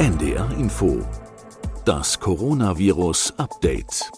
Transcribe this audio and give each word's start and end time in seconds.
NDR 0.00 0.50
Info. 0.52 1.06
Das 1.84 2.18
Coronavirus 2.18 3.34
Update. 3.36 4.10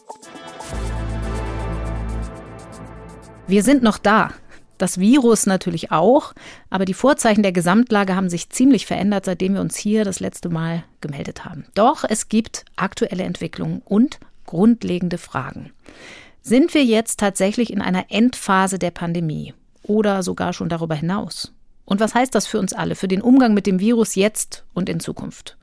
Wir 3.48 3.64
sind 3.64 3.82
noch 3.82 3.98
da. 3.98 4.30
Das 4.78 5.00
Virus 5.00 5.46
natürlich 5.46 5.90
auch, 5.90 6.34
aber 6.70 6.84
die 6.84 6.94
Vorzeichen 6.94 7.42
der 7.42 7.50
Gesamtlage 7.50 8.14
haben 8.14 8.30
sich 8.30 8.48
ziemlich 8.50 8.86
verändert, 8.86 9.24
seitdem 9.24 9.54
wir 9.54 9.60
uns 9.60 9.76
hier 9.76 10.04
das 10.04 10.20
letzte 10.20 10.50
Mal 10.50 10.84
gemeldet 11.00 11.44
haben. 11.44 11.64
Doch 11.74 12.04
es 12.08 12.28
gibt 12.28 12.64
aktuelle 12.76 13.24
Entwicklungen 13.24 13.82
und 13.84 14.20
grundlegende 14.46 15.18
Fragen. 15.18 15.72
Sind 16.42 16.74
wir 16.74 16.84
jetzt 16.84 17.18
tatsächlich 17.18 17.72
in 17.72 17.82
einer 17.82 18.04
Endphase 18.08 18.78
der 18.78 18.92
Pandemie 18.92 19.52
oder 19.82 20.22
sogar 20.22 20.52
schon 20.52 20.68
darüber 20.68 20.94
hinaus? 20.94 21.52
Und 21.84 21.98
was 21.98 22.14
heißt 22.14 22.36
das 22.36 22.46
für 22.46 22.60
uns 22.60 22.72
alle, 22.72 22.94
für 22.94 23.08
den 23.08 23.20
Umgang 23.20 23.52
mit 23.52 23.66
dem 23.66 23.80
Virus 23.80 24.14
jetzt 24.14 24.64
und 24.74 24.88
in 24.88 25.00
Zukunft? 25.00 25.56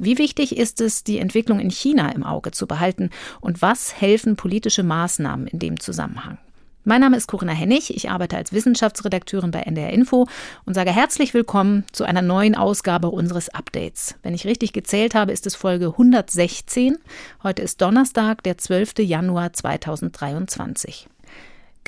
Wie 0.00 0.16
wichtig 0.16 0.56
ist 0.56 0.80
es, 0.80 1.02
die 1.02 1.18
Entwicklung 1.18 1.58
in 1.58 1.70
China 1.70 2.10
im 2.12 2.22
Auge 2.22 2.52
zu 2.52 2.68
behalten 2.68 3.10
und 3.40 3.62
was 3.62 4.00
helfen 4.00 4.36
politische 4.36 4.84
Maßnahmen 4.84 5.48
in 5.48 5.58
dem 5.58 5.80
Zusammenhang? 5.80 6.38
Mein 6.84 7.00
Name 7.00 7.16
ist 7.16 7.26
Corinna 7.26 7.52
Hennig, 7.52 7.94
ich 7.94 8.08
arbeite 8.08 8.36
als 8.36 8.52
Wissenschaftsredakteurin 8.52 9.50
bei 9.50 9.62
NDR 9.62 9.92
Info 9.92 10.28
und 10.64 10.74
sage 10.74 10.92
herzlich 10.92 11.34
willkommen 11.34 11.84
zu 11.90 12.04
einer 12.04 12.22
neuen 12.22 12.54
Ausgabe 12.54 13.10
unseres 13.10 13.48
Updates. 13.48 14.14
Wenn 14.22 14.34
ich 14.34 14.46
richtig 14.46 14.72
gezählt 14.72 15.16
habe, 15.16 15.32
ist 15.32 15.48
es 15.48 15.56
Folge 15.56 15.88
116. 15.88 16.96
Heute 17.42 17.62
ist 17.62 17.82
Donnerstag, 17.82 18.44
der 18.44 18.56
12. 18.56 19.00
Januar 19.00 19.52
2023. 19.52 21.08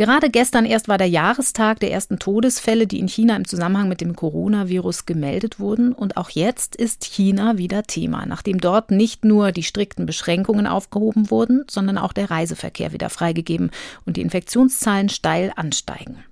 Gerade 0.01 0.31
gestern 0.31 0.65
erst 0.65 0.89
war 0.89 0.97
der 0.97 1.11
Jahrestag 1.11 1.79
der 1.81 1.93
ersten 1.93 2.19
Todesfälle, 2.19 2.87
die 2.87 3.01
in 3.01 3.07
China 3.07 3.37
im 3.37 3.47
Zusammenhang 3.47 3.87
mit 3.87 4.01
dem 4.01 4.17
Coronavirus 4.17 5.05
gemeldet 5.05 5.61
wurden. 5.61 5.93
Und 5.93 6.17
auch 6.17 6.31
jetzt 6.31 6.75
ist 6.75 7.05
China 7.05 7.59
wieder 7.59 7.83
Thema, 7.83 8.25
nachdem 8.25 8.63
dort 8.63 8.91
nicht 8.91 9.27
nur 9.27 9.53
die 9.53 9.63
strikten 9.63 10.07
Beschränkungen 10.07 10.67
aufgehoben 10.67 11.31
wurden, 11.31 11.67
sondern 11.69 11.99
auch 11.99 12.15
der 12.15 12.31
Reiseverkehr 12.31 12.95
wieder 12.95 13.11
freigegeben 13.11 13.71
und 14.07 14.17
die 14.17 14.23
Infektionszahlen 14.23 15.11
steil 15.11 15.53
ansteigen. 15.55 16.25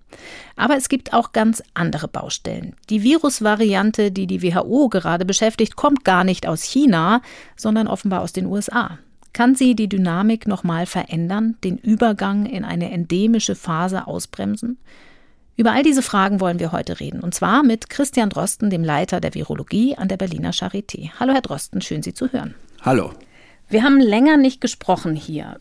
Aber 0.56 0.78
es 0.78 0.88
gibt 0.88 1.12
auch 1.12 1.32
ganz 1.32 1.62
andere 1.74 2.08
Baustellen. 2.08 2.74
Die 2.88 3.02
Virusvariante, 3.02 4.10
die 4.10 4.26
die 4.26 4.42
WHO 4.42 4.88
gerade 4.88 5.26
beschäftigt, 5.26 5.76
kommt 5.76 6.06
gar 6.06 6.24
nicht 6.24 6.46
aus 6.46 6.62
China, 6.62 7.20
sondern 7.54 7.86
offenbar 7.86 8.22
aus 8.22 8.32
den 8.32 8.46
USA. 8.46 8.98
Kann 9.32 9.54
sie 9.54 9.74
die 9.74 9.88
Dynamik 9.88 10.46
nochmal 10.46 10.86
verändern, 10.86 11.56
den 11.62 11.78
Übergang 11.78 12.46
in 12.46 12.64
eine 12.64 12.90
endemische 12.90 13.54
Phase 13.54 14.06
ausbremsen? 14.06 14.78
Über 15.56 15.72
all 15.72 15.82
diese 15.82 16.02
Fragen 16.02 16.40
wollen 16.40 16.60
wir 16.60 16.70
heute 16.70 17.00
reden. 17.00 17.20
Und 17.20 17.34
zwar 17.34 17.64
mit 17.64 17.90
Christian 17.90 18.30
Drosten, 18.30 18.70
dem 18.70 18.84
Leiter 18.84 19.20
der 19.20 19.34
Virologie 19.34 19.96
an 19.96 20.06
der 20.06 20.16
Berliner 20.16 20.52
Charité. 20.52 21.10
Hallo, 21.18 21.32
Herr 21.32 21.42
Drosten, 21.42 21.80
schön 21.80 22.02
Sie 22.02 22.14
zu 22.14 22.32
hören. 22.32 22.54
Hallo. 22.82 23.12
Wir 23.68 23.82
haben 23.82 23.98
länger 23.98 24.36
nicht 24.36 24.60
gesprochen 24.60 25.16
hier. 25.16 25.60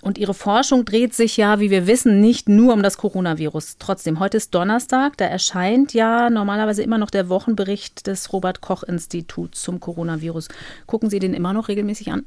Und 0.00 0.18
Ihre 0.18 0.34
Forschung 0.34 0.84
dreht 0.84 1.14
sich 1.14 1.36
ja, 1.36 1.60
wie 1.60 1.70
wir 1.70 1.86
wissen, 1.86 2.20
nicht 2.20 2.48
nur 2.48 2.72
um 2.72 2.82
das 2.82 2.96
Coronavirus. 2.96 3.76
Trotzdem, 3.78 4.20
heute 4.20 4.38
ist 4.38 4.54
Donnerstag, 4.54 5.16
da 5.16 5.26
erscheint 5.26 5.94
ja 5.94 6.30
normalerweise 6.30 6.82
immer 6.82 6.96
noch 6.96 7.10
der 7.10 7.28
Wochenbericht 7.28 8.06
des 8.06 8.32
Robert 8.32 8.60
Koch 8.60 8.84
Instituts 8.84 9.62
zum 9.62 9.80
Coronavirus. 9.80 10.48
Gucken 10.86 11.10
Sie 11.10 11.18
den 11.18 11.34
immer 11.34 11.52
noch 11.52 11.68
regelmäßig 11.68 12.12
an? 12.12 12.26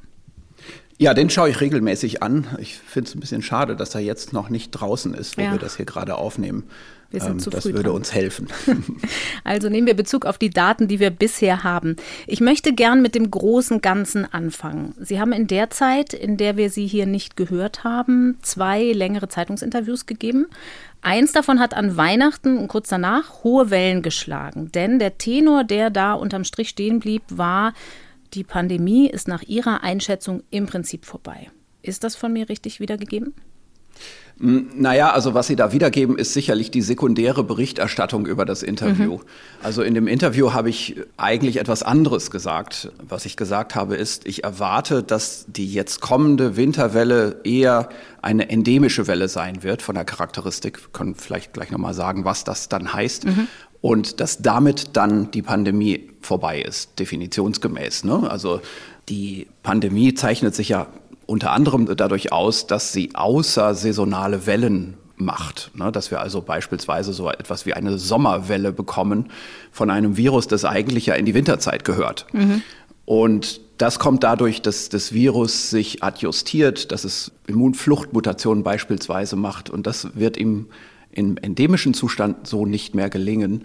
Ja, 1.01 1.13
den 1.13 1.29
schaue 1.29 1.49
ich 1.49 1.61
regelmäßig 1.61 2.21
an. 2.21 2.45
Ich 2.57 2.77
finde 2.77 3.07
es 3.07 3.15
ein 3.15 3.21
bisschen 3.21 3.41
schade, 3.41 3.77
dass 3.77 3.95
er 3.95 4.01
jetzt 4.01 4.33
noch 4.33 4.49
nicht 4.49 4.71
draußen 4.71 5.13
ist, 5.13 5.37
wo 5.37 5.41
ja. 5.41 5.53
wir 5.53 5.57
das 5.57 5.77
hier 5.77 5.85
gerade 5.85 6.15
aufnehmen. 6.15 6.65
Wir 7.09 7.21
sind 7.21 7.31
ähm, 7.31 7.39
zu 7.39 7.49
das 7.49 7.63
früh 7.63 7.71
würde 7.71 7.83
dran. 7.83 7.95
uns 7.95 8.13
helfen. 8.13 8.49
Also 9.45 9.69
nehmen 9.69 9.87
wir 9.87 9.95
Bezug 9.95 10.25
auf 10.25 10.37
die 10.37 10.49
Daten, 10.49 10.89
die 10.89 10.99
wir 10.99 11.09
bisher 11.09 11.63
haben. 11.63 11.95
Ich 12.27 12.41
möchte 12.41 12.73
gern 12.73 13.01
mit 13.01 13.15
dem 13.15 13.31
großen 13.31 13.81
Ganzen 13.81 14.31
anfangen. 14.31 14.93
Sie 14.99 15.19
haben 15.19 15.31
in 15.31 15.47
der 15.47 15.69
Zeit, 15.69 16.13
in 16.13 16.35
der 16.35 16.57
wir 16.57 16.69
Sie 16.69 16.85
hier 16.85 17.05
nicht 17.05 17.37
gehört 17.37 17.85
haben, 17.85 18.37
zwei 18.41 18.91
längere 18.91 19.29
Zeitungsinterviews 19.29 20.05
gegeben. 20.05 20.47
Eins 21.01 21.31
davon 21.31 21.59
hat 21.61 21.73
an 21.73 21.95
Weihnachten 21.95 22.57
und 22.57 22.67
kurz 22.67 22.89
danach 22.89 23.43
hohe 23.43 23.69
Wellen 23.71 24.01
geschlagen. 24.01 24.69
Denn 24.73 24.99
der 24.99 25.17
Tenor, 25.17 25.63
der 25.63 25.89
da 25.89 26.13
unterm 26.13 26.43
Strich 26.43 26.69
stehen 26.69 26.99
blieb, 26.99 27.23
war, 27.29 27.73
die 28.33 28.43
Pandemie 28.43 29.07
ist 29.09 29.27
nach 29.27 29.43
Ihrer 29.43 29.83
Einschätzung 29.83 30.43
im 30.49 30.65
Prinzip 30.65 31.05
vorbei. 31.05 31.49
Ist 31.81 32.03
das 32.03 32.15
von 32.15 32.33
mir 32.33 32.49
richtig 32.49 32.79
wiedergegeben? 32.79 33.33
Hm, 34.39 34.69
naja, 34.75 35.11
also 35.11 35.33
was 35.33 35.47
Sie 35.47 35.57
da 35.57 35.73
wiedergeben, 35.73 36.17
ist 36.17 36.33
sicherlich 36.33 36.71
die 36.71 36.81
sekundäre 36.81 37.43
Berichterstattung 37.43 38.25
über 38.25 38.45
das 38.45 38.63
Interview. 38.63 39.15
Mhm. 39.15 39.21
Also 39.61 39.81
in 39.81 39.95
dem 39.95 40.07
Interview 40.07 40.53
habe 40.53 40.69
ich 40.69 40.95
eigentlich 41.17 41.57
etwas 41.57 41.83
anderes 41.83 42.31
gesagt. 42.31 42.91
Was 43.05 43.25
ich 43.25 43.35
gesagt 43.35 43.75
habe, 43.75 43.95
ist, 43.95 44.25
ich 44.25 44.45
erwarte, 44.45 45.03
dass 45.03 45.45
die 45.47 45.71
jetzt 45.71 45.99
kommende 45.99 46.55
Winterwelle 46.55 47.41
eher 47.43 47.89
eine 48.21 48.49
endemische 48.49 49.07
Welle 49.07 49.27
sein 49.27 49.63
wird 49.63 49.81
von 49.81 49.95
der 49.95 50.05
Charakteristik. 50.05 50.81
Wir 50.81 50.89
können 50.93 51.15
vielleicht 51.15 51.51
gleich 51.51 51.71
nochmal 51.71 51.93
sagen, 51.93 52.23
was 52.23 52.45
das 52.45 52.69
dann 52.69 52.93
heißt. 52.93 53.25
Mhm 53.25 53.47
und 53.81 54.19
dass 54.19 54.41
damit 54.41 54.95
dann 54.97 55.31
die 55.31 55.41
Pandemie 55.41 56.09
vorbei 56.21 56.61
ist, 56.61 56.99
definitionsgemäß. 56.99 58.03
Ne? 58.03 58.29
Also 58.29 58.61
die 59.07 59.47
Pandemie 59.63 60.13
zeichnet 60.13 60.55
sich 60.55 60.69
ja 60.69 60.87
unter 61.25 61.51
anderem 61.51 61.85
dadurch 61.95 62.31
aus, 62.31 62.67
dass 62.67 62.91
sie 62.91 63.11
außersaisonale 63.13 64.45
Wellen 64.45 64.97
macht. 65.15 65.71
Ne? 65.75 65.91
Dass 65.91 66.11
wir 66.11 66.19
also 66.19 66.41
beispielsweise 66.41 67.13
so 67.13 67.29
etwas 67.29 67.65
wie 67.65 67.73
eine 67.73 67.97
Sommerwelle 67.97 68.71
bekommen 68.71 69.29
von 69.71 69.89
einem 69.89 70.17
Virus, 70.17 70.47
das 70.47 70.65
eigentlich 70.65 71.05
ja 71.05 71.15
in 71.15 71.25
die 71.25 71.33
Winterzeit 71.33 71.85
gehört. 71.85 72.25
Mhm. 72.33 72.63
Und 73.05 73.61
das 73.77 73.97
kommt 73.97 74.23
dadurch, 74.23 74.61
dass 74.61 74.89
das 74.89 75.13
Virus 75.13 75.69
sich 75.69 76.03
adjustiert, 76.03 76.91
dass 76.91 77.05
es 77.05 77.31
Immunfluchtmutationen 77.47 78.63
beispielsweise 78.63 79.35
macht. 79.35 79.69
Und 79.69 79.87
das 79.87 80.15
wird 80.15 80.37
ihm 80.37 80.67
im 81.19 81.37
endemischen 81.37 81.93
Zustand 81.93 82.47
so 82.47 82.65
nicht 82.65 82.95
mehr 82.95 83.09
gelingen. 83.09 83.63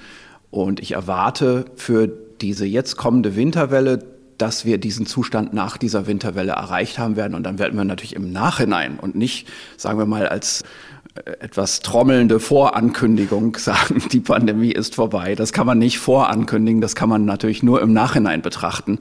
Und 0.50 0.80
ich 0.80 0.92
erwarte 0.92 1.66
für 1.76 2.08
diese 2.40 2.66
jetzt 2.66 2.96
kommende 2.96 3.36
Winterwelle, 3.36 4.04
dass 4.38 4.64
wir 4.64 4.78
diesen 4.78 5.06
Zustand 5.06 5.54
nach 5.54 5.78
dieser 5.78 6.06
Winterwelle 6.08 6.52
erreicht 6.52 6.98
haben 6.98 7.16
werden. 7.16 7.34
Und 7.34 7.44
dann 7.44 7.58
werden 7.58 7.76
wir 7.76 7.84
natürlich 7.84 8.16
im 8.16 8.32
Nachhinein 8.32 8.98
und 8.98 9.14
nicht, 9.14 9.48
sagen 9.76 9.98
wir 9.98 10.06
mal, 10.06 10.28
als 10.28 10.64
äh, 11.14 11.30
etwas 11.38 11.80
trommelnde 11.80 12.40
Vorankündigung 12.40 13.56
sagen, 13.58 14.02
die 14.10 14.20
Pandemie 14.20 14.72
ist 14.72 14.96
vorbei. 14.96 15.36
Das 15.36 15.52
kann 15.52 15.66
man 15.66 15.78
nicht 15.78 15.98
vorankündigen, 15.98 16.80
das 16.80 16.96
kann 16.96 17.08
man 17.08 17.24
natürlich 17.24 17.62
nur 17.62 17.80
im 17.80 17.92
Nachhinein 17.92 18.42
betrachten. 18.42 18.98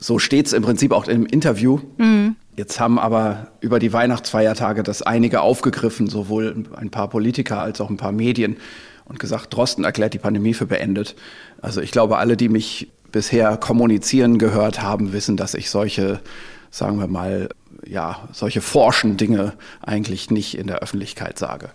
So 0.00 0.18
steht 0.18 0.46
es 0.46 0.52
im 0.54 0.62
Prinzip 0.62 0.92
auch 0.92 1.06
im 1.06 1.26
Interview. 1.26 1.78
Mhm. 1.98 2.36
Jetzt 2.56 2.80
haben 2.80 2.98
aber 2.98 3.48
über 3.60 3.78
die 3.78 3.92
Weihnachtsfeiertage 3.92 4.82
das 4.82 5.02
einige 5.02 5.42
aufgegriffen, 5.42 6.08
sowohl 6.08 6.64
ein 6.76 6.90
paar 6.90 7.08
Politiker 7.08 7.60
als 7.60 7.80
auch 7.80 7.90
ein 7.90 7.96
paar 7.96 8.12
Medien 8.12 8.56
und 9.04 9.18
gesagt, 9.18 9.54
Drosten 9.54 9.84
erklärt 9.84 10.14
die 10.14 10.18
Pandemie 10.18 10.54
für 10.54 10.66
beendet. 10.66 11.16
Also 11.60 11.80
ich 11.80 11.90
glaube, 11.90 12.18
alle, 12.18 12.36
die 12.36 12.48
mich 12.48 12.90
bisher 13.12 13.56
kommunizieren 13.56 14.38
gehört 14.38 14.82
haben, 14.82 15.12
wissen, 15.12 15.36
dass 15.36 15.54
ich 15.54 15.68
solche, 15.68 16.20
sagen 16.70 16.98
wir 16.98 17.08
mal, 17.08 17.48
ja, 17.86 18.28
solche 18.32 18.60
forschen 18.60 19.16
Dinge 19.16 19.54
eigentlich 19.80 20.30
nicht 20.30 20.56
in 20.56 20.66
der 20.66 20.80
Öffentlichkeit 20.80 21.38
sage. 21.38 21.70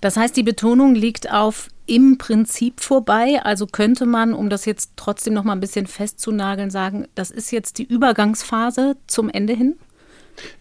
Das 0.00 0.16
heißt, 0.16 0.36
die 0.36 0.42
Betonung 0.42 0.94
liegt 0.94 1.32
auf 1.32 1.68
im 1.86 2.18
Prinzip 2.18 2.80
vorbei. 2.80 3.40
Also 3.42 3.66
könnte 3.66 4.06
man, 4.06 4.34
um 4.34 4.50
das 4.50 4.66
jetzt 4.66 4.92
trotzdem 4.96 5.34
noch 5.34 5.44
mal 5.44 5.52
ein 5.52 5.60
bisschen 5.60 5.86
festzunageln, 5.86 6.70
sagen, 6.70 7.08
das 7.14 7.30
ist 7.30 7.50
jetzt 7.50 7.78
die 7.78 7.84
Übergangsphase 7.84 8.96
zum 9.06 9.30
Ende 9.30 9.54
hin? 9.54 9.76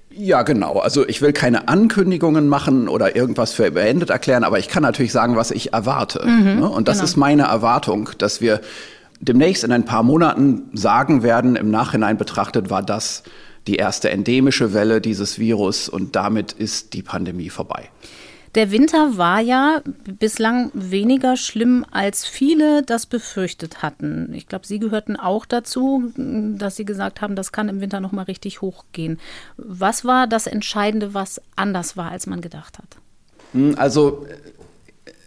Ja, 0.09 0.41
genau. 0.41 0.80
Also 0.80 1.07
ich 1.07 1.22
will 1.22 1.31
keine 1.31 1.68
Ankündigungen 1.68 2.47
machen 2.47 2.88
oder 2.88 3.16
irgendwas 3.16 3.53
für 3.53 3.69
beendet 3.69 4.09
erklären, 4.09 4.44
aber 4.44 4.57
ich 4.57 4.68
kann 4.68 4.81
natürlich 4.81 5.12
sagen, 5.12 5.36
was 5.36 5.52
ich 5.52 5.74
erwarte. 5.74 6.25
Mhm, 6.25 6.59
ne? 6.59 6.69
Und 6.69 6.88
das 6.88 6.97
genau. 6.97 7.06
ist 7.06 7.18
meine 7.18 7.44
Erwartung, 7.44 8.09
dass 8.18 8.41
wir 8.41 8.62
demnächst 9.19 9.63
in 9.63 9.71
ein 9.71 9.86
paar 9.86 10.01
Monaten 10.04 10.69
sagen 10.74 11.21
werden, 11.21 11.56
im 11.56 11.69
Nachhinein 11.69 12.18
betrachtet 12.18 12.69
war 12.69 12.81
das 12.81 13.24
die 13.68 13.75
erste 13.75 14.10
endemische 14.10 14.74
Welle 14.74 15.02
dieses 15.02 15.40
Virus 15.40 15.90
und 15.90 16.16
damit 16.16 16.54
ist 16.54 16.94
die 16.94 17.04
Pandemie 17.04 17.50
vorbei. 17.50 17.90
Der 18.56 18.72
Winter 18.72 19.18
war 19.18 19.40
ja 19.40 19.81
bislang 20.19 20.72
weniger 20.74 21.38
schlimm, 21.38 21.86
als 21.92 22.25
viele 22.25 22.81
das 22.81 23.06
befürchtet 23.06 23.84
hatten. 23.84 24.34
Ich 24.34 24.48
glaube, 24.48 24.66
Sie 24.66 24.80
gehörten 24.80 25.16
auch 25.16 25.46
dazu, 25.46 26.12
dass 26.16 26.75
Sie 26.75 26.86
gesagt 26.86 27.22
haben, 27.22 27.36
das 27.36 27.52
kann 27.52 27.69
im 27.69 27.81
Winter 27.81 28.00
noch 28.00 28.14
mal 28.14 28.24
richtig 28.24 28.62
hochgehen. 28.62 29.19
Was 29.58 30.06
war 30.06 30.25
das 30.25 30.48
Entscheidende, 30.48 31.14
was 31.14 31.40
anders 31.56 31.98
war, 31.98 32.10
als 32.10 32.25
man 32.25 32.42
gedacht 32.42 32.80
hat? 32.80 32.98
Hm, 33.52 33.75
also 33.78 34.25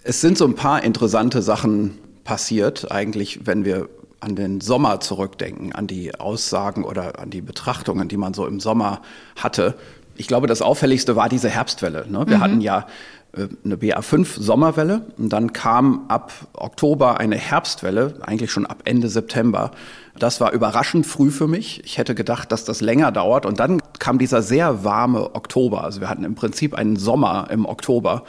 es 0.03 0.21
sind 0.21 0.37
so 0.37 0.47
ein 0.47 0.57
paar 0.57 0.83
interessante 0.83 1.43
Sachen 1.43 1.99
passiert, 2.25 2.91
eigentlich, 2.91 3.47
wenn 3.47 3.65
wir 3.65 3.89
an 4.21 4.37
den 4.37 4.61
Sommer 4.61 5.01
zurückdenken, 5.01 5.73
an 5.73 5.87
die 5.87 6.15
Aussagen 6.15 6.85
oder 6.85 7.19
an 7.19 7.31
die 7.31 7.41
Betrachtungen, 7.41 8.09
die 8.09 8.17
man 8.17 8.35
so 8.35 8.47
im 8.47 8.61
Sommer 8.61 9.01
hatte. 9.37 9.75
Ich 10.17 10.29
glaube, 10.29 10.47
das 10.47 10.63
Auffälligste 10.63 11.17
war 11.17 11.29
diese 11.29 11.49
Herbstwelle. 11.49 12.07
Ne? 12.09 12.27
Wir 12.27 12.37
mhm. 12.37 12.41
hatten 12.41 12.61
ja 12.61 12.87
äh, 13.33 13.49
eine 13.65 13.77
BA5 13.77 14.41
Sommerwelle 14.41 15.07
und 15.17 15.33
dann 15.33 15.53
kam 15.53 16.05
ab 16.09 16.33
Oktober 16.53 17.19
eine 17.19 17.37
Herbstwelle, 17.37 18.15
eigentlich 18.21 18.51
schon 18.51 18.67
ab 18.67 18.83
Ende 18.85 19.09
September. 19.09 19.71
Das 20.19 20.41
war 20.41 20.53
überraschend 20.53 21.07
früh 21.07 21.31
für 21.31 21.47
mich. 21.47 21.83
Ich 21.85 21.97
hätte 21.97 22.15
gedacht, 22.15 22.53
dass 22.53 22.65
das 22.65 22.81
länger 22.81 23.13
dauert 23.13 23.47
und 23.47 23.61
dann 23.61 23.81
kam 23.99 24.19
dieser 24.19 24.43
sehr 24.43 24.85
warme 24.85 25.35
Oktober. 25.35 25.85
Also 25.85 26.01
wir 26.01 26.11
hatten 26.11 26.25
im 26.25 26.35
Prinzip 26.35 26.75
einen 26.75 26.97
Sommer 26.97 27.49
im 27.51 27.65
Oktober 27.65 28.25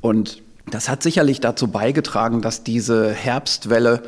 und 0.00 0.42
das 0.70 0.88
hat 0.88 1.02
sicherlich 1.02 1.40
dazu 1.40 1.68
beigetragen, 1.68 2.40
dass 2.40 2.62
diese 2.62 3.10
Herbstwelle 3.12 4.02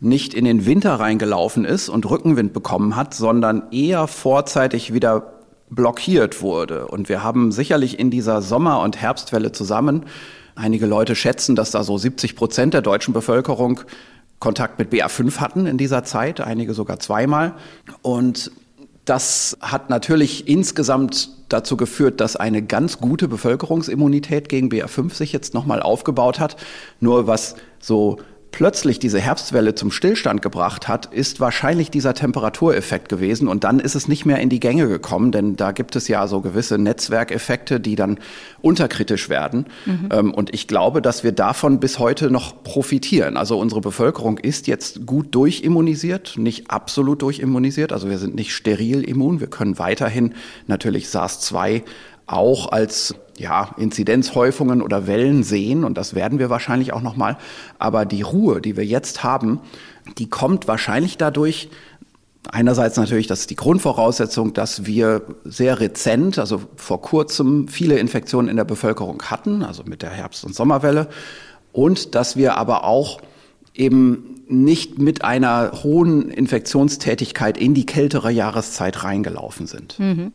nicht 0.00 0.34
in 0.34 0.44
den 0.44 0.64
Winter 0.66 0.94
reingelaufen 0.94 1.64
ist 1.64 1.88
und 1.88 2.08
Rückenwind 2.08 2.52
bekommen 2.52 2.96
hat, 2.96 3.14
sondern 3.14 3.64
eher 3.72 4.06
vorzeitig 4.06 4.92
wieder 4.92 5.34
blockiert 5.70 6.40
wurde. 6.40 6.86
Und 6.86 7.08
wir 7.08 7.22
haben 7.22 7.52
sicherlich 7.52 7.98
in 7.98 8.10
dieser 8.10 8.40
Sommer- 8.42 8.80
und 8.80 8.96
Herbstwelle 8.96 9.52
zusammen, 9.52 10.04
einige 10.54 10.86
Leute 10.86 11.14
schätzen, 11.14 11.56
dass 11.56 11.70
da 11.70 11.84
so 11.84 11.98
70 11.98 12.36
Prozent 12.36 12.74
der 12.74 12.82
deutschen 12.82 13.14
Bevölkerung 13.14 13.80
Kontakt 14.38 14.78
mit 14.78 14.92
BA5 14.92 15.38
hatten 15.38 15.66
in 15.66 15.78
dieser 15.78 16.04
Zeit, 16.04 16.40
einige 16.40 16.72
sogar 16.74 17.00
zweimal. 17.00 17.54
Und 18.02 18.52
das 19.04 19.56
hat 19.60 19.90
natürlich 19.90 20.46
insgesamt 20.48 21.30
dazu 21.48 21.76
geführt, 21.76 22.20
dass 22.20 22.36
eine 22.36 22.62
ganz 22.62 22.98
gute 22.98 23.26
Bevölkerungsimmunität 23.26 24.48
gegen 24.48 24.68
BA5 24.68 25.14
sich 25.14 25.32
jetzt 25.32 25.54
nochmal 25.54 25.82
aufgebaut 25.82 26.38
hat. 26.38 26.56
Nur 27.00 27.26
was 27.26 27.56
so 27.80 28.18
plötzlich 28.50 28.98
diese 28.98 29.20
Herbstwelle 29.20 29.74
zum 29.74 29.90
Stillstand 29.90 30.42
gebracht 30.42 30.88
hat, 30.88 31.06
ist 31.06 31.40
wahrscheinlich 31.40 31.90
dieser 31.90 32.14
Temperatureffekt 32.14 33.08
gewesen. 33.08 33.48
Und 33.48 33.64
dann 33.64 33.78
ist 33.78 33.94
es 33.94 34.08
nicht 34.08 34.24
mehr 34.26 34.38
in 34.38 34.48
die 34.48 34.60
Gänge 34.60 34.88
gekommen, 34.88 35.32
denn 35.32 35.56
da 35.56 35.72
gibt 35.72 35.96
es 35.96 36.08
ja 36.08 36.26
so 36.26 36.40
gewisse 36.40 36.78
Netzwerkeffekte, 36.78 37.80
die 37.80 37.96
dann 37.96 38.18
unterkritisch 38.60 39.28
werden. 39.28 39.66
Mhm. 39.86 40.08
Ähm, 40.12 40.34
und 40.34 40.54
ich 40.54 40.66
glaube, 40.66 41.02
dass 41.02 41.24
wir 41.24 41.32
davon 41.32 41.80
bis 41.80 41.98
heute 41.98 42.30
noch 42.30 42.62
profitieren. 42.62 43.36
Also 43.36 43.58
unsere 43.58 43.80
Bevölkerung 43.80 44.38
ist 44.38 44.66
jetzt 44.66 45.06
gut 45.06 45.34
durchimmunisiert, 45.34 46.34
nicht 46.36 46.70
absolut 46.70 47.22
durchimmunisiert. 47.22 47.92
Also 47.92 48.08
wir 48.08 48.18
sind 48.18 48.34
nicht 48.34 48.54
steril 48.54 49.04
immun. 49.04 49.40
Wir 49.40 49.48
können 49.48 49.78
weiterhin 49.78 50.34
natürlich 50.66 51.08
SARS-2 51.08 51.82
auch 52.28 52.72
als 52.72 53.14
ja, 53.36 53.74
Inzidenzhäufungen 53.76 54.82
oder 54.82 55.06
Wellen 55.06 55.42
sehen 55.42 55.84
und 55.84 55.96
das 55.96 56.14
werden 56.14 56.38
wir 56.38 56.50
wahrscheinlich 56.50 56.92
auch 56.92 57.02
noch 57.02 57.16
mal, 57.16 57.36
aber 57.78 58.04
die 58.04 58.22
Ruhe, 58.22 58.60
die 58.60 58.76
wir 58.76 58.84
jetzt 58.84 59.22
haben, 59.22 59.60
die 60.18 60.28
kommt 60.28 60.68
wahrscheinlich 60.68 61.18
dadurch 61.18 61.68
Einerseits 62.50 62.96
natürlich, 62.96 63.26
das 63.26 63.40
ist 63.40 63.50
die 63.50 63.56
Grundvoraussetzung, 63.56 64.54
dass 64.54 64.86
wir 64.86 65.22
sehr 65.44 65.80
rezent, 65.80 66.38
also 66.38 66.62
vor 66.76 67.02
kurzem, 67.02 67.68
viele 67.68 67.98
Infektionen 67.98 68.48
in 68.48 68.56
der 68.56 68.64
Bevölkerung 68.64 69.22
hatten, 69.24 69.62
also 69.62 69.82
mit 69.84 70.00
der 70.00 70.10
Herbst- 70.10 70.44
und 70.44 70.54
Sommerwelle. 70.54 71.08
Und 71.72 72.14
dass 72.14 72.36
wir 72.36 72.56
aber 72.56 72.84
auch 72.84 73.20
eben 73.74 74.42
nicht 74.48 74.98
mit 74.98 75.24
einer 75.24 75.72
hohen 75.82 76.30
Infektionstätigkeit 76.30 77.58
in 77.58 77.74
die 77.74 77.84
kältere 77.84 78.30
Jahreszeit 78.30 79.04
reingelaufen 79.04 79.66
sind. 79.66 79.98
Mhm. 79.98 80.32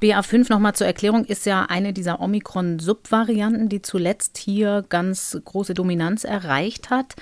BA5 0.00 0.48
nochmal 0.50 0.74
zur 0.74 0.86
Erklärung 0.86 1.24
ist 1.24 1.44
ja 1.44 1.64
eine 1.64 1.92
dieser 1.92 2.20
Omikron-Subvarianten, 2.20 3.68
die 3.68 3.82
zuletzt 3.82 4.38
hier 4.38 4.84
ganz 4.88 5.36
große 5.44 5.74
Dominanz 5.74 6.24
erreicht 6.24 6.90
hat. 6.90 7.16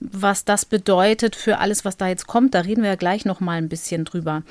Was 0.00 0.44
das 0.44 0.64
bedeutet 0.64 1.36
für 1.36 1.58
alles, 1.58 1.84
was 1.84 1.98
da 1.98 2.08
jetzt 2.08 2.26
kommt, 2.26 2.54
da 2.54 2.60
reden 2.60 2.82
wir 2.82 2.90
ja 2.90 2.96
gleich 2.96 3.24
nochmal 3.26 3.58
ein 3.58 3.68
bisschen 3.68 4.04
drüber. 4.04 4.42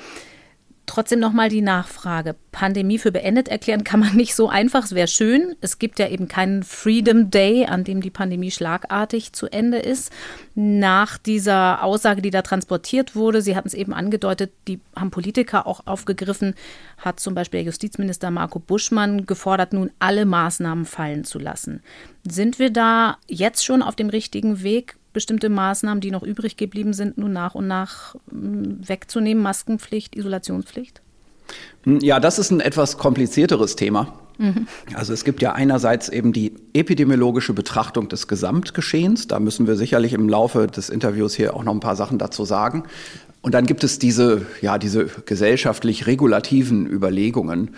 Trotzdem 0.92 1.20
nochmal 1.20 1.48
die 1.48 1.62
Nachfrage. 1.62 2.36
Pandemie 2.50 2.98
für 2.98 3.12
beendet 3.12 3.48
erklären 3.48 3.82
kann 3.82 4.00
man 4.00 4.14
nicht 4.14 4.34
so 4.34 4.50
einfach. 4.50 4.84
Es 4.84 4.94
wäre 4.94 5.08
schön. 5.08 5.56
Es 5.62 5.78
gibt 5.78 5.98
ja 5.98 6.06
eben 6.06 6.28
keinen 6.28 6.62
Freedom 6.64 7.30
Day, 7.30 7.64
an 7.64 7.82
dem 7.82 8.02
die 8.02 8.10
Pandemie 8.10 8.50
schlagartig 8.50 9.32
zu 9.32 9.46
Ende 9.46 9.78
ist. 9.78 10.12
Nach 10.54 11.16
dieser 11.16 11.82
Aussage, 11.82 12.20
die 12.20 12.28
da 12.28 12.42
transportiert 12.42 13.16
wurde, 13.16 13.40
Sie 13.40 13.56
hatten 13.56 13.68
es 13.68 13.72
eben 13.72 13.94
angedeutet, 13.94 14.52
die 14.68 14.80
haben 14.94 15.10
Politiker 15.10 15.66
auch 15.66 15.86
aufgegriffen, 15.86 16.56
hat 16.98 17.20
zum 17.20 17.34
Beispiel 17.34 17.60
der 17.60 17.68
Justizminister 17.68 18.30
Marco 18.30 18.58
Buschmann 18.58 19.24
gefordert, 19.24 19.72
nun 19.72 19.90
alle 19.98 20.26
Maßnahmen 20.26 20.84
fallen 20.84 21.24
zu 21.24 21.38
lassen. 21.38 21.82
Sind 22.28 22.58
wir 22.58 22.68
da 22.68 23.16
jetzt 23.28 23.64
schon 23.64 23.80
auf 23.80 23.96
dem 23.96 24.10
richtigen 24.10 24.62
Weg? 24.62 24.96
Bestimmte 25.12 25.48
Maßnahmen, 25.48 26.00
die 26.00 26.10
noch 26.10 26.22
übrig 26.22 26.56
geblieben 26.56 26.92
sind, 26.92 27.18
nun 27.18 27.32
nach 27.32 27.54
und 27.54 27.66
nach 27.66 28.14
hm, 28.30 28.86
wegzunehmen? 28.86 29.42
Maskenpflicht, 29.42 30.16
Isolationspflicht? 30.16 31.02
Hm, 31.84 32.00
ja, 32.00 32.20
das 32.20 32.38
ist 32.38 32.50
ein 32.50 32.60
etwas 32.60 32.98
komplizierteres 32.98 33.76
Thema. 33.76 34.12
Mhm. 34.38 34.66
Also 34.94 35.12
es 35.12 35.24
gibt 35.24 35.42
ja 35.42 35.52
einerseits 35.52 36.08
eben 36.08 36.32
die 36.32 36.54
epidemiologische 36.72 37.52
Betrachtung 37.52 38.08
des 38.08 38.28
Gesamtgeschehens. 38.28 39.28
Da 39.28 39.38
müssen 39.40 39.66
wir 39.66 39.76
sicherlich 39.76 40.12
im 40.12 40.28
Laufe 40.28 40.66
des 40.66 40.88
Interviews 40.88 41.34
hier 41.34 41.54
auch 41.54 41.64
noch 41.64 41.74
ein 41.74 41.80
paar 41.80 41.96
Sachen 41.96 42.18
dazu 42.18 42.44
sagen. 42.44 42.84
Und 43.42 43.54
dann 43.54 43.66
gibt 43.66 43.82
es 43.84 43.98
diese, 43.98 44.46
ja, 44.60 44.78
diese 44.78 45.06
gesellschaftlich 45.26 46.06
regulativen 46.06 46.86
Überlegungen. 46.86 47.72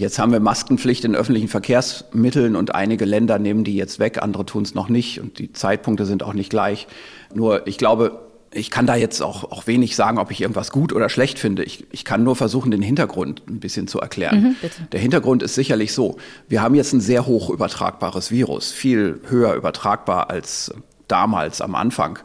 Jetzt 0.00 0.18
haben 0.18 0.32
wir 0.32 0.40
Maskenpflicht 0.40 1.04
in 1.04 1.14
öffentlichen 1.14 1.48
Verkehrsmitteln 1.48 2.56
und 2.56 2.74
einige 2.74 3.04
Länder 3.04 3.38
nehmen 3.38 3.64
die 3.64 3.76
jetzt 3.76 3.98
weg, 3.98 4.22
andere 4.22 4.46
tun 4.46 4.62
es 4.62 4.74
noch 4.74 4.88
nicht 4.88 5.20
und 5.20 5.38
die 5.38 5.52
Zeitpunkte 5.52 6.06
sind 6.06 6.22
auch 6.22 6.32
nicht 6.32 6.48
gleich. 6.48 6.86
Nur 7.34 7.66
ich 7.66 7.76
glaube, 7.76 8.18
ich 8.52 8.70
kann 8.70 8.86
da 8.86 8.96
jetzt 8.96 9.20
auch, 9.20 9.44
auch 9.52 9.66
wenig 9.66 9.94
sagen, 9.96 10.18
ob 10.18 10.30
ich 10.30 10.40
irgendwas 10.40 10.72
gut 10.72 10.94
oder 10.94 11.10
schlecht 11.10 11.38
finde. 11.38 11.62
Ich, 11.64 11.86
ich 11.92 12.06
kann 12.06 12.24
nur 12.24 12.34
versuchen, 12.34 12.70
den 12.70 12.80
Hintergrund 12.80 13.42
ein 13.46 13.60
bisschen 13.60 13.88
zu 13.88 14.00
erklären. 14.00 14.42
Mhm, 14.42 14.56
Der 14.90 15.00
Hintergrund 15.00 15.42
ist 15.42 15.54
sicherlich 15.54 15.92
so, 15.92 16.16
wir 16.48 16.62
haben 16.62 16.74
jetzt 16.74 16.94
ein 16.94 17.00
sehr 17.00 17.26
hoch 17.26 17.50
übertragbares 17.50 18.30
Virus, 18.30 18.72
viel 18.72 19.20
höher 19.28 19.52
übertragbar 19.52 20.30
als 20.30 20.72
damals 21.08 21.60
am 21.60 21.74
Anfang. 21.74 22.18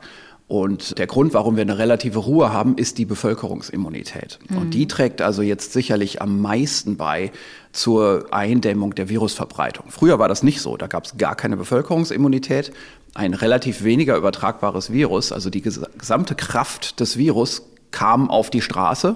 Und 0.47 0.99
der 0.99 1.07
Grund, 1.07 1.33
warum 1.33 1.55
wir 1.55 1.63
eine 1.63 1.79
relative 1.79 2.19
Ruhe 2.19 2.53
haben, 2.53 2.77
ist 2.77 2.99
die 2.99 3.05
Bevölkerungsimmunität. 3.05 4.37
Mhm. 4.47 4.57
Und 4.57 4.73
die 4.75 4.87
trägt 4.87 5.21
also 5.21 5.41
jetzt 5.41 5.73
sicherlich 5.73 6.21
am 6.21 6.39
meisten 6.39 6.97
bei 6.97 7.31
zur 7.75 8.27
Eindämmung 8.31 8.95
der 8.95 9.09
Virusverbreitung. 9.09 9.85
Früher 9.89 10.17
war 10.17 10.27
das 10.27 10.43
nicht 10.43 10.61
so. 10.61 10.77
Da 10.77 10.87
gab 10.87 11.05
es 11.05 11.17
gar 11.17 11.35
keine 11.35 11.57
Bevölkerungsimmunität, 11.57 12.71
ein 13.13 13.33
relativ 13.33 13.83
weniger 13.83 14.17
übertragbares 14.17 14.91
Virus. 14.91 15.31
Also 15.31 15.49
die 15.49 15.61
gesamte 15.61 16.35
Kraft 16.35 16.99
des 16.99 17.17
Virus 17.17 17.63
kam 17.91 18.29
auf 18.29 18.49
die 18.49 18.61
Straße, 18.61 19.15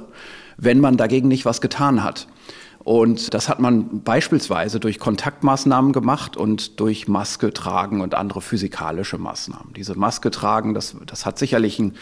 wenn 0.57 0.79
man 0.79 0.97
dagegen 0.97 1.27
nicht 1.27 1.45
was 1.45 1.61
getan 1.61 2.03
hat. 2.03 2.27
Und 2.83 3.33
das 3.33 3.50
hat 3.50 3.59
man 3.59 4.03
beispielsweise 4.03 4.79
durch 4.79 5.00
Kontaktmaßnahmen 5.00 5.91
gemacht 5.91 6.38
und 6.38 6.79
durch 6.79 7.07
Maske 7.07 7.53
tragen 7.53 8.01
und 8.01 8.15
andere 8.15 8.41
physikalische 8.41 9.17
Maßnahmen. 9.17 9.73
Diese 9.73 9.95
Maske 9.95 10.31
tragen, 10.31 10.73
das, 10.73 10.95
das 11.06 11.25
hat 11.25 11.38
sicherlich 11.38 11.77
einen, 11.79 11.95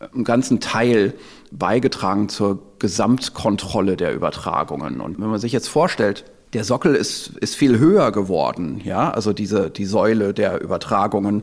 einen 0.00 0.24
ganzen 0.24 0.60
Teil 0.60 1.14
beigetragen 1.50 2.28
zur 2.28 2.60
Gesamtkontrolle 2.78 3.96
der 3.96 4.14
Übertragungen. 4.14 5.00
Und 5.00 5.20
wenn 5.20 5.28
man 5.28 5.40
sich 5.40 5.52
jetzt 5.52 5.68
vorstellt, 5.68 6.24
der 6.52 6.64
Sockel 6.64 6.94
ist, 6.94 7.36
ist 7.38 7.56
viel 7.56 7.78
höher 7.78 8.12
geworden, 8.12 8.80
ja, 8.84 9.10
also 9.10 9.32
diese, 9.32 9.70
die 9.70 9.84
Säule 9.84 10.32
der 10.32 10.60
Übertragungen, 10.62 11.42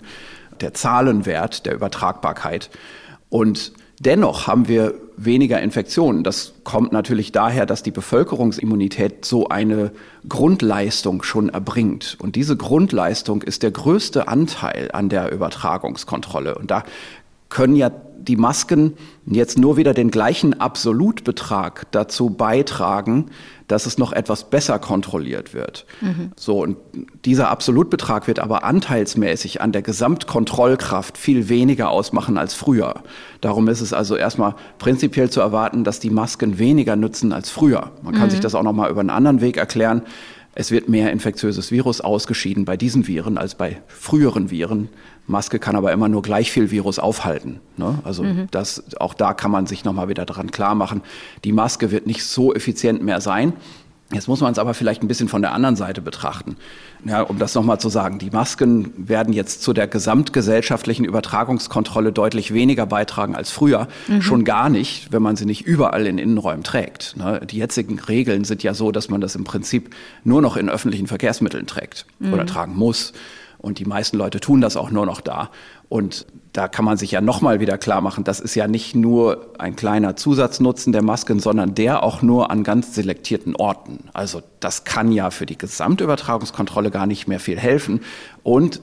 der 0.61 0.73
Zahlenwert 0.73 1.65
der 1.65 1.75
Übertragbarkeit. 1.75 2.69
Und 3.29 3.73
Dennoch 3.99 4.45
haben 4.45 4.67
wir 4.67 4.95
weniger 5.15 5.61
Infektionen. 5.61 6.23
Das 6.23 6.53
kommt 6.65 6.91
natürlich 6.91 7.31
daher, 7.31 7.65
dass 7.65 7.81
die 7.81 7.91
Bevölkerungsimmunität 7.91 9.23
so 9.23 9.47
eine 9.47 9.91
Grundleistung 10.27 11.23
schon 11.23 11.47
erbringt. 11.47 12.17
Und 12.19 12.35
diese 12.35 12.57
Grundleistung 12.57 13.41
ist 13.41 13.63
der 13.63 13.71
größte 13.71 14.27
Anteil 14.27 14.89
an 14.91 15.07
der 15.07 15.31
Übertragungskontrolle. 15.31 16.55
Und 16.55 16.71
da 16.71 16.83
können 17.47 17.77
ja 17.77 17.89
die 18.17 18.35
Masken 18.35 18.93
jetzt 19.25 19.57
nur 19.57 19.77
wieder 19.77 19.93
den 19.93 20.11
gleichen 20.11 20.59
Absolutbetrag 20.59 21.87
dazu 21.91 22.29
beitragen, 22.29 23.27
dass 23.67 23.85
es 23.85 23.97
noch 23.97 24.13
etwas 24.13 24.49
besser 24.49 24.77
kontrolliert 24.79 25.53
wird. 25.53 25.85
Mhm. 26.01 26.31
So, 26.35 26.61
und 26.61 26.77
dieser 27.25 27.49
Absolutbetrag 27.49 28.27
wird 28.27 28.39
aber 28.39 28.63
anteilsmäßig 28.63 29.61
an 29.61 29.71
der 29.71 29.81
Gesamtkontrollkraft 29.81 31.17
viel 31.17 31.49
weniger 31.49 31.89
ausmachen 31.89 32.37
als 32.37 32.53
früher. 32.53 33.03
Darum 33.41 33.67
ist 33.67 33.81
es 33.81 33.93
also 33.93 34.15
erstmal 34.15 34.55
prinzipiell 34.77 35.29
zu 35.29 35.41
erwarten, 35.41 35.83
dass 35.83 35.99
die 35.99 36.11
Masken 36.11 36.59
weniger 36.59 36.95
nützen 36.95 37.33
als 37.33 37.49
früher. 37.49 37.91
Man 38.03 38.13
kann 38.13 38.27
mhm. 38.27 38.31
sich 38.31 38.39
das 38.39 38.55
auch 38.55 38.63
nochmal 38.63 38.91
über 38.91 38.99
einen 38.99 39.09
anderen 39.09 39.41
Weg 39.41 39.57
erklären. 39.57 40.03
Es 40.57 40.71
wird 40.71 40.87
mehr 40.87 41.11
infektiöses 41.11 41.69
Virus 41.71 41.99
ausgeschieden 41.99 42.63
bei 42.63 42.77
diesen 42.77 43.07
Viren 43.07 43.37
als 43.37 43.55
bei 43.55 43.81
früheren 43.87 44.49
Viren. 44.49 44.87
Maske 45.27 45.59
kann 45.59 45.75
aber 45.75 45.91
immer 45.91 46.07
nur 46.07 46.21
gleich 46.21 46.49
viel 46.49 46.71
Virus 46.71 46.97
aufhalten. 46.97 47.59
Ne? 47.75 47.99
Also 48.05 48.23
mhm. 48.23 48.47
das, 48.51 48.95
auch 49.01 49.13
da 49.13 49.33
kann 49.33 49.51
man 49.51 49.67
sich 49.67 49.83
nochmal 49.83 50.07
wieder 50.07 50.25
dran 50.25 50.51
klar 50.51 50.73
machen. 50.73 51.01
Die 51.43 51.51
Maske 51.51 51.91
wird 51.91 52.07
nicht 52.07 52.23
so 52.23 52.53
effizient 52.53 53.03
mehr 53.03 53.19
sein. 53.19 53.53
Jetzt 54.13 54.27
muss 54.27 54.39
man 54.39 54.51
es 54.51 54.59
aber 54.59 54.75
vielleicht 54.75 55.01
ein 55.01 55.07
bisschen 55.07 55.27
von 55.27 55.41
der 55.41 55.51
anderen 55.53 55.75
Seite 55.75 55.99
betrachten. 55.99 56.57
Ja, 57.05 57.21
um 57.21 57.39
das 57.39 57.55
nochmal 57.55 57.79
zu 57.79 57.89
sagen, 57.89 58.19
die 58.19 58.29
Masken 58.29 58.93
werden 58.97 59.33
jetzt 59.33 59.63
zu 59.63 59.73
der 59.73 59.87
gesamtgesellschaftlichen 59.87 61.05
Übertragungskontrolle 61.05 62.11
deutlich 62.11 62.53
weniger 62.53 62.85
beitragen 62.85 63.35
als 63.35 63.49
früher. 63.49 63.87
Mhm. 64.07 64.21
Schon 64.21 64.43
gar 64.43 64.69
nicht, 64.69 65.11
wenn 65.11 65.23
man 65.23 65.35
sie 65.35 65.45
nicht 65.45 65.65
überall 65.65 66.05
in 66.05 66.19
Innenräumen 66.19 66.63
trägt. 66.63 67.17
Ne? 67.17 67.41
Die 67.49 67.57
jetzigen 67.57 67.97
Regeln 67.97 68.43
sind 68.43 68.61
ja 68.61 68.75
so, 68.75 68.91
dass 68.91 69.09
man 69.09 69.21
das 69.21 69.35
im 69.35 69.43
Prinzip 69.43 69.95
nur 70.23 70.41
noch 70.41 70.55
in 70.55 70.69
öffentlichen 70.69 71.07
Verkehrsmitteln 71.07 71.65
trägt 71.65 72.05
mhm. 72.19 72.33
oder 72.33 72.45
tragen 72.45 72.75
muss. 72.75 73.11
Und 73.57 73.79
die 73.79 73.85
meisten 73.85 74.17
Leute 74.17 74.39
tun 74.39 74.61
das 74.61 74.77
auch 74.77 74.91
nur 74.91 75.07
noch 75.07 75.21
da. 75.21 75.49
Und 75.89 76.27
da 76.55 76.69
kann 76.69 76.85
man 76.85 76.95
sich 76.95 77.11
ja 77.11 77.19
nochmal 77.19 77.59
wieder 77.59 77.77
klar 77.77 77.99
machen, 77.99 78.23
das 78.23 78.39
ist 78.39 78.55
ja 78.55 78.67
nicht 78.67 78.95
nur 78.95 79.47
ein 79.57 79.75
kleiner 79.75 80.15
Zusatznutzen 80.15 80.93
der 80.93 81.01
Masken, 81.01 81.39
sondern 81.39 81.75
der 81.75 82.01
auch 82.01 82.21
nur 82.21 82.49
an 82.49 82.63
ganz 82.63 82.95
selektierten 82.95 83.57
Orten. 83.57 83.99
Also 84.13 84.41
das 84.61 84.85
kann 84.85 85.11
ja 85.11 85.31
für 85.31 85.45
die 85.45 85.57
Gesamtübertragungskontrolle 85.57 86.91
gar 86.91 87.07
nicht 87.07 87.27
mehr 87.27 87.41
viel 87.41 87.59
helfen. 87.59 87.99
Und 88.41 88.79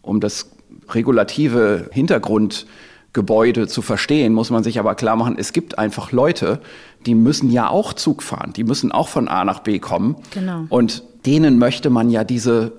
um 0.00 0.20
das 0.20 0.50
regulative 0.88 1.90
Hintergrundgebäude 1.92 3.68
zu 3.68 3.82
verstehen, 3.82 4.32
muss 4.32 4.48
man 4.48 4.64
sich 4.64 4.78
aber 4.78 4.94
klar 4.94 5.16
machen, 5.16 5.36
es 5.38 5.52
gibt 5.52 5.78
einfach 5.78 6.12
Leute, 6.12 6.60
die 7.04 7.14
müssen 7.14 7.50
ja 7.50 7.68
auch 7.68 7.92
Zug 7.92 8.22
fahren, 8.22 8.54
die 8.54 8.64
müssen 8.64 8.90
auch 8.90 9.08
von 9.08 9.28
A 9.28 9.44
nach 9.44 9.60
B 9.60 9.78
kommen. 9.80 10.16
Genau. 10.30 10.64
Und 10.70 11.02
denen 11.26 11.58
möchte 11.58 11.90
man 11.90 12.08
ja 12.08 12.24
diese 12.24 12.72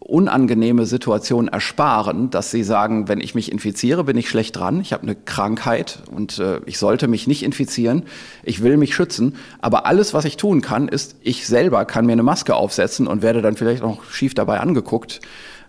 unangenehme 0.00 0.86
Situation 0.86 1.48
ersparen, 1.48 2.30
dass 2.30 2.50
sie 2.50 2.64
sagen, 2.64 3.06
wenn 3.06 3.20
ich 3.20 3.34
mich 3.34 3.52
infiziere, 3.52 4.04
bin 4.04 4.16
ich 4.16 4.28
schlecht 4.28 4.56
dran, 4.56 4.80
ich 4.80 4.92
habe 4.92 5.02
eine 5.02 5.14
Krankheit 5.14 6.02
und 6.10 6.38
äh, 6.38 6.60
ich 6.66 6.78
sollte 6.78 7.06
mich 7.06 7.26
nicht 7.26 7.42
infizieren, 7.42 8.04
ich 8.42 8.62
will 8.62 8.76
mich 8.76 8.94
schützen, 8.94 9.36
aber 9.60 9.86
alles, 9.86 10.14
was 10.14 10.24
ich 10.24 10.36
tun 10.36 10.62
kann, 10.62 10.88
ist, 10.88 11.16
ich 11.22 11.46
selber 11.46 11.84
kann 11.84 12.06
mir 12.06 12.12
eine 12.12 12.22
Maske 12.22 12.54
aufsetzen 12.54 13.06
und 13.06 13.22
werde 13.22 13.42
dann 13.42 13.56
vielleicht 13.56 13.82
noch 13.82 14.04
schief 14.04 14.34
dabei 14.34 14.60
angeguckt. 14.60 15.20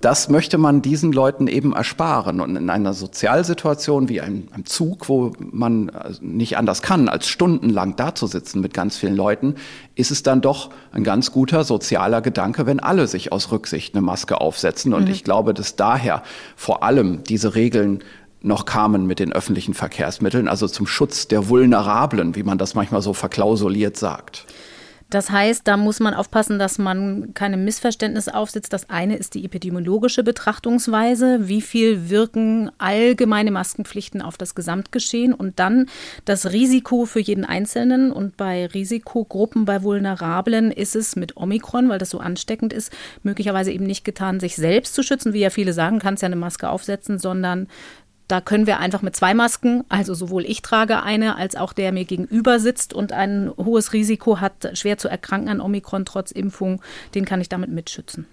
Das 0.01 0.29
möchte 0.29 0.57
man 0.57 0.81
diesen 0.81 1.13
Leuten 1.13 1.47
eben 1.47 1.73
ersparen. 1.73 2.41
Und 2.41 2.55
in 2.55 2.69
einer 2.69 2.93
Sozialsituation 2.93 4.09
wie 4.09 4.19
einem, 4.19 4.47
einem 4.51 4.65
Zug, 4.65 5.07
wo 5.07 5.31
man 5.39 5.89
äh, 5.89 6.11
nicht 6.19 6.57
anders 6.57 6.81
kann, 6.81 7.07
als 7.07 7.27
stundenlang 7.27 7.95
dazusitzen 7.95 8.61
mit 8.61 8.73
ganz 8.73 8.97
vielen 8.97 9.15
Leuten, 9.15 9.55
ist 9.95 10.11
es 10.11 10.23
dann 10.23 10.41
doch 10.41 10.71
ein 10.91 11.03
ganz 11.03 11.31
guter 11.31 11.63
sozialer 11.63 12.21
Gedanke, 12.21 12.65
wenn 12.65 12.79
alle 12.79 13.07
sich 13.07 13.31
aus 13.31 13.51
Rücksicht 13.51 13.95
eine 13.95 14.01
Maske 14.01 14.41
aufsetzen. 14.41 14.93
Und 14.93 15.05
mhm. 15.05 15.11
ich 15.11 15.23
glaube, 15.23 15.53
dass 15.53 15.75
daher 15.75 16.23
vor 16.55 16.83
allem 16.83 17.23
diese 17.23 17.55
Regeln 17.55 18.03
noch 18.41 18.65
kamen 18.65 19.05
mit 19.05 19.19
den 19.19 19.31
öffentlichen 19.31 19.73
Verkehrsmitteln, 19.73 20.47
also 20.47 20.67
zum 20.67 20.87
Schutz 20.87 21.27
der 21.27 21.47
Vulnerablen, 21.47 22.35
wie 22.35 22.43
man 22.43 22.57
das 22.57 22.73
manchmal 22.73 23.01
so 23.01 23.13
verklausuliert 23.13 23.97
sagt. 23.97 24.47
Das 25.11 25.29
heißt, 25.29 25.67
da 25.67 25.75
muss 25.75 25.99
man 25.99 26.13
aufpassen, 26.13 26.57
dass 26.57 26.77
man 26.77 27.33
keine 27.33 27.57
Missverständnisse 27.57 28.33
aufsetzt. 28.33 28.71
Das 28.71 28.89
eine 28.89 29.17
ist 29.17 29.33
die 29.33 29.43
epidemiologische 29.43 30.23
Betrachtungsweise. 30.23 31.49
Wie 31.49 31.61
viel 31.61 32.09
wirken 32.09 32.71
allgemeine 32.77 33.51
Maskenpflichten 33.51 34.21
auf 34.21 34.37
das 34.37 34.55
Gesamtgeschehen? 34.55 35.33
Und 35.33 35.59
dann 35.59 35.87
das 36.23 36.53
Risiko 36.53 37.03
für 37.05 37.19
jeden 37.19 37.43
Einzelnen. 37.43 38.13
Und 38.13 38.37
bei 38.37 38.67
Risikogruppen, 38.67 39.65
bei 39.65 39.83
Vulnerablen 39.83 40.71
ist 40.71 40.95
es 40.95 41.17
mit 41.17 41.35
Omikron, 41.35 41.89
weil 41.89 41.99
das 41.99 42.09
so 42.09 42.19
ansteckend 42.19 42.71
ist, 42.71 42.93
möglicherweise 43.21 43.73
eben 43.73 43.85
nicht 43.85 44.05
getan, 44.05 44.39
sich 44.39 44.55
selbst 44.55 44.95
zu 44.95 45.03
schützen, 45.03 45.33
wie 45.33 45.41
ja 45.41 45.49
viele 45.49 45.73
sagen, 45.73 45.99
kannst 45.99 46.23
ja 46.23 46.27
eine 46.27 46.37
Maske 46.37 46.69
aufsetzen, 46.69 47.19
sondern 47.19 47.67
da 48.31 48.39
können 48.39 48.65
wir 48.65 48.79
einfach 48.79 49.01
mit 49.01 49.15
zwei 49.15 49.33
Masken, 49.33 49.83
also 49.89 50.13
sowohl 50.13 50.45
ich 50.45 50.61
trage 50.61 51.03
eine, 51.03 51.35
als 51.35 51.55
auch 51.55 51.73
der 51.73 51.91
mir 51.91 52.05
gegenüber 52.05 52.59
sitzt 52.59 52.93
und 52.93 53.11
ein 53.11 53.51
hohes 53.57 53.91
Risiko 53.91 54.39
hat, 54.39 54.71
schwer 54.73 54.97
zu 54.97 55.09
erkranken 55.09 55.49
an 55.49 55.59
Omikron 55.59 56.05
trotz 56.05 56.31
Impfung, 56.31 56.81
den 57.13 57.25
kann 57.25 57.41
ich 57.41 57.49
damit 57.49 57.71
mitschützen. 57.71 58.25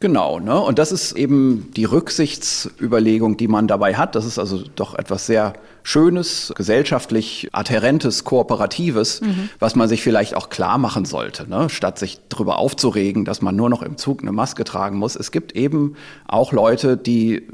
Genau, 0.00 0.40
ne? 0.40 0.58
und 0.60 0.78
das 0.78 0.90
ist 0.90 1.12
eben 1.12 1.70
die 1.76 1.84
Rücksichtsüberlegung, 1.84 3.36
die 3.36 3.48
man 3.48 3.68
dabei 3.68 3.94
hat. 3.94 4.14
Das 4.14 4.24
ist 4.24 4.38
also 4.38 4.64
doch 4.74 4.94
etwas 4.94 5.26
sehr 5.26 5.54
Schönes, 5.84 6.52
gesellschaftlich 6.56 7.48
adhärentes, 7.52 8.24
kooperatives, 8.24 9.20
mhm. 9.20 9.48
was 9.58 9.74
man 9.74 9.88
sich 9.88 10.02
vielleicht 10.02 10.34
auch 10.34 10.48
klar 10.48 10.78
machen 10.78 11.04
sollte, 11.04 11.48
ne? 11.48 11.68
statt 11.70 11.98
sich 11.98 12.20
darüber 12.28 12.58
aufzuregen, 12.58 13.24
dass 13.24 13.42
man 13.42 13.56
nur 13.56 13.68
noch 13.68 13.82
im 13.82 13.96
Zug 13.96 14.22
eine 14.22 14.32
Maske 14.32 14.64
tragen 14.64 14.98
muss. 14.98 15.16
Es 15.16 15.30
gibt 15.30 15.52
eben 15.52 15.96
auch 16.26 16.52
Leute, 16.52 16.96
die 16.96 17.48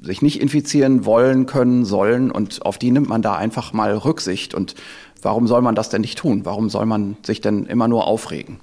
sich 0.00 0.22
nicht 0.22 0.40
infizieren 0.40 1.04
wollen, 1.04 1.46
können, 1.46 1.84
sollen 1.84 2.30
und 2.30 2.64
auf 2.64 2.78
die 2.78 2.90
nimmt 2.90 3.08
man 3.08 3.22
da 3.22 3.34
einfach 3.34 3.72
mal 3.72 3.96
Rücksicht 3.96 4.54
und 4.54 4.74
Warum 5.22 5.48
soll 5.48 5.62
man 5.62 5.74
das 5.74 5.88
denn 5.88 6.02
nicht 6.02 6.18
tun? 6.18 6.44
Warum 6.44 6.70
soll 6.70 6.86
man 6.86 7.16
sich 7.24 7.40
denn 7.40 7.66
immer 7.66 7.88
nur 7.88 8.06
aufregen? 8.06 8.60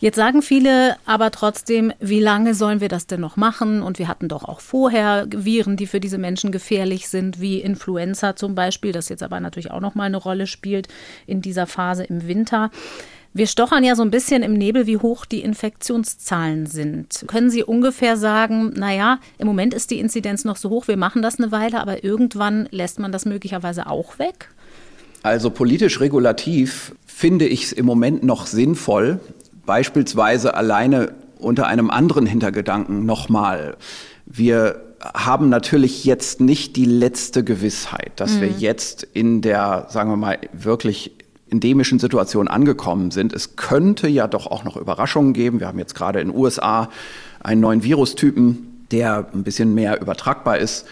Jetzt 0.00 0.16
sagen 0.16 0.40
viele 0.40 0.96
aber 1.04 1.30
trotzdem, 1.30 1.92
wie 2.00 2.20
lange 2.20 2.54
sollen 2.54 2.80
wir 2.80 2.88
das 2.88 3.06
denn 3.06 3.20
noch 3.20 3.36
machen? 3.36 3.82
Und 3.82 3.98
wir 3.98 4.08
hatten 4.08 4.28
doch 4.28 4.44
auch 4.44 4.60
vorher 4.60 5.26
Viren, 5.30 5.76
die 5.76 5.86
für 5.86 6.00
diese 6.00 6.18
Menschen 6.18 6.50
gefährlich 6.50 7.08
sind, 7.08 7.40
wie 7.40 7.60
Influenza 7.60 8.36
zum 8.36 8.54
Beispiel, 8.54 8.92
das 8.92 9.10
jetzt 9.10 9.22
aber 9.22 9.38
natürlich 9.40 9.70
auch 9.70 9.80
noch 9.80 9.94
mal 9.94 10.04
eine 10.04 10.16
Rolle 10.16 10.46
spielt 10.46 10.88
in 11.26 11.42
dieser 11.42 11.66
Phase 11.66 12.04
im 12.04 12.26
Winter. 12.26 12.70
Wir 13.38 13.46
stochern 13.46 13.84
ja 13.84 13.94
so 13.94 14.02
ein 14.02 14.10
bisschen 14.10 14.42
im 14.42 14.54
Nebel, 14.54 14.88
wie 14.88 14.96
hoch 14.96 15.24
die 15.24 15.42
Infektionszahlen 15.42 16.66
sind. 16.66 17.22
Können 17.28 17.50
Sie 17.50 17.62
ungefähr 17.62 18.16
sagen, 18.16 18.72
naja, 18.74 19.20
im 19.38 19.46
Moment 19.46 19.74
ist 19.74 19.92
die 19.92 20.00
Inzidenz 20.00 20.44
noch 20.44 20.56
so 20.56 20.70
hoch, 20.70 20.88
wir 20.88 20.96
machen 20.96 21.22
das 21.22 21.38
eine 21.38 21.52
Weile, 21.52 21.80
aber 21.80 22.02
irgendwann 22.02 22.68
lässt 22.72 22.98
man 22.98 23.12
das 23.12 23.26
möglicherweise 23.26 23.86
auch 23.86 24.18
weg? 24.18 24.48
Also 25.22 25.50
politisch 25.50 26.00
regulativ 26.00 26.96
finde 27.06 27.46
ich 27.46 27.66
es 27.66 27.72
im 27.72 27.86
Moment 27.86 28.24
noch 28.24 28.48
sinnvoll, 28.48 29.20
beispielsweise 29.64 30.54
alleine 30.54 31.12
unter 31.38 31.68
einem 31.68 31.90
anderen 31.90 32.26
Hintergedanken 32.26 33.06
nochmal. 33.06 33.76
Wir 34.26 34.80
haben 35.14 35.48
natürlich 35.48 36.04
jetzt 36.04 36.40
nicht 36.40 36.74
die 36.74 36.86
letzte 36.86 37.44
Gewissheit, 37.44 38.10
dass 38.16 38.32
mhm. 38.32 38.40
wir 38.40 38.48
jetzt 38.48 39.06
in 39.12 39.42
der, 39.42 39.86
sagen 39.90 40.10
wir 40.10 40.16
mal, 40.16 40.38
wirklich 40.52 41.12
endemischen 41.50 41.98
Situation 41.98 42.48
angekommen 42.48 43.10
sind. 43.10 43.32
Es 43.32 43.56
könnte 43.56 44.08
ja 44.08 44.26
doch 44.26 44.46
auch 44.46 44.64
noch 44.64 44.76
Überraschungen 44.76 45.32
geben. 45.32 45.60
Wir 45.60 45.68
haben 45.68 45.78
jetzt 45.78 45.94
gerade 45.94 46.20
in 46.20 46.28
den 46.28 46.36
USA 46.36 46.88
einen 47.40 47.60
neuen 47.60 47.82
Virustypen, 47.82 48.84
der 48.90 49.28
ein 49.32 49.42
bisschen 49.42 49.74
mehr 49.74 50.00
übertragbar 50.00 50.58
ist. 50.58 50.86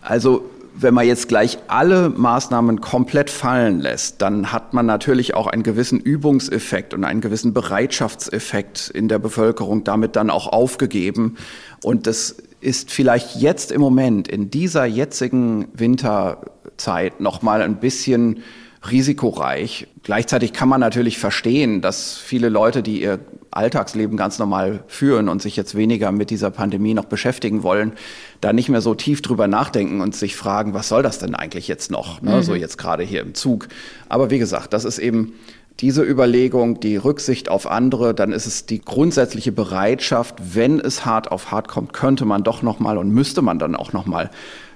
Also 0.00 0.44
wenn 0.74 0.94
man 0.94 1.06
jetzt 1.06 1.28
gleich 1.28 1.58
alle 1.68 2.08
Maßnahmen 2.08 2.80
komplett 2.80 3.30
fallen 3.30 3.80
lässt, 3.80 4.22
dann 4.22 4.52
hat 4.52 4.72
man 4.72 4.86
natürlich 4.86 5.34
auch 5.34 5.46
einen 5.46 5.62
gewissen 5.62 6.00
Übungseffekt 6.00 6.94
und 6.94 7.04
einen 7.04 7.20
gewissen 7.20 7.52
Bereitschaftseffekt 7.52 8.90
in 8.90 9.08
der 9.08 9.18
Bevölkerung 9.18 9.84
damit 9.84 10.16
dann 10.16 10.30
auch 10.30 10.46
aufgegeben. 10.46 11.36
Und 11.82 12.06
das 12.06 12.36
ist 12.60 12.90
vielleicht 12.90 13.36
jetzt 13.36 13.72
im 13.72 13.80
Moment, 13.80 14.28
in 14.28 14.50
dieser 14.50 14.84
jetzigen 14.84 15.66
Winterzeit, 15.74 17.20
noch 17.20 17.42
mal 17.42 17.60
ein 17.60 17.76
bisschen 17.76 18.42
risikoreich. 18.90 19.86
Gleichzeitig 20.02 20.52
kann 20.52 20.68
man 20.68 20.80
natürlich 20.80 21.18
verstehen, 21.18 21.80
dass 21.80 22.16
viele 22.16 22.48
Leute, 22.48 22.82
die 22.82 23.00
ihr 23.02 23.20
Alltagsleben 23.50 24.16
ganz 24.16 24.38
normal 24.38 24.82
führen 24.88 25.28
und 25.28 25.40
sich 25.42 25.56
jetzt 25.56 25.74
weniger 25.74 26.10
mit 26.10 26.30
dieser 26.30 26.50
Pandemie 26.50 26.94
noch 26.94 27.04
beschäftigen 27.04 27.62
wollen, 27.62 27.92
da 28.40 28.52
nicht 28.52 28.68
mehr 28.68 28.80
so 28.80 28.94
tief 28.94 29.22
drüber 29.22 29.46
nachdenken 29.46 30.00
und 30.00 30.16
sich 30.16 30.36
fragen, 30.36 30.74
was 30.74 30.88
soll 30.88 31.02
das 31.02 31.18
denn 31.18 31.34
eigentlich 31.34 31.68
jetzt 31.68 31.90
noch? 31.90 32.22
Ne? 32.22 32.36
Mhm. 32.36 32.42
So 32.42 32.54
jetzt 32.54 32.78
gerade 32.78 33.04
hier 33.04 33.20
im 33.20 33.34
Zug. 33.34 33.68
Aber 34.08 34.30
wie 34.30 34.38
gesagt, 34.38 34.72
das 34.72 34.84
ist 34.84 34.98
eben 34.98 35.34
diese 35.80 36.02
Überlegung, 36.02 36.80
die 36.80 36.96
Rücksicht 36.96 37.48
auf 37.48 37.66
andere, 37.66 38.14
dann 38.14 38.32
ist 38.32 38.46
es 38.46 38.66
die 38.66 38.80
grundsätzliche 38.80 39.52
Bereitschaft, 39.52 40.36
wenn 40.54 40.80
es 40.80 41.04
hart 41.04 41.30
auf 41.30 41.50
hart 41.50 41.68
kommt, 41.68 41.92
könnte 41.92 42.24
man 42.24 42.44
doch 42.44 42.62
noch 42.62 42.78
mal 42.78 42.98
und 42.98 43.10
müsste 43.10 43.42
man 43.42 43.58
dann 43.58 43.74
auch 43.74 43.92
noch 43.92 44.06
mal 44.06 44.30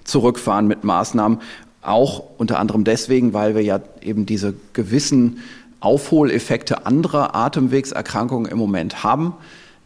zurückfahren 0.04 0.66
mit 0.66 0.84
Maßnahmen. 0.84 1.40
Auch 1.86 2.22
unter 2.38 2.58
anderem 2.58 2.84
deswegen, 2.84 3.32
weil 3.32 3.54
wir 3.54 3.62
ja 3.62 3.80
eben 4.02 4.26
diese 4.26 4.54
gewissen 4.72 5.38
Aufholeffekte 5.80 6.84
anderer 6.84 7.34
Atemwegserkrankungen 7.34 8.50
im 8.50 8.58
Moment 8.58 9.04
haben. 9.04 9.34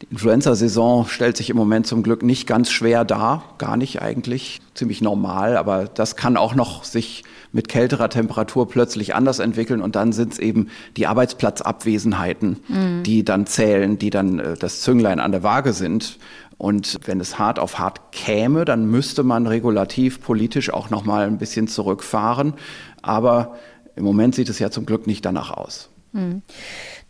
Die 0.01 0.07
Influenza-Saison 0.11 1.07
stellt 1.07 1.37
sich 1.37 1.51
im 1.51 1.59
Moment 1.59 1.87
zum 1.87 2.03
Glück 2.03 2.23
nicht 2.23 2.47
ganz 2.47 2.71
schwer 2.71 3.05
dar, 3.05 3.45
gar 3.59 3.77
nicht 3.77 4.01
eigentlich, 4.01 4.61
ziemlich 4.75 5.03
normal, 5.03 5.59
aber 5.59 5.85
das 5.85 6.17
kann 6.17 6.39
auch 6.39 6.55
noch 6.55 6.85
sich 6.85 7.23
mit 7.53 7.69
kälterer 7.69 8.09
Temperatur 8.09 8.69
plötzlich 8.69 9.15
anders 9.15 9.39
entwickeln 9.39 9.81
und 9.81 9.97
dann 9.97 10.13
sind 10.13 10.35
es 10.35 10.39
eben 10.39 10.69
die 10.97 11.07
Arbeitsplatzabwesenheiten, 11.07 12.59
mhm. 12.69 13.03
die 13.03 13.25
dann 13.25 13.47
zählen, 13.47 13.99
die 13.99 14.11
dann 14.11 14.39
äh, 14.39 14.57
das 14.57 14.81
Zünglein 14.81 15.21
an 15.21 15.33
der 15.33 15.43
Waage 15.43 15.73
sind. 15.73 16.19
Und 16.59 17.01
wenn 17.07 17.21
es 17.21 17.39
hart 17.39 17.59
auf 17.59 17.79
hart 17.79 18.13
käme, 18.13 18.67
dann 18.67 18.85
müsste 18.85 19.23
man 19.23 19.47
regulativ 19.47 20.21
politisch 20.21 20.71
auch 20.71 20.91
noch 20.91 21.07
mal 21.07 21.27
ein 21.27 21.39
bisschen 21.39 21.69
zurückfahren. 21.69 22.53
Aber 23.01 23.57
im 23.97 24.05
Moment 24.05 24.35
sieht 24.35 24.51
es 24.51 24.59
ja 24.59 24.71
zum 24.71 24.85
Glück 24.85 25.07
nicht 25.07 25.25
danach 25.25 25.51
aus. 25.51 25.89
Hm. 26.13 26.43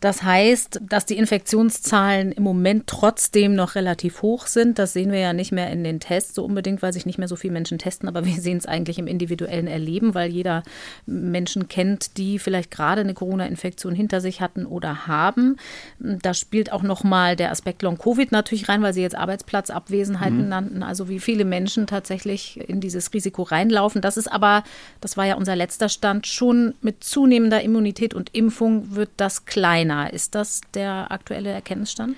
Das 0.00 0.22
heißt, 0.22 0.80
dass 0.82 1.04
die 1.04 1.18
Infektionszahlen 1.18 2.32
im 2.32 2.42
Moment 2.42 2.86
trotzdem 2.86 3.54
noch 3.54 3.74
relativ 3.74 4.22
hoch 4.22 4.46
sind. 4.46 4.78
Das 4.78 4.94
sehen 4.94 5.12
wir 5.12 5.18
ja 5.18 5.34
nicht 5.34 5.52
mehr 5.52 5.70
in 5.70 5.84
den 5.84 6.00
Tests 6.00 6.34
so 6.34 6.44
unbedingt, 6.44 6.80
weil 6.80 6.94
sich 6.94 7.04
nicht 7.04 7.18
mehr 7.18 7.28
so 7.28 7.36
viele 7.36 7.52
Menschen 7.52 7.78
testen, 7.78 8.08
aber 8.08 8.24
wir 8.24 8.40
sehen 8.40 8.56
es 8.56 8.66
eigentlich 8.66 8.98
im 8.98 9.06
individuellen 9.06 9.66
Erleben, 9.66 10.14
weil 10.14 10.30
jeder 10.30 10.62
Menschen 11.04 11.68
kennt, 11.68 12.16
die 12.16 12.38
vielleicht 12.38 12.70
gerade 12.70 13.02
eine 13.02 13.12
Corona-Infektion 13.12 13.94
hinter 13.94 14.22
sich 14.22 14.40
hatten 14.40 14.64
oder 14.64 15.06
haben. 15.06 15.56
Da 15.98 16.32
spielt 16.32 16.72
auch 16.72 16.82
nochmal 16.82 17.36
der 17.36 17.50
Aspekt 17.50 17.82
Long-Covid 17.82 18.32
natürlich 18.32 18.70
rein, 18.70 18.82
weil 18.82 18.94
Sie 18.94 19.02
jetzt 19.02 19.16
Arbeitsplatzabwesenheiten 19.16 20.44
mhm. 20.44 20.48
nannten, 20.48 20.82
also 20.82 21.10
wie 21.10 21.20
viele 21.20 21.44
Menschen 21.44 21.86
tatsächlich 21.86 22.58
in 22.68 22.80
dieses 22.80 23.12
Risiko 23.12 23.42
reinlaufen. 23.42 24.00
Das 24.00 24.16
ist 24.16 24.32
aber, 24.32 24.64
das 25.02 25.18
war 25.18 25.26
ja 25.26 25.34
unser 25.34 25.56
letzter 25.56 25.90
Stand, 25.90 26.26
schon 26.26 26.74
mit 26.80 27.04
zunehmender 27.04 27.60
Immunität 27.60 28.14
und 28.14 28.34
Impfung 28.34 28.96
wird 28.96 29.10
das 29.18 29.44
kleiner. 29.44 29.89
Ist 30.06 30.34
das 30.34 30.60
der 30.74 31.10
aktuelle 31.10 31.50
Erkenntnisstand? 31.50 32.16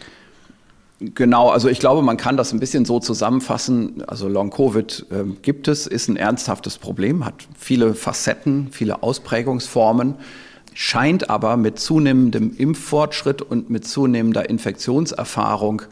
Genau, 1.14 1.48
also 1.50 1.68
ich 1.68 1.80
glaube, 1.80 2.02
man 2.02 2.16
kann 2.16 2.36
das 2.36 2.52
ein 2.52 2.60
bisschen 2.60 2.84
so 2.84 3.00
zusammenfassen. 3.00 4.04
Also 4.06 4.28
Long-Covid 4.28 5.06
äh, 5.10 5.24
gibt 5.42 5.66
es, 5.66 5.88
ist 5.88 6.08
ein 6.08 6.16
ernsthaftes 6.16 6.78
Problem, 6.78 7.24
hat 7.24 7.34
viele 7.58 7.94
Facetten, 7.94 8.68
viele 8.70 9.02
Ausprägungsformen, 9.02 10.14
scheint 10.74 11.28
aber 11.28 11.56
mit 11.56 11.80
zunehmendem 11.80 12.54
Impffortschritt 12.56 13.42
und 13.42 13.68
mit 13.68 13.84
zunehmender 13.84 14.48
Infektionserfahrung 14.48 15.82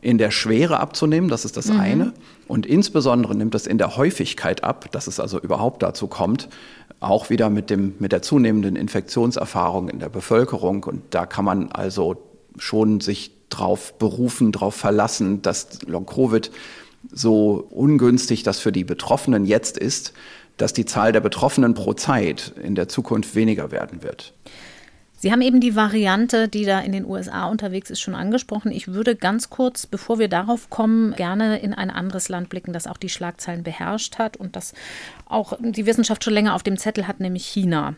in 0.00 0.18
der 0.18 0.30
Schwere 0.30 0.78
abzunehmen, 0.80 1.28
das 1.28 1.44
ist 1.44 1.56
das 1.56 1.68
mhm. 1.68 1.80
eine. 1.80 2.12
Und 2.48 2.66
insbesondere 2.66 3.34
nimmt 3.34 3.54
es 3.54 3.66
in 3.66 3.78
der 3.78 3.96
Häufigkeit 3.96 4.62
ab, 4.62 4.90
dass 4.92 5.06
es 5.06 5.20
also 5.20 5.40
überhaupt 5.40 5.82
dazu 5.82 6.06
kommt, 6.06 6.48
auch 7.00 7.30
wieder 7.30 7.50
mit, 7.50 7.70
dem, 7.70 7.94
mit 7.98 8.12
der 8.12 8.22
zunehmenden 8.22 8.76
Infektionserfahrung 8.76 9.88
in 9.88 9.98
der 9.98 10.08
Bevölkerung. 10.08 10.84
Und 10.84 11.02
da 11.10 11.26
kann 11.26 11.44
man 11.44 11.70
also 11.72 12.16
schon 12.58 13.00
sich 13.00 13.32
drauf 13.48 13.98
berufen, 13.98 14.52
darauf 14.52 14.74
verlassen, 14.74 15.42
dass 15.42 15.82
Long-Covid 15.86 16.50
so 17.12 17.66
ungünstig 17.70 18.42
das 18.42 18.58
für 18.58 18.72
die 18.72 18.84
Betroffenen 18.84 19.44
jetzt 19.44 19.78
ist, 19.78 20.12
dass 20.56 20.72
die 20.72 20.86
Zahl 20.86 21.12
der 21.12 21.20
Betroffenen 21.20 21.74
pro 21.74 21.92
Zeit 21.92 22.54
in 22.62 22.74
der 22.74 22.88
Zukunft 22.88 23.34
weniger 23.34 23.70
werden 23.70 24.02
wird. 24.02 24.32
Sie 25.18 25.32
haben 25.32 25.40
eben 25.40 25.60
die 25.60 25.74
Variante, 25.74 26.46
die 26.46 26.66
da 26.66 26.80
in 26.80 26.92
den 26.92 27.06
USA 27.06 27.46
unterwegs 27.46 27.88
ist, 27.88 28.00
schon 28.00 28.14
angesprochen. 28.14 28.70
Ich 28.70 28.88
würde 28.88 29.16
ganz 29.16 29.48
kurz, 29.48 29.86
bevor 29.86 30.18
wir 30.18 30.28
darauf 30.28 30.68
kommen, 30.68 31.14
gerne 31.14 31.58
in 31.58 31.72
ein 31.72 31.90
anderes 31.90 32.28
Land 32.28 32.50
blicken, 32.50 32.74
das 32.74 32.86
auch 32.86 32.98
die 32.98 33.08
Schlagzeilen 33.08 33.62
beherrscht 33.62 34.18
hat 34.18 34.36
und 34.36 34.56
das 34.56 34.74
auch 35.24 35.54
die 35.58 35.86
Wissenschaft 35.86 36.22
schon 36.22 36.34
länger 36.34 36.54
auf 36.54 36.62
dem 36.62 36.76
Zettel 36.76 37.08
hat, 37.08 37.20
nämlich 37.20 37.46
China. 37.46 37.94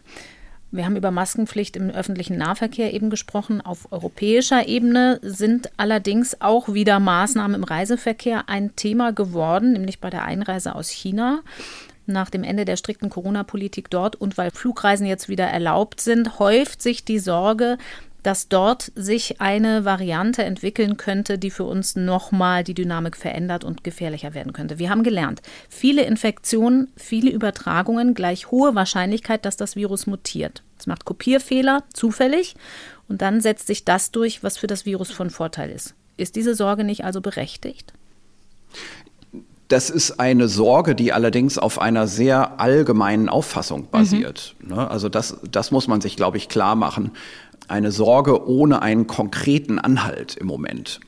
Wir 0.71 0.85
haben 0.85 0.97
über 0.97 1.11
Maskenpflicht 1.11 1.77
im 1.77 1.89
öffentlichen 1.89 2.37
Nahverkehr 2.37 2.93
eben 2.93 3.09
gesprochen. 3.09 3.63
Auf 3.63 3.91
europäischer 3.91 4.69
Ebene 4.69 5.19
sind 5.23 5.71
allerdings 5.79 6.43
auch 6.43 6.73
wieder 6.73 7.01
Maßnahmen 7.01 7.55
im 7.55 7.65
Reiseverkehr 7.65 8.51
ein 8.51 8.77
Thema 8.77 9.13
geworden, 9.13 9.73
nämlich 9.73 9.99
bei 9.99 10.11
der 10.11 10.25
Einreise 10.25 10.75
aus 10.75 10.91
China 10.91 11.41
nach 12.09 12.31
dem 12.31 12.45
Ende 12.45 12.65
der 12.65 12.77
strikten 12.77 13.11
Corona-Politik 13.11 13.91
dort 13.91 14.17
und 14.17 14.39
weil 14.39 14.51
Flugreisen 14.51 15.07
jetzt 15.07 15.29
wieder 15.29 15.47
erlaubt 15.47 16.01
sind, 16.01 16.39
häuft 16.39 16.83
sich 16.83 17.05
die 17.05 17.19
Sorge, 17.19 17.79
dass 18.23 18.49
dort 18.49 18.91
sich 18.95 19.41
eine 19.41 19.85
Variante 19.85 20.45
entwickeln 20.45 20.97
könnte, 20.97 21.39
die 21.39 21.51
für 21.51 21.65
uns 21.65 21.97
nochmal 21.97 22.65
die 22.65 22.75
Dynamik 22.75 23.17
verändert 23.17 23.65
und 23.65 23.85
gefährlicher 23.85 24.35
werden 24.35 24.53
könnte. 24.53 24.79
Wir 24.79 24.91
haben 24.91 25.03
gelernt, 25.03 25.41
viele 25.69 26.03
Infektionen, 26.03 26.89
viele 26.97 27.31
Übertragungen, 27.31 28.15
gleich 28.15 28.51
hohe 28.51 28.75
Wahrscheinlichkeit, 28.75 29.45
dass 29.45 29.57
das 29.57 29.77
Virus 29.77 30.07
mutiert. 30.07 30.63
Es 30.79 30.87
macht 30.87 31.05
Kopierfehler 31.05 31.85
zufällig 31.93 32.55
und 33.09 33.23
dann 33.23 33.41
setzt 33.41 33.67
sich 33.67 33.85
das 33.85 34.11
durch, 34.11 34.43
was 34.43 34.59
für 34.59 34.67
das 34.67 34.85
Virus 34.85 35.11
von 35.11 35.31
Vorteil 35.31 35.71
ist. 35.71 35.95
Ist 36.17 36.37
diese 36.37 36.55
Sorge 36.55 36.85
nicht 36.85 37.05
also 37.05 37.21
berechtigt? 37.21 37.93
Das 39.69 39.91
ist 39.91 40.19
eine 40.19 40.49
Sorge, 40.49 40.95
die 40.95 41.13
allerdings 41.13 41.59
auf 41.59 41.79
einer 41.79 42.07
sehr 42.07 42.59
allgemeinen 42.59 43.29
Auffassung 43.29 43.89
basiert. 43.91 44.55
Mhm. 44.61 44.79
Also 44.79 45.11
das, 45.11 45.37
das 45.51 45.71
muss 45.71 45.89
man 45.89 46.01
sich, 46.01 46.17
glaube 46.17 46.39
ich, 46.39 46.49
klar 46.49 46.75
machen. 46.75 47.13
Eine 47.69 47.93
Sorge 47.93 48.49
ohne 48.49 48.81
einen 48.81 49.07
konkreten 49.07 49.79
Anhalt 49.79 50.37
im 50.37 50.47
Moment. 50.47 51.01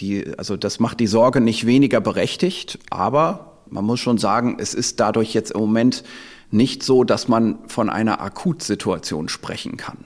Die, 0.00 0.36
also 0.36 0.56
das 0.56 0.80
macht 0.80 1.00
die 1.00 1.06
Sorge 1.06 1.40
nicht 1.40 1.66
weniger 1.66 2.00
berechtigt, 2.00 2.78
aber 2.90 3.54
man 3.70 3.84
muss 3.86 4.00
schon 4.00 4.18
sagen, 4.18 4.56
es 4.58 4.74
ist 4.74 5.00
dadurch 5.00 5.32
jetzt 5.32 5.52
im 5.52 5.60
Moment 5.60 6.04
nicht 6.50 6.82
so, 6.82 7.04
dass 7.04 7.26
man 7.26 7.58
von 7.68 7.88
einer 7.88 8.20
Akutsituation 8.20 9.30
sprechen 9.30 9.78
kann. 9.78 9.96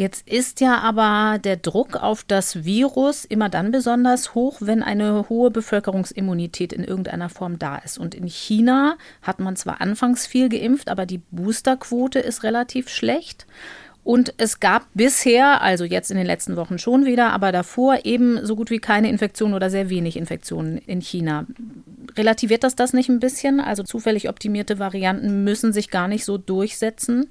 Jetzt 0.00 0.26
ist 0.26 0.62
ja 0.62 0.78
aber 0.78 1.38
der 1.38 1.58
Druck 1.58 2.02
auf 2.02 2.24
das 2.24 2.64
Virus 2.64 3.26
immer 3.26 3.50
dann 3.50 3.70
besonders 3.70 4.34
hoch, 4.34 4.56
wenn 4.60 4.82
eine 4.82 5.28
hohe 5.28 5.50
Bevölkerungsimmunität 5.50 6.72
in 6.72 6.84
irgendeiner 6.84 7.28
Form 7.28 7.58
da 7.58 7.76
ist. 7.76 7.98
Und 7.98 8.14
in 8.14 8.26
China 8.26 8.96
hat 9.20 9.40
man 9.40 9.56
zwar 9.56 9.82
anfangs 9.82 10.26
viel 10.26 10.48
geimpft, 10.48 10.88
aber 10.88 11.04
die 11.04 11.20
Boosterquote 11.30 12.18
ist 12.18 12.44
relativ 12.44 12.88
schlecht. 12.88 13.46
Und 14.02 14.32
es 14.38 14.58
gab 14.58 14.86
bisher, 14.94 15.60
also 15.60 15.84
jetzt 15.84 16.10
in 16.10 16.16
den 16.16 16.26
letzten 16.26 16.56
Wochen 16.56 16.78
schon 16.78 17.04
wieder, 17.04 17.34
aber 17.34 17.52
davor 17.52 18.06
eben 18.06 18.42
so 18.42 18.56
gut 18.56 18.70
wie 18.70 18.78
keine 18.78 19.10
Infektionen 19.10 19.52
oder 19.52 19.68
sehr 19.68 19.90
wenig 19.90 20.16
Infektionen 20.16 20.78
in 20.78 21.02
China. 21.02 21.44
Relativiert 22.16 22.64
das 22.64 22.74
das 22.74 22.94
nicht 22.94 23.10
ein 23.10 23.20
bisschen? 23.20 23.60
Also 23.60 23.82
zufällig 23.82 24.30
optimierte 24.30 24.78
Varianten 24.78 25.44
müssen 25.44 25.74
sich 25.74 25.90
gar 25.90 26.08
nicht 26.08 26.24
so 26.24 26.38
durchsetzen? 26.38 27.28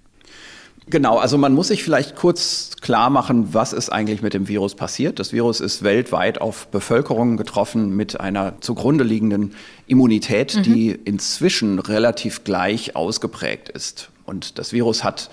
Genau, 0.90 1.18
also 1.18 1.38
man 1.38 1.54
muss 1.54 1.68
sich 1.68 1.84
vielleicht 1.84 2.16
kurz 2.16 2.72
klar 2.82 3.10
machen, 3.10 3.54
was 3.54 3.74
ist 3.74 3.90
eigentlich 3.90 4.22
mit 4.22 4.34
dem 4.34 4.48
Virus 4.48 4.74
passiert. 4.74 5.20
Das 5.20 5.34
Virus 5.34 5.60
ist 5.60 5.84
weltweit 5.84 6.42
auf 6.42 6.68
Bevölkerungen 6.68 7.38
getroffen 7.38 7.96
mit 7.96 8.20
einer 8.20 8.60
zugrunde 8.62 9.04
liegenden 9.04 9.54
Immunität, 9.86 10.56
mhm. 10.56 10.64
die 10.64 10.92
inzwischen 10.92 11.78
relativ 11.80 12.44
gleich 12.44 12.96
ausgeprägt 12.96 13.70
ist. 13.70 14.10
Und 14.26 14.58
das 14.58 14.74
Virus 14.74 15.04
hat 15.04 15.30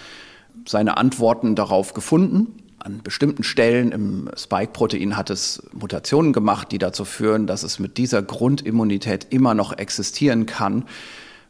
seine 0.66 0.96
Antworten 0.98 1.54
darauf 1.54 1.94
gefunden. 1.94 2.62
An 2.78 3.00
bestimmten 3.02 3.42
Stellen 3.42 3.92
im 3.92 4.30
Spike-Protein 4.36 5.16
hat 5.16 5.30
es 5.30 5.62
Mutationen 5.72 6.32
gemacht, 6.32 6.70
die 6.70 6.78
dazu 6.78 7.04
führen, 7.04 7.46
dass 7.46 7.62
es 7.62 7.78
mit 7.78 7.96
dieser 7.96 8.22
Grundimmunität 8.22 9.28
immer 9.30 9.54
noch 9.54 9.76
existieren 9.76 10.46
kann. 10.46 10.84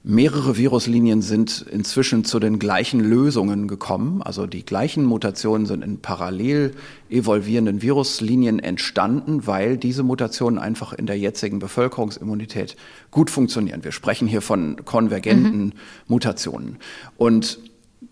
Mehrere 0.09 0.57
Viruslinien 0.57 1.21
sind 1.21 1.63
inzwischen 1.69 2.25
zu 2.25 2.39
den 2.39 2.61
gleichen 2.61 3.01
Lösungen 3.01 3.67
gekommen. 3.67 4.23
Also 4.23 4.47
die 4.47 4.65
gleichen 4.65 5.05
Mutationen 5.05 5.67
sind 5.67 5.83
in 5.83 5.99
parallel 5.99 6.77
evolvierenden 7.11 7.83
Viruslinien 7.83 8.61
entstanden, 8.61 9.49
weil 9.49 9.77
diese 9.77 10.05
Mutationen 10.05 10.61
einfach 10.61 10.93
in 10.93 11.07
der 11.07 11.19
jetzigen 11.19 11.59
Bevölkerungsimmunität 11.59 12.77
gut 13.11 13.31
funktionieren. 13.31 13.83
Wir 13.83 13.91
sprechen 13.91 14.29
hier 14.29 14.43
von 14.43 14.85
konvergenten 14.85 15.65
mhm. 15.65 15.73
Mutationen. 16.07 16.77
Und 17.17 17.59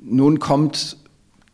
nun 0.01 0.41
kommt 0.41 0.97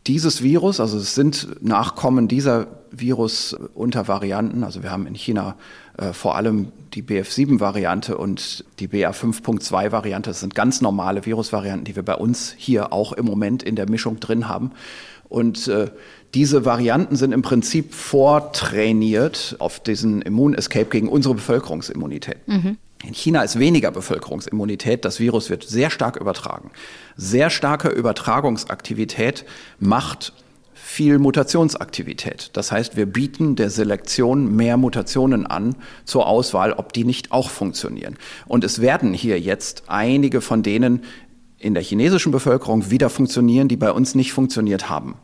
dieses 0.07 0.41
Virus, 0.41 0.79
also 0.79 0.97
es 0.97 1.13
sind 1.13 1.63
Nachkommen 1.63 2.27
dieser 2.27 2.65
Virus 2.89 3.55
unter 3.75 4.07
Varianten. 4.07 4.63
Also 4.63 4.81
wir 4.81 4.89
haben 4.89 5.05
in 5.05 5.13
China 5.13 5.55
äh, 5.99 6.13
vor 6.13 6.35
allem 6.35 6.71
die 6.93 7.03
BF7-Variante 7.03 8.17
und 8.17 8.65
die 8.79 8.87
BA5.2-Variante. 8.87 10.29
Das 10.29 10.39
sind 10.39 10.55
ganz 10.55 10.81
normale 10.81 11.25
Virusvarianten, 11.25 11.85
die 11.85 11.95
wir 11.95 12.03
bei 12.03 12.15
uns 12.15 12.53
hier 12.57 12.93
auch 12.93 13.13
im 13.13 13.25
Moment 13.25 13.63
in 13.63 13.75
der 13.75 13.89
Mischung 13.89 14.19
drin 14.19 14.47
haben. 14.47 14.71
Und 15.29 15.67
äh, 15.69 15.89
diese 16.33 16.65
Varianten 16.65 17.15
sind 17.15 17.31
im 17.31 17.41
Prinzip 17.41 17.93
vortrainiert 17.93 19.55
auf 19.59 19.79
diesen 19.79 20.21
Immun-Escape 20.21 20.89
gegen 20.89 21.07
unsere 21.07 21.35
Bevölkerungsimmunität. 21.35 22.47
Mhm. 22.47 22.77
In 23.03 23.13
China 23.13 23.41
ist 23.41 23.57
weniger 23.57 23.91
Bevölkerungsimmunität. 23.91 25.05
Das 25.05 25.19
Virus 25.19 25.49
wird 25.49 25.63
sehr 25.63 25.89
stark 25.89 26.17
übertragen. 26.17 26.71
Sehr 27.15 27.49
starke 27.49 27.89
Übertragungsaktivität 27.89 29.45
macht 29.79 30.33
viel 30.83 31.19
Mutationsaktivität. 31.19 32.49
Das 32.53 32.71
heißt, 32.71 32.97
wir 32.97 33.05
bieten 33.05 33.55
der 33.55 33.69
Selektion 33.69 34.55
mehr 34.55 34.77
Mutationen 34.77 35.45
an 35.45 35.75
zur 36.05 36.27
Auswahl, 36.27 36.73
ob 36.73 36.91
die 36.91 37.05
nicht 37.05 37.31
auch 37.31 37.49
funktionieren. 37.49 38.17
Und 38.47 38.63
es 38.63 38.81
werden 38.81 39.13
hier 39.13 39.39
jetzt 39.39 39.83
einige 39.87 40.41
von 40.41 40.63
denen 40.63 41.03
in 41.57 41.75
der 41.75 41.83
chinesischen 41.83 42.31
Bevölkerung 42.31 42.89
wieder 42.89 43.09
funktionieren, 43.09 43.67
die 43.67 43.77
bei 43.77 43.91
uns 43.91 44.15
nicht 44.15 44.33
funktioniert 44.33 44.89
haben, 44.89 45.15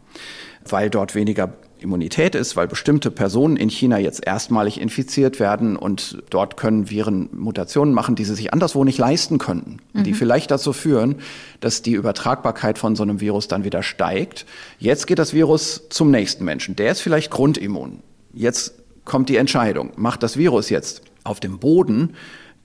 weil 0.64 0.90
dort 0.90 1.16
weniger 1.16 1.54
Immunität 1.80 2.36
ist, 2.36 2.56
weil 2.56 2.68
bestimmte 2.68 3.12
Personen 3.12 3.58
in 3.58 3.70
China 3.70 3.98
jetzt 3.98 4.26
erstmalig 4.26 4.82
infiziert 4.82 5.40
werden 5.40 5.76
und 5.76 6.24
dort 6.30 6.58
können 6.58 6.90
Viren 6.90 7.30
Mutationen 7.32 7.94
machen, 7.94 8.16
die 8.16 8.26
sie 8.26 8.36
sich 8.36 8.54
anderswo 8.54 8.84
nicht 8.84 8.98
leisten 8.98 9.38
könnten, 9.38 9.78
mhm. 9.94 10.04
die 10.04 10.14
vielleicht 10.14 10.52
dazu 10.52 10.74
führen, 10.74 11.16
dass 11.60 11.82
die 11.82 11.94
Übertragbarkeit 11.94 12.78
von 12.78 12.96
so 12.96 13.04
einem 13.04 13.22
Virus 13.22 13.48
dann 13.48 13.64
wieder 13.64 13.84
steigt. 13.84 14.46
Jetzt 14.80 15.08
geht 15.08 15.20
das 15.20 15.34
Virus 15.34 15.84
zum 15.90 16.12
nächsten 16.12 16.44
Menschen. 16.46 16.76
Der 16.76 16.92
ist 16.92 17.02
vielleicht 17.02 17.32
grundimmun. 17.32 18.00
Jetzt 18.34 18.74
kommt 19.06 19.30
die 19.30 19.38
Entscheidung. 19.38 19.92
Macht 19.96 20.24
das 20.24 20.38
Virus 20.38 20.70
jetzt 20.70 21.02
auf 21.24 21.40
dem 21.40 21.60
Boden 21.60 22.16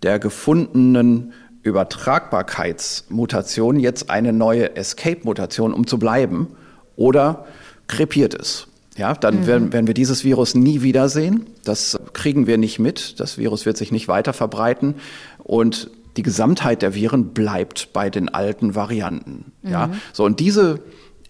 der 0.02 0.18
gefundenen 0.18 1.32
Übertragbarkeitsmutation 1.62 3.78
jetzt 3.78 4.10
eine 4.10 4.32
neue 4.32 4.74
Escape-Mutation, 4.76 5.72
um 5.72 5.86
zu 5.86 5.98
bleiben, 5.98 6.48
oder 6.96 7.46
krepiert 7.86 8.34
es? 8.34 8.66
Ja, 8.96 9.14
dann 9.14 9.40
mhm. 9.40 9.46
werden, 9.46 9.72
werden 9.72 9.86
wir 9.86 9.94
dieses 9.94 10.24
Virus 10.24 10.54
nie 10.54 10.82
wiedersehen. 10.82 11.46
Das 11.64 11.98
kriegen 12.12 12.46
wir 12.46 12.58
nicht 12.58 12.78
mit. 12.78 13.20
Das 13.20 13.38
Virus 13.38 13.64
wird 13.64 13.76
sich 13.76 13.90
nicht 13.90 14.08
weiter 14.08 14.32
verbreiten. 14.32 14.96
Und 15.42 15.90
die 16.16 16.22
Gesamtheit 16.22 16.82
der 16.82 16.94
Viren 16.94 17.32
bleibt 17.32 17.92
bei 17.92 18.10
den 18.10 18.28
alten 18.28 18.74
Varianten. 18.74 19.52
Mhm. 19.62 19.70
Ja, 19.70 19.90
so 20.12 20.24
und 20.24 20.40
diese 20.40 20.80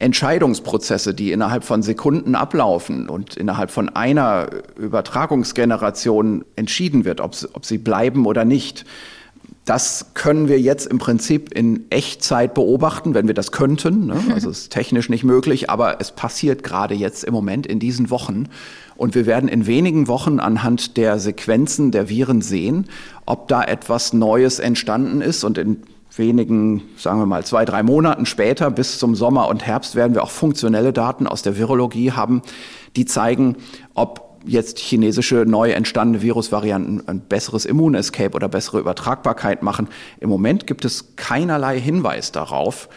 Entscheidungsprozesse, 0.01 1.15
die 1.15 1.31
innerhalb 1.31 1.63
von 1.63 1.83
Sekunden 1.83 2.35
ablaufen 2.35 3.09
und 3.09 3.37
innerhalb 3.37 3.71
von 3.71 3.89
einer 3.89 4.49
Übertragungsgeneration 4.77 6.45
entschieden 6.57 7.05
wird, 7.05 7.21
ob, 7.21 7.37
ob 7.53 7.65
sie 7.65 7.79
bleiben 7.79 8.27
oder 8.27 8.45
nicht, 8.45 8.85
das 9.65 10.07
können 10.15 10.49
wir 10.49 10.61
jetzt 10.61 10.87
im 10.87 10.99
Prinzip 10.99 11.55
in 11.55 11.85
Echtzeit 11.91 12.53
beobachten, 12.55 13.15
wenn 13.15 13.29
wir 13.29 13.35
das 13.35 13.53
könnten. 13.53 14.07
Ne? 14.07 14.21
Also 14.35 14.51
es 14.51 14.63
ist 14.63 14.73
technisch 14.73 15.09
nicht 15.09 15.23
möglich, 15.23 15.71
aber 15.71 16.01
es 16.01 16.11
passiert 16.11 16.65
gerade 16.65 16.95
jetzt 16.95 17.23
im 17.23 17.33
Moment 17.33 17.67
in 17.67 17.79
diesen 17.79 18.11
Wochen. 18.11 18.49
Und 18.97 19.15
wir 19.15 19.25
werden 19.25 19.49
in 19.49 19.67
wenigen 19.67 20.09
Wochen 20.09 20.41
anhand 20.41 20.97
der 20.97 21.21
Sequenzen 21.21 21.93
der 21.93 22.09
Viren 22.09 22.43
sehen, 22.43 22.87
ob 23.25 23.47
da 23.47 23.63
etwas 23.63 24.13
Neues 24.13 24.59
entstanden 24.59 25.21
ist. 25.21 25.45
Und 25.45 25.59
in 25.59 25.83
wenigen, 26.17 26.83
sagen 26.97 27.21
wir 27.21 27.27
mal, 27.27 27.45
zwei, 27.45 27.65
drei 27.65 27.83
Monaten 27.83 28.27
später 28.27 28.71
bis 28.71 28.99
zum 28.99 29.15
Sommer 29.15 29.49
und 29.49 29.65
Herbst 29.65 29.95
werden 29.95 30.15
wir 30.15 30.25
auch 30.25 30.31
funktionelle 30.31 30.93
Daten 30.93 31.27
aus 31.27 31.43
der 31.43 31.57
Virologie 31.57 32.13
haben, 32.13 32.43
die 32.97 33.05
zeigen, 33.05 33.57
ob 33.95 34.32
jetzt 34.47 34.79
chinesische 34.79 35.45
neu 35.47 35.71
entstandene 35.71 36.23
Virusvarianten 36.23 37.07
ein 37.09 37.21
besseres 37.21 37.65
Immunescape 37.65 38.35
oder 38.35 38.49
bessere 38.49 38.81
Übertragbarkeit 38.81 39.63
machen. 39.63 39.89
Im 40.21 40.29
Moment 40.29 40.67
gibt 40.67 40.85
es 40.85 41.17
keinerlei 41.17 41.81
Hinweis 41.81 42.33
darauf. 42.33 42.89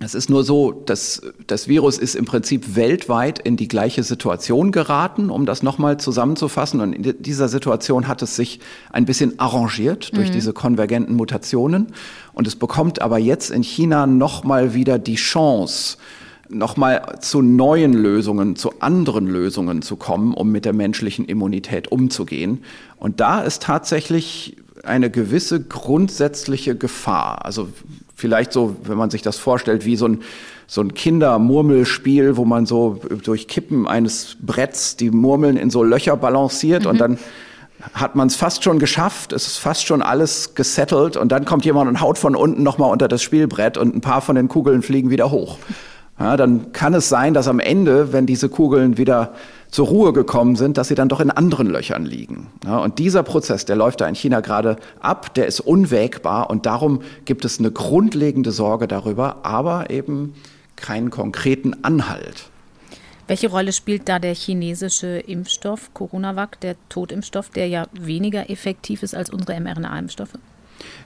Es 0.00 0.14
ist 0.14 0.30
nur 0.30 0.42
so, 0.42 0.72
dass 0.72 1.22
das 1.46 1.68
Virus 1.68 1.98
ist 1.98 2.14
im 2.14 2.24
Prinzip 2.24 2.74
weltweit 2.74 3.38
in 3.38 3.56
die 3.56 3.68
gleiche 3.68 4.02
Situation 4.02 4.72
geraten, 4.72 5.30
um 5.30 5.46
das 5.46 5.62
nochmal 5.62 5.98
zusammenzufassen. 5.98 6.80
Und 6.80 6.92
in 6.92 7.22
dieser 7.22 7.48
Situation 7.48 8.08
hat 8.08 8.22
es 8.22 8.34
sich 8.34 8.60
ein 8.90 9.04
bisschen 9.04 9.38
arrangiert 9.38 10.16
durch 10.16 10.30
mhm. 10.30 10.32
diese 10.32 10.52
konvergenten 10.52 11.14
Mutationen. 11.14 11.88
Und 12.32 12.46
es 12.46 12.56
bekommt 12.56 13.00
aber 13.00 13.18
jetzt 13.18 13.50
in 13.50 13.62
China 13.62 14.06
nochmal 14.06 14.74
wieder 14.74 14.98
die 14.98 15.16
Chance, 15.16 15.98
nochmal 16.52 17.18
zu 17.20 17.42
neuen 17.42 17.92
Lösungen, 17.92 18.56
zu 18.56 18.74
anderen 18.80 19.26
Lösungen 19.26 19.82
zu 19.82 19.96
kommen, 19.96 20.34
um 20.34 20.50
mit 20.50 20.64
der 20.64 20.72
menschlichen 20.72 21.24
Immunität 21.24 21.90
umzugehen. 21.90 22.64
Und 22.98 23.20
da 23.20 23.40
ist 23.40 23.62
tatsächlich 23.62 24.56
eine 24.84 25.10
gewisse 25.10 25.62
grundsätzliche 25.62 26.76
Gefahr. 26.76 27.44
Also 27.44 27.68
vielleicht 28.14 28.52
so, 28.52 28.76
wenn 28.84 28.96
man 28.96 29.10
sich 29.10 29.22
das 29.22 29.38
vorstellt, 29.38 29.84
wie 29.84 29.96
so 29.96 30.06
ein, 30.06 30.22
so 30.66 30.80
ein 30.80 30.94
Kindermurmelspiel, 30.94 32.36
wo 32.36 32.44
man 32.44 32.66
so 32.66 33.00
durch 33.22 33.48
Kippen 33.48 33.86
eines 33.86 34.36
Bretts 34.40 34.96
die 34.96 35.10
Murmeln 35.10 35.56
in 35.56 35.70
so 35.70 35.82
Löcher 35.82 36.16
balanciert 36.16 36.84
mhm. 36.84 36.90
und 36.90 36.98
dann 36.98 37.18
hat 37.94 38.14
man 38.14 38.28
es 38.28 38.36
fast 38.36 38.62
schon 38.62 38.78
geschafft, 38.78 39.32
es 39.32 39.46
ist 39.48 39.56
fast 39.56 39.86
schon 39.86 40.02
alles 40.02 40.54
gesettelt 40.54 41.16
und 41.16 41.32
dann 41.32 41.44
kommt 41.44 41.64
jemand 41.64 41.88
und 41.88 42.00
haut 42.00 42.16
von 42.16 42.36
unten 42.36 42.62
nochmal 42.62 42.92
unter 42.92 43.08
das 43.08 43.22
Spielbrett 43.22 43.76
und 43.76 43.96
ein 43.96 44.00
paar 44.00 44.20
von 44.20 44.36
den 44.36 44.46
Kugeln 44.46 44.82
fliegen 44.82 45.10
wieder 45.10 45.32
hoch 45.32 45.58
ja, 46.18 46.36
dann 46.36 46.72
kann 46.72 46.94
es 46.94 47.08
sein, 47.08 47.34
dass 47.34 47.48
am 47.48 47.58
Ende, 47.58 48.12
wenn 48.12 48.26
diese 48.26 48.48
Kugeln 48.48 48.98
wieder 48.98 49.34
zur 49.70 49.86
Ruhe 49.86 50.12
gekommen 50.12 50.54
sind, 50.56 50.76
dass 50.76 50.88
sie 50.88 50.94
dann 50.94 51.08
doch 51.08 51.20
in 51.20 51.30
anderen 51.30 51.66
Löchern 51.68 52.04
liegen. 52.04 52.48
Ja, 52.64 52.78
und 52.78 52.98
dieser 52.98 53.22
Prozess, 53.22 53.64
der 53.64 53.76
läuft 53.76 54.02
da 54.02 54.06
in 54.06 54.14
China 54.14 54.40
gerade 54.40 54.76
ab, 55.00 55.32
der 55.34 55.46
ist 55.46 55.60
unwägbar 55.60 56.50
und 56.50 56.66
darum 56.66 57.00
gibt 57.24 57.44
es 57.44 57.58
eine 57.58 57.70
grundlegende 57.70 58.52
Sorge 58.52 58.86
darüber, 58.86 59.44
aber 59.44 59.88
eben 59.90 60.34
keinen 60.76 61.10
konkreten 61.10 61.82
Anhalt. 61.82 62.50
Welche 63.28 63.48
Rolle 63.48 63.72
spielt 63.72 64.08
da 64.08 64.18
der 64.18 64.34
chinesische 64.34 65.18
Impfstoff 65.18 65.94
Coronavac, 65.94 66.60
der 66.60 66.76
Totimpfstoff, 66.90 67.48
der 67.48 67.68
ja 67.68 67.86
weniger 67.92 68.50
effektiv 68.50 69.02
ist 69.02 69.14
als 69.14 69.30
unsere 69.30 69.58
mRNA-Impfstoffe? 69.58 70.38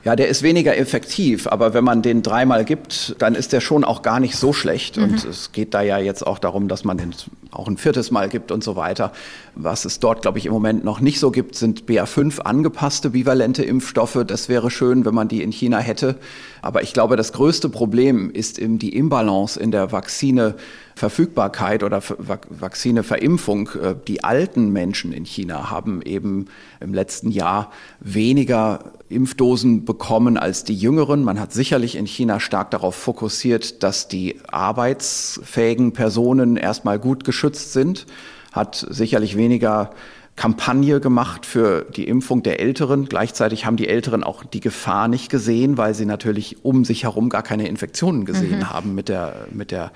Ja, 0.05 0.15
der 0.15 0.29
ist 0.29 0.45
weniger 0.45 0.77
effektiv, 0.77 1.49
aber 1.49 1.75
wenn 1.75 1.83
man 1.83 2.01
den 2.01 2.23
dreimal 2.23 2.65
gibt, 2.65 3.17
dann 3.19 3.35
ist 3.35 3.53
der 3.53 3.61
schon 3.61 3.83
auch 3.83 4.03
gar 4.03 4.21
nicht 4.21 4.37
so 4.37 4.53
schlecht. 4.53 4.97
Mhm. 4.97 5.03
Und 5.03 5.25
es 5.25 5.51
geht 5.51 5.75
da 5.75 5.83
ja 5.83 5.99
jetzt 5.99 6.25
auch 6.25 6.39
darum, 6.39 6.69
dass 6.69 6.85
man 6.85 6.97
den 6.97 7.13
auch 7.51 7.67
ein 7.67 7.77
viertes 7.77 8.13
Mal 8.13 8.29
gibt 8.29 8.53
und 8.53 8.63
so 8.63 8.77
weiter. 8.77 9.11
Was 9.57 9.85
es 9.85 9.99
dort, 9.99 10.23
glaube 10.23 10.39
ich, 10.39 10.47
im 10.47 10.53
Moment 10.53 10.85
noch 10.85 11.01
nicht 11.01 11.19
so 11.19 11.33
gibt, 11.33 11.57
sind 11.57 11.87
BA5 11.87 12.39
angepasste 12.41 13.11
bivalente 13.11 13.65
Impfstoffe. 13.65 14.19
Das 14.25 14.49
wäre 14.49 14.71
schön, 14.71 15.05
wenn 15.05 15.15
man 15.15 15.27
die 15.27 15.43
in 15.43 15.51
China 15.51 15.79
hätte. 15.79 16.17
Aber 16.63 16.83
ich 16.85 16.93
glaube, 16.93 17.17
das 17.17 17.33
größte 17.33 17.69
Problem 17.69 18.31
ist 18.31 18.61
eben 18.61 18.79
die 18.79 18.95
Imbalance 18.95 19.59
in 19.59 19.73
der 19.73 19.91
Vakzine. 19.91 20.55
Verfügbarkeit 20.97 21.83
oder 21.83 22.03
Vakzine-Verimpfung. 22.03 23.69
Äh, 23.81 23.95
die 24.09 24.25
alten 24.25 24.73
Menschen 24.73 25.13
in 25.13 25.27
China 25.27 25.71
haben 25.71 26.01
eben 26.01 26.47
im 26.81 26.95
letzten 26.95 27.31
Jahr 27.31 27.71
weniger 28.01 28.93
Impfdosen 29.11 29.85
bekommen 29.85 30.39
als 30.39 30.65
die 30.65 30.75
Jüngeren. 30.75 31.23
Man 31.23 31.39
hat 31.39 31.53
sicherlich 31.53 31.97
in 31.97 32.07
China 32.07 32.41
stark 32.41 32.71
darauf 32.71 32.95
fokussiert, 32.95 33.83
dass 33.83 34.09
die 34.09 34.39
arbeitsfähigen 34.51 35.93
Personen 35.93 36.57
erstmal 36.57 36.99
gut 36.99 37.25
geschützt 37.25 37.75
sind, 37.75 38.07
hat 38.53 38.87
sicherlich 38.89 39.37
weniger 39.37 39.91
Kampagne 40.35 41.01
gemacht 41.01 41.47
für 41.47 41.85
die 41.85 42.09
Impfung 42.09 42.43
der 42.43 42.61
Älteren. 42.61 43.07
Gleichzeitig 43.07 43.65
haben 43.65 43.77
die 43.77 43.89
Älteren 43.89 44.25
auch 44.25 44.45
die 44.45 44.61
Gefahr 44.61 45.09
nicht 45.09 45.31
gesehen, 45.31 45.79
weil 45.79 45.95
sie 45.95 46.05
natürlich 46.05 46.65
um 46.65 46.85
sich 46.85 47.05
herum 47.05 47.29
gar 47.31 47.43
keine 47.43 47.69
Infektionen 47.69 48.25
gesehen 48.27 48.59
mhm. 48.59 48.71
haben 48.71 48.95
mit 48.95 49.09
der, 49.09 49.47
mit 49.51 49.71
der 49.71 49.93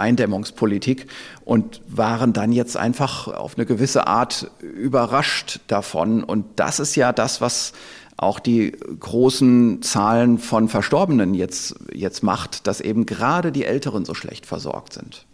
Eindämmungspolitik 0.00 1.06
und 1.44 1.80
waren 1.86 2.32
dann 2.32 2.52
jetzt 2.52 2.76
einfach 2.76 3.28
auf 3.28 3.56
eine 3.56 3.66
gewisse 3.66 4.06
Art 4.06 4.50
überrascht 4.60 5.60
davon. 5.68 6.24
Und 6.24 6.46
das 6.56 6.80
ist 6.80 6.96
ja 6.96 7.12
das, 7.12 7.40
was 7.40 7.72
auch 8.16 8.38
die 8.38 8.72
großen 8.72 9.80
Zahlen 9.82 10.38
von 10.38 10.68
Verstorbenen 10.68 11.34
jetzt, 11.34 11.74
jetzt 11.92 12.22
macht, 12.22 12.66
dass 12.66 12.80
eben 12.80 13.06
gerade 13.06 13.52
die 13.52 13.64
Älteren 13.64 14.04
so 14.04 14.14
schlecht 14.14 14.44
versorgt 14.44 14.92
sind. 14.92 15.26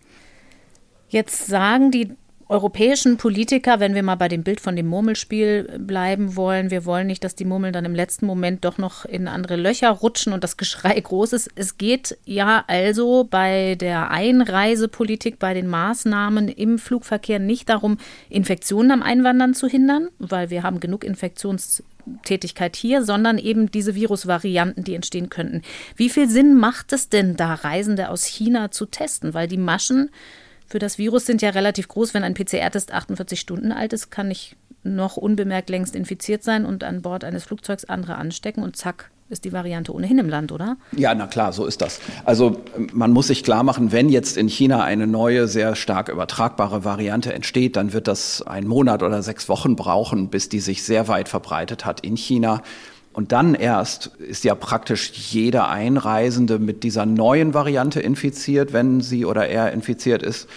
Jetzt 1.09 1.47
sagen 1.47 1.91
die 1.91 2.15
europäischen 2.49 3.17
Politiker, 3.17 3.81
wenn 3.81 3.95
wir 3.95 4.05
mal 4.05 4.15
bei 4.15 4.29
dem 4.29 4.45
Bild 4.45 4.61
von 4.61 4.77
dem 4.77 4.87
Murmelspiel 4.87 5.79
bleiben 5.81 6.37
wollen, 6.37 6.71
wir 6.71 6.85
wollen 6.85 7.09
nicht, 7.09 7.25
dass 7.25 7.35
die 7.35 7.45
Murmeln 7.45 7.73
dann 7.73 7.85
im 7.85 7.95
letzten 7.95 8.25
Moment 8.25 8.65
doch 8.65 8.79
noch 8.79 9.05
in 9.05 9.27
andere 9.27 9.57
Löcher 9.57 9.91
rutschen 9.91 10.33
und 10.33 10.45
das 10.45 10.57
Geschrei 10.57 11.01
groß 11.01 11.33
ist. 11.33 11.51
Es 11.57 11.77
geht 11.77 12.17
ja 12.25 12.65
also 12.69 13.25
bei 13.29 13.75
der 13.75 14.13
Einreisepolitik, 14.13 15.41
bei 15.41 15.55
den 15.55 15.67
Maßnahmen 15.67 16.49
im 16.49 16.79
Flugverkehr 16.79 17.41
nicht 17.41 17.69
darum, 17.69 17.99
Infektionen 18.29 18.93
am 18.93 19.03
Einwandern 19.03 19.55
zu 19.55 19.67
hindern, 19.67 20.09
weil 20.21 20.51
wir 20.51 20.63
haben 20.63 20.79
genug 20.79 21.03
Infektionstätigkeit 21.03 22.77
hier, 22.77 23.03
sondern 23.03 23.39
eben 23.39 23.73
diese 23.73 23.97
Virusvarianten, 23.97 24.85
die 24.85 24.95
entstehen 24.95 25.31
könnten. 25.31 25.63
Wie 25.97 26.11
viel 26.11 26.29
Sinn 26.29 26.55
macht 26.55 26.93
es 26.93 27.09
denn 27.09 27.37
da, 27.37 27.55
Reisende 27.55 28.09
aus 28.09 28.25
China 28.25 28.71
zu 28.71 28.87
testen? 28.87 29.35
Weil 29.35 29.49
die 29.49 29.57
Maschen 29.57 30.11
für 30.67 30.79
das 30.79 30.99
Virus 30.99 31.27
sind 31.27 31.43
ja 31.43 31.51
relativ 31.51 31.89
groß. 31.89 32.15
Wenn 32.15 32.25
ein 32.25 32.35
PCR-Test 32.35 32.93
48 32.93 33.39
Stunden 33.39 33.73
alt 33.73 33.93
ist, 33.93 34.11
kann 34.11 34.31
ich 34.31 34.57
noch 34.83 35.17
unbemerkt 35.17 35.69
längst 35.71 35.97
infiziert 35.97 36.43
sein 36.43 36.65
und 36.65 36.85
an 36.85 37.03
Bord 37.03 37.25
eines 37.25 37.45
Flugzeugs 37.45 37.85
andere 37.85 38.17
anstecken 38.17 38.63
und 38.63 38.77
zack, 38.77 39.11
ist 39.29 39.45
die 39.45 39.53
Variante 39.53 39.93
ohnehin 39.93 40.19
im 40.19 40.29
Land, 40.29 40.53
oder? 40.53 40.77
Ja, 40.97 41.13
na 41.15 41.27
klar, 41.27 41.53
so 41.53 41.67
ist 41.67 41.81
das. 41.81 42.01
Also 42.25 42.61
man 42.93 43.11
muss 43.11 43.27
sich 43.27 43.43
klar 43.43 43.65
machen, 43.65 43.91
wenn 43.91 44.09
jetzt 44.09 44.37
in 44.37 44.49
China 44.49 44.85
eine 44.85 45.09
neue, 45.09 45.49
sehr 45.49 45.75
stark 45.75 46.09
übertragbare 46.09 46.85
Variante 46.85 47.33
entsteht, 47.33 47.75
dann 47.75 47.93
wird 47.93 48.07
das 48.07 48.43
einen 48.43 48.69
Monat 48.69 49.03
oder 49.03 49.23
sechs 49.23 49.49
Wochen 49.49 49.75
brauchen, 49.75 50.29
bis 50.29 50.49
die 50.49 50.61
sich 50.61 50.85
sehr 50.85 51.09
weit 51.09 51.29
verbreitet 51.29 51.85
hat 51.85 52.01
in 52.01 52.17
China. 52.17 52.63
Und 53.17 53.33
dann 53.33 53.55
erst 53.55 54.09
ist 54.19 54.45
ja 54.45 54.55
praktisch 54.55 55.11
jeder 55.11 55.71
Einreisende 55.71 56.59
mit 56.59 56.83
dieser 56.83 57.07
neuen 57.07 57.55
Variante 57.55 57.99
infiziert, 57.99 58.75
wenn 58.75 59.01
sie 59.01 59.25
oder 59.25 59.49
er 59.49 59.73
infiziert 59.73 60.23
ist. 60.23 60.51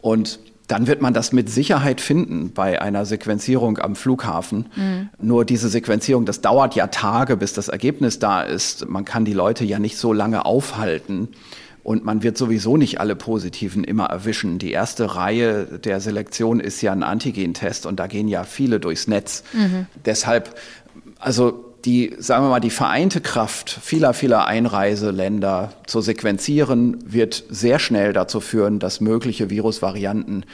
Und 0.00 0.40
dann 0.66 0.88
wird 0.88 1.02
man 1.02 1.14
das 1.14 1.30
mit 1.30 1.48
Sicherheit 1.48 2.00
finden 2.00 2.50
bei 2.52 2.82
einer 2.82 3.06
Sequenzierung 3.06 3.78
am 3.78 3.94
Flughafen. 3.94 4.66
Mhm. 4.74 5.10
Nur 5.20 5.44
diese 5.44 5.68
Sequenzierung, 5.68 6.24
das 6.24 6.40
dauert 6.40 6.74
ja 6.74 6.88
Tage, 6.88 7.36
bis 7.36 7.52
das 7.52 7.68
Ergebnis 7.68 8.18
da 8.18 8.42
ist. 8.42 8.88
Man 8.88 9.04
kann 9.04 9.24
die 9.24 9.32
Leute 9.32 9.64
ja 9.64 9.78
nicht 9.78 9.96
so 9.96 10.12
lange 10.12 10.44
aufhalten. 10.44 11.28
Und 11.84 12.04
man 12.04 12.24
wird 12.24 12.36
sowieso 12.36 12.76
nicht 12.76 12.98
alle 12.98 13.14
Positiven 13.14 13.84
immer 13.84 14.06
erwischen. 14.06 14.58
Die 14.58 14.72
erste 14.72 15.14
Reihe 15.14 15.78
der 15.78 16.00
Selektion 16.00 16.58
ist 16.58 16.82
ja 16.82 16.90
ein 16.90 17.04
Antigentest 17.04 17.86
und 17.86 18.00
da 18.00 18.08
gehen 18.08 18.26
ja 18.26 18.42
viele 18.42 18.80
durchs 18.80 19.06
Netz. 19.06 19.44
Mhm. 19.52 19.86
Deshalb, 20.04 20.56
also 21.20 21.69
die, 21.84 22.14
sagen 22.18 22.44
wir 22.44 22.50
mal, 22.50 22.60
die 22.60 22.70
vereinte 22.70 23.20
Kraft 23.20 23.70
vieler, 23.70 24.14
vieler 24.14 24.46
Einreiseländer 24.46 25.72
zu 25.86 26.00
sequenzieren, 26.00 26.98
wird 27.04 27.44
sehr 27.48 27.78
schnell 27.78 28.12
dazu 28.12 28.40
führen, 28.40 28.78
dass 28.78 29.00
mögliche 29.00 29.50
Virusvarianten 29.50 30.44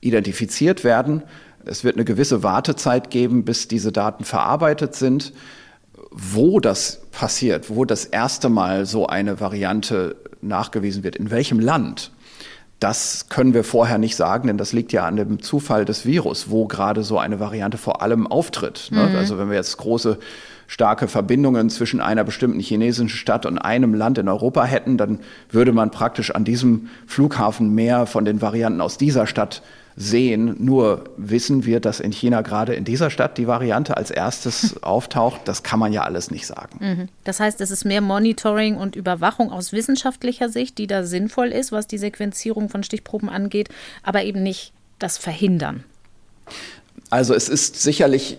identifiziert 0.00 0.84
werden. 0.84 1.22
Es 1.64 1.84
wird 1.84 1.96
eine 1.96 2.04
gewisse 2.04 2.42
Wartezeit 2.42 3.10
geben, 3.10 3.44
bis 3.44 3.68
diese 3.68 3.92
Daten 3.92 4.24
verarbeitet 4.24 4.94
sind. 4.94 5.32
Wo 6.10 6.60
das 6.60 7.00
passiert, 7.10 7.70
wo 7.70 7.84
das 7.84 8.04
erste 8.04 8.48
Mal 8.48 8.84
so 8.84 9.06
eine 9.06 9.40
Variante 9.40 10.16
nachgewiesen 10.42 11.04
wird, 11.04 11.16
in 11.16 11.30
welchem 11.30 11.58
Land, 11.58 12.10
das 12.80 13.28
können 13.28 13.54
wir 13.54 13.62
vorher 13.62 13.96
nicht 13.98 14.16
sagen, 14.16 14.48
denn 14.48 14.58
das 14.58 14.72
liegt 14.72 14.92
ja 14.92 15.06
an 15.06 15.16
dem 15.16 15.40
Zufall 15.40 15.84
des 15.84 16.04
Virus, 16.04 16.50
wo 16.50 16.66
gerade 16.66 17.04
so 17.04 17.18
eine 17.18 17.38
Variante 17.38 17.78
vor 17.78 18.02
allem 18.02 18.26
auftritt. 18.26 18.88
Ne? 18.90 19.08
Mhm. 19.08 19.16
Also 19.16 19.38
wenn 19.38 19.48
wir 19.48 19.56
jetzt 19.56 19.78
große 19.78 20.18
starke 20.72 21.06
Verbindungen 21.06 21.68
zwischen 21.68 22.00
einer 22.00 22.24
bestimmten 22.24 22.58
chinesischen 22.58 23.10
Stadt 23.10 23.44
und 23.44 23.58
einem 23.58 23.92
Land 23.92 24.16
in 24.16 24.26
Europa 24.26 24.64
hätten, 24.64 24.96
dann 24.96 25.20
würde 25.50 25.70
man 25.74 25.90
praktisch 25.90 26.30
an 26.30 26.44
diesem 26.44 26.88
Flughafen 27.06 27.74
mehr 27.74 28.06
von 28.06 28.24
den 28.24 28.40
Varianten 28.40 28.80
aus 28.80 28.96
dieser 28.96 29.26
Stadt 29.26 29.60
sehen. 29.96 30.56
Nur 30.58 31.04
wissen 31.18 31.66
wir, 31.66 31.78
dass 31.80 32.00
in 32.00 32.10
China 32.10 32.40
gerade 32.40 32.72
in 32.72 32.86
dieser 32.86 33.10
Stadt 33.10 33.36
die 33.36 33.46
Variante 33.46 33.98
als 33.98 34.10
erstes 34.10 34.82
auftaucht. 34.82 35.42
Das 35.44 35.62
kann 35.62 35.78
man 35.78 35.92
ja 35.92 36.04
alles 36.04 36.30
nicht 36.30 36.46
sagen. 36.46 36.78
Mhm. 36.80 37.08
Das 37.24 37.38
heißt, 37.38 37.60
es 37.60 37.70
ist 37.70 37.84
mehr 37.84 38.00
Monitoring 38.00 38.78
und 38.78 38.96
Überwachung 38.96 39.52
aus 39.52 39.74
wissenschaftlicher 39.74 40.48
Sicht, 40.48 40.78
die 40.78 40.86
da 40.86 41.04
sinnvoll 41.04 41.48
ist, 41.48 41.70
was 41.70 41.86
die 41.86 41.98
Sequenzierung 41.98 42.70
von 42.70 42.82
Stichproben 42.82 43.28
angeht, 43.28 43.68
aber 44.02 44.22
eben 44.22 44.42
nicht 44.42 44.72
das 44.98 45.18
Verhindern. 45.18 45.84
Also 47.10 47.34
es 47.34 47.50
ist 47.50 47.82
sicherlich 47.82 48.38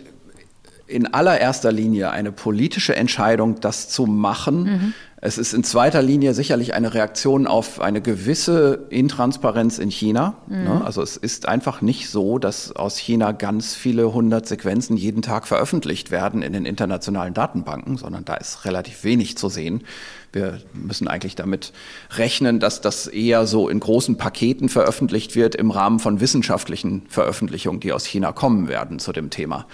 in 0.88 1.13
allererster 1.13 1.72
Linie 1.72 2.12
eine 2.12 2.32
politische 2.32 2.96
Entscheidung, 2.96 3.60
das 3.62 3.89
zu 3.89 4.06
machen. 4.06 4.63
Mhm. 4.63 4.93
Es 5.26 5.38
ist 5.38 5.54
in 5.54 5.63
zweiter 5.63 6.02
Linie 6.02 6.34
sicherlich 6.34 6.74
eine 6.74 6.93
Reaktion 6.93 7.48
auf 7.48 7.80
eine 7.80 8.02
gewisse 8.02 8.88
Intransparenz 8.89 9.80
in 9.80 9.89
China. 9.89 10.36
Mhm. 10.48 10.63
Ne? 10.65 10.82
Also 10.84 11.02
es 11.02 11.15
ist 11.15 11.48
einfach 11.48 11.82
nicht 11.82 12.10
so, 12.10 12.39
dass 12.39 12.76
aus 12.76 12.98
China 12.98 13.32
ganz 13.32 13.74
viele 13.74 14.13
hundert 14.13 14.46
Sequenzen 14.50 14.98
jeden 14.98 15.22
Tag 15.22 15.48
veröffentlicht 15.48 16.12
werden 16.12 16.41
in 16.41 16.52
den 16.52 16.65
internationalen 16.65 17.34
Datenbanken, 17.34 17.96
sondern 17.96 18.26
da 18.26 18.34
ist 18.34 18.65
relativ 18.65 19.06
wenig 19.06 19.38
zu 19.38 19.48
sehen. 19.48 19.86
Wir 20.34 20.60
müssen 20.74 21.08
eigentlich 21.08 21.36
damit 21.36 21.72
rechnen, 22.17 22.60
dass 22.60 22.82
das 22.82 23.08
eher 23.08 23.48
so 23.48 23.69
in 23.69 23.80
großen 23.80 24.17
Paketen 24.17 24.67
veröffentlicht 24.67 25.38
wird 25.38 25.56
im 25.56 25.72
Rahmen 25.72 26.00
von 26.00 26.19
wissenschaftlichen 26.19 27.04
Veröffentlichungen, 27.08 27.80
die 27.80 27.93
aus 27.93 28.04
China 28.04 28.34
kommen 28.34 28.67
werden 28.67 29.00
zu 29.00 29.13
dem 29.13 29.30
Thema. 29.30 29.67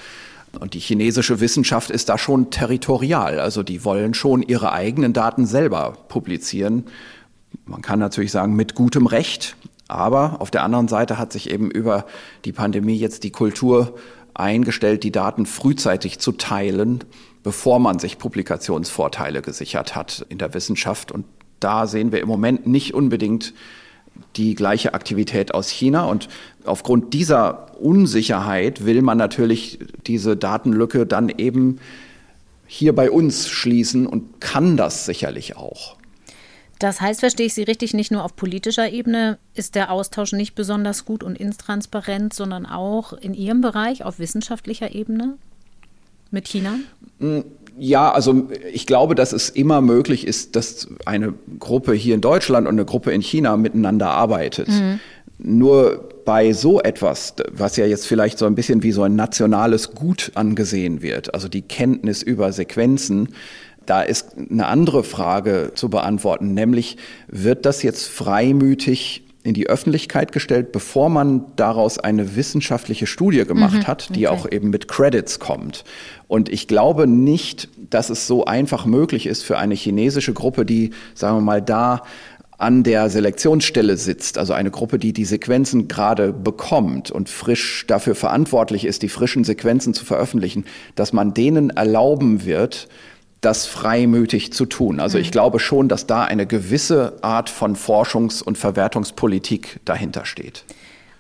Und 0.58 0.74
die 0.74 0.80
chinesische 0.80 1.40
Wissenschaft 1.40 1.92
ist 1.92 2.10
da 2.10 2.18
schon 2.18 2.50
territorial. 2.50 3.40
Also 3.40 3.62
die 3.64 3.86
wollen 3.86 4.14
schon 4.14 4.42
ihre 4.42 4.72
eigenen 4.72 5.14
Daten 5.14 5.46
selber 5.46 5.98
publizieren. 6.08 6.86
Man 7.66 7.82
kann 7.82 8.00
natürlich 8.00 8.32
sagen, 8.32 8.56
mit 8.56 8.76
gutem 8.76 9.06
Recht. 9.06 9.56
Aber 9.88 10.40
auf 10.40 10.52
der 10.52 10.64
anderen 10.64 10.88
Seite 10.88 11.18
hat 11.18 11.34
sich 11.34 11.50
eben 11.50 11.72
über 11.72 12.06
die 12.46 12.52
Pandemie 12.52 12.98
jetzt 12.98 13.24
die 13.24 13.32
Kultur 13.32 13.96
eingestellt, 14.34 15.04
die 15.04 15.12
Daten 15.12 15.46
frühzeitig 15.46 16.20
zu 16.20 16.32
teilen, 16.32 17.04
bevor 17.44 17.80
man 17.80 18.00
sich 18.00 18.18
Publikationsvorteile 18.18 19.42
gesichert 19.42 19.96
hat 19.96 20.26
in 20.30 20.38
der 20.38 20.54
Wissenschaft. 20.54 21.12
Und 21.12 21.26
da 21.60 21.88
sehen 21.88 22.12
wir 22.12 22.22
im 22.22 22.28
Moment 22.28 22.68
nicht 22.68 22.94
unbedingt 22.94 23.54
die 24.36 24.56
gleiche 24.56 24.94
Aktivität 24.94 25.54
aus 25.54 25.70
China. 25.70 26.06
Und 26.06 26.30
aufgrund 26.66 27.14
dieser 27.14 27.80
Unsicherheit 27.80 28.86
will 28.86 29.02
man 29.02 29.18
natürlich 29.18 29.80
diese 30.08 30.38
Datenlücke 30.38 31.06
dann 31.06 31.30
eben 31.30 31.80
hier 32.68 32.94
bei 32.94 33.10
uns 33.10 33.48
schließen 33.50 34.06
und 34.06 34.42
kann 34.42 34.78
das 34.78 35.06
sicherlich 35.06 35.58
auch. 35.58 35.98
Das 36.80 37.02
heißt, 37.02 37.20
verstehe 37.20 37.48
ich 37.48 37.54
Sie 37.54 37.64
richtig, 37.64 37.94
nicht 37.94 38.10
nur 38.10 38.24
auf 38.24 38.38
politischer 38.38 38.90
Ebene 38.90 39.38
ist 39.54 39.76
der 39.76 39.92
Austausch 39.92 40.32
nicht 40.32 40.56
besonders 40.56 41.04
gut 41.04 41.24
und 41.24 41.36
intransparent, 41.36 42.34
sondern 42.34 42.66
auch 42.66 43.12
in 43.12 43.34
Ihrem 43.34 43.60
Bereich 43.60 44.06
auf 44.06 44.18
wissenschaftlicher 44.18 44.96
Ebene 44.96 45.38
mit 46.32 46.48
China? 46.48 46.76
Ja, 47.80 48.12
also 48.12 48.48
ich 48.74 48.86
glaube, 48.86 49.16
dass 49.16 49.32
es 49.32 49.50
immer 49.50 49.80
möglich 49.80 50.28
ist, 50.28 50.56
dass 50.58 50.88
eine 51.06 51.34
Gruppe 51.60 51.94
hier 51.94 52.14
in 52.14 52.22
Deutschland 52.22 52.68
und 52.68 52.74
eine 52.74 52.86
Gruppe 52.86 53.12
in 53.12 53.22
China 53.22 53.56
miteinander 53.56 54.12
arbeitet. 54.12 54.68
Mhm. 54.68 55.00
Nur 55.38 56.10
bei 56.26 56.52
so 56.52 56.82
etwas, 56.82 57.36
was 57.52 57.78
ja 57.78 57.86
jetzt 57.86 58.06
vielleicht 58.06 58.38
so 58.38 58.46
ein 58.46 58.56
bisschen 58.56 58.84
wie 58.84 58.92
so 58.92 59.04
ein 59.04 59.16
nationales 59.16 59.96
Gut 59.96 60.32
angesehen 60.36 61.02
wird, 61.02 61.34
also 61.34 61.48
die 61.48 61.62
Kenntnis 61.62 62.22
über 62.22 62.52
Sequenzen, 62.52 63.30
da 63.86 64.02
ist 64.02 64.36
eine 64.38 64.68
andere 64.68 65.04
Frage 65.04 65.72
zu 65.74 65.90
beantworten, 65.90 66.54
nämlich 66.54 66.98
wird 67.28 67.66
das 67.66 67.82
jetzt 67.82 68.08
freimütig 68.08 69.24
in 69.44 69.54
die 69.54 69.68
Öffentlichkeit 69.68 70.32
gestellt, 70.32 70.72
bevor 70.72 71.10
man 71.10 71.46
daraus 71.56 71.98
eine 71.98 72.36
wissenschaftliche 72.36 73.08
Studie 73.08 73.46
gemacht 73.46 73.84
mhm, 73.84 73.88
hat, 73.88 74.16
die 74.16 74.28
okay. 74.28 74.38
auch 74.38 74.52
eben 74.52 74.70
mit 74.70 74.88
Credits 74.88 75.40
kommt. 75.40 75.86
Und 76.28 76.50
ich 76.50 76.68
glaube 76.68 77.08
nicht, 77.08 77.70
dass 77.90 78.10
es 78.10 78.28
so 78.28 78.46
einfach 78.46 78.86
möglich 78.86 79.28
ist 79.28 79.44
für 79.44 79.58
eine 79.58 79.76
chinesische 79.76 80.34
Gruppe, 80.34 80.66
die, 80.66 80.92
sagen 81.16 81.38
wir 81.38 81.42
mal, 81.42 81.62
da 81.62 82.04
an 82.60 82.84
der 82.84 83.10
Selektionsstelle 83.10 83.96
sitzt, 83.96 84.38
also 84.38 84.52
eine 84.52 84.70
Gruppe, 84.70 85.00
die 85.00 85.14
die 85.14 85.24
Sequenzen 85.24 85.88
gerade 85.88 86.34
bekommt 86.34 87.10
und 87.10 87.30
frisch 87.30 87.86
dafür 87.88 88.16
verantwortlich 88.16 88.84
ist, 88.84 89.02
die 89.02 89.08
frischen 89.08 89.46
Sequenzen 89.46 89.94
zu 89.94 90.04
veröffentlichen, 90.04 90.66
dass 90.96 91.14
man 91.14 91.34
denen 91.34 91.70
erlauben 91.70 92.44
wird, 92.44 92.90
das 93.42 93.66
freimütig 93.66 94.54
zu 94.54 94.66
tun. 94.66 95.00
Also 95.00 95.18
ich 95.18 95.28
mhm. 95.28 95.32
glaube 95.32 95.60
schon, 95.60 95.88
dass 95.88 96.08
da 96.08 96.24
eine 96.24 96.46
gewisse 96.46 97.18
Art 97.22 97.50
von 97.50 97.76
Forschungs- 97.76 98.44
und 98.44 98.58
Verwertungspolitik 98.58 99.80
dahinter 99.86 100.26
steht. 100.26 100.66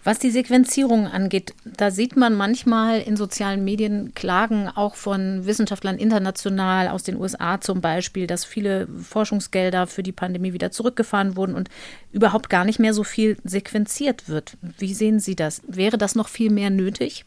Was 0.06 0.18
die 0.18 0.32
Sequenzierung 0.32 1.08
angeht, 1.08 1.54
da 1.66 1.92
sieht 1.92 2.16
man 2.16 2.34
manchmal 2.34 3.02
in 3.02 3.18
sozialen 3.18 3.66
Medien 3.66 4.14
Klagen 4.16 4.70
auch 4.70 4.96
von 4.96 5.46
Wissenschaftlern 5.46 5.98
international 5.98 6.88
aus 6.88 7.04
den 7.04 7.18
USA 7.20 7.60
zum 7.60 7.82
Beispiel, 7.82 8.26
dass 8.26 8.46
viele 8.46 8.88
Forschungsgelder 8.88 9.88
für 9.88 10.02
die 10.02 10.14
Pandemie 10.14 10.54
wieder 10.54 10.72
zurückgefahren 10.72 11.36
wurden 11.36 11.54
und 11.54 11.70
überhaupt 12.14 12.50
gar 12.50 12.64
nicht 12.64 12.80
mehr 12.80 12.94
so 12.94 13.04
viel 13.04 13.38
sequenziert 13.44 14.30
wird. 14.30 14.58
Wie 14.78 14.94
sehen 14.94 15.20
Sie 15.20 15.36
das? 15.36 15.62
Wäre 15.68 15.98
das 15.98 16.16
noch 16.16 16.30
viel 16.30 16.50
mehr 16.50 16.70
nötig? 16.70 17.26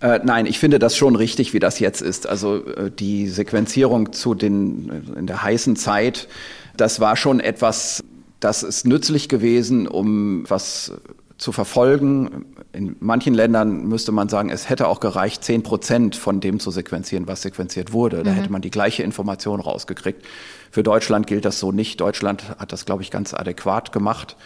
Äh, 0.00 0.20
nein, 0.24 0.46
ich 0.46 0.58
finde 0.58 0.78
das 0.78 0.96
schon 0.96 1.16
richtig, 1.16 1.52
wie 1.52 1.58
das 1.58 1.78
jetzt 1.78 2.02
ist. 2.02 2.26
Also 2.26 2.64
äh, 2.66 2.90
die 2.90 3.28
Sequenzierung 3.28 4.12
zu 4.12 4.34
den 4.34 4.90
äh, 4.90 5.18
in 5.18 5.26
der 5.26 5.42
heißen 5.42 5.76
Zeit, 5.76 6.28
das 6.76 7.00
war 7.00 7.16
schon 7.16 7.40
etwas, 7.40 8.02
das 8.40 8.62
ist 8.62 8.86
nützlich 8.86 9.28
gewesen, 9.28 9.86
um 9.86 10.48
was 10.48 10.92
zu 11.38 11.52
verfolgen. 11.52 12.46
In 12.72 12.96
manchen 13.00 13.34
Ländern 13.34 13.86
müsste 13.86 14.12
man 14.12 14.28
sagen, 14.28 14.50
es 14.50 14.68
hätte 14.68 14.88
auch 14.88 15.00
gereicht, 15.00 15.44
zehn 15.44 15.62
Prozent 15.62 16.16
von 16.16 16.40
dem 16.40 16.60
zu 16.60 16.70
sequenzieren, 16.70 17.26
was 17.26 17.42
sequenziert 17.42 17.92
wurde. 17.92 18.22
Da 18.22 18.30
mhm. 18.30 18.34
hätte 18.36 18.52
man 18.52 18.62
die 18.62 18.70
gleiche 18.70 19.02
Information 19.02 19.60
rausgekriegt. 19.60 20.24
Für 20.70 20.82
Deutschland 20.82 21.26
gilt 21.26 21.44
das 21.44 21.58
so 21.58 21.72
nicht. 21.72 22.00
Deutschland 22.00 22.56
hat 22.58 22.72
das, 22.72 22.84
glaube 22.84 23.02
ich, 23.02 23.10
ganz 23.10 23.34
adäquat 23.34 23.92
gemacht, 23.92 24.36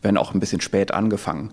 wenn 0.00 0.16
auch 0.16 0.34
ein 0.34 0.40
bisschen 0.40 0.60
spät 0.60 0.92
angefangen. 0.92 1.52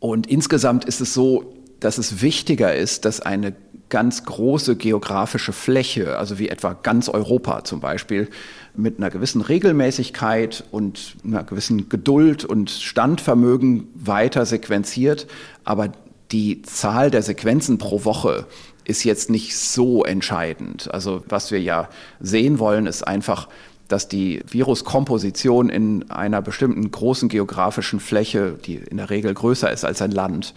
Und 0.00 0.26
insgesamt 0.26 0.86
ist 0.86 1.00
es 1.00 1.12
so, 1.12 1.54
dass 1.80 1.98
es 1.98 2.22
wichtiger 2.22 2.74
ist, 2.74 3.04
dass 3.04 3.20
eine 3.20 3.54
ganz 3.88 4.24
große 4.24 4.76
geografische 4.76 5.52
Fläche, 5.52 6.16
also 6.16 6.38
wie 6.38 6.48
etwa 6.48 6.74
ganz 6.74 7.08
Europa 7.08 7.64
zum 7.64 7.80
Beispiel, 7.80 8.28
mit 8.74 8.98
einer 8.98 9.10
gewissen 9.10 9.40
Regelmäßigkeit 9.40 10.64
und 10.70 11.16
einer 11.24 11.42
gewissen 11.42 11.88
Geduld 11.88 12.44
und 12.44 12.70
Standvermögen 12.70 13.88
weiter 13.94 14.46
sequenziert. 14.46 15.26
Aber 15.64 15.90
die 16.30 16.62
Zahl 16.62 17.10
der 17.10 17.22
Sequenzen 17.22 17.78
pro 17.78 18.04
Woche 18.04 18.46
ist 18.84 19.04
jetzt 19.04 19.28
nicht 19.28 19.56
so 19.56 20.04
entscheidend. 20.04 20.92
Also 20.92 21.24
was 21.28 21.50
wir 21.50 21.60
ja 21.60 21.88
sehen 22.20 22.58
wollen, 22.58 22.86
ist 22.86 23.06
einfach, 23.06 23.48
dass 23.88 24.06
die 24.06 24.40
Viruskomposition 24.48 25.68
in 25.68 26.10
einer 26.10 26.42
bestimmten 26.42 26.90
großen 26.90 27.28
geografischen 27.28 27.98
Fläche, 27.98 28.52
die 28.64 28.76
in 28.76 28.98
der 28.98 29.10
Regel 29.10 29.34
größer 29.34 29.70
ist 29.70 29.84
als 29.84 30.00
ein 30.00 30.12
Land, 30.12 30.54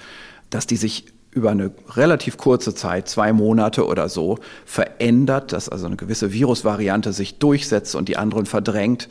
dass 0.54 0.68
die 0.68 0.78
sich 0.78 1.06
über 1.32 1.50
eine 1.50 1.72
relativ 1.96 2.38
kurze 2.38 2.76
Zeit, 2.76 3.10
zwei 3.10 3.34
Monate 3.34 3.88
oder 3.88 4.08
so, 4.08 4.38
verändert, 4.66 5.52
dass 5.52 5.68
also 5.68 5.88
eine 5.88 5.96
gewisse 5.96 6.32
Virusvariante 6.32 7.12
sich 7.12 7.40
durchsetzt 7.40 7.96
und 7.96 8.08
die 8.08 8.18
anderen 8.18 8.46
verdrängt. 8.46 9.10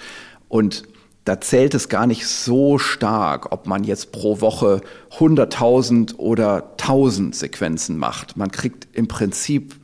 Und 0.48 0.84
da 1.24 1.40
zählt 1.40 1.74
es 1.74 1.88
gar 1.88 2.06
nicht 2.06 2.26
so 2.26 2.78
stark, 2.78 3.52
ob 3.52 3.66
man 3.66 3.84
jetzt 3.84 4.12
pro 4.12 4.40
Woche 4.40 4.80
100.000 5.18 6.16
oder 6.16 6.70
1000 6.72 7.34
Sequenzen 7.34 7.96
macht. 7.96 8.36
Man 8.36 8.50
kriegt 8.50 8.88
im 8.92 9.08
Prinzip 9.08 9.76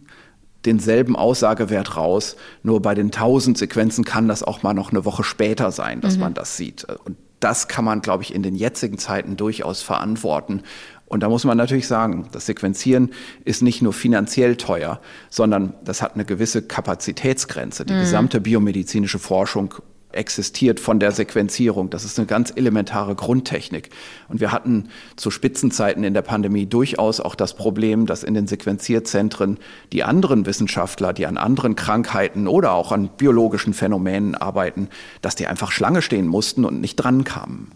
denselben 0.65 1.17
Aussagewert 1.17 1.97
raus. 1.97 2.37
Nur 2.63 2.83
bei 2.83 2.95
den 2.95 3.07
1000 3.07 3.57
Sequenzen 3.57 4.05
kann 4.05 4.29
das 4.29 4.43
auch 4.43 4.63
mal 4.63 4.75
noch 4.75 4.91
eine 4.91 5.05
Woche 5.05 5.25
später 5.25 5.71
sein, 5.71 6.01
dass 6.01 6.15
mhm. 6.15 6.21
man 6.21 6.35
das 6.35 6.57
sieht. 6.57 6.85
Und 7.05 7.17
das 7.41 7.69
kann 7.69 7.85
man, 7.85 8.03
glaube 8.03 8.25
ich, 8.25 8.35
in 8.35 8.43
den 8.43 8.57
jetzigen 8.57 8.99
Zeiten 8.99 9.37
durchaus 9.37 9.83
verantworten. 9.83 10.63
Und 11.09 11.23
da 11.23 11.29
muss 11.29 11.45
man 11.45 11.57
natürlich 11.57 11.87
sagen, 11.87 12.29
das 12.33 12.47
Sequenzieren 12.47 13.11
ist 13.45 13.63
nicht 13.63 13.81
nur 13.81 13.95
finanziell 13.95 14.57
teuer, 14.57 15.01
sondern 15.31 15.75
das 15.85 16.03
hat 16.03 16.15
eine 16.15 16.25
gewisse 16.25 16.63
Kapazitätsgrenze. 16.63 17.87
Die 17.87 17.95
mhm. 17.95 18.01
gesamte 18.01 18.41
biomedizinische 18.41 19.19
Forschung 19.19 19.75
existiert 20.13 20.81
von 20.81 21.01
der 21.01 21.13
Sequenzierung. 21.13 21.91
Das 21.91 22.05
ist 22.05 22.19
eine 22.19 22.27
ganz 22.27 22.53
elementare 22.55 23.15
Grundtechnik. 23.15 23.91
Und 24.29 24.41
wir 24.41 24.53
hatten 24.53 24.89
zu 25.17 25.31
Spitzenzeiten 25.31 26.03
in 26.05 26.15
der 26.15 26.23
Pandemie 26.23 26.67
durchaus 26.67 27.21
auch 27.21 27.35
das 27.35 27.55
Problem, 27.55 28.07
dass 28.07 28.23
in 28.23 28.35
den 28.35 28.47
Sequenzierzentren 28.47 29.59
die 29.93 30.05
anderen 30.05 30.47
Wissenschaftler, 30.47 31.13
die 31.13 31.27
an 31.27 31.37
anderen 31.37 31.77
Krankheiten 31.77 32.49
oder 32.49 32.73
auch 32.73 32.93
an 32.93 33.11
biologischen 33.17 33.75
Phänomenen 33.75 34.35
arbeiten, 34.35 34.89
dass 35.21 35.35
die 35.35 35.47
einfach 35.47 35.71
Schlange 35.71 36.03
stehen 36.03 36.27
mussten 36.27 36.65
und 36.65 36.81
nicht 36.81 36.97
dran 36.97 37.25
kamen. 37.25 37.73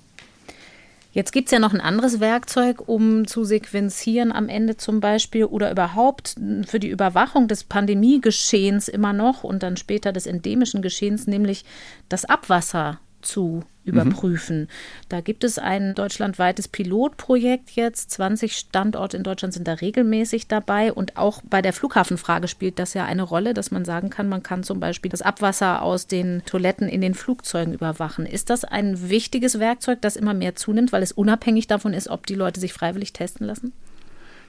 Jetzt 1.12 1.32
gibt 1.32 1.48
es 1.48 1.52
ja 1.52 1.58
noch 1.58 1.74
ein 1.74 1.80
anderes 1.80 2.20
Werkzeug, 2.20 2.88
um 2.88 3.26
zu 3.26 3.44
sequenzieren 3.44 4.32
am 4.32 4.48
Ende 4.48 4.78
zum 4.78 5.00
Beispiel 5.00 5.44
oder 5.44 5.70
überhaupt 5.70 6.36
für 6.66 6.80
die 6.80 6.88
Überwachung 6.88 7.48
des 7.48 7.64
Pandemiegeschehens 7.64 8.88
immer 8.88 9.12
noch 9.12 9.44
und 9.44 9.62
dann 9.62 9.76
später 9.76 10.12
des 10.12 10.26
endemischen 10.26 10.80
Geschehens, 10.80 11.26
nämlich 11.26 11.66
das 12.08 12.24
Abwasser 12.24 12.98
zu 13.22 13.62
überprüfen. 13.84 14.60
Mhm. 14.60 14.68
Da 15.08 15.20
gibt 15.20 15.44
es 15.44 15.58
ein 15.58 15.94
deutschlandweites 15.94 16.68
Pilotprojekt 16.68 17.70
jetzt. 17.72 18.10
20 18.12 18.56
Standorte 18.56 19.16
in 19.16 19.22
Deutschland 19.22 19.54
sind 19.54 19.66
da 19.66 19.74
regelmäßig 19.74 20.46
dabei. 20.46 20.92
Und 20.92 21.16
auch 21.16 21.42
bei 21.48 21.62
der 21.62 21.72
Flughafenfrage 21.72 22.48
spielt 22.48 22.78
das 22.78 22.94
ja 22.94 23.04
eine 23.04 23.22
Rolle, 23.22 23.54
dass 23.54 23.70
man 23.70 23.84
sagen 23.84 24.10
kann, 24.10 24.28
man 24.28 24.42
kann 24.42 24.62
zum 24.62 24.80
Beispiel 24.80 25.10
das 25.10 25.22
Abwasser 25.22 25.82
aus 25.82 26.06
den 26.06 26.42
Toiletten 26.46 26.88
in 26.88 27.00
den 27.00 27.14
Flugzeugen 27.14 27.74
überwachen. 27.74 28.26
Ist 28.26 28.50
das 28.50 28.64
ein 28.64 29.08
wichtiges 29.08 29.58
Werkzeug, 29.58 30.00
das 30.00 30.16
immer 30.16 30.34
mehr 30.34 30.54
zunimmt, 30.54 30.92
weil 30.92 31.02
es 31.02 31.12
unabhängig 31.12 31.66
davon 31.66 31.94
ist, 31.94 32.08
ob 32.08 32.26
die 32.26 32.34
Leute 32.34 32.60
sich 32.60 32.72
freiwillig 32.72 33.12
testen 33.12 33.46
lassen? 33.46 33.72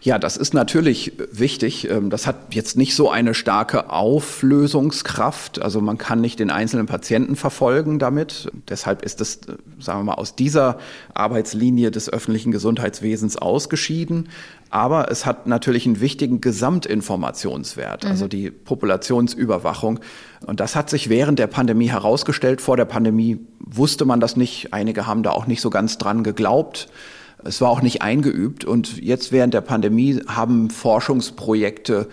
Ja, 0.03 0.19
das 0.19 0.35
ist 0.35 0.53
natürlich 0.53 1.13
wichtig. 1.31 1.89
Ähm, 1.89 2.09
das 2.09 2.27
hat 2.27 2.53
jetzt 2.53 2.75
nicht 2.75 2.93
so 2.93 3.09
eine 3.09 3.33
starke 3.33 3.89
Auflösungskraft. 3.89 5.61
Also 5.61 5.79
man 5.79 5.97
kann 5.97 6.19
nicht 6.19 6.39
den 6.39 6.51
einzelnen 6.51 6.87
Patienten 6.87 7.37
verfolgen 7.37 7.99
damit. 7.99 8.51
Deshalb 8.67 9.01
ist 9.01 9.21
es, 9.21 9.37
äh, 9.37 9.55
sagen 9.79 10.01
wir 10.01 10.03
mal, 10.03 10.15
aus 10.15 10.35
dieser 10.35 10.77
Arbeitslinie 11.13 11.89
des 11.89 12.11
öffentlichen 12.11 12.51
Gesundheitswesens 12.51 13.37
ausgeschieden. 13.37 14.27
Aber 14.69 15.09
es 15.09 15.25
hat 15.25 15.47
natürlich 15.47 15.85
einen 15.85 16.01
wichtigen 16.01 16.41
Gesamtinformationswert, 16.41 18.05
also 18.05 18.25
mhm. 18.25 18.29
die 18.29 18.51
Populationsüberwachung. 18.51 20.01
Und 20.45 20.59
das 20.59 20.75
hat 20.75 20.89
sich 20.89 21.07
während 21.07 21.39
der 21.39 21.47
Pandemie 21.47 21.89
herausgestellt. 21.89 22.59
Vor 22.59 22.75
der 22.75 22.85
Pandemie 22.85 23.39
wusste 23.59 24.03
man 24.03 24.19
das 24.19 24.35
nicht. 24.35 24.73
Einige 24.73 25.07
haben 25.07 25.23
da 25.23 25.31
auch 25.31 25.47
nicht 25.47 25.61
so 25.61 25.69
ganz 25.69 25.97
dran 25.97 26.23
geglaubt. 26.23 26.89
Es 27.45 27.61
war 27.61 27.69
auch 27.69 27.81
nicht 27.81 28.01
eingeübt. 28.01 28.65
Und 28.65 29.01
jetzt 29.01 29.31
während 29.31 29.53
der 29.53 29.61
Pandemie 29.61 30.21
haben 30.27 30.69
Forschungsprojekte 30.69 32.09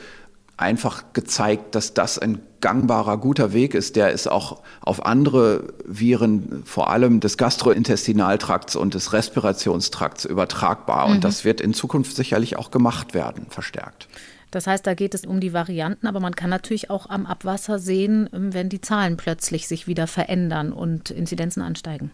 einfach 0.56 1.04
gezeigt, 1.12 1.74
dass 1.74 1.94
das 1.94 2.18
ein 2.18 2.40
gangbarer, 2.60 3.16
guter 3.16 3.52
Weg 3.52 3.74
ist. 3.74 3.96
Der 3.96 4.10
ist 4.10 4.26
auch 4.26 4.62
auf 4.82 5.06
andere 5.06 5.72
Viren, 5.86 6.62
vor 6.66 6.90
allem 6.90 7.20
des 7.20 7.38
Gastrointestinaltrakts 7.38 8.76
und 8.76 8.94
des 8.94 9.12
Respirationstrakts 9.12 10.26
übertragbar. 10.26 11.08
Mhm. 11.08 11.14
Und 11.14 11.24
das 11.24 11.44
wird 11.44 11.60
in 11.60 11.72
Zukunft 11.72 12.14
sicherlich 12.14 12.56
auch 12.56 12.70
gemacht 12.70 13.14
werden, 13.14 13.46
verstärkt. 13.48 14.08
Das 14.50 14.66
heißt, 14.66 14.86
da 14.86 14.94
geht 14.94 15.14
es 15.14 15.24
um 15.24 15.40
die 15.40 15.52
Varianten, 15.52 16.06
aber 16.06 16.20
man 16.20 16.34
kann 16.34 16.50
natürlich 16.50 16.90
auch 16.90 17.08
am 17.08 17.24
Abwasser 17.24 17.78
sehen, 17.78 18.28
wenn 18.32 18.68
die 18.68 18.80
Zahlen 18.80 19.16
plötzlich 19.16 19.68
sich 19.68 19.86
wieder 19.86 20.06
verändern 20.06 20.72
und 20.72 21.10
Inzidenzen 21.10 21.62
ansteigen. 21.62 22.10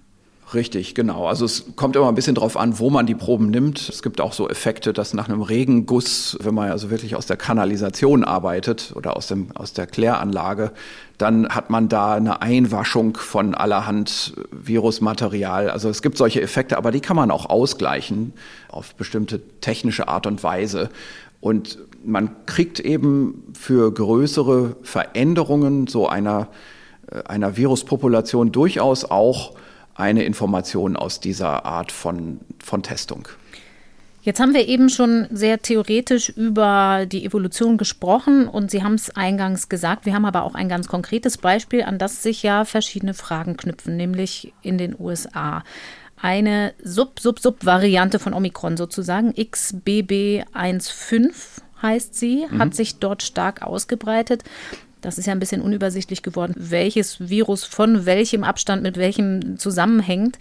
Richtig, 0.55 0.95
genau. 0.95 1.27
Also 1.27 1.45
es 1.45 1.65
kommt 1.75 1.97
immer 1.97 2.09
ein 2.09 2.15
bisschen 2.15 2.37
drauf 2.37 2.57
an, 2.57 2.79
wo 2.79 2.89
man 2.89 3.05
die 3.05 3.17
Proben 3.17 3.51
nimmt. 3.51 3.89
Es 3.89 4.01
gibt 4.01 4.21
auch 4.21 4.33
so 4.33 4.49
Effekte, 4.49 4.93
dass 4.93 5.13
nach 5.13 5.29
einem 5.29 5.43
Regenguss, 5.43 6.39
wenn 6.41 6.55
man 6.55 6.71
also 6.71 6.89
wirklich 6.89 7.17
aus 7.17 7.27
der 7.27 7.37
Kanalisation 7.37 8.23
arbeitet 8.23 8.93
oder 8.95 9.17
aus, 9.17 9.27
dem, 9.27 9.49
aus 9.57 9.73
der 9.73 9.89
Kläranlage, 9.89 10.71
dann 11.19 11.49
hat 11.49 11.71
man 11.71 11.89
da 11.89 12.15
eine 12.15 12.43
Einwaschung 12.43 13.17
von 13.17 13.57
allerhand 13.57 14.35
Virusmaterial. 14.53 15.69
Also 15.69 15.89
es 15.89 16.01
gibt 16.01 16.17
solche 16.17 16.41
Effekte, 16.43 16.79
aber 16.79 16.93
die 16.93 17.01
kann 17.01 17.17
man 17.17 17.33
auch 17.33 17.47
ausgleichen 17.47 18.33
auf 18.69 18.95
bestimmte 18.95 19.41
technische 19.61 20.07
Art 20.07 20.29
und 20.29 20.45
Weise. 20.45 20.91
Und 21.41 21.79
man 22.05 22.31
kriegt 22.47 22.79
eben 22.79 23.53
für 23.53 23.93
größere 23.93 24.77
Veränderungen 24.83 25.89
so 25.89 26.09
einer, 26.09 26.47
äh, 27.11 27.25
einer 27.25 27.57
Viruspopulation 27.57 28.53
durchaus 28.53 29.05
auch 29.05 29.57
eine 29.97 30.25
Information 30.25 30.97
aus 30.97 31.21
dieser 31.21 31.65
Art 31.65 31.93
von, 31.93 32.41
von 32.63 32.83
Testung. 32.83 33.29
Jetzt 34.27 34.41
haben 34.41 34.55
wir 34.55 34.67
eben 34.67 34.89
schon 34.89 35.29
sehr 35.31 35.63
theoretisch 35.63 36.31
über 36.31 37.07
die 37.07 37.25
Evolution 37.25 37.77
gesprochen 37.77 38.49
und 38.49 38.73
Sie 38.73 38.83
haben 38.83 38.95
es 38.95 39.15
eingangs 39.15 39.69
gesagt. 39.69 40.05
Wir 40.05 40.15
haben 40.15 40.25
aber 40.25 40.43
auch 40.43 40.57
ein 40.57 40.69
ganz 40.69 40.89
konkretes 40.89 41.39
Beispiel, 41.39 41.85
an 41.85 41.99
das 41.99 42.25
sich 42.25 42.43
ja 42.43 42.65
verschiedene 42.65 43.15
Fragen 43.15 43.57
knüpfen, 43.57 43.97
nämlich 43.97 44.53
in 44.63 44.79
den 44.79 44.97
USA. 44.99 45.63
Eine 46.21 46.75
Sub-Sub-Sub-Variante 46.83 48.19
von 48.19 48.35
Omikron 48.35 48.77
sozusagen, 48.77 49.31
XBB15 49.31 51.31
heißt 51.81 52.17
sie, 52.17 52.47
mhm. 52.51 52.59
hat 52.59 52.75
sich 52.75 52.99
dort 52.99 53.23
stark 53.23 53.63
ausgebreitet. 53.63 54.43
Das 55.07 55.19
ist 55.19 55.27
ja 55.27 55.33
ein 55.33 55.39
bisschen 55.39 55.63
unübersichtlich 55.63 56.25
geworden, 56.25 56.53
welches 56.57 57.29
Virus 57.29 57.63
von 57.63 58.07
welchem 58.07 58.43
Abstand 58.43 58.83
mit 58.83 58.97
welchem 58.97 59.57
zusammenhängt. 59.57 60.37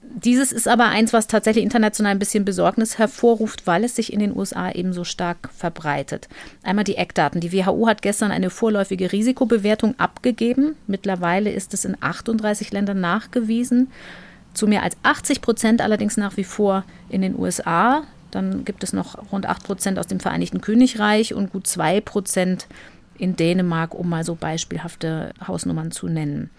Dieses 0.00 0.52
ist 0.52 0.68
aber 0.68 0.84
eins, 0.84 1.12
was 1.12 1.26
tatsächlich 1.26 1.64
international 1.64 2.12
ein 2.12 2.20
bisschen 2.20 2.44
Besorgnis 2.44 2.98
hervorruft, 2.98 3.66
weil 3.66 3.82
es 3.82 3.96
sich 3.96 4.12
in 4.12 4.20
den 4.20 4.36
USA 4.36 4.70
eben 4.70 4.92
so 4.92 5.02
stark 5.02 5.50
verbreitet. 5.56 6.28
Einmal 6.62 6.84
die 6.84 6.94
Eckdaten. 6.94 7.40
Die 7.40 7.52
WHO 7.52 7.88
hat 7.88 8.00
gestern 8.00 8.30
eine 8.30 8.48
vorläufige 8.48 9.10
Risikobewertung 9.10 9.98
abgegeben. 9.98 10.76
Mittlerweile 10.86 11.50
ist 11.50 11.74
es 11.74 11.84
in 11.84 11.96
38 12.00 12.70
Ländern 12.70 13.00
nachgewiesen. 13.00 13.90
Zu 14.54 14.68
mehr 14.68 14.84
als 14.84 14.96
80 15.02 15.40
Prozent 15.42 15.80
allerdings 15.80 16.16
nach 16.16 16.36
wie 16.36 16.44
vor 16.44 16.84
in 17.08 17.22
den 17.22 17.36
USA. 17.36 18.04
Dann 18.30 18.64
gibt 18.64 18.84
es 18.84 18.92
noch 18.92 19.32
rund 19.32 19.46
8 19.46 19.64
Prozent 19.64 19.98
aus 19.98 20.06
dem 20.06 20.20
Vereinigten 20.20 20.60
Königreich 20.60 21.34
und 21.34 21.50
gut 21.50 21.66
2 21.66 22.00
Prozent 22.02 22.68
in 23.20 23.36
Dänemark, 23.36 23.94
um 23.94 24.08
mal 24.08 24.24
so 24.24 24.34
beispielhafte 24.34 25.32
Hausnummern 25.46 25.90
zu 25.90 26.08
nennen. 26.08 26.50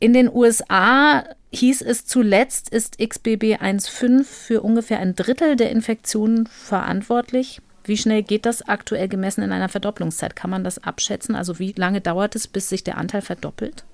In 0.00 0.12
den 0.12 0.28
USA 0.32 1.24
hieß 1.52 1.80
es 1.82 2.04
zuletzt, 2.04 2.68
ist 2.68 2.98
XBB 2.98 3.56
1.5 3.56 4.24
für 4.24 4.60
ungefähr 4.60 4.98
ein 4.98 5.16
Drittel 5.16 5.56
der 5.56 5.70
Infektionen 5.70 6.46
verantwortlich. 6.46 7.62
Wie 7.84 7.96
schnell 7.96 8.22
geht 8.22 8.46
das 8.46 8.62
aktuell 8.62 9.08
gemessen 9.08 9.42
in 9.42 9.52
einer 9.52 9.68
Verdopplungszeit? 9.68 10.36
Kann 10.36 10.50
man 10.50 10.64
das 10.64 10.82
abschätzen? 10.82 11.34
Also 11.34 11.58
wie 11.58 11.72
lange 11.76 12.00
dauert 12.00 12.34
es, 12.34 12.48
bis 12.48 12.68
sich 12.68 12.84
der 12.84 12.98
Anteil 12.98 13.22
verdoppelt? 13.22 13.84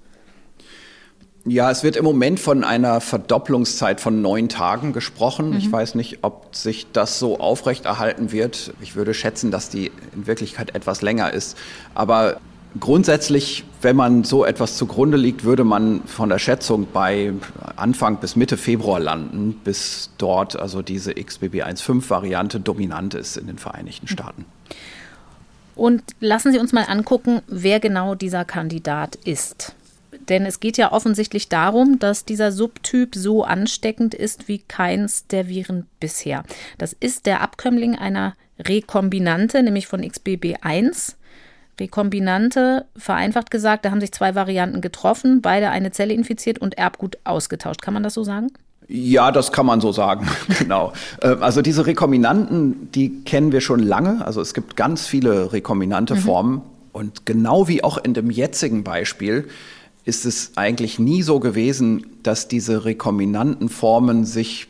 Ja, 1.46 1.70
es 1.70 1.82
wird 1.82 1.96
im 1.96 2.04
Moment 2.04 2.38
von 2.38 2.64
einer 2.64 3.00
Verdopplungszeit 3.00 4.00
von 4.00 4.20
neun 4.20 4.48
Tagen 4.48 4.92
gesprochen. 4.92 5.50
Mhm. 5.50 5.56
Ich 5.56 5.72
weiß 5.72 5.94
nicht, 5.94 6.18
ob 6.22 6.54
sich 6.54 6.86
das 6.92 7.18
so 7.18 7.40
aufrechterhalten 7.40 8.30
wird. 8.30 8.74
Ich 8.80 8.94
würde 8.94 9.14
schätzen, 9.14 9.50
dass 9.50 9.70
die 9.70 9.90
in 10.14 10.26
Wirklichkeit 10.26 10.74
etwas 10.74 11.00
länger 11.00 11.32
ist. 11.32 11.56
Aber 11.94 12.40
grundsätzlich, 12.78 13.64
wenn 13.80 13.96
man 13.96 14.22
so 14.22 14.44
etwas 14.44 14.76
zugrunde 14.76 15.16
liegt, 15.16 15.44
würde 15.44 15.64
man 15.64 16.02
von 16.04 16.28
der 16.28 16.38
Schätzung 16.38 16.86
bei 16.92 17.32
Anfang 17.74 18.18
bis 18.18 18.36
Mitte 18.36 18.58
Februar 18.58 19.00
landen, 19.00 19.58
bis 19.64 20.10
dort 20.18 20.60
also 20.60 20.82
diese 20.82 21.12
XBB1.5-Variante 21.12 22.60
dominant 22.60 23.14
ist 23.14 23.38
in 23.38 23.46
den 23.46 23.56
Vereinigten 23.56 24.06
mhm. 24.06 24.12
Staaten. 24.12 24.44
Und 25.74 26.02
lassen 26.20 26.52
Sie 26.52 26.58
uns 26.58 26.72
mal 26.72 26.84
angucken, 26.84 27.40
wer 27.46 27.80
genau 27.80 28.14
dieser 28.14 28.44
Kandidat 28.44 29.14
ist. 29.24 29.74
Denn 30.28 30.46
es 30.46 30.60
geht 30.60 30.76
ja 30.76 30.92
offensichtlich 30.92 31.48
darum, 31.48 31.98
dass 31.98 32.24
dieser 32.24 32.52
Subtyp 32.52 33.14
so 33.14 33.44
ansteckend 33.44 34.14
ist 34.14 34.48
wie 34.48 34.58
keins 34.58 35.26
der 35.26 35.48
Viren 35.48 35.86
bisher. 35.98 36.44
Das 36.78 36.92
ist 36.92 37.26
der 37.26 37.40
Abkömmling 37.40 37.96
einer 37.96 38.34
Rekombinante, 38.58 39.62
nämlich 39.62 39.86
von 39.86 40.02
XBB1. 40.02 41.14
Rekombinante, 41.78 42.84
vereinfacht 42.94 43.50
gesagt, 43.50 43.84
da 43.84 43.90
haben 43.90 44.00
sich 44.00 44.12
zwei 44.12 44.34
Varianten 44.34 44.82
getroffen, 44.82 45.40
beide 45.40 45.70
eine 45.70 45.90
Zelle 45.90 46.12
infiziert 46.12 46.58
und 46.58 46.76
Erbgut 46.76 47.18
ausgetauscht. 47.24 47.80
Kann 47.80 47.94
man 47.94 48.02
das 48.02 48.14
so 48.14 48.22
sagen? 48.22 48.48
Ja, 48.86 49.30
das 49.30 49.52
kann 49.52 49.66
man 49.66 49.80
so 49.80 49.92
sagen, 49.92 50.28
genau. 50.58 50.92
Ähm, 51.22 51.42
also 51.42 51.62
diese 51.62 51.86
Rekombinanten, 51.86 52.90
die 52.92 53.22
kennen 53.24 53.52
wir 53.52 53.60
schon 53.60 53.80
lange. 53.80 54.24
Also 54.26 54.40
es 54.40 54.52
gibt 54.52 54.76
ganz 54.76 55.06
viele 55.06 55.52
rekombinante 55.52 56.16
mhm. 56.16 56.18
Formen. 56.18 56.62
Und 56.92 57.24
genau 57.24 57.68
wie 57.68 57.84
auch 57.84 57.98
in 57.98 58.14
dem 58.14 58.30
jetzigen 58.30 58.82
Beispiel 58.82 59.48
ist 60.04 60.24
es 60.24 60.52
eigentlich 60.56 60.98
nie 60.98 61.22
so 61.22 61.40
gewesen, 61.40 62.06
dass 62.22 62.48
diese 62.48 62.84
rekombinanten 62.84 63.68
Formen 63.68 64.24
sich 64.24 64.68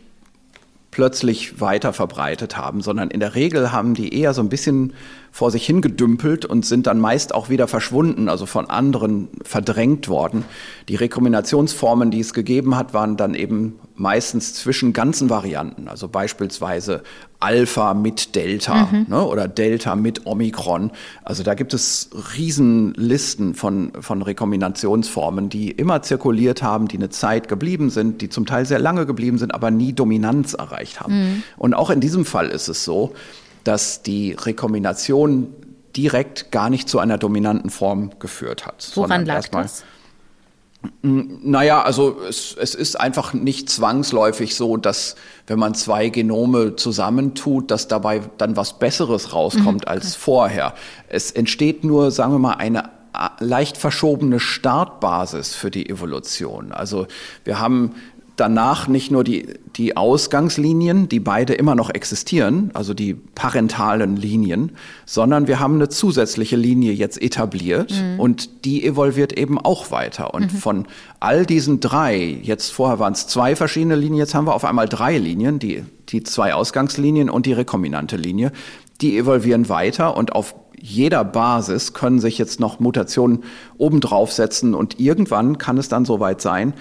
plötzlich 0.90 1.60
weiter 1.60 1.92
verbreitet 1.92 2.56
haben, 2.56 2.80
sondern 2.80 3.10
in 3.10 3.20
der 3.20 3.34
Regel 3.34 3.72
haben 3.72 3.94
die 3.94 4.12
eher 4.12 4.34
so 4.34 4.42
ein 4.42 4.48
bisschen 4.48 4.92
vor 5.32 5.50
sich 5.50 5.64
hingedümpelt 5.64 6.44
und 6.44 6.66
sind 6.66 6.86
dann 6.86 6.98
meist 6.98 7.34
auch 7.34 7.48
wieder 7.48 7.68
verschwunden, 7.68 8.28
also 8.28 8.46
von 8.46 8.68
anderen 8.68 9.28
verdrängt 9.42 10.08
worden. 10.08 10.44
Die 10.88 10.96
Rekombinationsformen, 10.96 12.10
die 12.10 12.20
es 12.20 12.34
gegeben 12.34 12.76
hat, 12.76 12.94
waren 12.94 13.16
dann 13.16 13.34
eben 13.34 13.78
meistens 13.94 14.54
zwischen 14.54 14.92
ganzen 14.92 15.30
Varianten, 15.30 15.86
also 15.86 16.08
beispielsweise 16.08 17.02
Alpha 17.38 17.94
mit 17.94 18.34
Delta 18.34 18.86
mhm. 18.86 19.06
ne, 19.08 19.24
oder 19.24 19.46
Delta 19.46 19.94
mit 19.94 20.26
Omikron. 20.26 20.90
Also 21.22 21.42
da 21.42 21.54
gibt 21.54 21.74
es 21.74 22.10
Riesenlisten 22.36 23.54
von, 23.54 23.92
von 24.00 24.22
Rekombinationsformen, 24.22 25.48
die 25.48 25.70
immer 25.70 26.02
zirkuliert 26.02 26.62
haben, 26.62 26.88
die 26.88 26.96
eine 26.96 27.10
Zeit 27.10 27.48
geblieben 27.48 27.90
sind, 27.90 28.20
die 28.20 28.28
zum 28.28 28.46
Teil 28.46 28.66
sehr 28.66 28.78
lange 28.78 29.06
geblieben 29.06 29.38
sind, 29.38 29.54
aber 29.54 29.70
nie 29.70 29.92
Dominanz 29.92 30.54
erreicht 30.54 31.00
haben. 31.00 31.14
Mhm. 31.14 31.42
Und 31.56 31.74
auch 31.74 31.90
in 31.90 32.00
diesem 32.00 32.24
Fall 32.24 32.48
ist 32.48 32.68
es 32.68 32.84
so, 32.84 33.14
dass 33.64 34.02
die 34.02 34.32
Rekombination 34.32 35.54
direkt 35.96 36.52
gar 36.52 36.70
nicht 36.70 36.88
zu 36.88 36.98
einer 36.98 37.18
dominanten 37.18 37.70
Form 37.70 38.10
geführt 38.18 38.66
hat. 38.66 38.90
Woran 38.94 39.26
lag 39.26 39.48
das? 39.48 39.84
Naja, 41.02 41.82
also 41.82 42.22
es, 42.26 42.56
es 42.58 42.74
ist 42.74 42.98
einfach 42.98 43.34
nicht 43.34 43.68
zwangsläufig 43.68 44.54
so, 44.54 44.78
dass 44.78 45.14
wenn 45.46 45.58
man 45.58 45.74
zwei 45.74 46.08
Genome 46.08 46.74
zusammentut, 46.76 47.70
dass 47.70 47.86
dabei 47.86 48.22
dann 48.38 48.56
was 48.56 48.78
Besseres 48.78 49.34
rauskommt 49.34 49.84
mhm. 49.84 49.88
als 49.88 50.14
vorher. 50.14 50.74
Es 51.08 51.32
entsteht 51.32 51.84
nur, 51.84 52.10
sagen 52.10 52.32
wir 52.32 52.38
mal, 52.38 52.54
eine 52.54 52.88
leicht 53.40 53.76
verschobene 53.76 54.40
Startbasis 54.40 55.54
für 55.54 55.70
die 55.70 55.90
Evolution. 55.90 56.72
Also 56.72 57.06
wir 57.44 57.58
haben 57.58 57.94
danach 58.40 58.88
nicht 58.88 59.10
nur 59.10 59.22
die, 59.22 59.46
die 59.76 59.96
Ausgangslinien, 59.96 61.08
die 61.08 61.20
beide 61.20 61.52
immer 61.52 61.74
noch 61.74 61.90
existieren, 61.90 62.70
also 62.72 62.94
die 62.94 63.14
parentalen 63.14 64.16
Linien, 64.16 64.72
sondern 65.04 65.46
wir 65.46 65.60
haben 65.60 65.74
eine 65.74 65.90
zusätzliche 65.90 66.56
Linie 66.56 66.92
jetzt 66.92 67.20
etabliert 67.20 67.92
mhm. 67.92 68.18
und 68.18 68.64
die 68.64 68.86
evolviert 68.86 69.34
eben 69.34 69.58
auch 69.58 69.90
weiter. 69.90 70.32
Und 70.32 70.52
mhm. 70.52 70.56
von 70.56 70.86
all 71.20 71.44
diesen 71.44 71.80
drei, 71.80 72.38
jetzt 72.42 72.70
vorher 72.70 72.98
waren 72.98 73.12
es 73.12 73.26
zwei 73.26 73.54
verschiedene 73.54 73.94
Linien, 73.94 74.18
jetzt 74.18 74.34
haben 74.34 74.46
wir 74.46 74.54
auf 74.54 74.64
einmal 74.64 74.88
drei 74.88 75.18
Linien, 75.18 75.58
die, 75.58 75.84
die 76.08 76.22
zwei 76.22 76.54
Ausgangslinien 76.54 77.28
und 77.28 77.44
die 77.44 77.52
rekombinante 77.52 78.16
Linie, 78.16 78.52
die 79.02 79.18
evolvieren 79.18 79.68
weiter 79.68 80.16
und 80.16 80.34
auf 80.34 80.54
jeder 80.82 81.24
Basis 81.24 81.92
können 81.92 82.20
sich 82.20 82.38
jetzt 82.38 82.58
noch 82.58 82.80
Mutationen 82.80 83.44
obendrauf 83.76 84.32
setzen 84.32 84.74
und 84.74 84.98
irgendwann 84.98 85.58
kann 85.58 85.76
es 85.76 85.90
dann 85.90 86.06
soweit 86.06 86.40
sein, 86.40 86.72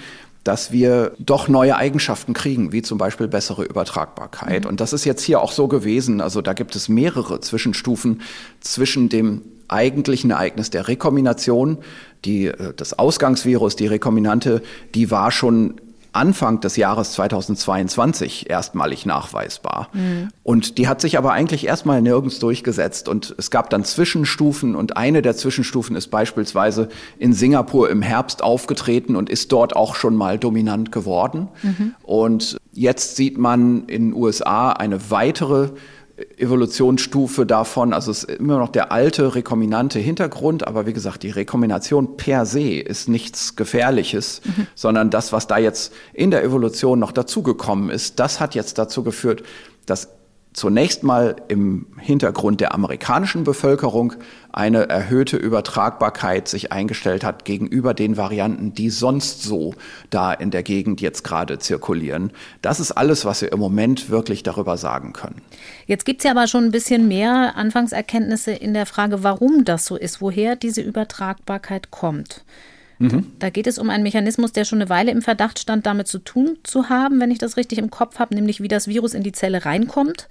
dass 0.44 0.72
wir 0.72 1.12
doch 1.20 1.48
neue 1.48 1.76
Eigenschaften 1.76 2.34
kriegen, 2.34 2.72
wie 2.72 2.82
zum 2.82 2.98
Beispiel 2.98 3.28
bessere 3.28 3.64
Übertragbarkeit. 3.64 4.64
Mhm. 4.64 4.70
Und 4.70 4.80
das 4.80 4.94
ist 4.94 5.06
jetzt 5.06 5.22
hier 5.24 5.42
auch 5.42 5.52
so 5.52 5.68
gewesen. 5.68 6.22
Also 6.22 6.42
da 6.42 6.54
gibt 6.54 6.76
es 6.76 6.90
mehrere 6.90 7.42
Zwischenstufen 7.42 8.22
zwischen 8.62 9.10
dem 9.10 9.42
eigentlichen 9.68 10.32
Ereignis 10.32 10.70
der 10.70 10.88
Rekombination. 10.88 11.80
Die, 12.26 12.48
äh, 12.48 12.74
das 12.76 12.98
Ausgangsvirus, 12.98 13.76
die 13.76 13.88
Rekombinante, 13.88 14.62
die 14.96 15.12
war 15.12 15.32
schon 15.32 15.76
Anfang 16.12 16.60
des 16.60 16.76
Jahres 16.76 17.14
2022 17.14 18.50
erstmalig 18.50 19.06
nachweisbar. 19.06 19.90
Mhm. 19.94 20.30
Und 20.44 20.78
die 20.78 20.88
hat 20.88 21.02
sich 21.02 21.18
aber 21.18 21.34
eigentlich 21.34 21.66
erstmal 21.66 22.02
nirgends 22.02 22.40
durchgesetzt. 22.40 23.08
Und 23.08 23.36
es 23.38 23.52
gab 23.52 23.70
dann 23.70 23.84
Zwischenstufen 23.84 24.76
und 24.76 24.98
eine 24.98 25.22
der 25.22 25.36
Zwischenstufen 25.36 25.96
ist 25.96 26.08
beispielsweise 26.08 26.90
in 27.18 27.34
Singapur 27.34 27.90
im 27.90 28.02
Herbst 28.02 28.44
aufgetreten 28.44 29.16
und 29.16 29.30
ist 29.30 29.52
dort 29.52 29.76
auch 29.76 29.96
schon 29.96 30.16
mal 30.16 30.40
dominant 30.40 30.92
geworden. 30.92 31.48
Mhm. 31.62 31.96
Und 32.04 32.58
jetzt 32.74 33.16
sieht 33.16 33.38
man 33.38 33.86
in 33.86 34.10
den 34.10 34.14
USA 34.14 34.72
eine 34.72 35.12
weitere 35.12 35.70
Evolutionsstufe 36.38 37.46
davon. 37.46 37.94
Also 37.94 38.12
es 38.12 38.24
ist 38.24 38.40
immer 38.40 38.58
noch 38.58 38.70
der 38.70 38.92
alte 38.92 39.36
rekombinante 39.36 40.00
Hintergrund, 40.00 40.68
aber 40.68 40.86
wie 40.86 40.94
gesagt, 40.94 41.24
die 41.24 41.30
Rekombination 41.30 42.18
per 42.18 42.46
se 42.46 42.80
ist 42.80 43.10
nichts 43.10 43.56
Gefährliches, 43.56 44.42
mhm. 44.44 44.68
sondern 44.76 45.10
das, 45.10 45.34
was 45.34 45.48
da 45.48 45.58
jetzt 45.58 45.94
in 46.14 46.32
der 46.32 46.44
Evolution 46.44 47.00
noch 47.00 47.12
dazugekommen 47.12 47.90
ist, 47.90 48.20
das 48.20 48.40
hat 48.40 48.56
jetzt 48.56 48.78
dazu 48.78 49.04
geführt, 49.04 49.44
dass 49.86 50.19
zunächst 50.60 51.04
mal 51.04 51.38
im 51.48 51.86
Hintergrund 51.98 52.60
der 52.60 52.74
amerikanischen 52.74 53.46
Bevölkerung 53.46 54.14
eine 54.52 54.90
erhöhte 54.90 55.38
Übertragbarkeit 55.38 56.50
sich 56.50 56.74
eingestellt 56.74 57.24
hat 57.24 57.46
gegenüber 57.46 57.94
den 57.94 58.18
Varianten, 58.18 58.74
die 58.74 58.90
sonst 58.90 59.42
so 59.42 59.74
da 60.10 60.34
in 60.34 60.52
der 60.52 60.64
Gegend 60.64 61.00
jetzt 61.00 61.24
gerade 61.24 61.60
zirkulieren. 61.60 62.32
Das 62.62 62.82
ist 62.82 62.92
alles, 62.92 63.24
was 63.24 63.42
wir 63.42 63.54
im 63.54 63.60
Moment 63.60 64.10
wirklich 64.10 64.44
darüber 64.44 64.76
sagen 64.76 65.14
können. 65.14 65.42
Jetzt 65.86 66.04
gibt 66.06 66.20
es 66.20 66.26
ja 66.26 66.32
aber 66.32 66.48
schon 66.48 66.66
ein 66.66 66.72
bisschen 66.72 67.08
mehr 67.08 67.54
Anfangserkenntnisse 67.56 68.52
in 68.52 68.74
der 68.74 68.86
Frage, 68.86 69.24
warum 69.24 69.64
das 69.64 69.86
so 69.86 69.96
ist, 69.96 70.20
woher 70.20 70.58
diese 70.58 70.82
Übertragbarkeit 70.82 71.90
kommt. 71.90 72.44
Mhm. 73.00 73.26
Da 73.40 73.50
geht 73.50 73.66
es 73.66 73.80
um 73.80 73.90
einen 73.90 74.04
Mechanismus, 74.04 74.52
der 74.52 74.66
schon 74.66 74.82
eine 74.82 74.90
Weile 74.90 75.12
im 75.12 75.22
Verdacht 75.22 75.58
stand, 75.58 75.86
damit 75.86 76.08
zu 76.08 76.20
tun 76.20 76.58
zu 76.64 76.90
haben, 76.90 77.20
wenn 77.20 77.32
ich 77.32 77.38
das 77.38 77.58
richtig 77.58 77.80
im 77.80 77.90
Kopf 77.90 78.20
habe, 78.20 78.36
nämlich 78.36 78.62
wie 78.62 78.68
das 78.68 78.88
Virus 78.88 79.14
in 79.14 79.24
die 79.24 79.32
Zelle 79.32 79.66
reinkommt 79.66 80.28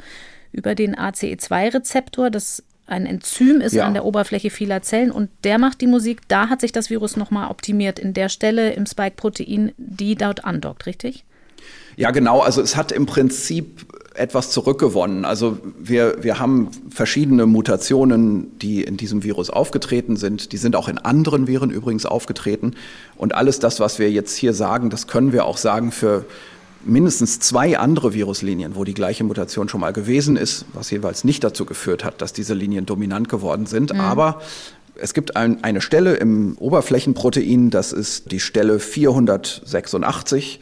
über 0.52 0.74
den 0.74 0.94
ACE2-Rezeptor. 0.94 2.30
Das 2.30 2.62
ein 2.86 3.04
Enzym 3.04 3.60
ist 3.60 3.74
ja. 3.74 3.86
an 3.86 3.92
der 3.92 4.04
Oberfläche 4.04 4.48
vieler 4.48 4.80
Zellen 4.82 5.10
und 5.10 5.28
der 5.44 5.58
macht 5.58 5.80
die 5.82 5.86
Musik. 5.86 6.22
Da 6.28 6.48
hat 6.48 6.62
sich 6.62 6.72
das 6.72 6.88
Virus 6.88 7.16
nochmal 7.16 7.50
optimiert 7.50 7.98
in 7.98 8.14
der 8.14 8.30
Stelle 8.30 8.72
im 8.72 8.86
Spike-Protein, 8.86 9.72
die 9.76 10.14
dort 10.14 10.44
andockt, 10.44 10.86
richtig? 10.86 11.24
Ja, 11.96 12.12
genau. 12.12 12.40
Also 12.40 12.62
es 12.62 12.76
hat 12.76 12.92
im 12.92 13.04
Prinzip 13.06 13.86
etwas 14.18 14.50
zurückgewonnen. 14.50 15.24
Also 15.24 15.58
wir, 15.78 16.22
wir 16.22 16.38
haben 16.38 16.70
verschiedene 16.90 17.46
Mutationen, 17.46 18.58
die 18.58 18.82
in 18.82 18.96
diesem 18.96 19.22
Virus 19.22 19.50
aufgetreten 19.50 20.16
sind. 20.16 20.52
Die 20.52 20.56
sind 20.56 20.76
auch 20.76 20.88
in 20.88 20.98
anderen 20.98 21.46
Viren 21.46 21.70
übrigens 21.70 22.06
aufgetreten. 22.06 22.74
Und 23.16 23.34
alles 23.34 23.58
das, 23.58 23.80
was 23.80 23.98
wir 23.98 24.10
jetzt 24.10 24.36
hier 24.36 24.54
sagen, 24.54 24.90
das 24.90 25.06
können 25.06 25.32
wir 25.32 25.44
auch 25.44 25.56
sagen 25.56 25.92
für 25.92 26.24
mindestens 26.84 27.40
zwei 27.40 27.78
andere 27.78 28.14
Viruslinien, 28.14 28.76
wo 28.76 28.84
die 28.84 28.94
gleiche 28.94 29.24
Mutation 29.24 29.68
schon 29.68 29.80
mal 29.80 29.92
gewesen 29.92 30.36
ist, 30.36 30.64
was 30.72 30.90
jeweils 30.90 31.24
nicht 31.24 31.42
dazu 31.44 31.64
geführt 31.64 32.04
hat, 32.04 32.22
dass 32.22 32.32
diese 32.32 32.54
Linien 32.54 32.86
dominant 32.86 33.28
geworden 33.28 33.66
sind. 33.66 33.92
Mhm. 33.92 34.00
Aber 34.00 34.40
es 34.94 35.14
gibt 35.14 35.36
ein, 35.36 35.62
eine 35.62 35.80
Stelle 35.80 36.14
im 36.14 36.56
Oberflächenprotein, 36.58 37.70
das 37.70 37.92
ist 37.92 38.30
die 38.32 38.40
Stelle 38.40 38.80
486. 38.80 40.60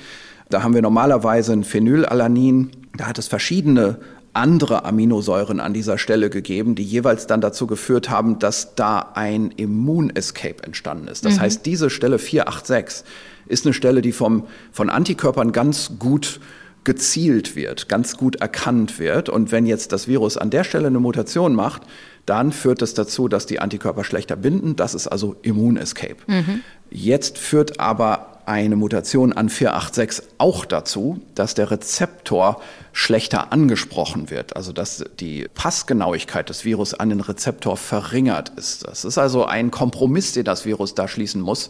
Da 0.48 0.62
haben 0.62 0.74
wir 0.74 0.82
normalerweise 0.82 1.52
ein 1.52 1.64
Phenylalanin. 1.64 2.70
Da 2.96 3.06
hat 3.06 3.18
es 3.18 3.28
verschiedene 3.28 3.98
andere 4.32 4.84
Aminosäuren 4.84 5.60
an 5.60 5.72
dieser 5.72 5.98
Stelle 5.98 6.28
gegeben, 6.28 6.74
die 6.74 6.84
jeweils 6.84 7.26
dann 7.26 7.40
dazu 7.40 7.66
geführt 7.66 8.10
haben, 8.10 8.38
dass 8.38 8.74
da 8.74 9.12
ein 9.14 9.50
Immunescape 9.50 10.62
entstanden 10.62 11.08
ist. 11.08 11.24
Das 11.24 11.36
mhm. 11.36 11.40
heißt, 11.40 11.66
diese 11.66 11.88
Stelle 11.88 12.18
486 12.18 13.06
ist 13.46 13.64
eine 13.64 13.72
Stelle, 13.72 14.02
die 14.02 14.12
vom, 14.12 14.46
von 14.72 14.90
Antikörpern 14.90 15.52
ganz 15.52 15.92
gut 15.98 16.40
gezielt 16.84 17.56
wird, 17.56 17.88
ganz 17.88 18.16
gut 18.16 18.36
erkannt 18.36 18.98
wird. 18.98 19.28
Und 19.28 19.52
wenn 19.52 19.66
jetzt 19.66 19.92
das 19.92 20.06
Virus 20.06 20.36
an 20.36 20.50
der 20.50 20.64
Stelle 20.64 20.86
eine 20.86 21.00
Mutation 21.00 21.54
macht, 21.54 21.82
dann 22.26 22.52
führt 22.52 22.82
es 22.82 22.94
das 22.94 23.06
dazu, 23.06 23.28
dass 23.28 23.46
die 23.46 23.60
Antikörper 23.60 24.04
schlechter 24.04 24.36
binden. 24.36 24.76
Das 24.76 24.94
ist 24.94 25.06
also 25.06 25.36
Immunescape. 25.42 26.16
Mhm. 26.26 26.60
Jetzt 26.90 27.38
führt 27.38 27.80
aber 27.80 28.42
eine 28.46 28.76
Mutation 28.76 29.32
an 29.32 29.48
486 29.48 30.24
auch 30.38 30.64
dazu, 30.64 31.20
dass 31.34 31.54
der 31.54 31.70
Rezeptor 31.70 32.62
schlechter 32.96 33.52
angesprochen 33.52 34.30
wird, 34.30 34.56
also 34.56 34.72
dass 34.72 35.04
die 35.20 35.46
Passgenauigkeit 35.52 36.48
des 36.48 36.64
Virus 36.64 36.94
an 36.94 37.10
den 37.10 37.20
Rezeptor 37.20 37.76
verringert 37.76 38.52
ist. 38.56 38.86
Das 38.86 39.04
ist 39.04 39.18
also 39.18 39.44
ein 39.44 39.70
Kompromiss, 39.70 40.32
den 40.32 40.46
das 40.46 40.64
Virus 40.64 40.94
da 40.94 41.06
schließen 41.06 41.42
muss. 41.42 41.68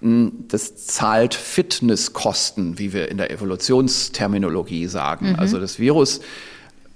Hm, 0.00 0.46
das 0.48 0.86
zahlt 0.86 1.34
Fitnesskosten, 1.34 2.78
wie 2.78 2.94
wir 2.94 3.10
in 3.10 3.18
der 3.18 3.30
Evolutionsterminologie 3.30 4.86
sagen. 4.86 5.32
Mhm. 5.32 5.38
Also 5.38 5.60
das 5.60 5.78
Virus 5.78 6.20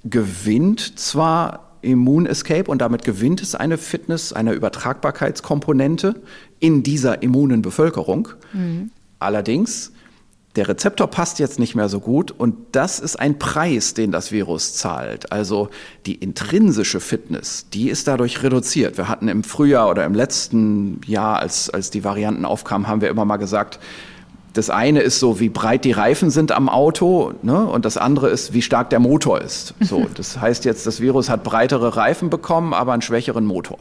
gewinnt 0.04 0.98
zwar 0.98 1.76
Immunescape 1.82 2.70
und 2.70 2.78
damit 2.78 3.04
gewinnt 3.04 3.42
es 3.42 3.54
eine 3.54 3.76
Fitness, 3.76 4.32
eine 4.32 4.54
Übertragbarkeitskomponente 4.54 6.14
in 6.60 6.82
dieser 6.82 7.22
immunen 7.22 7.60
Bevölkerung. 7.60 8.28
Mhm. 8.54 8.90
Allerdings, 9.18 9.92
der 10.56 10.68
Rezeptor 10.68 11.06
passt 11.06 11.38
jetzt 11.38 11.58
nicht 11.58 11.74
mehr 11.74 11.88
so 11.88 12.00
gut 12.00 12.30
und 12.30 12.56
das 12.72 12.98
ist 12.98 13.16
ein 13.16 13.38
Preis, 13.38 13.94
den 13.94 14.10
das 14.10 14.32
Virus 14.32 14.74
zahlt. 14.74 15.30
Also 15.32 15.68
die 16.06 16.14
intrinsische 16.14 17.00
Fitness, 17.00 17.66
die 17.72 17.90
ist 17.90 18.08
dadurch 18.08 18.42
reduziert. 18.42 18.96
Wir 18.96 19.08
hatten 19.08 19.28
im 19.28 19.44
Frühjahr 19.44 19.88
oder 19.90 20.04
im 20.04 20.14
letzten 20.14 21.00
Jahr, 21.06 21.38
als, 21.38 21.70
als 21.70 21.90
die 21.90 22.04
Varianten 22.04 22.44
aufkamen, 22.44 22.88
haben 22.88 23.00
wir 23.00 23.10
immer 23.10 23.24
mal 23.24 23.36
gesagt, 23.36 23.78
das 24.54 24.70
eine 24.70 25.00
ist 25.00 25.20
so, 25.20 25.38
wie 25.38 25.50
breit 25.50 25.84
die 25.84 25.92
Reifen 25.92 26.30
sind 26.30 26.50
am 26.50 26.70
Auto, 26.70 27.34
ne? 27.42 27.66
und 27.66 27.84
das 27.84 27.98
andere 27.98 28.30
ist, 28.30 28.54
wie 28.54 28.62
stark 28.62 28.88
der 28.88 29.00
Motor 29.00 29.42
ist. 29.42 29.74
So, 29.80 30.06
das 30.14 30.40
heißt 30.40 30.64
jetzt, 30.64 30.86
das 30.86 31.00
Virus 31.00 31.28
hat 31.28 31.44
breitere 31.44 31.96
Reifen 31.96 32.30
bekommen, 32.30 32.72
aber 32.72 32.94
einen 32.94 33.02
schwächeren 33.02 33.44
Motor. 33.44 33.78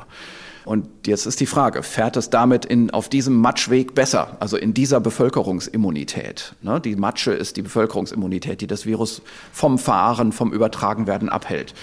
Und 0.66 0.88
jetzt 1.05 1.28
ist 1.28 1.39
die 1.39 1.45
Frage, 1.45 1.84
fährt 1.84 2.18
es 2.18 2.32
damit 2.32 2.66
in, 2.66 2.89
auf 2.89 3.07
diesem 3.07 3.36
Matschweg 3.36 3.93
besser, 3.93 4.36
also 4.39 4.57
in 4.57 4.74
dieser 4.74 4.99
Bevölkerungsimmunität? 4.99 6.55
Ne? 6.63 6.82
Die 6.82 6.95
Matsche 6.95 7.34
ist 7.34 7.55
die 7.55 7.61
Bevölkerungsimmunität, 7.61 8.61
die 8.61 8.68
das 8.68 8.86
Virus 8.86 9.22
vom 9.53 9.78
Fahren, 9.78 10.32
vom 10.32 10.51
Übertragenwerden 10.51 11.30
abhält. 11.30 11.76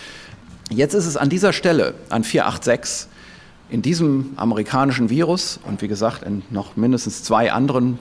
Jetzt 0.68 0.94
ist 0.94 1.06
es 1.06 1.16
an 1.16 1.28
dieser 1.28 1.52
Stelle, 1.52 1.94
an 2.08 2.24
486, 2.24 3.08
in 3.70 3.82
diesem 3.82 4.32
amerikanischen 4.36 5.10
Virus 5.10 5.60
und 5.64 5.80
wie 5.80 5.88
gesagt 5.88 6.24
in 6.24 6.42
noch 6.50 6.76
mindestens 6.76 7.22
zwei 7.22 7.52
anderen 7.52 7.98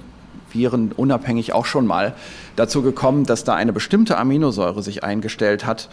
Viren 0.53 0.91
unabhängig 0.91 1.53
auch 1.53 1.65
schon 1.65 1.85
mal 1.87 2.13
dazu 2.55 2.81
gekommen, 2.81 3.25
dass 3.25 3.43
da 3.43 3.55
eine 3.55 3.71
bestimmte 3.71 4.17
Aminosäure 4.17 4.83
sich 4.83 5.03
eingestellt 5.03 5.65
hat, 5.65 5.89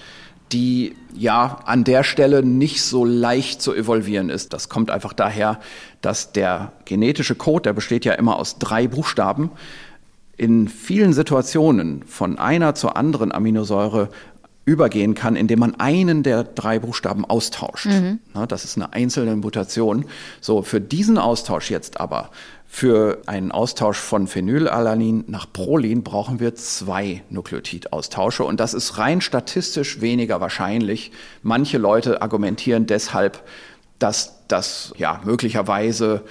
die 0.53 0.97
ja 1.15 1.61
an 1.65 1.85
der 1.85 2.05
Stelle 2.05 2.43
nicht 2.43 2.83
so 2.83 3.05
leicht 3.05 3.61
zu 3.61 3.75
evolvieren 3.75 4.31
ist. 4.31 4.53
Das 4.53 4.69
kommt 4.69 4.91
einfach 4.91 5.13
daher, 5.13 5.61
dass 6.01 6.33
der 6.33 6.73
genetische 6.85 7.35
Code, 7.35 7.63
der 7.63 7.73
besteht 7.73 8.05
ja 8.05 8.13
immer 8.15 8.37
aus 8.37 8.59
drei 8.59 8.87
Buchstaben, 8.87 9.51
in 10.37 10.69
vielen 10.69 11.13
Situationen 11.13 12.05
von 12.05 12.39
einer 12.39 12.75
zur 12.75 12.97
anderen 12.97 13.33
Aminosäure 13.33 14.09
übergehen 14.65 15.15
kann, 15.15 15.35
indem 15.35 15.61
man 15.61 15.75
einen 15.81 16.23
der 16.23 16.45
drei 16.45 16.79
Buchstaben 16.79 17.25
austauscht. 17.25 17.87
Mhm. 17.87 18.21
Das 18.49 18.65
ist 18.65 18.77
eine 18.77 18.93
einzelne 18.93 19.35
Mutation. 19.35 20.05
So, 20.41 20.63
für 20.63 20.81
diesen 20.81 21.19
Austausch 21.19 21.71
jetzt 21.71 22.01
aber 22.01 22.31
Für 22.71 23.23
einen 23.27 23.51
Austausch 23.51 23.99
von 23.99 24.27
Phenylalanin 24.29 25.25
nach 25.27 25.51
Prolin 25.51 26.03
brauchen 26.05 26.39
wir 26.39 26.55
zwei 26.55 27.25
Nukleotidaustausche 27.31 28.45
und 28.45 28.61
das 28.61 28.75
ist 28.75 28.99
rein 28.99 29.23
statistisch 29.23 30.03
weniger 30.03 30.41
wahrscheinlich. 30.43 31.11
Manche 31.43 31.79
Leute 31.79 32.21
argumentieren 32.21 32.87
deshalb, 32.87 33.43
dass 33.99 34.47
das 34.49 34.93
ja 34.99 35.21
möglicherweise 35.25 36.23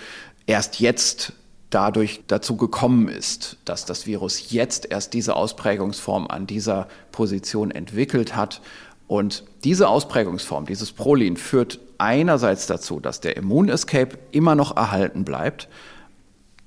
erst 0.46 0.80
jetzt 0.80 1.34
dadurch 1.72 2.22
dazu 2.28 2.56
gekommen 2.56 3.10
ist, 3.10 3.58
dass 3.66 3.86
das 3.86 4.06
Virus 4.06 4.52
jetzt 4.52 4.90
erst 4.90 5.14
diese 5.14 5.36
Ausprägungsform 5.36 6.28
an 6.28 6.48
dieser 6.48 6.88
Position 7.12 7.72
entwickelt 7.72 8.36
hat. 8.36 8.62
Und 9.08 9.44
diese 9.64 9.90
Ausprägungsform, 9.90 10.66
dieses 10.66 10.92
Prolin, 10.92 11.36
führt 11.36 11.80
einerseits 11.98 12.68
dazu, 12.68 13.00
dass 13.00 13.22
der 13.22 13.38
Immunescape 13.38 14.18
immer 14.32 14.56
noch 14.56 14.78
erhalten 14.78 15.26
bleibt, 15.26 15.68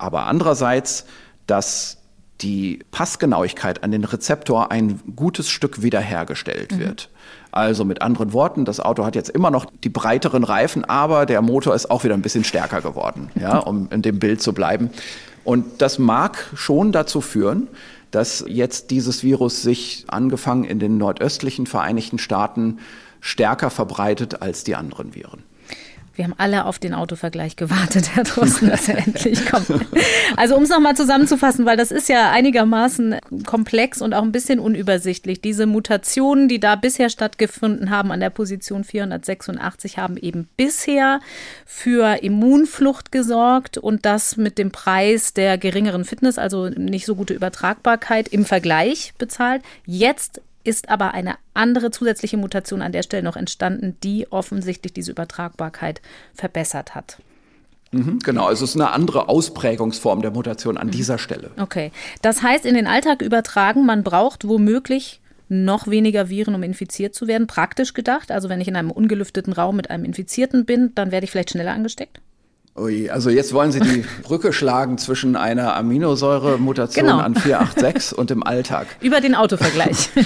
aber 0.01 0.27
andererseits, 0.27 1.07
dass 1.47 1.99
die 2.41 2.81
Passgenauigkeit 2.91 3.85
an 3.85 3.91
den 3.91 4.05
Rezeptor 4.05 4.71
ein 4.71 5.01
gutes 5.15 5.51
Stück 5.51 5.83
wiederhergestellt 5.83 6.73
mhm. 6.73 6.79
wird. 6.79 7.11
Also 7.53 7.85
mit 7.85 8.01
anderen 8.01 8.33
Worten, 8.33 8.65
das 8.65 8.81
Auto 8.81 9.05
hat 9.05 9.17
jetzt 9.17 9.31
immer 9.31 9.51
noch 9.51 9.67
die 9.85 9.89
breiteren 9.89 10.45
Reifen, 10.45 10.85
aber 10.85 11.27
der 11.27 11.43
Motor 11.43 11.75
ist 11.75 11.91
auch 11.91 12.05
wieder 12.05 12.15
ein 12.15 12.23
bisschen 12.23 12.45
stärker 12.45 12.81
geworden, 12.81 13.31
ja, 13.41 13.59
um 13.59 13.89
in 13.91 14.03
dem 14.03 14.19
Bild 14.19 14.41
zu 14.41 14.53
bleiben. 14.53 14.91
Und 15.45 15.83
das 15.83 15.99
mag 15.99 16.51
schon 16.55 16.93
dazu 16.93 17.21
führen, 17.21 17.69
dass 18.11 18.45
jetzt 18.47 18.91
dieses 18.91 19.23
Virus 19.23 19.63
sich 19.63 20.05
angefangen 20.09 20.65
in 20.65 20.79
den 20.79 20.99
nordöstlichen 20.99 21.67
Vereinigten 21.67 22.19
Staaten 22.19 22.79
stärker 23.21 23.71
verbreitet 23.71 24.43
als 24.43 24.65
die 24.65 24.77
anderen 24.77 25.15
Viren. 25.15 25.43
Wir 26.21 26.27
haben 26.27 26.35
alle 26.37 26.67
auf 26.67 26.79
den 26.79 26.93
Autovergleich 26.93 27.57
gewartet, 27.57 28.15
Herr 28.15 28.25
Drosten, 28.25 28.69
dass 28.69 28.91
er 28.91 28.99
endlich 28.99 29.47
kommt. 29.47 29.69
Also 30.37 30.55
um 30.55 30.65
es 30.65 30.69
nochmal 30.69 30.95
zusammenzufassen, 30.95 31.65
weil 31.65 31.79
das 31.79 31.91
ist 31.91 32.11
ja 32.11 32.31
einigermaßen 32.31 33.17
komplex 33.47 34.03
und 34.03 34.13
auch 34.13 34.23
ein 34.23 34.31
bisschen 34.31 34.59
unübersichtlich. 34.59 35.41
Diese 35.41 35.65
Mutationen, 35.65 36.47
die 36.47 36.61
da 36.61 36.77
bisher 36.77 37.09
stattgefunden 37.09 37.89
haben 37.89 38.13
an 38.13 38.21
der 38.21 38.29
Position 38.29 38.85
486, 38.85 39.97
haben 39.97 40.19
eben 40.19 40.47
bisher 40.59 41.21
für 41.65 42.23
Immunflucht 42.23 43.13
gesorgt 43.13 43.79
und 43.79 44.05
das 44.05 44.37
mit 44.37 44.59
dem 44.59 44.73
Preis 44.73 45.33
der 45.33 45.57
geringeren 45.57 46.05
Fitness, 46.05 46.37
also 46.37 46.69
nicht 46.69 47.07
so 47.07 47.15
gute 47.15 47.33
Übertragbarkeit 47.33 48.29
im 48.29 48.45
Vergleich 48.45 49.15
bezahlt. 49.17 49.63
Jetzt 49.87 50.43
ist 50.65 50.89
aber 50.89 51.15
eine 51.15 51.37
andere 51.55 51.91
zusätzliche 51.91 52.37
Mutation 52.37 52.83
an 52.83 52.93
der 52.93 53.03
Stelle 53.03 53.23
noch 53.23 53.37
entstanden, 53.37 53.97
die 54.03 54.31
offensichtlich 54.31 54.93
diese 54.93 55.11
Übertragbarkeit 55.11 56.03
verbessert 56.35 56.95
hat. 56.95 57.19
Mhm, 57.93 58.21
genau, 58.21 58.47
also 58.47 58.65
es 58.65 58.71
ist 58.71 58.81
eine 58.81 58.93
andere 58.93 59.29
Ausprägungsform 59.29 60.23
der 60.23 60.31
Mutation 60.31 60.77
an 60.77 60.89
mhm. 60.89 60.93
dieser 60.93 61.19
Stelle. 61.19 61.51
Okay, 61.59 61.91
das 62.23 62.43
heißt 62.43 62.65
in 62.65 62.75
den 62.75 62.87
Alltag 62.87 63.21
übertragen, 63.23 63.85
man 63.85 64.05
braucht 64.05 64.47
womöglich 64.47 65.21
noch 65.49 65.89
weniger 65.89 66.29
Viren, 66.29 66.55
um 66.55 66.63
infiziert 66.63 67.15
zu 67.15 67.27
werden, 67.27 67.49
praktisch 67.49 67.93
gedacht. 67.93 68.31
Also 68.31 68.49
wenn 68.49 68.61
ich 68.61 68.69
in 68.69 68.77
einem 68.77 68.93
ungelüfteten 68.93 69.53
Raum 69.53 69.75
mit 69.77 69.91
einem 69.91 70.05
Infizierten 70.05 70.65
bin, 70.65 70.95
dann 70.95 71.11
werde 71.11 71.25
ich 71.25 71.33
vielleicht 71.33 71.51
schneller 71.51 71.73
angesteckt. 71.73 72.21
Ui, 72.81 73.11
also 73.11 73.29
jetzt 73.29 73.53
wollen 73.53 73.73
Sie 73.73 73.81
die 73.81 74.05
Brücke 74.23 74.53
schlagen 74.53 74.97
zwischen 74.97 75.37
einer 75.37 75.77
Aminosäure-Mutation 75.77 77.05
genau. 77.05 77.19
an 77.19 77.35
486 77.35 78.17
und 78.19 78.31
dem 78.31 78.43
Alltag. 78.43 78.87
Über 79.01 79.21
den 79.21 79.35
Autovergleich. 79.35 80.11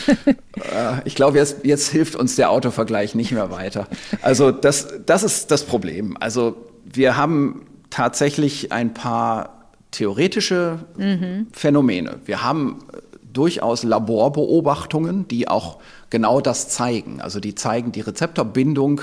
Äh, 0.57 1.01
ich 1.05 1.17
glaube, 1.17 1.37
jetzt, 1.37 1.65
jetzt 1.65 1.89
hilft 1.89 2.15
uns 2.15 2.37
der 2.37 2.49
Autovergleich 2.51 3.17
nicht 3.17 3.33
mehr 3.33 3.51
weiter. 3.51 3.89
Also 4.23 4.53
das, 4.53 4.87
das 5.05 5.25
ist 5.25 5.51
das 5.51 5.65
Problem. 5.65 6.17
Also 6.21 6.57
wir 6.85 7.17
haben 7.17 7.67
tatsächlich 7.91 8.71
ein 8.71 8.95
paar 8.95 9.65
theoretische 9.91 10.79
mhm. 10.97 11.49
Phänomene. 11.53 12.21
Wir 12.25 12.45
haben 12.45 12.85
durchaus 13.33 13.83
Laborbeobachtungen, 13.83 15.27
die 15.27 15.49
auch 15.49 15.81
genau 16.09 16.41
das 16.41 16.69
zeigen. 16.69 17.21
Also 17.21 17.41
die 17.41 17.57
zeigen 17.57 17.91
die 17.91 18.03
Rezeptorbindung 18.03 19.01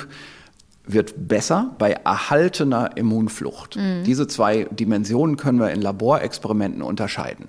wird 0.85 1.27
besser 1.27 1.75
bei 1.77 1.91
erhaltener 1.91 2.91
Immunflucht. 2.95 3.75
Mhm. 3.75 4.03
Diese 4.03 4.27
zwei 4.27 4.67
Dimensionen 4.71 5.37
können 5.37 5.59
wir 5.59 5.71
in 5.71 5.81
Laborexperimenten 5.81 6.81
unterscheiden. 6.81 7.47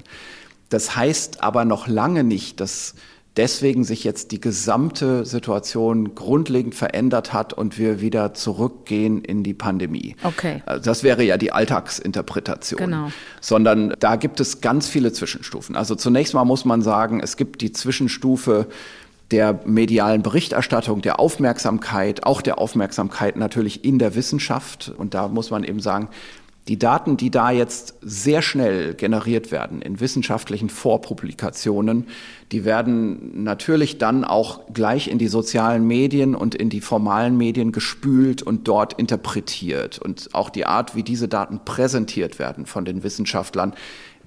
Das 0.69 0.97
heißt 0.97 1.43
aber 1.43 1.65
noch 1.65 1.87
lange 1.87 2.25
nicht, 2.25 2.61
dass 2.61 2.95
deswegen 3.37 3.85
sich 3.85 4.05
jetzt 4.05 4.31
die 4.31 4.41
gesamte 4.41 5.25
Situation 5.25 6.15
grundlegend 6.15 6.75
verändert 6.75 7.33
hat 7.33 7.53
und 7.53 7.79
wir 7.79 8.01
wieder 8.01 8.35
zurückgehen 8.35 9.25
in 9.25 9.43
die 9.43 9.55
Pandemie. 9.55 10.17
Okay. 10.23 10.63
Also 10.67 10.85
das 10.85 11.03
wäre 11.03 11.23
ja 11.23 11.39
die 11.39 11.53
Alltagsinterpretation. 11.53 12.79
Genau. 12.79 13.11
Sondern 13.41 13.95
da 13.99 14.17
gibt 14.17 14.41
es 14.41 14.61
ganz 14.61 14.89
viele 14.89 15.13
Zwischenstufen. 15.13 15.77
Also 15.77 15.95
zunächst 15.95 16.35
mal 16.35 16.45
muss 16.45 16.65
man 16.65 16.83
sagen, 16.83 17.21
es 17.21 17.37
gibt 17.37 17.63
die 17.63 17.73
Zwischenstufe 17.73 18.67
der 19.33 19.61
medialen 19.65 20.23
Berichterstattung, 20.23 21.03
der 21.03 21.19
Aufmerksamkeit, 21.19 22.25
auch 22.25 22.43
der 22.43 22.59
Aufmerksamkeit 22.59 23.37
natürlich 23.37 23.85
in 23.85 23.99
der 23.99 24.15
Wissenschaft. 24.15 24.93
Und 24.97 25.15
da 25.15 25.29
muss 25.29 25.51
man 25.51 25.65
eben 25.65 25.81
sagen, 25.81 26.09
die 26.69 26.79
Daten, 26.79 27.17
die 27.17 27.31
da 27.31 27.51
jetzt 27.51 27.95
sehr 28.03 28.41
schnell 28.41 28.95
generiert 28.95 29.51
werden 29.51 29.83
in 29.83 29.99
wissenschaftlichen 29.99 30.71
Vorpublikationen, 30.71 32.07
die 32.53 32.65
werden 32.65 33.43
natürlich 33.43 33.99
dann 33.99 34.25
auch 34.25 34.61
gleich 34.73 35.09
in 35.09 35.19
die 35.19 35.27
sozialen 35.27 35.85
Medien 35.85 36.37
und 36.37 36.55
in 36.55 36.71
die 36.71 36.81
formalen 36.81 37.37
Medien 37.37 37.73
gespült 37.73 38.43
und 38.43 38.69
dort 38.69 38.93
interpretiert. 38.93 39.99
Und 39.99 40.29
auch 40.35 40.51
die 40.51 40.65
Art, 40.65 40.95
wie 40.95 41.03
diese 41.03 41.27
Daten 41.27 41.61
präsentiert 41.65 42.39
werden 42.39 42.67
von 42.67 42.85
den 42.85 43.03
Wissenschaftlern, 43.03 43.73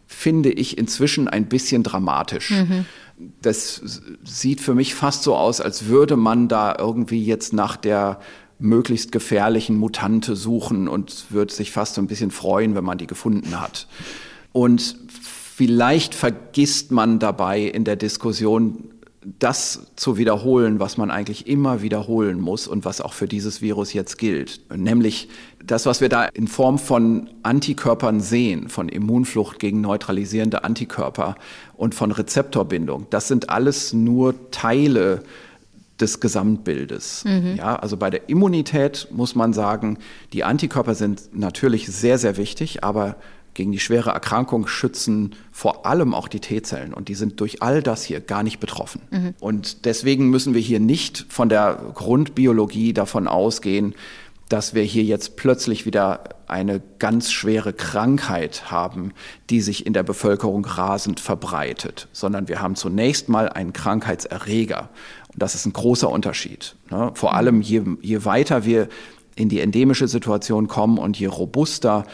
finde 0.06 0.52
ich 0.52 0.78
inzwischen 0.78 1.30
ein 1.30 1.48
bisschen 1.48 1.84
dramatisch. 1.84 2.52
Mhm 2.52 2.86
das 3.42 3.82
sieht 4.24 4.62
für 4.62 4.76
mich 4.76 4.96
fast 4.96 5.24
so 5.24 5.36
aus, 5.36 5.62
als 5.62 5.86
würde 5.86 6.18
man 6.18 6.48
da 6.48 6.76
irgendwie 6.78 7.24
jetzt 7.24 7.54
nach 7.54 7.78
der 7.78 8.20
möglichst 8.60 9.12
gefährlichen 9.12 9.78
Mutante 9.78 10.36
suchen 10.36 10.88
und 10.88 11.26
würde 11.30 11.54
sich 11.54 11.72
fast 11.72 11.96
so 11.96 12.02
ein 12.02 12.08
bisschen 12.08 12.32
freuen, 12.32 12.76
wenn 12.76 12.84
man 12.84 12.98
die 12.98 13.08
gefunden 13.08 13.60
hat. 13.60 13.88
Und 14.52 14.96
vielleicht 15.10 16.16
vergisst 16.16 16.92
man 16.92 17.20
dabei 17.20 17.62
in 17.62 17.84
der 17.84 17.96
Diskussion 17.96 18.95
das 19.40 19.88
zu 19.96 20.18
wiederholen, 20.18 20.80
was 20.80 20.98
man 20.98 21.10
eigentlich 21.10 21.48
immer 21.48 21.82
wiederholen 21.82 22.40
muss 22.40 22.68
und 22.68 22.86
was 22.86 23.02
auch 23.02 23.14
für 23.14 23.28
dieses 23.28 23.62
Virus 23.62 23.94
jetzt 23.94 24.18
gilt. 24.18 24.62
Nämlich 24.76 25.30
das, 25.64 25.86
was 25.88 26.00
wir 26.00 26.10
da 26.10 26.26
in 26.26 26.48
Form 26.48 26.78
von 26.78 27.30
Antikörpern 27.42 28.20
sehen, 28.20 28.70
von 28.70 28.88
Immunflucht 28.88 29.58
gegen 29.60 29.82
neutralisierende 29.82 30.64
Antikörper 30.64 31.36
und 31.76 31.96
von 31.96 32.12
Rezeptorbindung, 32.12 33.08
das 33.10 33.28
sind 33.28 33.50
alles 33.50 33.94
nur 33.94 34.52
Teile 34.52 35.24
des 36.00 36.20
Gesamtbildes. 36.20 37.24
Mhm. 37.26 37.56
Ja, 37.56 37.78
also 37.78 37.98
bei 37.98 38.10
der 38.10 38.30
Immunität 38.30 39.08
muss 39.12 39.34
man 39.34 39.54
sagen, 39.54 39.98
die 40.34 40.44
Antikörper 40.44 40.94
sind 40.94 41.30
natürlich 41.34 41.88
sehr, 41.88 42.18
sehr 42.18 42.38
wichtig, 42.38 42.84
aber 42.84 43.16
gegen 43.56 43.72
die 43.72 43.80
schwere 43.80 44.12
Erkrankung 44.12 44.68
schützen 44.68 45.36
vor 45.52 45.88
allem 45.88 46.14
auch 46.14 46.28
die 46.28 46.42
T-Zellen. 46.42 46.94
Und 46.94 47.08
die 47.08 47.16
sind 47.16 47.40
durch 47.40 47.64
all 47.64 47.82
das 47.82 48.04
hier 48.04 48.20
gar 48.20 48.44
nicht 48.44 48.60
betroffen. 48.60 49.02
Mhm. 49.10 49.34
Und 49.40 49.86
deswegen 49.86 50.30
müssen 50.30 50.54
wir 50.54 50.62
hier 50.62 50.80
nicht 50.80 51.26
von 51.30 51.50
der 51.50 51.80
Grundbiologie 51.96 52.94
davon 52.94 53.28
ausgehen, 53.28 53.96
dass 54.50 54.76
wir 54.76 54.84
hier 54.84 55.04
jetzt 55.04 55.38
plötzlich 55.38 55.86
wieder 55.86 56.24
eine 56.48 56.82
ganz 57.00 57.32
schwere 57.32 57.74
Krankheit 57.74 58.70
haben, 58.70 59.12
die 59.50 59.62
sich 59.62 59.86
in 59.88 59.94
der 59.94 60.04
Bevölkerung 60.04 60.66
rasend 60.66 61.20
verbreitet, 61.20 62.08
sondern 62.12 62.48
wir 62.48 62.62
haben 62.62 62.76
zunächst 62.76 63.28
mal 63.28 63.50
einen 63.50 63.74
Krankheitserreger. 63.74 64.90
Und 65.34 65.42
das 65.42 65.56
ist 65.56 65.66
ein 65.66 65.74
großer 65.74 66.10
Unterschied. 66.10 66.76
Ne? 66.92 67.12
Vor 67.16 67.32
mhm. 67.32 67.38
allem, 67.38 67.62
je, 67.62 67.82
je 68.02 68.26
weiter 68.26 68.66
wir 68.66 68.90
in 69.36 69.50
die 69.50 69.60
endemische 69.60 70.08
Situation 70.08 70.68
kommen 70.68 70.98
und 70.98 71.20
je 71.20 71.28
robuster 71.28 72.06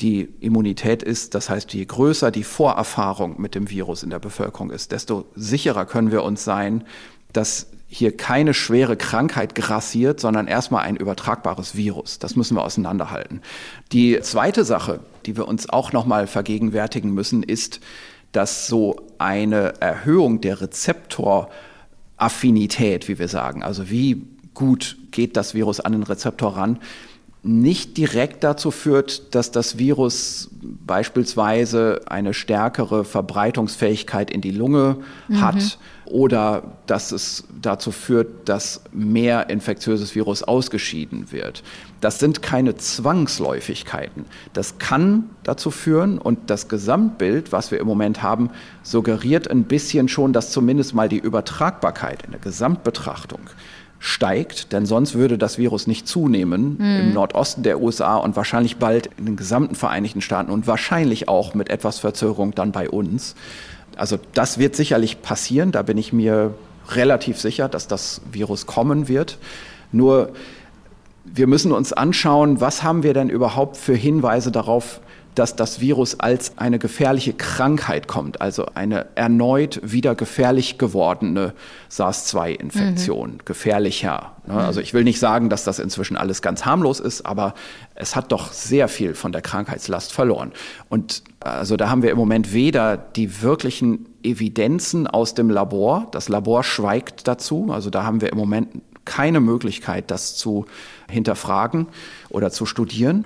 die 0.00 0.28
Immunität 0.40 1.02
ist. 1.02 1.34
Das 1.34 1.50
heißt, 1.50 1.72
je 1.74 1.84
größer 1.84 2.30
die 2.30 2.44
Vorerfahrung 2.44 3.40
mit 3.40 3.54
dem 3.54 3.70
Virus 3.70 4.02
in 4.02 4.10
der 4.10 4.18
Bevölkerung 4.18 4.70
ist, 4.70 4.92
desto 4.92 5.26
sicherer 5.34 5.86
können 5.86 6.12
wir 6.12 6.22
uns 6.22 6.44
sein, 6.44 6.84
dass 7.32 7.68
hier 7.90 8.14
keine 8.16 8.52
schwere 8.52 8.96
Krankheit 8.96 9.54
grassiert, 9.54 10.20
sondern 10.20 10.46
erstmal 10.46 10.84
ein 10.84 10.96
übertragbares 10.96 11.74
Virus. 11.74 12.18
Das 12.18 12.36
müssen 12.36 12.54
wir 12.56 12.62
auseinanderhalten. 12.62 13.40
Die 13.92 14.20
zweite 14.20 14.64
Sache, 14.64 15.00
die 15.24 15.38
wir 15.38 15.48
uns 15.48 15.70
auch 15.70 15.92
nochmal 15.92 16.26
vergegenwärtigen 16.26 17.14
müssen, 17.14 17.42
ist, 17.42 17.80
dass 18.32 18.66
so 18.66 18.96
eine 19.16 19.80
Erhöhung 19.80 20.42
der 20.42 20.60
Rezeptoraffinität, 20.60 23.08
wie 23.08 23.18
wir 23.18 23.28
sagen, 23.28 23.62
also 23.62 23.88
wie 23.88 24.22
gut 24.52 24.98
geht 25.10 25.38
das 25.38 25.54
Virus 25.54 25.80
an 25.80 25.92
den 25.92 26.02
Rezeptor 26.02 26.58
ran, 26.58 26.78
nicht 27.48 27.96
direkt 27.96 28.44
dazu 28.44 28.70
führt, 28.70 29.34
dass 29.34 29.50
das 29.50 29.78
Virus 29.78 30.50
beispielsweise 30.86 32.02
eine 32.06 32.34
stärkere 32.34 33.06
Verbreitungsfähigkeit 33.06 34.30
in 34.30 34.42
die 34.42 34.50
Lunge 34.50 34.98
mhm. 35.28 35.40
hat 35.40 35.78
oder 36.04 36.62
dass 36.86 37.10
es 37.10 37.44
dazu 37.62 37.90
führt, 37.90 38.50
dass 38.50 38.82
mehr 38.92 39.48
infektiöses 39.48 40.14
Virus 40.14 40.42
ausgeschieden 40.42 41.32
wird. 41.32 41.62
Das 42.02 42.18
sind 42.18 42.42
keine 42.42 42.76
Zwangsläufigkeiten. 42.76 44.26
Das 44.52 44.78
kann 44.78 45.30
dazu 45.42 45.70
führen 45.70 46.18
und 46.18 46.50
das 46.50 46.68
Gesamtbild, 46.68 47.50
was 47.50 47.70
wir 47.70 47.80
im 47.80 47.86
Moment 47.86 48.22
haben, 48.22 48.50
suggeriert 48.82 49.50
ein 49.50 49.64
bisschen 49.64 50.08
schon, 50.08 50.34
dass 50.34 50.50
zumindest 50.50 50.94
mal 50.94 51.08
die 51.08 51.18
Übertragbarkeit 51.18 52.24
in 52.24 52.32
der 52.32 52.40
Gesamtbetrachtung 52.40 53.40
steigt, 54.00 54.72
denn 54.72 54.86
sonst 54.86 55.14
würde 55.14 55.38
das 55.38 55.58
Virus 55.58 55.86
nicht 55.86 56.06
zunehmen 56.06 56.76
mhm. 56.78 57.00
im 57.00 57.14
Nordosten 57.14 57.62
der 57.62 57.80
USA 57.80 58.16
und 58.16 58.36
wahrscheinlich 58.36 58.76
bald 58.76 59.10
in 59.18 59.26
den 59.26 59.36
gesamten 59.36 59.74
Vereinigten 59.74 60.20
Staaten 60.20 60.50
und 60.50 60.66
wahrscheinlich 60.66 61.28
auch 61.28 61.54
mit 61.54 61.68
etwas 61.68 61.98
Verzögerung 61.98 62.54
dann 62.54 62.72
bei 62.72 62.88
uns. 62.88 63.34
Also 63.96 64.18
das 64.34 64.58
wird 64.58 64.76
sicherlich 64.76 65.22
passieren, 65.22 65.72
da 65.72 65.82
bin 65.82 65.98
ich 65.98 66.12
mir 66.12 66.54
relativ 66.90 67.40
sicher, 67.40 67.68
dass 67.68 67.88
das 67.88 68.20
Virus 68.30 68.66
kommen 68.66 69.08
wird. 69.08 69.38
Nur 69.90 70.30
wir 71.24 71.46
müssen 71.46 71.72
uns 71.72 71.92
anschauen, 71.92 72.60
was 72.60 72.82
haben 72.82 73.02
wir 73.02 73.14
denn 73.14 73.28
überhaupt 73.28 73.76
für 73.76 73.94
Hinweise 73.94 74.50
darauf, 74.50 75.00
dass 75.38 75.54
das 75.56 75.80
Virus 75.80 76.18
als 76.18 76.58
eine 76.58 76.78
gefährliche 76.78 77.32
Krankheit 77.32 78.08
kommt, 78.08 78.40
also 78.40 78.66
eine 78.74 79.06
erneut 79.14 79.80
wieder 79.82 80.14
gefährlich 80.14 80.78
gewordene 80.78 81.54
SARS-2-Infektion, 81.88 83.32
mhm. 83.34 83.38
gefährlicher. 83.44 84.32
Ne? 84.46 84.54
Mhm. 84.54 84.58
Also 84.58 84.80
ich 84.80 84.94
will 84.94 85.04
nicht 85.04 85.20
sagen, 85.20 85.48
dass 85.48 85.64
das 85.64 85.78
inzwischen 85.78 86.16
alles 86.16 86.42
ganz 86.42 86.64
harmlos 86.64 86.98
ist, 86.98 87.24
aber 87.24 87.54
es 87.94 88.16
hat 88.16 88.32
doch 88.32 88.52
sehr 88.52 88.88
viel 88.88 89.14
von 89.14 89.32
der 89.32 89.42
Krankheitslast 89.42 90.12
verloren. 90.12 90.52
Und 90.88 91.22
also 91.40 91.76
da 91.76 91.88
haben 91.88 92.02
wir 92.02 92.10
im 92.10 92.18
Moment 92.18 92.52
weder 92.52 92.96
die 92.96 93.42
wirklichen 93.42 94.06
Evidenzen 94.22 95.06
aus 95.06 95.34
dem 95.34 95.50
Labor, 95.50 96.08
das 96.10 96.28
Labor 96.28 96.64
schweigt 96.64 97.28
dazu, 97.28 97.68
also 97.70 97.90
da 97.90 98.02
haben 98.02 98.20
wir 98.20 98.32
im 98.32 98.38
Moment 98.38 98.68
keine 99.04 99.40
Möglichkeit, 99.40 100.10
das 100.10 100.36
zu 100.36 100.66
hinterfragen 101.08 101.86
oder 102.28 102.50
zu 102.50 102.66
studieren. 102.66 103.24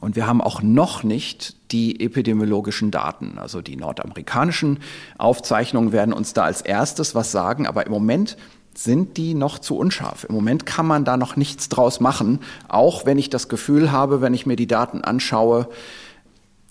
Und 0.00 0.16
wir 0.16 0.26
haben 0.26 0.40
auch 0.40 0.62
noch 0.62 1.02
nicht 1.02 1.56
die 1.70 2.00
epidemiologischen 2.00 2.90
Daten. 2.90 3.38
Also 3.38 3.60
die 3.60 3.76
nordamerikanischen 3.76 4.80
Aufzeichnungen 5.18 5.92
werden 5.92 6.14
uns 6.14 6.32
da 6.32 6.44
als 6.44 6.62
erstes 6.62 7.14
was 7.14 7.30
sagen, 7.30 7.66
aber 7.66 7.86
im 7.86 7.92
Moment 7.92 8.36
sind 8.74 9.16
die 9.18 9.34
noch 9.34 9.58
zu 9.58 9.76
unscharf. 9.76 10.24
Im 10.24 10.34
Moment 10.34 10.64
kann 10.64 10.86
man 10.86 11.04
da 11.04 11.16
noch 11.16 11.36
nichts 11.36 11.68
draus 11.68 12.00
machen, 12.00 12.40
auch 12.68 13.04
wenn 13.04 13.18
ich 13.18 13.28
das 13.28 13.48
Gefühl 13.48 13.92
habe, 13.92 14.22
wenn 14.22 14.34
ich 14.34 14.46
mir 14.46 14.56
die 14.56 14.66
Daten 14.66 15.02
anschaue, 15.02 15.68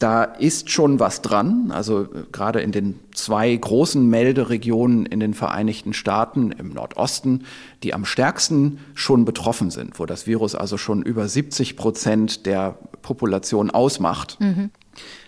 da 0.02 0.24
ist 0.24 0.72
schon 0.72 1.00
was 1.00 1.22
dran. 1.22 1.72
Also 1.72 2.02
äh, 2.02 2.08
gerade 2.32 2.60
in 2.62 2.72
den 2.72 3.00
zwei 3.14 3.56
großen 3.56 4.06
Melderegionen 4.08 5.06
in 5.06 5.20
den 5.20 5.36
Vereinigten 5.36 5.94
Staaten 5.94 6.52
im 6.52 6.74
Nordosten, 6.74 7.46
die 7.84 7.94
am 7.94 8.06
stärksten 8.06 8.80
schon 8.96 9.26
betroffen 9.26 9.70
sind, 9.70 10.00
wo 10.00 10.08
das 10.08 10.26
Virus 10.26 10.56
also 10.56 10.78
schon 10.78 11.04
über 11.04 11.28
70 11.28 11.78
Prozent 11.78 12.46
der 12.48 12.78
Population 13.04 13.70
ausmacht. 13.70 14.40
Mhm. 14.40 14.72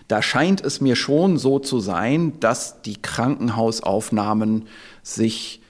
Da 0.08 0.22
scheint 0.22 0.60
es 0.60 0.80
mir 0.80 0.96
schon 0.96 1.38
so 1.38 1.60
zu 1.60 1.78
sein, 1.78 2.38
dass 2.40 2.82
die 2.82 3.00
Krankenhausaufnahmen 3.00 4.66
sich 5.02 5.62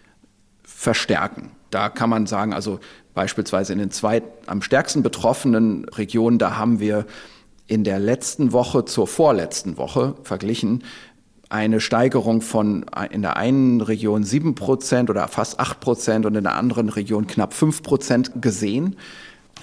verstärken. 0.62 1.50
Da 1.70 1.90
kann 1.90 2.08
man 2.08 2.26
sagen, 2.26 2.54
also 2.54 2.80
beispielsweise 3.12 3.74
in 3.74 3.78
den 3.78 3.90
zwei 3.90 4.22
am 4.46 4.62
stärksten 4.62 5.02
betroffenen 5.02 5.84
Regionen, 5.90 6.38
da 6.38 6.56
haben 6.56 6.80
wir 6.80 7.06
in 7.66 7.84
der 7.84 7.98
letzten 7.98 8.52
Woche 8.52 8.84
zur 8.84 9.06
vorletzten 9.06 9.76
Woche 9.76 10.14
verglichen 10.22 10.84
eine 11.48 11.80
Steigerung 11.80 12.40
von 12.40 12.84
in 13.10 13.22
der 13.22 13.36
einen 13.36 13.80
Region 13.80 14.24
sieben 14.24 14.54
Prozent 14.54 15.08
oder 15.08 15.28
fast 15.28 15.60
acht 15.60 15.80
Prozent 15.80 16.26
und 16.26 16.34
in 16.34 16.44
der 16.44 16.54
anderen 16.56 16.88
Region 16.88 17.26
knapp 17.26 17.54
fünf 17.54 17.82
Prozent 17.82 18.42
gesehen. 18.42 18.96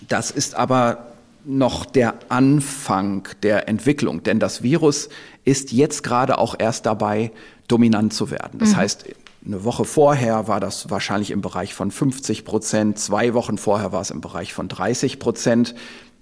Das 0.08 0.32
ist 0.32 0.56
aber 0.56 1.08
noch 1.44 1.86
der 1.86 2.14
Anfang 2.30 3.28
der 3.44 3.68
Entwicklung, 3.68 4.24
denn 4.24 4.40
das 4.40 4.64
Virus 4.64 5.10
ist 5.44 5.72
jetzt 5.72 6.04
gerade 6.04 6.38
auch 6.38 6.56
erst 6.58 6.86
dabei, 6.86 7.32
dominant 7.68 8.14
zu 8.14 8.32
werden. 8.32 8.60
Das 8.60 8.70
mhm. 8.70 8.78
heißt, 8.78 9.06
eine 9.46 9.64
Woche 9.64 9.86
vorher 9.86 10.48
war 10.48 10.60
das 10.60 10.90
wahrscheinlich 10.90 11.32
im 11.32 11.42
Bereich 11.42 11.74
von 11.74 11.90
50 11.90 12.46
Prozent, 12.46 13.00
zwei 13.00 13.34
Wochen 13.34 13.58
vorher 13.58 13.92
war 13.92 14.02
es 14.02 14.12
im 14.12 14.22
Bereich 14.22 14.54
von 14.54 14.68
30 14.68 15.20
Prozent. 15.20 15.74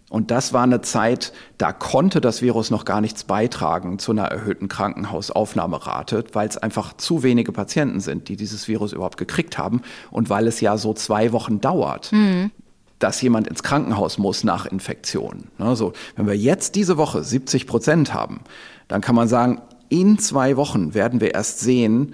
Und 0.09 0.31
das 0.31 0.53
war 0.53 0.63
eine 0.63 0.81
Zeit, 0.81 1.33
da 1.57 1.71
konnte 1.71 2.19
das 2.19 2.41
Virus 2.41 2.71
noch 2.71 2.83
gar 2.83 2.99
nichts 2.99 3.23
beitragen 3.23 3.99
zu 3.99 4.11
einer 4.11 4.25
erhöhten 4.25 4.67
Krankenhausaufnahmerate, 4.67 6.23
weil 6.33 6.49
es 6.49 6.57
einfach 6.57 6.93
zu 6.97 7.21
wenige 7.21 7.51
Patienten 7.51 7.99
sind, 7.99 8.27
die 8.27 8.35
dieses 8.35 8.67
Virus 8.67 8.91
überhaupt 8.91 9.17
gekriegt 9.17 9.57
haben 9.57 9.81
und 10.09 10.29
weil 10.29 10.47
es 10.47 10.61
ja 10.61 10.77
so 10.77 10.93
zwei 10.93 11.31
Wochen 11.31 11.61
dauert. 11.61 12.11
Mhm 12.11 12.51
dass 12.99 13.21
jemand 13.21 13.47
ins 13.47 13.63
Krankenhaus 13.63 14.17
muss 14.17 14.43
nach 14.43 14.65
Infektion. 14.65 15.45
Also, 15.57 15.93
wenn 16.17 16.27
wir 16.27 16.35
jetzt 16.35 16.75
diese 16.75 16.97
Woche 16.97 17.23
70 17.23 17.65
Prozent 17.65 18.13
haben, 18.13 18.41
dann 18.89 18.99
kann 18.99 19.15
man 19.15 19.29
sagen, 19.29 19.61
in 19.87 20.19
zwei 20.19 20.57
Wochen 20.57 20.93
werden 20.93 21.21
wir 21.21 21.33
erst 21.33 21.61
sehen, 21.61 22.13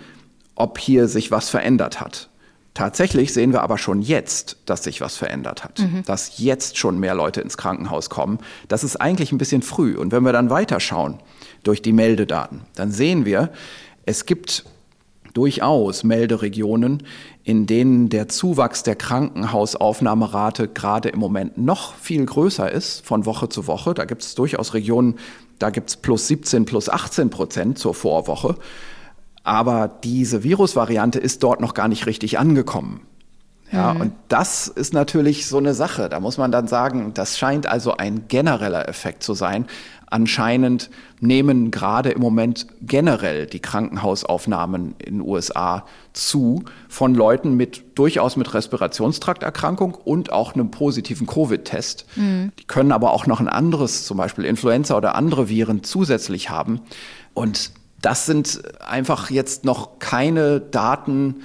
ob 0.53 0.77
hier 0.77 1.07
sich 1.07 1.31
was 1.31 1.49
verändert 1.49 1.99
hat. 1.99 2.29
Tatsächlich 2.75 3.33
sehen 3.33 3.53
wir 3.53 3.63
aber 3.63 3.77
schon 3.77 4.01
jetzt, 4.01 4.57
dass 4.65 4.83
sich 4.83 4.99
was 4.99 5.15
verändert 5.15 5.63
hat, 5.63 5.79
mhm. 5.79 6.03
dass 6.05 6.37
jetzt 6.39 6.77
schon 6.77 6.99
mehr 6.99 7.15
Leute 7.15 7.39
ins 7.39 7.55
Krankenhaus 7.55 8.09
kommen. 8.09 8.37
Das 8.67 8.83
ist 8.83 8.97
eigentlich 8.97 9.31
ein 9.31 9.37
bisschen 9.37 9.61
früh. 9.61 9.95
Und 9.95 10.11
wenn 10.11 10.23
wir 10.23 10.33
dann 10.33 10.49
weiterschauen 10.49 11.19
durch 11.63 11.81
die 11.81 11.93
Meldedaten, 11.93 12.63
dann 12.75 12.91
sehen 12.91 13.25
wir, 13.25 13.49
es 14.05 14.25
gibt 14.25 14.65
durchaus 15.33 16.03
Melderegionen, 16.03 17.03
in 17.45 17.65
denen 17.65 18.09
der 18.09 18.27
Zuwachs 18.27 18.83
der 18.83 18.97
Krankenhausaufnahmerate 18.97 20.67
gerade 20.67 21.07
im 21.07 21.19
Moment 21.19 21.57
noch 21.57 21.95
viel 21.95 22.25
größer 22.25 22.69
ist 22.69 23.05
von 23.05 23.25
Woche 23.25 23.47
zu 23.47 23.67
Woche. 23.67 23.93
Da 23.93 24.03
gibt 24.03 24.21
es 24.21 24.35
durchaus 24.35 24.73
Regionen, 24.73 25.17
da 25.59 25.69
gibt 25.69 25.91
es 25.91 25.95
plus 25.95 26.27
17, 26.27 26.65
plus 26.65 26.89
18 26.89 27.29
Prozent 27.29 27.79
zur 27.79 27.93
Vorwoche. 27.93 28.57
Aber 29.45 29.87
diese 30.03 30.43
Virusvariante 30.43 31.19
ist 31.19 31.43
dort 31.43 31.61
noch 31.61 31.75
gar 31.75 31.87
nicht 31.87 32.07
richtig 32.07 32.39
angekommen. 32.39 33.01
Ja, 33.71 33.93
mhm. 33.93 34.01
und 34.01 34.13
das 34.27 34.67
ist 34.67 34.93
natürlich 34.93 35.47
so 35.47 35.57
eine 35.57 35.75
Sache. 35.75 36.09
Da 36.09 36.19
muss 36.19 36.37
man 36.37 36.51
dann 36.51 36.67
sagen, 36.67 37.13
das 37.13 37.37
scheint 37.37 37.67
also 37.67 37.95
ein 37.95 38.27
genereller 38.27 38.89
Effekt 38.89 39.21
zu 39.21 39.35
sein. 39.35 39.67
Anscheinend 40.07 40.89
nehmen 41.19 41.69
gerade 41.71 42.09
im 42.09 42.21
Moment 42.21 42.67
generell 42.81 43.45
die 43.45 43.59
Krankenhausaufnahmen 43.59 44.95
in 44.97 45.19
den 45.19 45.21
USA 45.21 45.85
zu 46.13 46.63
von 46.89 47.13
Leuten 47.13 47.55
mit 47.55 47.97
durchaus 47.99 48.37
mit 48.37 48.53
Respirationstrakterkrankung 48.53 49.93
und 49.93 50.31
auch 50.31 50.53
einem 50.53 50.71
positiven 50.71 51.27
Covid-Test. 51.27 52.05
Mhm. 52.15 52.51
Die 52.59 52.65
können 52.65 52.91
aber 52.91 53.13
auch 53.13 53.27
noch 53.27 53.39
ein 53.39 53.49
anderes, 53.49 54.05
zum 54.05 54.17
Beispiel 54.17 54.45
Influenza 54.45 54.97
oder 54.97 55.15
andere 55.15 55.49
Viren 55.49 55.83
zusätzlich 55.83 56.49
haben. 56.49 56.81
Und 57.33 57.71
das 58.05 58.27
sind 58.27 58.61
einfach 58.85 59.31
jetzt 59.31 59.65
noch 59.65 59.97
keine 59.97 60.61
Daten, 60.61 61.37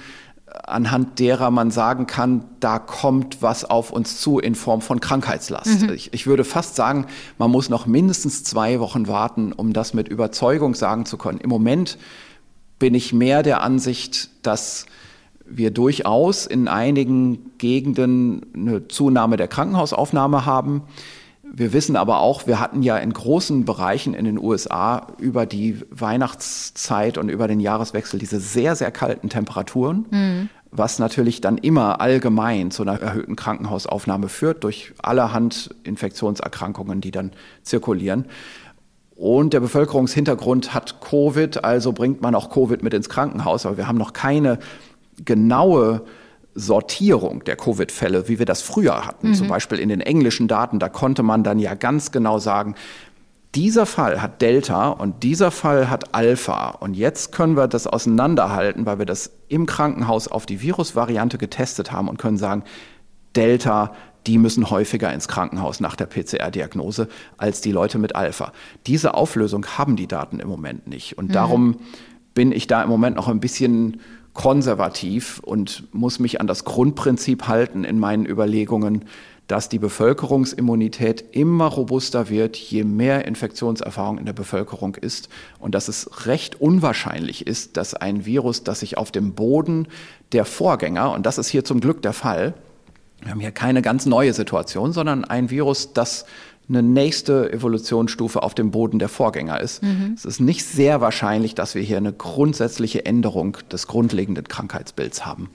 anhand 0.45 1.17
derer 1.17 1.49
man 1.49 1.71
sagen 1.71 2.05
kann, 2.05 2.43
da 2.59 2.77
kommt 2.77 3.41
was 3.41 3.65
auf 3.65 3.91
uns 3.91 4.21
zu 4.21 4.37
in 4.37 4.53
Form 4.53 4.81
von 4.81 4.99
Krankheitslast. 4.99 5.81
Mhm. 5.81 5.93
Ich, 5.93 6.13
ich, 6.13 6.27
würde 6.27 6.43
fast 6.43 6.75
sagen, 6.75 7.07
man 7.39 7.49
muss 7.49 7.69
noch 7.69 7.87
mindestens 7.87 8.43
zwei 8.43 8.79
Wochen 8.79 9.07
warten, 9.07 9.53
um 9.53 9.73
das 9.73 9.95
mit 9.95 10.07
Überzeugung 10.07 10.75
sagen 10.75 11.07
zu 11.07 11.17
können. 11.17 11.39
Im 11.39 11.49
Moment 11.49 11.97
bin 12.77 12.93
ich 12.93 13.11
mehr 13.11 13.41
der 13.41 13.63
Ansicht, 13.63 14.29
dass 14.43 14.85
wir 15.45 15.71
durchaus 15.71 16.45
in 16.45 16.67
einigen 16.67 17.57
Gegenden 17.57 18.45
eine 18.53 18.87
Zunahme 18.87 19.35
der 19.35 19.47
Krankenhausaufnahme 19.47 20.45
haben. 20.45 20.83
Wir 21.53 21.73
wissen 21.73 21.97
aber 21.97 22.21
auch, 22.21 22.47
wir 22.47 22.61
hatten 22.61 22.81
ja 22.81 22.97
in 22.97 23.11
großen 23.11 23.65
Bereichen 23.65 24.13
in 24.13 24.23
den 24.23 24.39
USA 24.39 25.07
über 25.19 25.45
die 25.45 25.81
Weihnachtszeit 25.89 27.17
und 27.17 27.27
über 27.27 27.49
den 27.49 27.59
Jahreswechsel 27.59 28.19
diese 28.19 28.39
sehr, 28.39 28.77
sehr 28.77 28.89
kalten 28.89 29.27
Temperaturen, 29.27 30.05
mhm. 30.09 30.49
was 30.71 30.97
natürlich 30.97 31.41
dann 31.41 31.57
immer 31.57 31.99
allgemein 31.99 32.71
zu 32.71 32.83
einer 32.83 33.01
erhöhten 33.01 33.35
Krankenhausaufnahme 33.35 34.29
führt 34.29 34.63
durch 34.63 34.93
allerhand 35.03 35.75
Infektionserkrankungen, 35.83 37.01
die 37.01 37.11
dann 37.11 37.31
zirkulieren. 37.63 38.27
Und 39.17 39.51
der 39.51 39.59
Bevölkerungshintergrund 39.59 40.73
hat 40.73 41.01
Covid, 41.01 41.65
also 41.65 41.91
bringt 41.91 42.21
man 42.21 42.33
auch 42.33 42.49
Covid 42.49 42.81
mit 42.81 42.93
ins 42.93 43.09
Krankenhaus, 43.09 43.65
aber 43.65 43.75
wir 43.75 43.89
haben 43.89 43.97
noch 43.97 44.13
keine 44.13 44.57
genaue 45.25 46.03
Sortierung 46.53 47.43
der 47.43 47.55
Covid-Fälle, 47.55 48.27
wie 48.27 48.39
wir 48.39 48.45
das 48.45 48.61
früher 48.61 49.05
hatten. 49.05 49.29
Mhm. 49.29 49.33
Zum 49.35 49.47
Beispiel 49.47 49.79
in 49.79 49.89
den 49.89 50.01
englischen 50.01 50.47
Daten, 50.47 50.79
da 50.79 50.89
konnte 50.89 51.23
man 51.23 51.43
dann 51.43 51.59
ja 51.59 51.75
ganz 51.75 52.11
genau 52.11 52.39
sagen, 52.39 52.75
dieser 53.55 53.85
Fall 53.85 54.21
hat 54.21 54.41
Delta 54.41 54.89
und 54.89 55.23
dieser 55.23 55.51
Fall 55.51 55.89
hat 55.89 56.15
Alpha. 56.15 56.69
Und 56.69 56.93
jetzt 56.93 57.33
können 57.33 57.57
wir 57.57 57.67
das 57.67 57.85
auseinanderhalten, 57.85 58.85
weil 58.85 58.99
wir 58.99 59.05
das 59.05 59.31
im 59.49 59.65
Krankenhaus 59.65 60.29
auf 60.29 60.45
die 60.45 60.61
Virusvariante 60.61 61.37
getestet 61.37 61.91
haben 61.91 62.07
und 62.07 62.17
können 62.17 62.37
sagen, 62.37 62.63
Delta, 63.35 63.93
die 64.27 64.37
müssen 64.37 64.69
häufiger 64.69 65.13
ins 65.13 65.27
Krankenhaus 65.27 65.79
nach 65.79 65.95
der 65.95 66.05
PCR-Diagnose 66.05 67.07
als 67.37 67.61
die 67.61 67.71
Leute 67.71 67.97
mit 67.97 68.15
Alpha. 68.15 68.53
Diese 68.87 69.15
Auflösung 69.15 69.65
haben 69.65 69.95
die 69.95 70.07
Daten 70.07 70.39
im 70.39 70.47
Moment 70.47 70.87
nicht. 70.87 71.17
Und 71.17 71.29
mhm. 71.29 71.33
darum 71.33 71.75
bin 72.33 72.51
ich 72.51 72.67
da 72.67 72.83
im 72.83 72.89
Moment 72.89 73.17
noch 73.17 73.27
ein 73.27 73.39
bisschen 73.39 73.99
konservativ 74.33 75.39
und 75.39 75.83
muss 75.91 76.19
mich 76.19 76.39
an 76.39 76.47
das 76.47 76.63
Grundprinzip 76.63 77.47
halten 77.47 77.83
in 77.83 77.99
meinen 77.99 78.25
Überlegungen, 78.25 79.05
dass 79.47 79.67
die 79.67 79.79
Bevölkerungsimmunität 79.79 81.25
immer 81.31 81.65
robuster 81.65 82.29
wird, 82.29 82.55
je 82.55 82.85
mehr 82.85 83.25
Infektionserfahrung 83.25 84.17
in 84.17 84.25
der 84.25 84.31
Bevölkerung 84.31 84.95
ist 84.95 85.27
und 85.59 85.75
dass 85.75 85.89
es 85.89 86.25
recht 86.25 86.61
unwahrscheinlich 86.61 87.47
ist, 87.47 87.75
dass 87.75 87.93
ein 87.93 88.25
Virus, 88.25 88.63
das 88.63 88.79
sich 88.79 88.97
auf 88.97 89.11
dem 89.11 89.33
Boden 89.33 89.89
der 90.31 90.45
Vorgänger, 90.45 91.11
und 91.11 91.25
das 91.25 91.37
ist 91.37 91.49
hier 91.49 91.65
zum 91.65 91.81
Glück 91.81 92.01
der 92.01 92.13
Fall, 92.13 92.53
wir 93.21 93.31
haben 93.31 93.39
hier 93.39 93.51
keine 93.51 93.81
ganz 93.81 94.05
neue 94.05 94.33
Situation, 94.33 94.93
sondern 94.93 95.25
ein 95.25 95.49
Virus, 95.49 95.93
das 95.93 96.25
eine 96.71 96.83
nächste 96.83 97.51
Evolutionsstufe 97.51 98.41
auf 98.41 98.55
dem 98.55 98.71
Boden 98.71 98.99
der 98.99 99.09
Vorgänger 99.09 99.59
ist. 99.59 99.83
Mhm. 99.83 100.13
Es 100.15 100.25
ist 100.25 100.39
nicht 100.39 100.65
sehr 100.65 101.01
wahrscheinlich, 101.01 101.55
dass 101.55 101.75
wir 101.75 101.81
hier 101.81 101.97
eine 101.97 102.13
grundsätzliche 102.13 103.05
Änderung 103.05 103.57
des 103.71 103.87
grundlegenden 103.87 104.47
Krankheitsbilds 104.47 105.25
haben. 105.25 105.49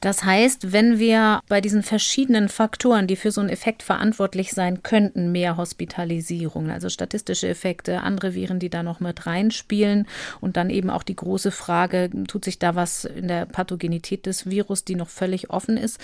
Das 0.00 0.24
heißt, 0.24 0.72
wenn 0.72 0.98
wir 0.98 1.40
bei 1.48 1.62
diesen 1.62 1.82
verschiedenen 1.82 2.50
Faktoren, 2.50 3.06
die 3.06 3.16
für 3.16 3.30
so 3.30 3.40
einen 3.40 3.48
Effekt 3.48 3.82
verantwortlich 3.82 4.52
sein 4.52 4.82
könnten, 4.82 5.32
mehr 5.32 5.56
Hospitalisierungen, 5.56 6.70
also 6.70 6.90
statistische 6.90 7.48
Effekte, 7.48 8.02
andere 8.02 8.34
Viren, 8.34 8.58
die 8.58 8.68
da 8.68 8.82
noch 8.82 9.00
mit 9.00 9.26
reinspielen 9.26 10.06
und 10.40 10.58
dann 10.58 10.68
eben 10.68 10.90
auch 10.90 11.02
die 11.02 11.16
große 11.16 11.50
Frage, 11.50 12.10
tut 12.28 12.44
sich 12.44 12.58
da 12.58 12.74
was 12.74 13.06
in 13.06 13.26
der 13.26 13.46
Pathogenität 13.46 14.26
des 14.26 14.48
Virus, 14.48 14.84
die 14.84 14.96
noch 14.96 15.08
völlig 15.08 15.48
offen 15.48 15.78
ist. 15.78 15.98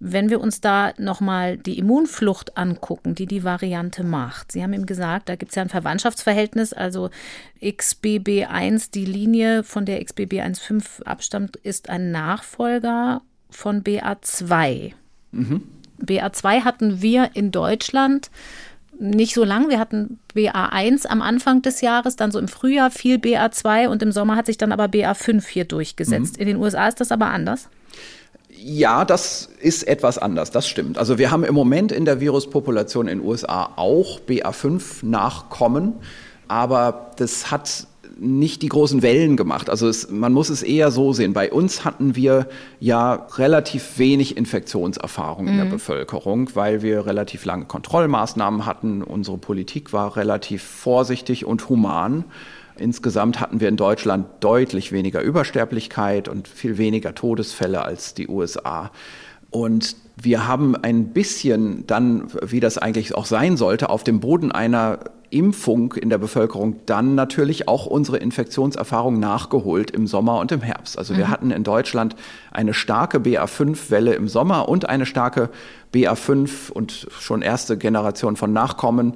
Wenn 0.00 0.28
wir 0.28 0.40
uns 0.40 0.60
da 0.60 0.92
nochmal 0.98 1.56
die 1.56 1.78
Immunflucht 1.78 2.56
angucken, 2.56 3.14
die 3.14 3.26
die 3.26 3.44
Variante 3.44 4.04
macht. 4.04 4.52
Sie 4.52 4.62
haben 4.62 4.72
eben 4.72 4.86
gesagt, 4.86 5.28
da 5.28 5.36
gibt 5.36 5.50
es 5.50 5.56
ja 5.56 5.62
ein 5.62 5.68
Verwandtschaftsverhältnis, 5.68 6.72
also 6.72 7.10
XBB1, 7.62 8.90
die 8.92 9.04
Linie, 9.04 9.62
von 9.62 9.86
der 9.86 10.02
XBB1.5 10.02 11.04
abstammt, 11.04 11.56
ist 11.56 11.88
ein 11.88 12.10
Nachfolger 12.10 13.22
von 13.50 13.82
BA2. 13.82 14.92
Mhm. 15.32 15.62
BA2 16.02 16.64
hatten 16.64 17.00
wir 17.00 17.30
in 17.34 17.50
Deutschland 17.50 18.30
nicht 18.98 19.34
so 19.34 19.44
lang. 19.44 19.68
Wir 19.68 19.78
hatten 19.78 20.18
BA1 20.34 21.06
am 21.06 21.22
Anfang 21.22 21.62
des 21.62 21.80
Jahres, 21.80 22.16
dann 22.16 22.30
so 22.30 22.38
im 22.38 22.48
Frühjahr 22.48 22.90
viel 22.90 23.16
BA2 23.16 23.88
und 23.88 24.02
im 24.02 24.12
Sommer 24.12 24.36
hat 24.36 24.46
sich 24.46 24.58
dann 24.58 24.72
aber 24.72 24.84
BA5 24.84 25.46
hier 25.46 25.64
durchgesetzt. 25.64 26.36
Mhm. 26.36 26.40
In 26.40 26.46
den 26.48 26.56
USA 26.56 26.88
ist 26.88 27.00
das 27.00 27.12
aber 27.12 27.26
anders. 27.26 27.68
Ja, 28.56 29.04
das 29.04 29.48
ist 29.60 29.86
etwas 29.86 30.18
anders, 30.18 30.50
das 30.50 30.68
stimmt. 30.68 30.96
Also 30.96 31.18
wir 31.18 31.30
haben 31.30 31.44
im 31.44 31.54
Moment 31.54 31.92
in 31.92 32.04
der 32.04 32.20
Viruspopulation 32.20 33.08
in 33.08 33.18
den 33.18 33.28
USA 33.28 33.70
auch 33.76 34.20
BA5-Nachkommen, 34.20 35.94
aber 36.48 37.10
das 37.16 37.50
hat 37.50 37.86
nicht 38.18 38.62
die 38.62 38.68
großen 38.68 39.02
Wellen 39.02 39.36
gemacht. 39.36 39.68
Also 39.68 39.88
es, 39.88 40.10
man 40.10 40.32
muss 40.32 40.48
es 40.48 40.62
eher 40.62 40.90
so 40.90 41.12
sehen. 41.12 41.32
Bei 41.32 41.50
uns 41.50 41.84
hatten 41.84 42.16
wir 42.16 42.48
ja 42.80 43.26
relativ 43.36 43.98
wenig 43.98 44.36
Infektionserfahrung 44.36 45.44
mhm. 45.44 45.50
in 45.50 45.56
der 45.56 45.66
mhm. 45.66 45.70
Bevölkerung, 45.70 46.50
weil 46.54 46.82
wir 46.82 47.06
relativ 47.06 47.44
lange 47.44 47.64
Kontrollmaßnahmen 47.64 48.66
hatten. 48.66 49.02
Unsere 49.02 49.38
Politik 49.38 49.92
war 49.92 50.16
relativ 50.16 50.62
vorsichtig 50.62 51.44
und 51.44 51.68
human. 51.68 52.24
Insgesamt 52.76 53.40
hatten 53.40 53.60
wir 53.60 53.68
in 53.68 53.76
Deutschland 53.76 54.26
deutlich 54.40 54.90
weniger 54.90 55.20
Übersterblichkeit 55.20 56.28
und 56.28 56.48
viel 56.48 56.78
weniger 56.78 57.14
Todesfälle 57.14 57.84
als 57.84 58.14
die 58.14 58.28
USA. 58.28 58.90
Und 59.50 59.94
wir 60.16 60.48
haben 60.48 60.74
ein 60.74 61.12
bisschen 61.12 61.86
dann, 61.86 62.28
wie 62.42 62.58
das 62.58 62.78
eigentlich 62.78 63.14
auch 63.14 63.26
sein 63.26 63.56
sollte, 63.56 63.90
auf 63.90 64.02
dem 64.02 64.18
Boden 64.18 64.50
einer 64.50 64.98
Impfung 65.30 65.92
in 65.94 66.10
der 66.10 66.18
Bevölkerung 66.18 66.76
dann 66.86 67.14
natürlich 67.16 67.66
auch 67.66 67.86
unsere 67.86 68.18
Infektionserfahrung 68.18 69.18
nachgeholt 69.18 69.90
im 69.90 70.06
Sommer 70.06 70.38
und 70.38 70.52
im 70.52 70.60
Herbst. 70.60 70.96
Also 70.96 71.16
wir 71.16 71.26
mhm. 71.26 71.30
hatten 71.30 71.50
in 71.50 71.64
Deutschland 71.64 72.14
eine 72.52 72.72
starke 72.72 73.18
BA5-Welle 73.18 74.14
im 74.14 74.28
Sommer 74.28 74.68
und 74.68 74.88
eine 74.88 75.06
starke 75.06 75.50
BA5 75.92 76.70
und 76.70 77.08
schon 77.18 77.42
erste 77.42 77.76
Generation 77.76 78.36
von 78.36 78.52
Nachkommen 78.52 79.14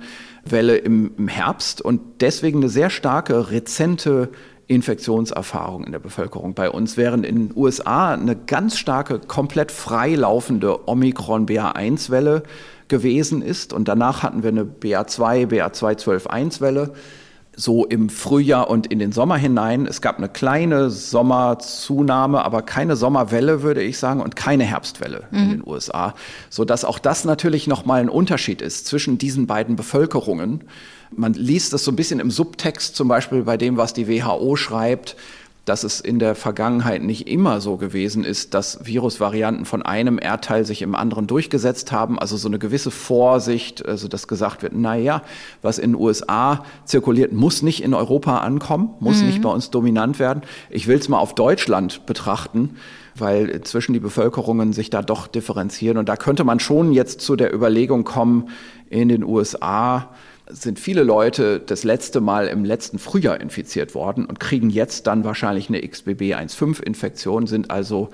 Welle 0.51 0.77
im, 0.77 1.13
im 1.19 1.29
Herbst 1.29 1.81
und 1.81 2.01
deswegen 2.21 2.59
eine 2.59 2.69
sehr 2.69 2.91
starke 2.91 3.51
rezente 3.51 4.31
Infektionserfahrung 4.69 5.85
in 5.85 5.93
der 5.93 5.99
Bevölkerung 5.99 6.55
bei 6.55 6.71
uns, 6.71 6.97
während 6.97 7.25
in 7.25 7.49
den 7.49 7.57
USA 7.57 8.13
eine 8.13 8.37
ganz 8.37 8.79
starke, 8.79 9.19
komplett 9.19 9.73
freilaufende 9.73 10.87
Omikron-BA1-Welle 10.87 12.43
gewesen 12.89 13.41
ist. 13.41 13.73
Und 13.73 13.89
danach 13.89 14.23
hatten 14.23 14.43
wir 14.43 14.51
eine 14.51 14.65
BA2, 14.65 15.47
BA2-12-1-Welle 15.47 16.93
so 17.59 17.85
im 17.85 18.09
Frühjahr 18.09 18.71
und 18.71 18.87
in 18.87 19.01
den 19.01 19.11
Sommer 19.11 19.37
hinein. 19.37 19.85
Es 19.87 20.01
gab 20.01 20.19
eine 20.19 20.29
kleine 20.29 20.91
Sommerzunahme, 20.91 22.45
aber 22.45 22.63
keine 22.63 22.95
Sommerwelle, 22.95 23.63
würde 23.63 23.83
ich 23.83 23.99
sagen, 23.99 24.21
und 24.21 24.37
keine 24.37 24.63
Herbstwelle 24.63 25.25
mhm. 25.33 25.39
in 25.39 25.51
den 25.51 25.67
USA, 25.67 26.15
so 26.51 26.65
dass 26.65 26.85
auch 26.85 27.01
das 27.01 27.25
natürlich 27.25 27.67
nochmal 27.67 28.01
ein 28.01 28.09
Unterschied 28.09 28.63
ist 28.63 28.87
zwischen 28.87 29.19
diesen 29.19 29.49
beiden 29.49 29.75
Bevölkerungen. 29.75 30.65
Man 31.11 31.33
liest 31.33 31.73
das 31.73 31.83
so 31.83 31.91
ein 31.91 31.97
bisschen 31.97 32.21
im 32.21 32.31
Subtext, 32.31 32.95
zum 32.95 33.09
Beispiel 33.09 33.43
bei 33.43 33.57
dem, 33.57 33.77
was 33.77 33.93
die 33.93 34.07
WHO 34.09 34.55
schreibt 34.55 35.17
dass 35.69 35.85
es 35.85 36.01
in 36.01 36.19
der 36.19 36.35
Vergangenheit 36.35 37.03
nicht 37.03 37.29
immer 37.29 37.61
so 37.61 37.77
gewesen 37.77 38.25
ist, 38.25 38.55
dass 38.55 38.87
Virusvarianten 38.87 39.66
von 39.66 39.83
einem 39.83 40.19
Erdteil 40.21 40.64
sich 40.64 40.83
im 40.83 40.95
anderen 40.95 41.27
durchgesetzt 41.27 41.93
haben. 41.93 42.19
Also 42.19 42.37
so 42.37 42.49
eine 42.49 42.59
gewisse 42.59 42.91
Vorsicht, 42.91 43.87
also 43.87 44.09
dass 44.09 44.29
gesagt 44.29 44.62
wird, 44.62 44.73
na 44.75 44.97
ja, 44.97 45.23
was 45.61 45.79
in 45.79 45.93
den 45.93 46.01
USA 46.01 46.64
zirkuliert, 46.85 47.33
muss 47.33 47.62
nicht 47.62 47.83
in 47.83 47.93
Europa 47.93 48.39
ankommen, 48.39 48.95
muss 49.01 49.21
mhm. 49.21 49.27
nicht 49.27 49.43
bei 49.43 49.51
uns 49.51 49.71
dominant 49.71 50.19
werden. 50.19 50.43
Ich 50.71 50.87
will 50.87 50.99
es 50.99 51.09
mal 51.09 51.19
auf 51.19 51.35
Deutschland 51.35 52.07
betrachten 52.07 52.77
weil 53.21 53.49
inzwischen 53.49 53.95
die 53.95 53.99
Bevölkerungen 53.99 54.73
sich 54.73 54.91
da 54.91 55.03
doch 55.03 55.27
differenzieren. 55.27 55.99
Und 55.99 56.09
da 56.09 56.16
könnte 56.16 56.45
man 56.45 56.61
schon 56.61 56.93
jetzt 56.93 57.21
zu 57.21 57.35
der 57.35 57.53
Überlegung 57.53 58.05
kommen, 58.05 58.49
in 58.91 59.09
den 59.09 59.25
USA 59.25 60.11
sind 60.51 60.79
viele 60.79 61.03
Leute 61.03 61.61
das 61.61 61.85
letzte 61.85 62.21
Mal 62.21 62.49
im 62.49 62.65
letzten 62.65 62.99
Frühjahr 62.99 63.41
infiziert 63.41 63.95
worden 63.95 64.25
und 64.25 64.41
kriegen 64.41 64.71
jetzt 64.71 65.07
dann 65.07 65.25
wahrscheinlich 65.25 65.69
eine 65.69 65.87
XBB 65.87 66.35
1.5-Infektion, 66.35 67.47
sind 67.47 67.71
also 67.71 68.11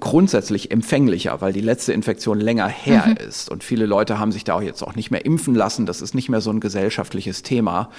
grundsätzlich 0.00 0.70
empfänglicher, 0.70 1.40
weil 1.40 1.52
die 1.52 1.60
letzte 1.60 1.92
Infektion 1.92 2.40
länger 2.40 2.68
her 2.68 3.06
mhm. 3.06 3.28
ist. 3.28 3.50
Und 3.50 3.64
viele 3.64 3.86
Leute 3.86 4.18
haben 4.18 4.32
sich 4.32 4.44
da 4.44 4.54
auch 4.54 4.62
jetzt 4.62 4.82
auch 4.82 4.94
nicht 4.94 5.10
mehr 5.10 5.24
impfen 5.24 5.54
lassen. 5.54 5.86
Das 5.86 6.02
ist 6.02 6.14
nicht 6.14 6.28
mehr 6.28 6.40
so 6.40 6.50
ein 6.50 6.60
gesellschaftliches 6.60 7.42
Thema. 7.42 7.90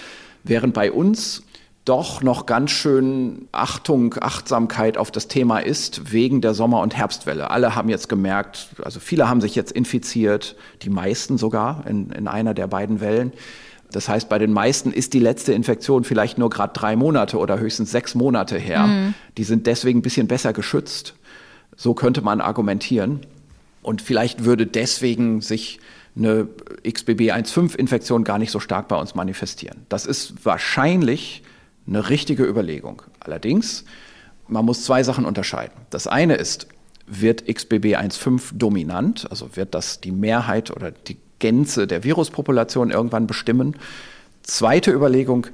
Während 0.44 0.74
bei 0.74 0.92
uns 0.92 1.44
doch 1.86 2.22
noch 2.22 2.46
ganz 2.46 2.72
schön 2.72 3.48
Achtung, 3.52 4.16
Achtsamkeit 4.20 4.98
auf 4.98 5.12
das 5.12 5.28
Thema 5.28 5.60
ist, 5.60 6.12
wegen 6.12 6.40
der 6.40 6.54
Sommer- 6.54 6.82
und 6.82 6.96
Herbstwelle. 6.96 7.50
Alle 7.50 7.76
haben 7.76 7.90
jetzt 7.90 8.10
gemerkt, 8.10 8.70
also 8.84 9.00
viele 9.00 9.28
haben 9.28 9.42
sich 9.42 9.56
jetzt 9.56 9.72
infiziert, 9.72 10.56
die 10.84 10.90
meisten 10.90 11.38
sogar 11.38 11.86
in, 11.88 12.12
in 12.12 12.28
einer 12.28 12.54
der 12.54 12.68
beiden 12.68 13.02
Wellen. 13.02 13.34
Das 13.92 14.08
heißt, 14.08 14.30
bei 14.30 14.38
den 14.38 14.54
meisten 14.54 14.92
ist 14.92 15.14
die 15.14 15.20
letzte 15.20 15.54
Infektion 15.54 16.04
vielleicht 16.04 16.38
nur 16.38 16.50
gerade 16.50 16.74
drei 16.74 16.96
Monate 16.96 17.38
oder 17.38 17.60
höchstens 17.60 17.92
sechs 17.92 18.14
Monate 18.14 18.58
her. 18.58 18.86
Mhm. 18.86 19.14
Die 19.38 19.44
sind 19.44 19.66
deswegen 19.68 20.00
ein 20.00 20.04
bisschen 20.04 20.28
besser 20.28 20.54
geschützt. 20.54 21.16
So 21.76 21.94
könnte 21.94 22.22
man 22.22 22.42
argumentieren. 22.42 23.22
Und 23.82 24.02
vielleicht 24.02 24.46
würde 24.46 24.68
deswegen 24.68 25.42
sich 25.42 25.80
eine 26.16 26.48
XBB 26.88 27.32
1.5-Infektion 27.32 28.24
gar 28.24 28.38
nicht 28.38 28.52
so 28.52 28.60
stark 28.60 28.88
bei 28.88 28.96
uns 28.96 29.16
manifestieren. 29.16 29.86
Das 29.90 30.06
ist 30.06 30.46
wahrscheinlich 30.46 31.44
eine 31.88 32.10
richtige 32.10 32.44
Überlegung. 32.44 33.02
Allerdings, 33.20 33.86
man 34.48 34.66
muss 34.66 34.84
zwei 34.84 35.02
Sachen 35.04 35.26
unterscheiden. 35.26 35.76
Das 35.90 36.08
eine 36.08 36.36
ist, 36.36 36.68
wird 37.08 37.48
XBB 37.48 37.96
1.5 37.96 38.52
dominant, 38.54 39.28
also 39.32 39.56
wird 39.56 39.74
das 39.74 40.00
die 40.00 40.12
Mehrheit 40.12 40.70
oder 40.70 40.92
die 40.92 41.18
Gänze 41.40 41.88
der 41.88 42.04
Viruspopulation 42.04 42.92
irgendwann 42.92 43.28
bestimmen. 43.28 43.76
Zweite 44.44 44.92
Überlegung, 44.92 45.48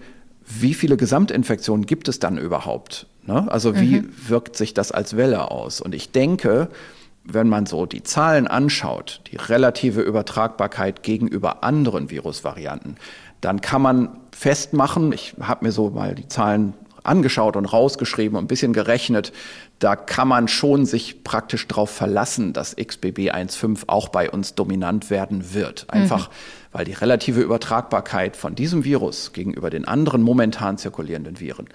wie 0.47 0.73
viele 0.73 0.97
Gesamtinfektionen 0.97 1.85
gibt 1.85 2.07
es 2.07 2.19
dann 2.19 2.37
überhaupt? 2.37 3.07
Ne? 3.25 3.51
Also 3.51 3.75
wie 3.75 4.01
mhm. 4.01 4.09
wirkt 4.27 4.55
sich 4.55 4.73
das 4.73 4.91
als 4.91 5.17
Welle 5.17 5.49
aus? 5.51 5.81
Und 5.81 5.95
ich 5.95 6.11
denke, 6.11 6.69
wenn 7.23 7.49
man 7.49 7.65
so 7.65 7.85
die 7.85 8.03
Zahlen 8.03 8.47
anschaut, 8.47 9.21
die 9.31 9.37
relative 9.37 10.01
Übertragbarkeit 10.01 11.01
gegenüber 11.01 11.63
anderen 11.63 12.11
Virusvarianten, 12.11 12.97
dann 13.41 13.61
kann 13.61 13.81
man 13.81 14.09
festmachen, 14.31 15.11
ich 15.11 15.35
habe 15.39 15.65
mir 15.65 15.71
so 15.71 15.89
mal 15.89 16.13
die 16.13 16.27
Zahlen 16.27 16.73
angeschaut 17.05 17.55
und 17.55 17.65
rausgeschrieben 17.65 18.37
und 18.37 18.45
ein 18.45 18.47
bisschen 18.47 18.73
gerechnet, 18.73 19.31
da 19.79 19.95
kann 19.95 20.27
man 20.27 20.47
schon 20.47 20.85
sich 20.85 21.23
praktisch 21.23 21.67
darauf 21.67 21.89
verlassen, 21.89 22.53
dass 22.53 22.75
XBB 22.75 23.31
1.5 23.31 23.83
auch 23.87 24.09
bei 24.09 24.29
uns 24.29 24.55
dominant 24.55 25.09
werden 25.09 25.53
wird. 25.53 25.85
Einfach, 25.89 26.29
mhm. 26.29 26.33
weil 26.71 26.85
die 26.85 26.93
relative 26.93 27.41
Übertragbarkeit 27.41 28.35
von 28.35 28.55
diesem 28.55 28.83
Virus 28.83 29.33
gegenüber 29.33 29.69
den 29.69 29.85
anderen 29.85 30.21
momentan 30.21 30.77
zirkulierenden 30.77 31.39
Viren 31.39 31.67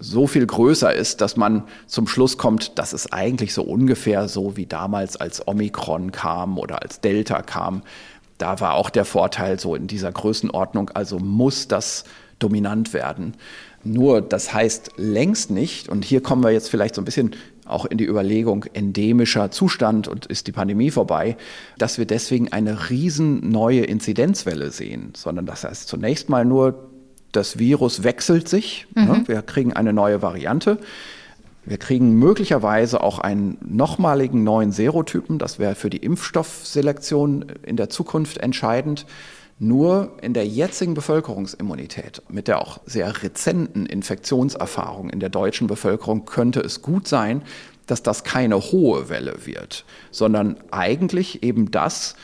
so 0.00 0.26
viel 0.26 0.46
größer 0.46 0.94
ist, 0.94 1.20
dass 1.20 1.36
man 1.36 1.64
zum 1.86 2.06
Schluss 2.06 2.38
kommt, 2.38 2.78
dass 2.78 2.92
es 2.92 3.12
eigentlich 3.12 3.52
so 3.52 3.62
ungefähr 3.62 4.28
so 4.28 4.56
wie 4.56 4.66
damals 4.66 5.16
als 5.16 5.46
Omikron 5.46 6.12
kam 6.12 6.58
oder 6.58 6.82
als 6.82 7.00
Delta 7.00 7.42
kam. 7.42 7.82
Da 8.38 8.60
war 8.60 8.74
auch 8.74 8.90
der 8.90 9.04
Vorteil 9.04 9.58
so 9.58 9.74
in 9.74 9.88
dieser 9.88 10.12
Größenordnung, 10.12 10.90
also 10.90 11.18
muss 11.18 11.66
das 11.66 12.04
dominant 12.38 12.92
werden. 12.92 13.34
Nur 13.84 14.20
das 14.20 14.52
heißt 14.52 14.92
längst 14.96 15.50
nicht, 15.50 15.88
und 15.88 16.04
hier 16.04 16.22
kommen 16.22 16.42
wir 16.42 16.50
jetzt 16.50 16.68
vielleicht 16.68 16.94
so 16.94 17.00
ein 17.00 17.04
bisschen 17.04 17.36
auch 17.64 17.84
in 17.84 17.98
die 17.98 18.06
Überlegung 18.06 18.64
endemischer 18.72 19.50
Zustand 19.50 20.08
und 20.08 20.26
ist 20.26 20.46
die 20.46 20.52
Pandemie 20.52 20.90
vorbei, 20.90 21.36
dass 21.76 21.98
wir 21.98 22.06
deswegen 22.06 22.50
eine 22.50 22.90
riesen 22.90 23.50
neue 23.50 23.82
Inzidenzwelle 23.82 24.70
sehen, 24.70 25.12
sondern 25.14 25.46
das 25.46 25.64
heißt 25.64 25.86
zunächst 25.86 26.28
mal 26.28 26.44
nur, 26.44 26.88
das 27.32 27.58
Virus 27.58 28.04
wechselt 28.04 28.48
sich. 28.48 28.86
Mhm. 28.94 29.04
Ne? 29.04 29.22
Wir 29.26 29.42
kriegen 29.42 29.74
eine 29.74 29.92
neue 29.92 30.22
Variante. 30.22 30.78
Wir 31.64 31.76
kriegen 31.76 32.18
möglicherweise 32.18 33.02
auch 33.02 33.18
einen 33.18 33.58
nochmaligen 33.60 34.42
neuen 34.42 34.72
Serotypen. 34.72 35.38
Das 35.38 35.58
wäre 35.58 35.74
für 35.74 35.90
die 35.90 35.98
Impfstoffselektion 35.98 37.44
in 37.62 37.76
der 37.76 37.90
Zukunft 37.90 38.38
entscheidend. 38.38 39.04
Nur 39.60 40.12
in 40.22 40.34
der 40.34 40.46
jetzigen 40.46 40.94
Bevölkerungsimmunität, 40.94 42.22
mit 42.28 42.46
der 42.46 42.60
auch 42.60 42.78
sehr 42.86 43.22
rezenten 43.22 43.86
Infektionserfahrung 43.86 45.10
in 45.10 45.18
der 45.18 45.30
deutschen 45.30 45.66
Bevölkerung, 45.66 46.26
könnte 46.26 46.60
es 46.60 46.80
gut 46.80 47.08
sein, 47.08 47.42
dass 47.86 48.02
das 48.02 48.22
keine 48.22 48.56
hohe 48.56 49.08
Welle 49.08 49.46
wird, 49.46 49.84
sondern 50.12 50.56
eigentlich 50.70 51.42
eben 51.42 51.70
das, 51.72 52.14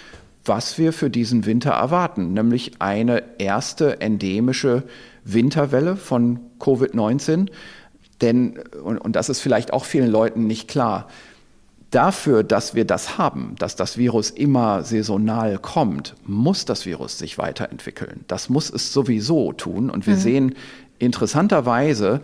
was 0.45 0.79
wir 0.79 0.93
für 0.93 1.11
diesen 1.11 1.47
Winter 1.47 1.71
erwarten, 1.71 2.35
nämlich 2.35 2.81
eine 2.81 3.23
erste 3.39 4.01
endemische 4.01 4.85
Winterwelle 5.25 5.97
von 5.97 6.39
Covid-19. 6.61 7.49
Denn, 8.21 8.59
und, 8.85 8.99
und 8.99 9.17
das 9.17 9.29
ist 9.29 9.41
vielleicht 9.41 9.73
auch 9.73 9.85
vielen 9.85 10.11
Leuten 10.11 10.47
nicht 10.47 10.69
klar, 10.69 11.09
dafür, 11.95 12.43
dass 12.43 12.75
wir 12.75 12.85
das 12.85 13.19
haben, 13.19 13.55
dass 13.59 13.77
das 13.77 13.97
Virus 13.97 14.31
immer 14.31 14.83
saisonal 14.83 15.59
kommt, 15.59 16.15
muss 16.27 16.65
das 16.65 16.87
Virus 16.87 17.19
sich 17.19 17.39
weiterentwickeln. 17.39 18.25
Das 18.29 18.49
muss 18.49 18.71
es 18.71 18.93
sowieso 18.93 19.53
tun. 19.53 19.91
Und 19.91 20.07
wir 20.07 20.17
mhm. 20.17 20.21
sehen 20.21 20.55
interessanterweise 20.99 22.21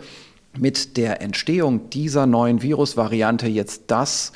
mit 0.59 0.97
der 0.97 1.23
Entstehung 1.23 1.91
dieser 1.91 2.27
neuen 2.27 2.62
Virusvariante 2.62 3.47
jetzt 3.47 3.85
das, 3.89 4.33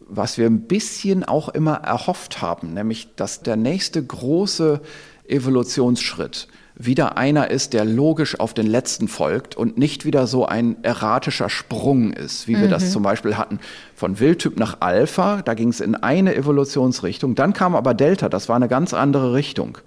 was 0.00 0.36
wir 0.36 0.46
ein 0.46 0.62
bisschen 0.62 1.24
auch 1.24 1.48
immer 1.48 1.76
erhofft 1.76 2.42
haben, 2.42 2.74
nämlich 2.74 3.08
dass 3.16 3.42
der 3.42 3.56
nächste 3.56 4.04
große 4.04 4.80
Evolutionsschritt 5.28 6.48
wieder 6.76 7.16
einer 7.16 7.50
ist, 7.50 7.72
der 7.72 7.84
logisch 7.84 8.40
auf 8.40 8.52
den 8.52 8.66
letzten 8.66 9.06
folgt 9.06 9.56
und 9.56 9.78
nicht 9.78 10.04
wieder 10.04 10.26
so 10.26 10.44
ein 10.46 10.76
erratischer 10.82 11.48
Sprung 11.48 12.12
ist, 12.12 12.48
wie 12.48 12.60
wir 12.60 12.68
das 12.68 12.86
mhm. 12.86 12.88
zum 12.88 13.02
Beispiel 13.04 13.36
hatten 13.36 13.60
von 13.94 14.18
Wildtyp 14.18 14.58
nach 14.58 14.78
Alpha. 14.80 15.42
Da 15.42 15.54
ging 15.54 15.68
es 15.68 15.80
in 15.80 15.94
eine 15.94 16.34
Evolutionsrichtung. 16.34 17.36
Dann 17.36 17.52
kam 17.52 17.76
aber 17.76 17.94
Delta, 17.94 18.28
das 18.28 18.48
war 18.48 18.56
eine 18.56 18.68
ganz 18.68 18.92
andere 18.92 19.34
Richtung. 19.34 19.78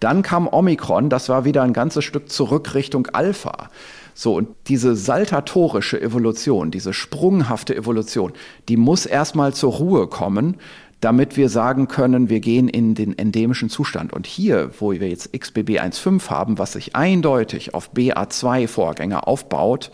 Dann 0.00 0.22
kam 0.22 0.46
Omikron, 0.46 1.08
das 1.08 1.30
war 1.30 1.46
wieder 1.46 1.62
ein 1.62 1.72
ganzes 1.72 2.04
Stück 2.04 2.28
zurück 2.30 2.74
Richtung 2.74 3.06
Alpha. 3.06 3.70
So, 4.16 4.34
und 4.34 4.48
diese 4.68 4.94
saltatorische 4.94 6.00
Evolution, 6.00 6.70
diese 6.70 6.92
sprunghafte 6.92 7.74
Evolution, 7.74 8.32
die 8.68 8.76
muss 8.76 9.06
erstmal 9.06 9.54
zur 9.54 9.72
Ruhe 9.72 10.06
kommen, 10.06 10.56
damit 11.04 11.36
wir 11.36 11.50
sagen 11.50 11.86
können, 11.86 12.30
wir 12.30 12.40
gehen 12.40 12.66
in 12.66 12.94
den 12.94 13.18
endemischen 13.18 13.68
Zustand. 13.68 14.14
Und 14.14 14.26
hier, 14.26 14.70
wo 14.78 14.90
wir 14.90 15.06
jetzt 15.06 15.34
XBB1.5 15.34 16.30
haben, 16.30 16.58
was 16.58 16.72
sich 16.72 16.96
eindeutig 16.96 17.74
auf 17.74 17.92
BA2-Vorgänger 17.92 19.28
aufbaut, 19.28 19.90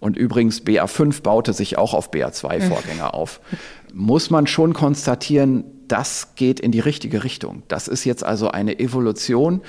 und 0.00 0.16
übrigens 0.16 0.64
BA5 0.64 1.22
baute 1.22 1.52
sich 1.52 1.78
auch 1.78 1.94
auf 1.94 2.10
BA2-Vorgänger 2.10 3.14
auf, 3.14 3.40
muss 3.94 4.30
man 4.30 4.48
schon 4.48 4.72
konstatieren, 4.72 5.64
das 5.86 6.34
geht 6.34 6.58
in 6.58 6.72
die 6.72 6.80
richtige 6.80 7.22
Richtung. 7.22 7.62
Das 7.68 7.86
ist 7.86 8.04
jetzt 8.04 8.24
also 8.24 8.50
eine 8.50 8.80
Evolution 8.80 9.62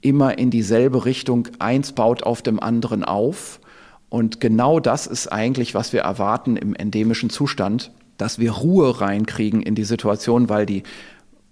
immer 0.00 0.38
in 0.38 0.50
dieselbe 0.50 1.04
Richtung. 1.04 1.48
Eins 1.58 1.92
baut 1.92 2.22
auf 2.22 2.40
dem 2.40 2.58
anderen 2.58 3.04
auf. 3.04 3.60
Und 4.08 4.40
genau 4.40 4.80
das 4.80 5.06
ist 5.06 5.28
eigentlich, 5.28 5.74
was 5.74 5.92
wir 5.92 6.00
erwarten 6.00 6.56
im 6.56 6.74
endemischen 6.74 7.28
Zustand 7.28 7.92
dass 8.22 8.38
wir 8.38 8.52
Ruhe 8.52 9.00
reinkriegen 9.00 9.62
in 9.62 9.74
die 9.74 9.82
Situation, 9.82 10.48
weil 10.48 10.64
die 10.64 10.84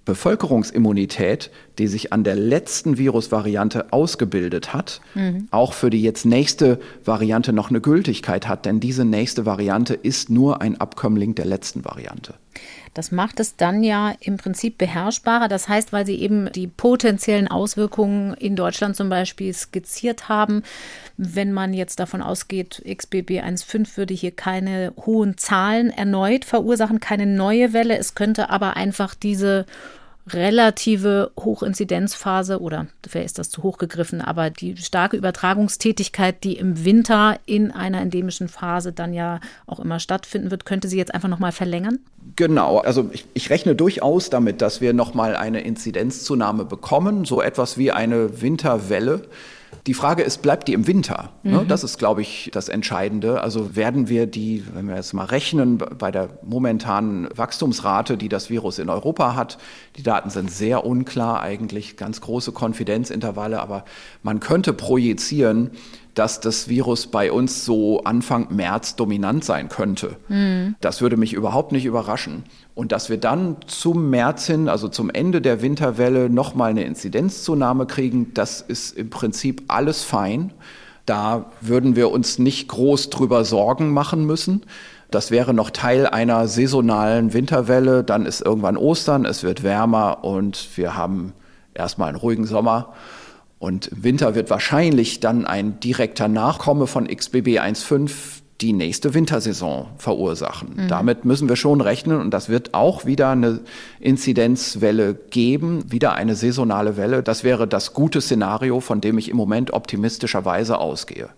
Bevölkerungsimmunität, 0.04 1.50
die 1.78 1.88
sich 1.88 2.12
an 2.12 2.22
der 2.22 2.36
letzten 2.36 2.96
Virusvariante 2.96 3.92
ausgebildet 3.92 4.72
hat, 4.72 5.00
mhm. 5.16 5.48
auch 5.50 5.72
für 5.72 5.90
die 5.90 6.00
jetzt 6.00 6.24
nächste 6.24 6.78
Variante 7.04 7.52
noch 7.52 7.70
eine 7.70 7.80
Gültigkeit 7.80 8.46
hat, 8.46 8.66
denn 8.66 8.78
diese 8.78 9.04
nächste 9.04 9.46
Variante 9.46 9.94
ist 9.94 10.30
nur 10.30 10.62
ein 10.62 10.80
Abkömmling 10.80 11.34
der 11.34 11.46
letzten 11.46 11.84
Variante. 11.84 12.34
Das 12.94 13.12
macht 13.12 13.38
es 13.38 13.56
dann 13.56 13.84
ja 13.84 14.14
im 14.20 14.36
Prinzip 14.36 14.76
beherrschbarer. 14.76 15.46
Das 15.46 15.68
heißt, 15.68 15.92
weil 15.92 16.06
Sie 16.06 16.16
eben 16.20 16.50
die 16.52 16.66
potenziellen 16.66 17.46
Auswirkungen 17.46 18.34
in 18.34 18.56
Deutschland 18.56 18.96
zum 18.96 19.08
Beispiel 19.08 19.54
skizziert 19.54 20.28
haben, 20.28 20.62
wenn 21.16 21.52
man 21.52 21.72
jetzt 21.72 22.00
davon 22.00 22.20
ausgeht, 22.20 22.82
XBB 22.84 23.42
1.5 23.42 23.96
würde 23.96 24.14
hier 24.14 24.32
keine 24.32 24.92
hohen 25.06 25.38
Zahlen 25.38 25.90
erneut 25.90 26.44
verursachen, 26.44 26.98
keine 26.98 27.26
neue 27.26 27.72
Welle. 27.72 27.96
Es 27.96 28.14
könnte 28.14 28.50
aber 28.50 28.76
einfach 28.76 29.14
diese 29.14 29.66
relative 30.32 31.30
Hochinzidenzphase 31.38 32.60
oder 32.60 32.86
wer 33.10 33.24
ist 33.24 33.38
das 33.38 33.50
zu 33.50 33.62
hoch 33.62 33.78
gegriffen, 33.78 34.20
aber 34.20 34.50
die 34.50 34.76
starke 34.76 35.16
Übertragungstätigkeit, 35.16 36.42
die 36.44 36.56
im 36.56 36.84
Winter 36.84 37.38
in 37.46 37.70
einer 37.70 38.00
endemischen 38.00 38.48
Phase 38.48 38.92
dann 38.92 39.12
ja 39.12 39.40
auch 39.66 39.80
immer 39.80 40.00
stattfinden 40.00 40.50
wird, 40.50 40.64
könnte 40.64 40.88
sie 40.88 40.98
jetzt 40.98 41.14
einfach 41.14 41.28
nochmal 41.28 41.52
verlängern? 41.52 41.98
Genau, 42.36 42.78
also 42.78 43.10
ich, 43.12 43.26
ich 43.34 43.50
rechne 43.50 43.74
durchaus 43.74 44.30
damit, 44.30 44.62
dass 44.62 44.80
wir 44.80 44.92
nochmal 44.92 45.36
eine 45.36 45.62
Inzidenzzunahme 45.62 46.64
bekommen, 46.64 47.24
so 47.24 47.40
etwas 47.40 47.78
wie 47.78 47.92
eine 47.92 48.40
Winterwelle. 48.40 49.22
Die 49.90 49.94
Frage 49.94 50.22
ist, 50.22 50.40
bleibt 50.40 50.68
die 50.68 50.72
im 50.72 50.86
Winter? 50.86 51.30
Ne? 51.42 51.62
Mhm. 51.62 51.66
Das 51.66 51.82
ist, 51.82 51.98
glaube 51.98 52.22
ich, 52.22 52.48
das 52.54 52.68
Entscheidende. 52.68 53.40
Also 53.40 53.74
werden 53.74 54.08
wir 54.08 54.28
die, 54.28 54.62
wenn 54.72 54.86
wir 54.86 54.94
jetzt 54.94 55.14
mal 55.14 55.24
rechnen, 55.24 55.78
bei 55.78 56.12
der 56.12 56.28
momentanen 56.44 57.26
Wachstumsrate, 57.34 58.16
die 58.16 58.28
das 58.28 58.50
Virus 58.50 58.78
in 58.78 58.88
Europa 58.88 59.34
hat, 59.34 59.58
die 59.96 60.04
Daten 60.04 60.30
sind 60.30 60.48
sehr 60.48 60.86
unklar 60.86 61.40
eigentlich, 61.40 61.96
ganz 61.96 62.20
große 62.20 62.52
Konfidenzintervalle, 62.52 63.60
aber 63.60 63.84
man 64.22 64.38
könnte 64.38 64.74
projizieren, 64.74 65.72
dass 66.14 66.38
das 66.38 66.68
Virus 66.68 67.08
bei 67.08 67.32
uns 67.32 67.64
so 67.64 68.04
Anfang 68.04 68.54
März 68.54 68.94
dominant 68.94 69.44
sein 69.44 69.68
könnte. 69.68 70.18
Mhm. 70.28 70.76
Das 70.80 71.00
würde 71.00 71.16
mich 71.16 71.32
überhaupt 71.32 71.72
nicht 71.72 71.84
überraschen. 71.84 72.44
Und 72.80 72.92
dass 72.92 73.10
wir 73.10 73.18
dann 73.18 73.56
zum 73.66 74.08
März 74.08 74.46
hin, 74.46 74.66
also 74.70 74.88
zum 74.88 75.10
Ende 75.10 75.42
der 75.42 75.60
Winterwelle, 75.60 76.30
nochmal 76.30 76.70
eine 76.70 76.84
Inzidenzzunahme 76.84 77.84
kriegen, 77.84 78.32
das 78.32 78.62
ist 78.62 78.96
im 78.96 79.10
Prinzip 79.10 79.64
alles 79.68 80.02
fein. 80.02 80.54
Da 81.04 81.50
würden 81.60 81.94
wir 81.94 82.10
uns 82.10 82.38
nicht 82.38 82.68
groß 82.68 83.10
drüber 83.10 83.44
Sorgen 83.44 83.92
machen 83.92 84.24
müssen. 84.24 84.62
Das 85.10 85.30
wäre 85.30 85.52
noch 85.52 85.68
Teil 85.68 86.06
einer 86.06 86.48
saisonalen 86.48 87.34
Winterwelle. 87.34 88.02
Dann 88.02 88.24
ist 88.24 88.40
irgendwann 88.40 88.78
Ostern, 88.78 89.26
es 89.26 89.42
wird 89.42 89.62
wärmer 89.62 90.24
und 90.24 90.78
wir 90.78 90.96
haben 90.96 91.34
erstmal 91.74 92.08
einen 92.08 92.16
ruhigen 92.16 92.46
Sommer. 92.46 92.94
Und 93.58 93.88
im 93.88 94.04
Winter 94.04 94.34
wird 94.34 94.48
wahrscheinlich 94.48 95.20
dann 95.20 95.44
ein 95.44 95.80
direkter 95.80 96.28
Nachkomme 96.28 96.86
von 96.86 97.08
XBB 97.08 97.60
1.5 97.60 98.40
die 98.60 98.72
nächste 98.72 99.14
Wintersaison 99.14 99.88
verursachen. 99.96 100.74
Mhm. 100.76 100.88
Damit 100.88 101.24
müssen 101.24 101.48
wir 101.48 101.56
schon 101.56 101.80
rechnen 101.80 102.20
und 102.20 102.30
das 102.30 102.48
wird 102.48 102.74
auch 102.74 103.04
wieder 103.06 103.30
eine 103.30 103.60
Inzidenzwelle 104.00 105.14
geben, 105.14 105.90
wieder 105.90 106.14
eine 106.14 106.34
saisonale 106.34 106.96
Welle. 106.96 107.22
Das 107.22 107.44
wäre 107.44 107.66
das 107.66 107.94
gute 107.94 108.20
Szenario, 108.20 108.80
von 108.80 109.00
dem 109.00 109.18
ich 109.18 109.28
im 109.28 109.36
Moment 109.36 109.72
optimistischerweise 109.72 110.78
ausgehe. 110.78 111.30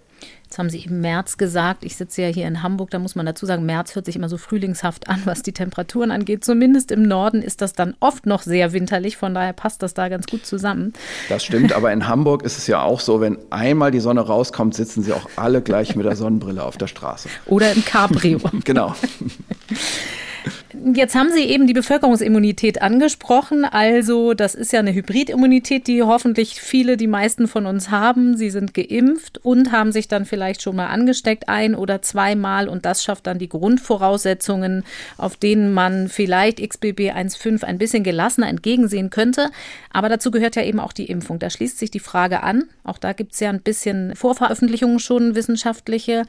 Jetzt 0.53 0.59
haben 0.59 0.69
Sie 0.69 0.81
eben 0.81 1.01
März 1.01 1.39
gesagt. 1.39 1.83
Ich 1.83 1.97
sitze 1.97 2.21
ja 2.21 2.29
hier 2.29 2.47
in 2.47 2.63
Hamburg. 2.63 2.91
Da 2.91 2.99
muss 2.99 3.15
man 3.15 3.25
dazu 3.25 3.47
sagen, 3.47 3.65
März 3.65 3.95
hört 3.95 4.05
sich 4.05 4.17
immer 4.17 4.29
so 4.29 4.37
frühlingshaft 4.37 5.09
an, 5.09 5.23
was 5.25 5.41
die 5.41 5.53
Temperaturen 5.53 6.11
angeht. 6.11 6.45
Zumindest 6.45 6.91
im 6.91 7.05
Norden 7.05 7.41
ist 7.41 7.63
das 7.63 7.73
dann 7.73 7.95
oft 8.01 8.27
noch 8.27 8.43
sehr 8.43 8.75
winterlich. 8.75 9.17
Von 9.17 9.33
daher 9.33 9.55
passt 9.55 9.83
das 9.83 9.95
da 9.95 10.11
ganz 10.11 10.27
gut 10.27 10.45
zusammen. 10.45 10.93
Das 11.31 11.43
stimmt. 11.43 11.73
Aber 11.73 11.91
in 11.91 12.07
Hamburg 12.07 12.43
ist 12.43 12.59
es 12.59 12.67
ja 12.67 12.83
auch 12.83 13.01
so, 13.01 13.23
wenn 13.23 13.39
einmal 13.49 13.93
die 13.93 14.01
Sonne 14.01 14.21
rauskommt, 14.21 14.75
sitzen 14.75 15.03
sie 15.03 15.15
auch 15.15 15.27
alle 15.37 15.63
gleich 15.63 15.97
mit 15.97 16.05
der 16.05 16.17
Sonnenbrille 16.17 16.63
auf 16.63 16.77
der 16.77 16.87
Straße. 16.87 17.31
Oder 17.47 17.73
im 17.73 17.83
Cabrio. 17.87 18.39
genau. 18.65 18.95
Jetzt 20.95 21.15
haben 21.15 21.31
Sie 21.31 21.43
eben 21.43 21.67
die 21.67 21.75
Bevölkerungsimmunität 21.75 22.81
angesprochen. 22.81 23.67
Also 23.67 24.33
das 24.33 24.55
ist 24.55 24.73
ja 24.73 24.79
eine 24.79 24.95
Hybridimmunität, 24.95 25.87
die 25.87 26.03
hoffentlich 26.03 26.63
viele, 26.63 26.97
die 26.97 27.07
meisten 27.07 27.47
von 27.47 27.67
uns 27.67 27.91
haben. 27.91 28.39
Sie 28.39 28.49
sind 28.49 28.73
geimpft 28.73 29.39
und 29.45 29.71
haben 29.71 29.93
sich 29.93 30.09
dann 30.09 30.25
vielleicht 30.25 30.63
schon 30.63 30.77
mal 30.77 30.87
angesteckt, 30.87 31.51
ein 31.51 31.75
oder 31.75 32.01
zweimal. 32.01 32.69
Und 32.69 32.87
das 32.87 33.05
schafft 33.05 33.27
dann 33.27 33.39
die 33.39 33.51
Grundvoraussetzungen, 33.51 34.85
auf 35.19 35.37
denen 35.37 35.75
man 35.75 36.09
vielleicht 36.09 36.67
XBB 36.67 37.13
1.5 37.13 37.65
ein 37.65 37.77
bisschen 37.77 38.03
gelassener 38.03 38.49
entgegensehen 38.49 39.11
könnte. 39.11 39.51
Aber 39.93 40.09
dazu 40.09 40.31
gehört 40.31 40.57
ja 40.57 40.63
eben 40.63 40.81
auch 40.81 40.95
die 40.95 41.07
Impfung. 41.07 41.39
Da 41.39 41.51
schließt 41.51 41.79
sich 41.79 41.91
die 41.91 42.01
Frage 42.01 42.43
an. 42.43 42.65
Auch 42.83 42.97
da 42.97 43.13
gibt 43.13 43.35
es 43.35 43.41
ja 43.41 43.51
ein 43.51 43.61
bisschen 43.61 44.17
Vorveröffentlichungen 44.17 45.01
schon 45.01 45.35
wissenschaftliche. 45.35 46.25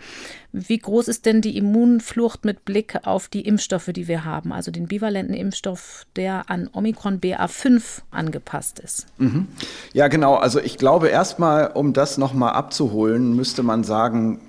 Wie 0.51 0.77
groß 0.77 1.07
ist 1.07 1.25
denn 1.25 1.39
die 1.39 1.57
Immunflucht 1.57 2.43
mit 2.43 2.65
Blick 2.65 2.99
auf 3.05 3.29
die 3.29 3.41
Impfstoffe, 3.41 3.89
die 3.93 4.07
wir 4.07 4.25
haben? 4.25 4.32
Also 4.33 4.71
den 4.71 4.87
bivalenten 4.87 5.35
Impfstoff, 5.35 6.05
der 6.15 6.49
an 6.49 6.69
Omikron 6.73 7.19
BA5 7.19 8.01
angepasst 8.11 8.79
ist. 8.79 9.07
Mhm. 9.17 9.47
Ja, 9.93 10.07
genau. 10.07 10.35
Also 10.35 10.59
ich 10.59 10.77
glaube 10.77 11.09
erstmal, 11.09 11.67
um 11.67 11.93
das 11.93 12.17
nochmal 12.17 12.53
abzuholen, 12.53 13.35
müsste 13.35 13.63
man 13.63 13.83
sagen, 13.83 14.39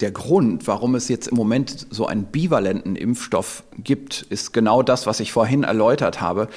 der 0.00 0.10
Grund, 0.10 0.66
warum 0.66 0.94
es 0.94 1.08
jetzt 1.08 1.28
im 1.28 1.36
Moment 1.36 1.86
so 1.90 2.06
einen 2.06 2.24
bivalenten 2.24 2.96
Impfstoff 2.96 3.64
gibt, 3.78 4.22
ist 4.22 4.52
genau 4.52 4.82
das, 4.82 5.06
was 5.06 5.20
ich 5.20 5.32
vorhin 5.32 5.62
erläutert 5.62 6.20
habe 6.20 6.48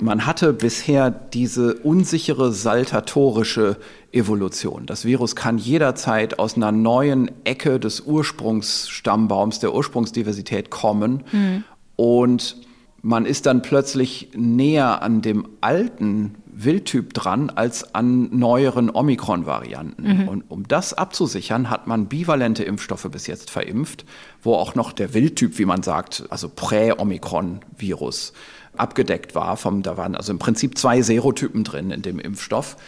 man 0.00 0.26
hatte 0.26 0.52
bisher 0.52 1.10
diese 1.10 1.74
unsichere 1.74 2.52
saltatorische 2.52 3.76
Evolution. 4.12 4.86
Das 4.86 5.04
Virus 5.04 5.36
kann 5.36 5.58
jederzeit 5.58 6.38
aus 6.38 6.56
einer 6.56 6.72
neuen 6.72 7.30
Ecke 7.44 7.78
des 7.78 8.00
Ursprungsstammbaums, 8.00 9.60
der 9.60 9.74
Ursprungsdiversität 9.74 10.70
kommen. 10.70 11.22
Mhm. 11.30 11.64
Und 12.00 12.56
man 13.02 13.26
ist 13.26 13.44
dann 13.44 13.60
plötzlich 13.60 14.30
näher 14.34 15.02
an 15.02 15.20
dem 15.20 15.46
alten 15.60 16.36
Wildtyp 16.46 17.12
dran 17.12 17.50
als 17.50 17.94
an 17.94 18.38
neueren 18.38 18.88
Omikron-Varianten. 18.88 20.22
Mhm. 20.22 20.28
Und 20.28 20.44
um 20.48 20.66
das 20.66 20.94
abzusichern, 20.94 21.68
hat 21.68 21.86
man 21.86 22.06
bivalente 22.06 22.64
Impfstoffe 22.64 23.06
bis 23.10 23.26
jetzt 23.26 23.50
verimpft, 23.50 24.06
wo 24.42 24.54
auch 24.54 24.74
noch 24.74 24.92
der 24.92 25.12
Wildtyp, 25.12 25.58
wie 25.58 25.66
man 25.66 25.82
sagt, 25.82 26.24
also 26.30 26.48
Prä-Omikron-Virus, 26.48 28.32
abgedeckt 28.78 29.34
war. 29.34 29.58
Vom, 29.58 29.82
da 29.82 29.98
waren 29.98 30.16
also 30.16 30.32
im 30.32 30.38
Prinzip 30.38 30.78
zwei 30.78 31.02
Serotypen 31.02 31.64
drin 31.64 31.90
in 31.90 32.00
dem 32.00 32.18
Impfstoff. 32.18 32.78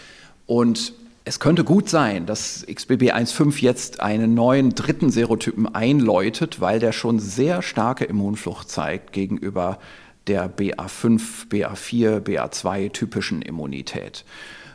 Und 0.47 0.95
es 1.25 1.39
könnte 1.39 1.63
gut 1.63 1.89
sein, 1.89 2.27
dass 2.27 2.67
XBB 2.67 3.13
1.5 3.13 3.61
jetzt 3.61 4.01
einen 4.01 4.35
neuen 4.35 4.75
dritten 4.75 5.11
Serotypen 5.11 5.73
einläutet, 5.73 6.61
weil 6.61 6.81
der 6.81 6.93
schon 6.93 7.21
sehr 7.21 7.63
starke 7.63 8.05
Immunflucht 8.05 8.69
zeigt 8.69 9.13
gegenüber 9.13 9.79
der 10.27 10.51
BA5, 10.51 11.49
BA4, 11.49 12.21
BA2 12.21 12.93
typischen 12.93 13.43
Immunität. 13.43 14.25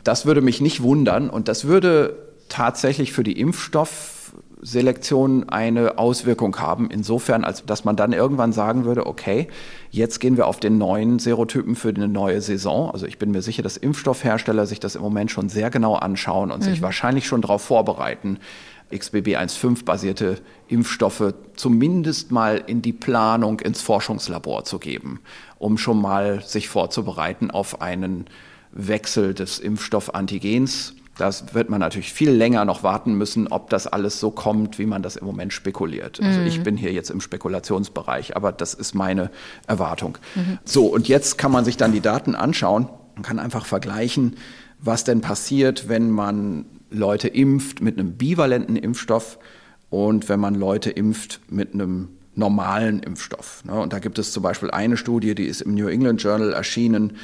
Das 0.04 0.24
würde 0.24 0.40
mich 0.40 0.60
nicht 0.60 0.82
wundern 0.82 1.28
und 1.28 1.48
das 1.48 1.66
würde 1.66 2.16
tatsächlich 2.48 3.12
für 3.12 3.24
die 3.24 3.38
Impfstoff 3.38 4.17
Selektion 4.60 5.48
eine 5.48 5.98
Auswirkung 5.98 6.58
haben, 6.58 6.90
insofern, 6.90 7.44
als 7.44 7.64
dass 7.64 7.84
man 7.84 7.96
dann 7.96 8.12
irgendwann 8.12 8.52
sagen 8.52 8.84
würde, 8.84 9.06
okay, 9.06 9.48
jetzt 9.90 10.18
gehen 10.18 10.36
wir 10.36 10.46
auf 10.46 10.58
den 10.58 10.78
neuen 10.78 11.18
Serotypen 11.18 11.76
für 11.76 11.90
eine 11.90 12.08
neue 12.08 12.40
Saison. 12.40 12.90
Also 12.90 13.06
ich 13.06 13.18
bin 13.18 13.30
mir 13.30 13.42
sicher, 13.42 13.62
dass 13.62 13.76
Impfstoffhersteller 13.76 14.66
sich 14.66 14.80
das 14.80 14.96
im 14.96 15.02
Moment 15.02 15.30
schon 15.30 15.48
sehr 15.48 15.70
genau 15.70 15.94
anschauen 15.94 16.50
und 16.50 16.60
mhm. 16.60 16.64
sich 16.64 16.82
wahrscheinlich 16.82 17.26
schon 17.26 17.42
darauf 17.42 17.62
vorbereiten, 17.62 18.38
XBB 18.90 19.36
1.5 19.36 19.84
basierte 19.84 20.38
Impfstoffe 20.66 21.34
zumindest 21.56 22.32
mal 22.32 22.62
in 22.66 22.80
die 22.80 22.94
Planung 22.94 23.60
ins 23.60 23.82
Forschungslabor 23.82 24.64
zu 24.64 24.78
geben, 24.78 25.20
um 25.58 25.76
schon 25.76 26.00
mal 26.00 26.42
sich 26.42 26.68
vorzubereiten 26.68 27.50
auf 27.50 27.82
einen 27.82 28.26
Wechsel 28.72 29.34
des 29.34 29.58
Impfstoffantigens 29.58 30.94
das 31.18 31.52
wird 31.52 31.68
man 31.68 31.80
natürlich 31.80 32.12
viel 32.12 32.30
länger 32.30 32.64
noch 32.64 32.82
warten 32.82 33.14
müssen, 33.14 33.48
ob 33.48 33.70
das 33.70 33.86
alles 33.86 34.20
so 34.20 34.30
kommt, 34.30 34.78
wie 34.78 34.86
man 34.86 35.02
das 35.02 35.16
im 35.16 35.26
Moment 35.26 35.52
spekuliert. 35.52 36.20
Also 36.22 36.40
ich 36.40 36.60
mhm. 36.60 36.62
bin 36.62 36.76
hier 36.76 36.92
jetzt 36.92 37.10
im 37.10 37.20
Spekulationsbereich, 37.20 38.36
aber 38.36 38.52
das 38.52 38.72
ist 38.72 38.94
meine 38.94 39.30
Erwartung. 39.66 40.16
Mhm. 40.34 40.58
So, 40.64 40.86
und 40.86 41.08
jetzt 41.08 41.36
kann 41.36 41.52
man 41.52 41.64
sich 41.64 41.76
dann 41.76 41.92
die 41.92 42.00
Daten 42.00 42.34
anschauen 42.34 42.88
und 43.16 43.22
kann 43.22 43.38
einfach 43.38 43.66
vergleichen, 43.66 44.36
was 44.80 45.04
denn 45.04 45.20
passiert, 45.20 45.88
wenn 45.88 46.10
man 46.10 46.66
Leute 46.90 47.28
impft 47.28 47.82
mit 47.82 47.98
einem 47.98 48.12
bivalenten 48.12 48.76
Impfstoff 48.76 49.38
und 49.90 50.28
wenn 50.28 50.40
man 50.40 50.54
Leute 50.54 50.90
impft 50.90 51.40
mit 51.50 51.74
einem 51.74 52.10
normalen 52.34 53.00
Impfstoff. 53.00 53.64
Ne? 53.64 53.72
Und 53.72 53.92
da 53.92 53.98
gibt 53.98 54.18
es 54.18 54.32
zum 54.32 54.42
Beispiel 54.42 54.70
eine 54.70 54.96
Studie, 54.96 55.34
die 55.34 55.46
ist 55.46 55.60
im 55.60 55.74
New 55.74 55.88
England 55.88 56.22
Journal 56.22 56.52
erschienen, 56.52 57.16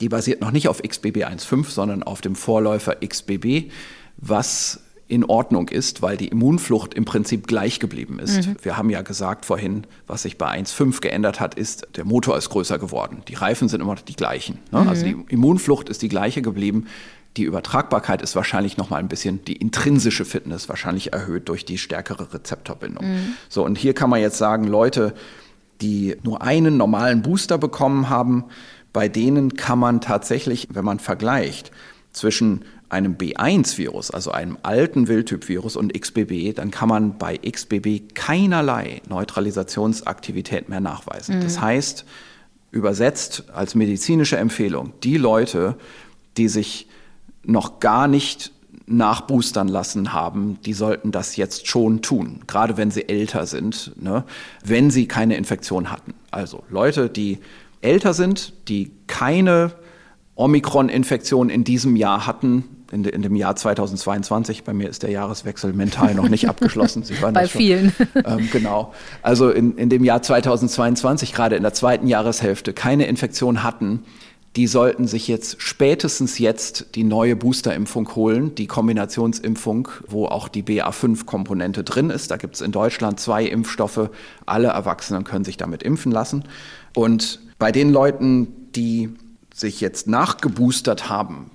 die 0.00 0.08
basiert 0.08 0.40
noch 0.40 0.50
nicht 0.50 0.68
auf 0.68 0.82
XBB 0.82 1.24
1.5, 1.24 1.70
sondern 1.70 2.02
auf 2.02 2.20
dem 2.20 2.34
Vorläufer 2.34 2.96
XBB, 2.96 3.70
was 4.16 4.80
in 5.08 5.24
Ordnung 5.24 5.68
ist, 5.68 6.02
weil 6.02 6.16
die 6.16 6.28
Immunflucht 6.28 6.94
im 6.94 7.04
Prinzip 7.04 7.46
gleich 7.46 7.78
geblieben 7.78 8.18
ist. 8.18 8.46
Mhm. 8.46 8.56
Wir 8.62 8.76
haben 8.76 8.90
ja 8.90 9.02
gesagt 9.02 9.44
vorhin, 9.44 9.86
was 10.06 10.22
sich 10.22 10.36
bei 10.36 10.48
1.5 10.48 11.00
geändert 11.00 11.38
hat, 11.38 11.54
ist, 11.54 11.86
der 11.96 12.04
Motor 12.04 12.36
ist 12.36 12.50
größer 12.50 12.78
geworden. 12.78 13.22
Die 13.28 13.34
Reifen 13.34 13.68
sind 13.68 13.80
immer 13.80 13.94
noch 13.94 14.02
die 14.02 14.16
gleichen. 14.16 14.58
Ne? 14.72 14.80
Mhm. 14.80 14.88
Also 14.88 15.04
die 15.04 15.16
Immunflucht 15.28 15.88
ist 15.88 16.02
die 16.02 16.08
gleiche 16.08 16.42
geblieben. 16.42 16.86
Die 17.36 17.44
Übertragbarkeit 17.44 18.22
ist 18.22 18.34
wahrscheinlich 18.34 18.78
noch 18.78 18.90
mal 18.90 18.96
ein 18.96 19.08
bisschen, 19.08 19.44
die 19.44 19.56
intrinsische 19.56 20.24
Fitness 20.24 20.68
wahrscheinlich 20.68 21.12
erhöht 21.12 21.48
durch 21.48 21.64
die 21.64 21.78
stärkere 21.78 22.32
Rezeptorbindung. 22.34 23.06
Mhm. 23.06 23.34
So, 23.48 23.64
und 23.64 23.78
hier 23.78 23.94
kann 23.94 24.10
man 24.10 24.20
jetzt 24.20 24.38
sagen, 24.38 24.64
Leute, 24.64 25.14
die 25.80 26.16
nur 26.22 26.42
einen 26.42 26.76
normalen 26.76 27.22
Booster 27.22 27.58
bekommen 27.58 28.08
haben, 28.08 28.44
bei 28.96 29.10
denen 29.10 29.52
kann 29.58 29.78
man 29.78 30.00
tatsächlich, 30.00 30.68
wenn 30.70 30.86
man 30.86 31.00
vergleicht 31.00 31.70
zwischen 32.12 32.64
einem 32.88 33.16
B1-Virus, 33.16 34.10
also 34.10 34.30
einem 34.30 34.56
alten 34.62 35.06
Wildtyp-Virus 35.06 35.76
und 35.76 35.92
XBB, 35.92 36.54
dann 36.54 36.70
kann 36.70 36.88
man 36.88 37.18
bei 37.18 37.36
XBB 37.36 38.14
keinerlei 38.14 39.02
Neutralisationsaktivität 39.06 40.70
mehr 40.70 40.80
nachweisen. 40.80 41.36
Mhm. 41.36 41.42
Das 41.42 41.60
heißt, 41.60 42.06
übersetzt 42.70 43.50
als 43.52 43.74
medizinische 43.74 44.38
Empfehlung, 44.38 44.94
die 45.02 45.18
Leute, 45.18 45.76
die 46.38 46.48
sich 46.48 46.88
noch 47.44 47.80
gar 47.80 48.08
nicht 48.08 48.50
nachboostern 48.86 49.68
lassen 49.68 50.14
haben, 50.14 50.58
die 50.64 50.72
sollten 50.72 51.12
das 51.12 51.36
jetzt 51.36 51.66
schon 51.66 52.00
tun, 52.00 52.44
gerade 52.46 52.78
wenn 52.78 52.90
sie 52.90 53.10
älter 53.10 53.44
sind, 53.44 53.92
ne, 54.00 54.24
wenn 54.64 54.90
sie 54.90 55.06
keine 55.06 55.36
Infektion 55.36 55.92
hatten. 55.92 56.14
Also 56.30 56.62
Leute, 56.70 57.10
die 57.10 57.40
älter 57.80 58.14
sind, 58.14 58.52
die 58.68 58.92
keine 59.06 59.72
Omikron-Infektion 60.34 61.48
in 61.48 61.64
diesem 61.64 61.96
Jahr 61.96 62.26
hatten, 62.26 62.64
in, 62.92 63.02
de, 63.02 63.12
in, 63.12 63.22
dem 63.22 63.34
Jahr 63.34 63.56
2022. 63.56 64.64
Bei 64.64 64.72
mir 64.72 64.88
ist 64.88 65.02
der 65.02 65.10
Jahreswechsel 65.10 65.72
mental 65.72 66.14
noch 66.14 66.28
nicht 66.28 66.48
abgeschlossen. 66.48 67.02
Sie 67.02 67.20
waren 67.20 67.34
Bei 67.34 67.48
vielen. 67.48 67.92
Ähm, 68.24 68.48
genau. 68.52 68.92
Also 69.22 69.50
in, 69.50 69.76
in 69.76 69.88
dem 69.88 70.04
Jahr 70.04 70.22
2022, 70.22 71.32
gerade 71.32 71.56
in 71.56 71.62
der 71.62 71.72
zweiten 71.72 72.06
Jahreshälfte, 72.06 72.72
keine 72.72 73.06
Infektion 73.06 73.62
hatten, 73.62 74.02
die 74.56 74.66
sollten 74.66 75.06
sich 75.06 75.28
jetzt 75.28 75.60
spätestens 75.60 76.38
jetzt 76.38 76.94
die 76.94 77.04
neue 77.04 77.36
Boosterimpfung 77.36 78.14
holen, 78.14 78.54
die 78.54 78.66
Kombinationsimpfung, 78.66 79.88
wo 80.08 80.26
auch 80.26 80.48
die 80.48 80.62
BA5-Komponente 80.62 81.84
drin 81.84 82.08
ist. 82.08 82.30
Da 82.30 82.38
gibt 82.38 82.54
es 82.54 82.62
in 82.62 82.72
Deutschland 82.72 83.20
zwei 83.20 83.44
Impfstoffe. 83.44 84.08
Alle 84.46 84.68
Erwachsenen 84.68 85.24
können 85.24 85.44
sich 85.44 85.58
damit 85.58 85.82
impfen 85.82 86.10
lassen. 86.10 86.44
Und 86.94 87.40
bei 87.58 87.72
den 87.72 87.90
Leuten, 87.90 88.70
die 88.72 89.10
sich 89.54 89.80
jetzt 89.80 90.06
nachgeboostert 90.06 91.08
haben, 91.08 91.50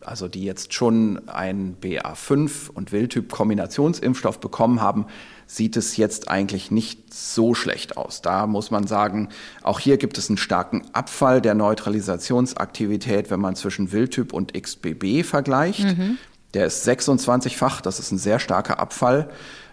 also 0.00 0.28
die 0.28 0.44
jetzt 0.44 0.74
schon 0.74 1.28
einen 1.28 1.76
BA5 1.80 2.70
und 2.70 2.92
Wildtyp-Kombinationsimpfstoff 2.92 4.40
bekommen 4.40 4.80
haben, 4.80 5.06
sieht 5.46 5.76
es 5.76 5.96
jetzt 5.96 6.28
eigentlich 6.28 6.70
nicht 6.70 7.12
so 7.12 7.54
schlecht 7.54 7.96
aus. 7.96 8.22
Da 8.22 8.46
muss 8.46 8.70
man 8.70 8.86
sagen, 8.86 9.28
auch 9.62 9.78
hier 9.78 9.98
gibt 9.98 10.16
es 10.16 10.28
einen 10.28 10.38
starken 10.38 10.82
Abfall 10.92 11.40
der 11.40 11.54
Neutralisationsaktivität, 11.54 13.30
wenn 13.30 13.40
man 13.40 13.54
zwischen 13.54 13.92
Wildtyp 13.92 14.32
und 14.32 14.54
XBB 14.54 15.24
vergleicht. 15.24 15.96
Mhm. 15.96 16.18
Der 16.54 16.66
ist 16.66 16.86
26-fach, 16.86 17.80
das 17.80 17.98
ist 17.98 18.12
ein 18.12 18.18
sehr 18.18 18.38
starker 18.38 18.78
Abfall. 18.78 19.30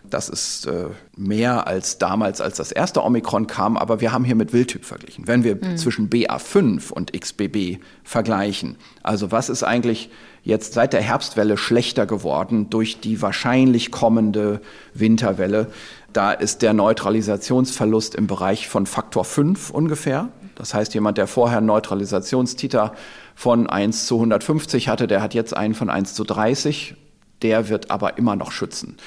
Das 0.10 0.30
ist 0.30 0.66
äh, 0.66 0.86
mehr 1.16 1.68
als 1.68 1.98
damals, 1.98 2.42
als 2.42 2.58
das 2.58 2.72
erste 2.72 3.04
Omikron 3.04 3.48
kam, 3.48 3.78
aber 3.78 4.02
wir 4.02 4.12
haben 4.12 4.24
hier 4.24 4.36
mit 4.36 4.54
Wildtyp 4.54 4.86
verglichen. 4.86 5.28
Wenn 5.28 5.44
wir 5.44 5.56
mhm. 5.56 5.78
zwischen 5.78 6.10
BA5 6.10 6.92
und 6.92 7.14
XBB 7.14 7.82
vergleichen, 8.04 8.78
also 9.04 9.32
was 9.32 9.50
ist 9.50 9.64
eigentlich 9.64 10.10
jetzt 10.44 10.74
seit 10.74 10.94
der 10.94 11.02
Herbstwelle 11.02 11.58
schlechter 11.58 12.06
geworden 12.06 12.70
durch 12.70 13.00
die 13.00 13.22
wahrscheinlich 13.22 13.92
kommende 13.92 14.62
Winterwelle, 14.94 15.68
da 16.14 16.32
ist 16.32 16.62
der 16.62 16.74
Neutralisationsverlust 16.74 18.16
im 18.16 18.28
Bereich 18.28 18.68
von 18.68 18.86
Faktor 18.86 19.26
5 19.26 19.70
ungefähr. 19.70 20.30
Das 20.56 20.74
heißt, 20.74 20.94
jemand, 20.94 21.18
der 21.18 21.28
vorher 21.28 21.60
einen 21.60 21.68
Neutralisationstiter 21.68 22.94
von 23.36 23.68
1 23.68 24.08
zu 24.08 24.16
150 24.16 24.90
hatte, 24.90 25.08
der 25.08 25.22
hat 25.22 25.34
jetzt 25.34 25.56
einen 25.56 25.76
von 25.76 25.90
1 25.90 26.14
zu 26.16 26.24
30. 26.24 26.96
Der 27.42 27.70
wird 27.70 27.90
aber 27.90 28.18
immer 28.18 28.36
noch 28.36 28.52
schützen. 28.52 28.98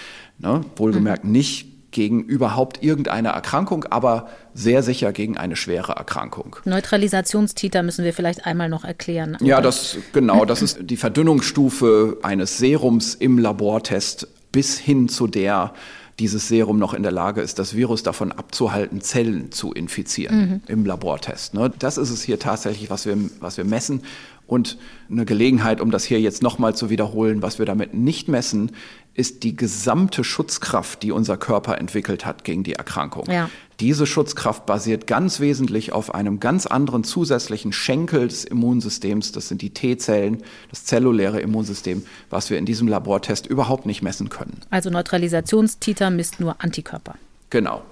Ne? 0.43 0.63
Wohlgemerkt 0.77 1.25
mhm. 1.25 1.33
nicht 1.33 1.69
gegen 1.93 2.25
überhaupt 2.25 2.83
irgendeine 2.83 3.29
Erkrankung, 3.29 3.85
aber 3.85 4.29
sehr 4.55 4.83
sicher 4.83 5.13
gegen 5.13 5.37
eine 5.37 5.57
schwere 5.57 5.93
Erkrankung. 5.93 6.57
Neutralisationstiter 6.65 7.83
müssen 7.83 8.05
wir 8.05 8.15
vielleicht 8.15 8.47
einmal 8.47 8.69
noch 8.69 8.85
erklären. 8.85 9.37
Oder? 9.37 9.47
Ja, 9.47 9.61
das 9.61 9.99
genau, 10.13 10.45
das 10.45 10.63
ist 10.63 10.79
die 10.81 10.97
Verdünnungsstufe 10.97 12.19
eines 12.23 12.59
Serums 12.59 13.15
im 13.15 13.39
Labortest 13.39 14.27
bis 14.51 14.79
hin 14.79 15.09
zu 15.09 15.27
der 15.27 15.73
dieses 16.19 16.47
Serum 16.47 16.79
noch 16.79 16.95
in 16.95 17.03
der 17.03 17.11
Lage 17.11 17.41
ist, 17.41 17.59
das 17.59 17.75
Virus 17.75 18.03
davon 18.03 18.33
abzuhalten, 18.33 19.01
Zellen 19.01 19.51
zu 19.51 19.73
infizieren 19.73 20.39
mhm. 20.39 20.61
im 20.69 20.85
Labortest. 20.85 21.55
Ne? 21.55 21.73
Das 21.79 21.97
ist 21.97 22.11
es 22.11 22.23
hier 22.23 22.39
tatsächlich, 22.39 22.91
was 22.91 23.07
wir, 23.07 23.17
was 23.41 23.57
wir 23.57 23.65
messen. 23.65 24.03
Und 24.47 24.77
eine 25.11 25.25
Gelegenheit, 25.25 25.81
um 25.81 25.91
das 25.91 26.05
hier 26.05 26.21
jetzt 26.21 26.43
nochmal 26.43 26.77
zu 26.77 26.91
wiederholen, 26.91 27.43
was 27.43 27.59
wir 27.59 27.67
damit 27.67 27.95
nicht 27.95 28.29
messen, 28.29 28.73
ist 29.15 29.43
die 29.43 29.55
gesamte 29.57 30.25
Schutzkraft, 30.25 31.03
die 31.03 31.13
unser 31.13 31.37
Körper 31.37 31.79
entwickelt 31.79 32.25
hat 32.25 32.45
gegen 32.45 32.63
die 32.63 32.75
Erkrankung. 32.75 33.31
Ja. 33.31 33.51
Diese 33.81 34.07
Schutzkraft 34.07 34.65
basiert 34.65 35.07
ganz 35.07 35.41
wesentlich 35.41 35.93
auf 35.93 36.15
einem 36.15 36.41
ganz 36.41 36.67
anderen 36.67 37.05
zusätzlichen 37.05 37.73
Schenkel 37.73 38.29
des 38.29 38.45
Immunsystems. 38.45 39.33
Das 39.33 39.49
sind 39.49 39.61
die 39.61 39.71
T-Zellen, 39.71 40.43
das 40.71 40.85
zelluläre 40.85 41.41
Immunsystem, 41.41 42.05
was 42.31 42.49
wir 42.49 42.59
in 42.59 42.65
diesem 42.65 42.89
Labortest 42.89 43.47
überhaupt 43.47 43.85
nicht 43.85 44.03
messen 44.03 44.29
können. 44.29 44.61
Also 44.71 44.89
Neutralisationstiter 44.89 46.11
misst 46.11 46.41
nur 46.41 46.57
Antikörper. 46.63 47.17
Genau. 47.51 47.83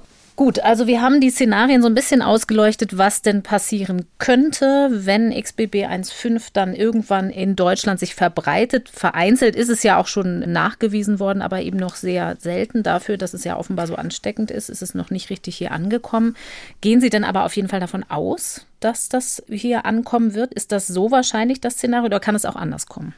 Gut, 0.40 0.60
also 0.60 0.86
wir 0.86 1.02
haben 1.02 1.20
die 1.20 1.28
Szenarien 1.28 1.82
so 1.82 1.86
ein 1.86 1.94
bisschen 1.94 2.22
ausgeleuchtet, 2.22 2.96
was 2.96 3.20
denn 3.20 3.42
passieren 3.42 4.06
könnte, 4.16 4.88
wenn 4.90 5.38
XBB 5.38 5.84
1.5 5.84 6.44
dann 6.54 6.74
irgendwann 6.74 7.28
in 7.28 7.56
Deutschland 7.56 8.00
sich 8.00 8.14
verbreitet. 8.14 8.88
Vereinzelt 8.88 9.54
ist 9.54 9.68
es 9.68 9.82
ja 9.82 10.00
auch 10.00 10.06
schon 10.06 10.50
nachgewiesen 10.50 11.20
worden, 11.20 11.42
aber 11.42 11.60
eben 11.60 11.76
noch 11.76 11.94
sehr 11.94 12.38
selten 12.40 12.82
dafür, 12.82 13.18
dass 13.18 13.34
es 13.34 13.44
ja 13.44 13.58
offenbar 13.58 13.86
so 13.86 13.96
ansteckend 13.96 14.50
ist, 14.50 14.70
ist 14.70 14.80
es 14.80 14.94
noch 14.94 15.10
nicht 15.10 15.28
richtig 15.28 15.56
hier 15.56 15.72
angekommen. 15.72 16.34
Gehen 16.80 17.02
Sie 17.02 17.10
denn 17.10 17.24
aber 17.24 17.44
auf 17.44 17.54
jeden 17.54 17.68
Fall 17.68 17.80
davon 17.80 18.06
aus, 18.08 18.64
dass 18.80 19.10
das 19.10 19.42
hier 19.50 19.84
ankommen 19.84 20.32
wird? 20.32 20.54
Ist 20.54 20.72
das 20.72 20.86
so 20.86 21.10
wahrscheinlich, 21.10 21.60
das 21.60 21.74
Szenario, 21.74 22.06
oder 22.06 22.18
kann 22.18 22.34
es 22.34 22.46
auch 22.46 22.56
anders 22.56 22.86
kommen? 22.86 23.12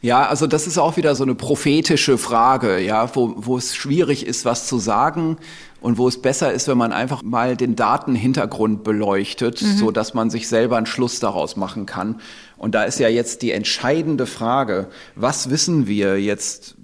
Ja, 0.00 0.26
also 0.26 0.46
das 0.46 0.66
ist 0.66 0.78
auch 0.78 0.96
wieder 0.96 1.14
so 1.14 1.22
eine 1.22 1.34
prophetische 1.34 2.16
Frage, 2.16 2.78
ja, 2.80 3.14
wo, 3.14 3.34
wo 3.36 3.58
es 3.58 3.76
schwierig 3.76 4.26
ist, 4.26 4.46
was 4.46 4.66
zu 4.66 4.78
sagen 4.78 5.36
und 5.82 5.98
wo 5.98 6.08
es 6.08 6.22
besser 6.22 6.52
ist, 6.52 6.68
wenn 6.68 6.78
man 6.78 6.92
einfach 6.92 7.22
mal 7.22 7.56
den 7.56 7.76
Datenhintergrund 7.76 8.84
beleuchtet, 8.84 9.60
mhm. 9.60 9.76
so 9.76 9.90
dass 9.90 10.14
man 10.14 10.30
sich 10.30 10.48
selber 10.48 10.76
einen 10.76 10.86
Schluss 10.86 11.20
daraus 11.20 11.56
machen 11.56 11.86
kann. 11.86 12.20
Und 12.56 12.74
da 12.74 12.84
ist 12.84 12.98
ja 12.98 13.08
jetzt 13.08 13.42
die 13.42 13.50
entscheidende 13.50 14.26
Frage, 14.26 14.88
was 15.16 15.50
wissen 15.50 15.86
wir 15.86 16.20
jetzt 16.20 16.76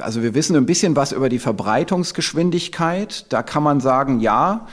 also 0.00 0.22
wir 0.22 0.34
wissen 0.34 0.54
ein 0.54 0.66
bisschen 0.66 0.96
was 0.96 1.12
über 1.12 1.30
die 1.30 1.38
Verbreitungsgeschwindigkeit. 1.38 3.24
Da 3.30 3.42
kann 3.42 3.62
man 3.62 3.80
sagen, 3.80 4.20
ja, 4.20 4.66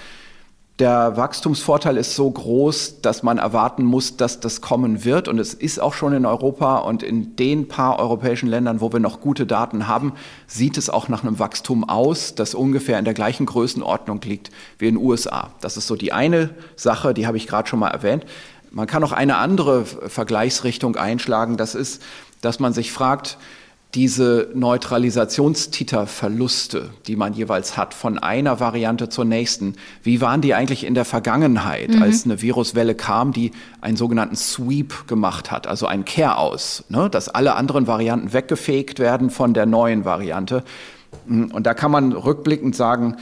der 0.80 1.16
Wachstumsvorteil 1.16 1.96
ist 1.96 2.16
so 2.16 2.30
groß, 2.30 3.00
dass 3.02 3.24
man 3.24 3.38
erwarten 3.38 3.86
muss, 3.86 4.18
dass 4.18 4.42
das 4.42 4.60
kommen 4.60 5.06
wird. 5.06 5.30
Und 5.30 5.40
es 5.40 5.54
ist 5.54 5.80
auch 5.80 5.94
schon 5.94 6.12
in 6.12 6.26
Europa 6.26 6.80
und 6.80 7.02
in 7.02 7.38
den 7.38 7.70
paar 7.70 7.98
europäischen 7.98 8.48
Ländern, 8.48 8.82
wo 8.82 8.92
wir 8.92 9.00
noch 9.00 9.22
gute 9.22 9.46
Daten 9.46 9.88
haben, 9.88 10.14
sieht 10.48 10.78
es 10.78 10.90
auch 10.90 11.08
nach 11.08 11.24
einem 11.24 11.40
Wachstum 11.40 11.88
aus, 11.88 12.36
das 12.36 12.54
ungefähr 12.54 13.00
in 13.00 13.06
der 13.06 13.14
gleichen 13.14 13.46
Größenordnung 13.46 14.20
liegt 14.22 14.52
wie 14.78 14.88
in 14.88 14.96
den 14.96 15.04
USA. 15.04 15.52
Das 15.62 15.78
ist 15.78 15.88
so 15.88 15.96
die 15.96 16.12
eine 16.12 16.50
Sache, 16.76 17.14
die 17.14 17.26
habe 17.26 17.38
ich 17.38 17.48
gerade 17.48 17.70
schon 17.70 17.80
mal 17.80 17.92
erwähnt. 17.92 18.26
Man 18.70 18.88
kann 18.88 19.04
auch 19.06 19.14
eine 19.14 19.38
andere 19.38 19.86
Vergleichsrichtung 19.86 20.98
einschlagen. 20.98 21.56
Das 21.56 21.76
ist, 21.76 22.02
dass 22.42 22.60
man 22.60 22.74
sich 22.74 22.92
fragt, 22.92 23.38
diese 23.96 24.50
Neutralisationstiterverluste, 24.54 26.90
die 27.08 27.16
man 27.16 27.34
jeweils 27.34 27.78
hat, 27.78 27.94
von 27.94 28.20
einer 28.20 28.60
Variante 28.60 29.08
zur 29.08 29.24
nächsten, 29.24 29.76
wie 30.04 30.20
waren 30.20 30.42
die 30.42 30.54
eigentlich 30.54 30.84
in 30.84 30.96
der 30.96 31.06
Vergangenheit, 31.06 31.88
mhm. 31.90 32.04
als 32.04 32.26
eine 32.26 32.42
Viruswelle 32.42 32.94
kam, 32.94 33.32
die 33.32 33.52
einen 33.80 33.96
sogenannten 33.96 34.36
Sweep 34.36 35.08
gemacht 35.08 35.50
hat, 35.50 35.66
also 35.66 35.88
ein 35.88 36.04
Kehr-aus, 36.04 36.84
ne, 36.90 37.10
dass 37.10 37.30
alle 37.30 37.56
anderen 37.56 37.88
Varianten 37.88 38.34
weggefegt 38.34 39.00
werden 39.00 39.30
von 39.30 39.54
der 39.54 39.66
neuen 39.66 40.04
Variante. 40.04 40.66
Und 41.28 41.66
da 41.66 41.74
kann 41.74 41.92
man 41.92 42.12
rückblickend 42.12 42.76
sagen, 42.76 43.16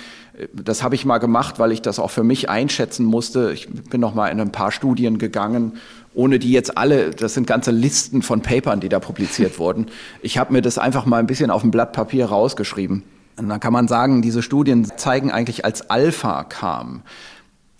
das 0.51 0.81
habe 0.81 0.95
ich 0.95 1.05
mal 1.05 1.19
gemacht, 1.19 1.59
weil 1.59 1.71
ich 1.71 1.83
das 1.83 1.99
auch 1.99 2.09
für 2.09 2.23
mich 2.23 2.49
einschätzen 2.49 3.05
musste. 3.05 3.51
Ich 3.53 3.69
bin 3.69 4.01
noch 4.01 4.15
mal 4.15 4.29
in 4.29 4.41
ein 4.41 4.51
paar 4.51 4.71
Studien 4.71 5.19
gegangen 5.19 5.73
ohne 6.13 6.39
die 6.39 6.51
jetzt 6.51 6.77
alle, 6.77 7.11
das 7.11 7.33
sind 7.33 7.47
ganze 7.47 7.71
Listen 7.71 8.21
von 8.21 8.41
Papern, 8.41 8.79
die 8.79 8.89
da 8.89 8.99
publiziert 8.99 9.59
wurden. 9.59 9.87
Ich 10.21 10.37
habe 10.37 10.53
mir 10.53 10.61
das 10.61 10.77
einfach 10.77 11.05
mal 11.05 11.17
ein 11.17 11.27
bisschen 11.27 11.49
auf 11.49 11.63
ein 11.63 11.71
Blatt 11.71 11.93
Papier 11.93 12.25
rausgeschrieben. 12.25 13.03
Und 13.37 13.49
dann 13.49 13.59
kann 13.59 13.73
man 13.73 13.87
sagen, 13.87 14.21
diese 14.21 14.43
Studien 14.43 14.85
zeigen 14.97 15.31
eigentlich, 15.31 15.65
als 15.65 15.89
Alpha 15.89 16.43
kam. 16.43 17.01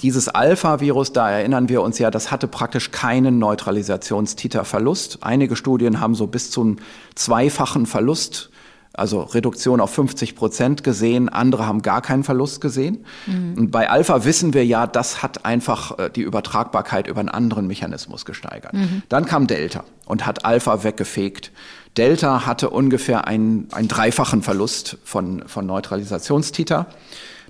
Dieses 0.01 0.27
Alpha-Virus, 0.27 1.13
da 1.13 1.29
erinnern 1.29 1.69
wir 1.69 1.81
uns 1.81 1.99
ja, 1.99 2.11
das 2.11 2.31
hatte 2.31 2.47
praktisch 2.47 2.91
keinen 2.91 3.39
Neutralisationstiterverlust. 3.39 5.19
Einige 5.21 5.55
Studien 5.55 5.99
haben 5.99 6.15
so 6.15 6.27
bis 6.27 6.51
zum 6.51 6.77
zweifachen 7.15 7.85
Verlust 7.85 8.49
also 8.93 9.21
Reduktion 9.21 9.81
auf 9.81 9.91
50 9.91 10.35
Prozent 10.35 10.83
gesehen, 10.83 11.27
andere 11.27 11.65
haben 11.65 11.81
gar 11.81 12.01
keinen 12.01 12.23
Verlust 12.23 12.61
gesehen. 12.61 13.05
Mhm. 13.25 13.55
Und 13.57 13.71
bei 13.71 13.89
Alpha 13.89 14.23
wissen 14.23 14.53
wir 14.53 14.65
ja, 14.65 14.85
das 14.85 15.23
hat 15.23 15.45
einfach 15.45 15.97
äh, 15.97 16.09
die 16.11 16.21
Übertragbarkeit 16.21 17.07
über 17.07 17.19
einen 17.19 17.29
anderen 17.29 17.65
Mechanismus 17.65 18.23
gesteigert. 18.23 18.73
Mhm. 18.73 19.01
Dann 19.09 19.25
kam 19.25 19.47
Delta 19.47 19.83
und 20.05 20.27
hat 20.27 20.45
Alpha 20.45 20.83
weggefegt. 20.83 21.51
Delta 21.97 22.45
hatte 22.45 22.69
ungefähr 22.69 23.27
einen, 23.27 23.67
einen 23.71 23.87
dreifachen 23.87 24.43
Verlust 24.43 24.97
von, 25.03 25.43
von 25.47 25.65
Neutralisationstiter. 25.65 26.85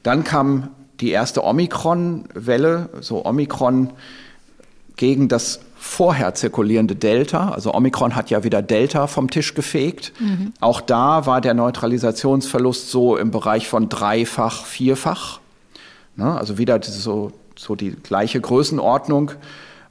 Dann 0.01 0.23
kam 0.23 0.69
die 1.01 1.11
erste 1.11 1.43
Omikron-Welle, 1.43 2.89
so 3.01 3.25
Omikron 3.25 3.91
gegen 4.95 5.27
das 5.27 5.59
vorher 5.83 6.33
zirkulierende 6.33 6.95
Delta, 6.95 7.49
also 7.49 7.73
Omikron 7.73 8.15
hat 8.15 8.29
ja 8.29 8.43
wieder 8.45 8.61
Delta 8.61 9.05
vom 9.07 9.29
Tisch 9.29 9.53
gefegt. 9.53 10.13
Mhm. 10.17 10.53
Auch 10.61 10.79
da 10.79 11.25
war 11.25 11.41
der 11.41 11.53
Neutralisationsverlust 11.53 12.89
so 12.89 13.17
im 13.17 13.31
Bereich 13.31 13.67
von 13.67 13.89
dreifach, 13.89 14.65
vierfach. 14.65 15.39
Ne? 16.15 16.35
Also 16.37 16.57
wieder 16.57 16.81
so, 16.81 17.33
so 17.57 17.75
die 17.75 17.91
gleiche 17.91 18.39
Größenordnung. 18.39 19.31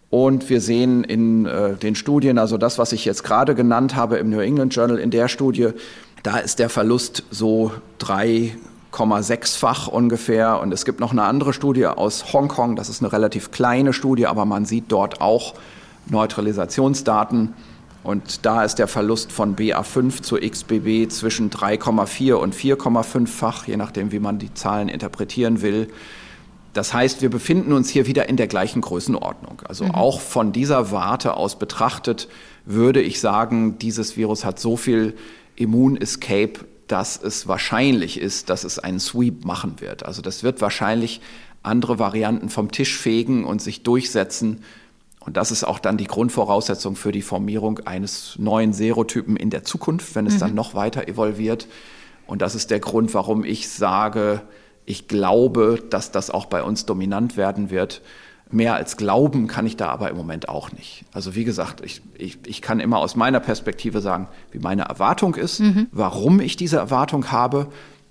Und 0.08 0.48
wir 0.48 0.62
sehen 0.62 1.04
in 1.04 1.44
äh, 1.44 1.74
den 1.74 1.94
Studien, 1.94 2.38
also 2.38 2.56
das, 2.56 2.78
was 2.78 2.92
ich 2.92 3.04
jetzt 3.04 3.22
gerade 3.22 3.54
genannt 3.54 3.94
habe 3.94 4.16
im 4.16 4.30
New 4.30 4.40
England 4.40 4.74
Journal, 4.74 4.98
in 4.98 5.10
der 5.10 5.28
Studie, 5.28 5.68
da 6.22 6.38
ist 6.38 6.58
der 6.58 6.70
Verlust 6.70 7.22
so 7.30 7.70
drei 7.98 8.56
6,6-fach 8.92 9.88
ungefähr. 9.88 10.58
Und 10.58 10.72
es 10.72 10.86
gibt 10.86 11.00
noch 11.00 11.12
eine 11.12 11.24
andere 11.24 11.52
Studie 11.52 11.86
aus 11.86 12.32
Hongkong, 12.32 12.76
das 12.76 12.88
ist 12.88 13.02
eine 13.02 13.12
relativ 13.12 13.50
kleine 13.50 13.92
Studie, 13.92 14.26
aber 14.26 14.46
man 14.46 14.64
sieht 14.64 14.86
dort 14.88 15.20
auch 15.20 15.54
Neutralisationsdaten. 16.08 17.54
Und 18.02 18.44
da 18.44 18.64
ist 18.64 18.76
der 18.76 18.88
Verlust 18.88 19.30
von 19.30 19.54
BA5 19.54 20.22
zu 20.22 20.36
XBB 20.36 21.10
zwischen 21.10 21.50
3,4 21.50 22.34
und 22.34 22.54
4,5-fach, 22.54 23.66
je 23.66 23.76
nachdem, 23.76 24.10
wie 24.10 24.18
man 24.18 24.38
die 24.38 24.52
Zahlen 24.54 24.88
interpretieren 24.88 25.62
will. 25.62 25.88
Das 26.72 26.94
heißt, 26.94 27.22
wir 27.22 27.30
befinden 27.30 27.72
uns 27.72 27.90
hier 27.90 28.06
wieder 28.06 28.28
in 28.28 28.36
der 28.36 28.48
gleichen 28.48 28.80
Größenordnung. 28.80 29.62
Also 29.68 29.84
mhm. 29.84 29.90
auch 29.92 30.20
von 30.20 30.52
dieser 30.52 30.90
Warte 30.90 31.36
aus 31.36 31.58
betrachtet 31.58 32.28
würde 32.64 33.02
ich 33.02 33.20
sagen, 33.20 33.78
dieses 33.78 34.16
Virus 34.16 34.44
hat 34.44 34.58
so 34.58 34.76
viel 34.76 35.14
Immun-Escape, 35.56 36.52
dass 36.86 37.20
es 37.22 37.46
wahrscheinlich 37.46 38.20
ist, 38.20 38.50
dass 38.50 38.64
es 38.64 38.78
einen 38.78 39.00
Sweep 39.00 39.44
machen 39.44 39.76
wird. 39.80 40.04
Also 40.04 40.22
das 40.22 40.42
wird 40.42 40.60
wahrscheinlich 40.60 41.20
andere 41.62 41.98
Varianten 41.98 42.48
vom 42.48 42.70
Tisch 42.70 42.96
fegen 42.96 43.44
und 43.44 43.62
sich 43.62 43.82
durchsetzen 43.82 44.62
und 45.24 45.36
das 45.36 45.50
ist 45.50 45.64
auch 45.64 45.78
dann 45.78 45.96
die 45.96 46.06
Grundvoraussetzung 46.06 46.96
für 46.96 47.12
die 47.12 47.22
Formierung 47.22 47.80
eines 47.80 48.36
neuen 48.38 48.72
Serotypen 48.72 49.36
in 49.36 49.50
der 49.50 49.64
Zukunft, 49.64 50.14
wenn 50.14 50.26
es 50.26 50.34
mhm. 50.34 50.40
dann 50.40 50.54
noch 50.54 50.74
weiter 50.74 51.06
evolviert. 51.06 51.68
Und 52.26 52.42
das 52.42 52.54
ist 52.54 52.70
der 52.70 52.80
Grund, 52.80 53.14
warum 53.14 53.44
ich 53.44 53.68
sage, 53.68 54.42
ich 54.84 55.06
glaube, 55.06 55.82
dass 55.90 56.10
das 56.10 56.30
auch 56.30 56.46
bei 56.46 56.62
uns 56.62 56.86
dominant 56.86 57.36
werden 57.36 57.70
wird. 57.70 58.02
Mehr 58.50 58.74
als 58.74 58.96
glauben 58.96 59.46
kann 59.46 59.64
ich 59.64 59.76
da 59.76 59.88
aber 59.88 60.10
im 60.10 60.16
Moment 60.16 60.48
auch 60.48 60.72
nicht. 60.72 61.04
Also 61.12 61.34
wie 61.34 61.44
gesagt, 61.44 61.80
ich, 61.84 62.02
ich, 62.18 62.38
ich 62.46 62.60
kann 62.60 62.80
immer 62.80 62.98
aus 62.98 63.16
meiner 63.16 63.40
Perspektive 63.40 64.00
sagen, 64.00 64.28
wie 64.50 64.58
meine 64.58 64.82
Erwartung 64.82 65.36
ist, 65.36 65.60
mhm. 65.60 65.86
warum 65.92 66.40
ich 66.40 66.56
diese 66.56 66.76
Erwartung 66.76 67.30
habe. 67.30 67.68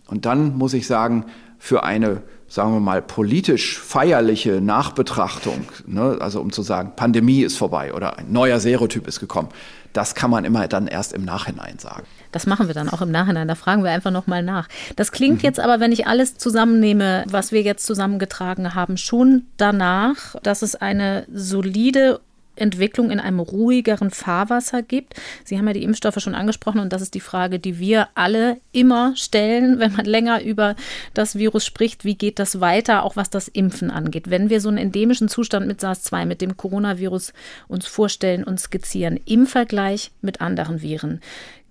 Und 0.08 0.26
dann 0.26 0.58
muss 0.58 0.74
ich 0.74 0.88
sagen, 0.88 1.26
für 1.60 1.84
eine 1.84 2.24
sagen 2.52 2.74
wir 2.74 2.82
mal, 2.82 3.02
politisch 3.02 3.80
feierliche 3.80 4.60
Nachbetrachtung, 4.60 5.70
ne, 5.88 6.18
also 6.20 6.42
um 6.42 6.52
zu 6.52 6.64
sagen, 6.64 6.92
Pandemie 6.98 7.44
ist 7.44 7.58
vorbei 7.58 7.94
oder 7.94 8.18
ein 8.18 8.30
neuer 8.34 8.60
Serotyp 8.60 9.08
ist 9.08 9.22
gekommen, 9.22 9.48
das 9.94 10.16
kann 10.16 10.30
man 10.30 10.44
immer 10.44 10.68
dann 10.68 10.88
erst 10.88 11.14
im 11.14 11.24
Nachhinein 11.24 11.80
sagen. 11.80 12.04
Das 12.34 12.48
machen 12.48 12.68
wir 12.68 12.74
dann 12.74 12.90
auch 12.90 13.02
im 13.02 13.10
Nachhinein, 13.10 13.48
da 13.48 13.56
fragen 13.56 13.86
wir 13.86 13.92
einfach 13.92 14.12
nochmal 14.12 14.44
nach. 14.44 14.68
Das 14.98 15.14
klingt 15.14 15.38
mhm. 15.38 15.44
jetzt 15.44 15.62
aber, 15.62 15.80
wenn 15.80 15.94
ich 15.94 16.08
alles 16.08 16.38
zusammennehme, 16.38 17.24
was 17.30 17.54
wir 17.54 17.62
jetzt 17.62 17.86
zusammengetragen 17.86 18.76
haben, 18.76 18.98
schon 18.98 19.44
danach, 19.56 20.36
dass 20.44 20.62
es 20.62 20.76
eine 20.76 21.26
solide 21.34 22.20
Entwicklung 22.56 23.12
in 23.12 23.20
einem 23.20 23.40
ruhigeren 23.40 24.12
Fahrwasser 24.12 24.82
gibt. 24.82 25.16
Sie 25.44 25.58
haben 25.58 25.68
ja 25.68 25.74
die 25.74 25.84
Impfstoffe 25.84 26.20
schon 26.20 26.36
angesprochen 26.36 26.80
und 26.80 26.94
das 26.94 27.02
ist 27.02 27.14
die 27.14 27.20
Frage, 27.20 27.60
die 27.60 27.80
wir 27.80 28.10
alle 28.16 28.58
immer 28.72 29.16
stellen, 29.16 29.80
wenn 29.80 29.94
man 29.94 30.06
länger 30.06 30.42
über 30.44 30.76
das 31.14 31.36
Virus 31.36 31.66
spricht. 31.66 32.06
Wie 32.06 32.16
geht 32.16 32.40
das 32.40 32.60
weiter, 32.60 33.04
auch 33.04 33.16
was 33.16 33.30
das 33.30 33.48
Impfen 33.48 33.92
angeht? 33.92 34.30
Wenn 34.30 34.50
wir 34.50 34.62
so 34.62 34.70
einen 34.70 34.78
endemischen 34.78 35.30
Zustand 35.30 35.68
mit 35.68 35.82
SARS-2, 35.82 36.26
mit 36.26 36.42
dem 36.42 36.58
Coronavirus 36.58 37.34
uns 37.68 37.88
vorstellen 37.88 38.44
und 38.44 38.60
skizzieren, 38.60 39.20
im 39.26 39.48
Vergleich 39.48 40.12
mit 40.22 40.42
anderen 40.42 40.82
Viren, 40.82 41.22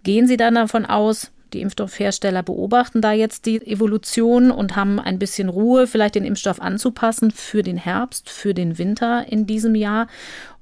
gehen 0.03 0.27
Sie 0.27 0.37
dann 0.37 0.55
davon 0.55 0.87
aus, 0.87 1.31
die 1.53 1.61
Impfstoffhersteller 1.61 2.43
beobachten 2.43 3.01
da 3.01 3.13
jetzt 3.13 3.47
die 3.47 3.65
Evolution 3.67 4.51
und 4.51 4.77
haben 4.77 4.99
ein 4.99 5.19
bisschen 5.19 5.49
Ruhe, 5.49 5.87
vielleicht 5.87 6.15
den 6.15 6.25
Impfstoff 6.25 6.61
anzupassen 6.61 7.31
für 7.31 7.63
den 7.63 7.77
Herbst, 7.77 8.29
für 8.29 8.55
den 8.55 8.79
Winter 8.79 9.27
in 9.29 9.47
diesem 9.47 9.75
Jahr. 9.75 10.07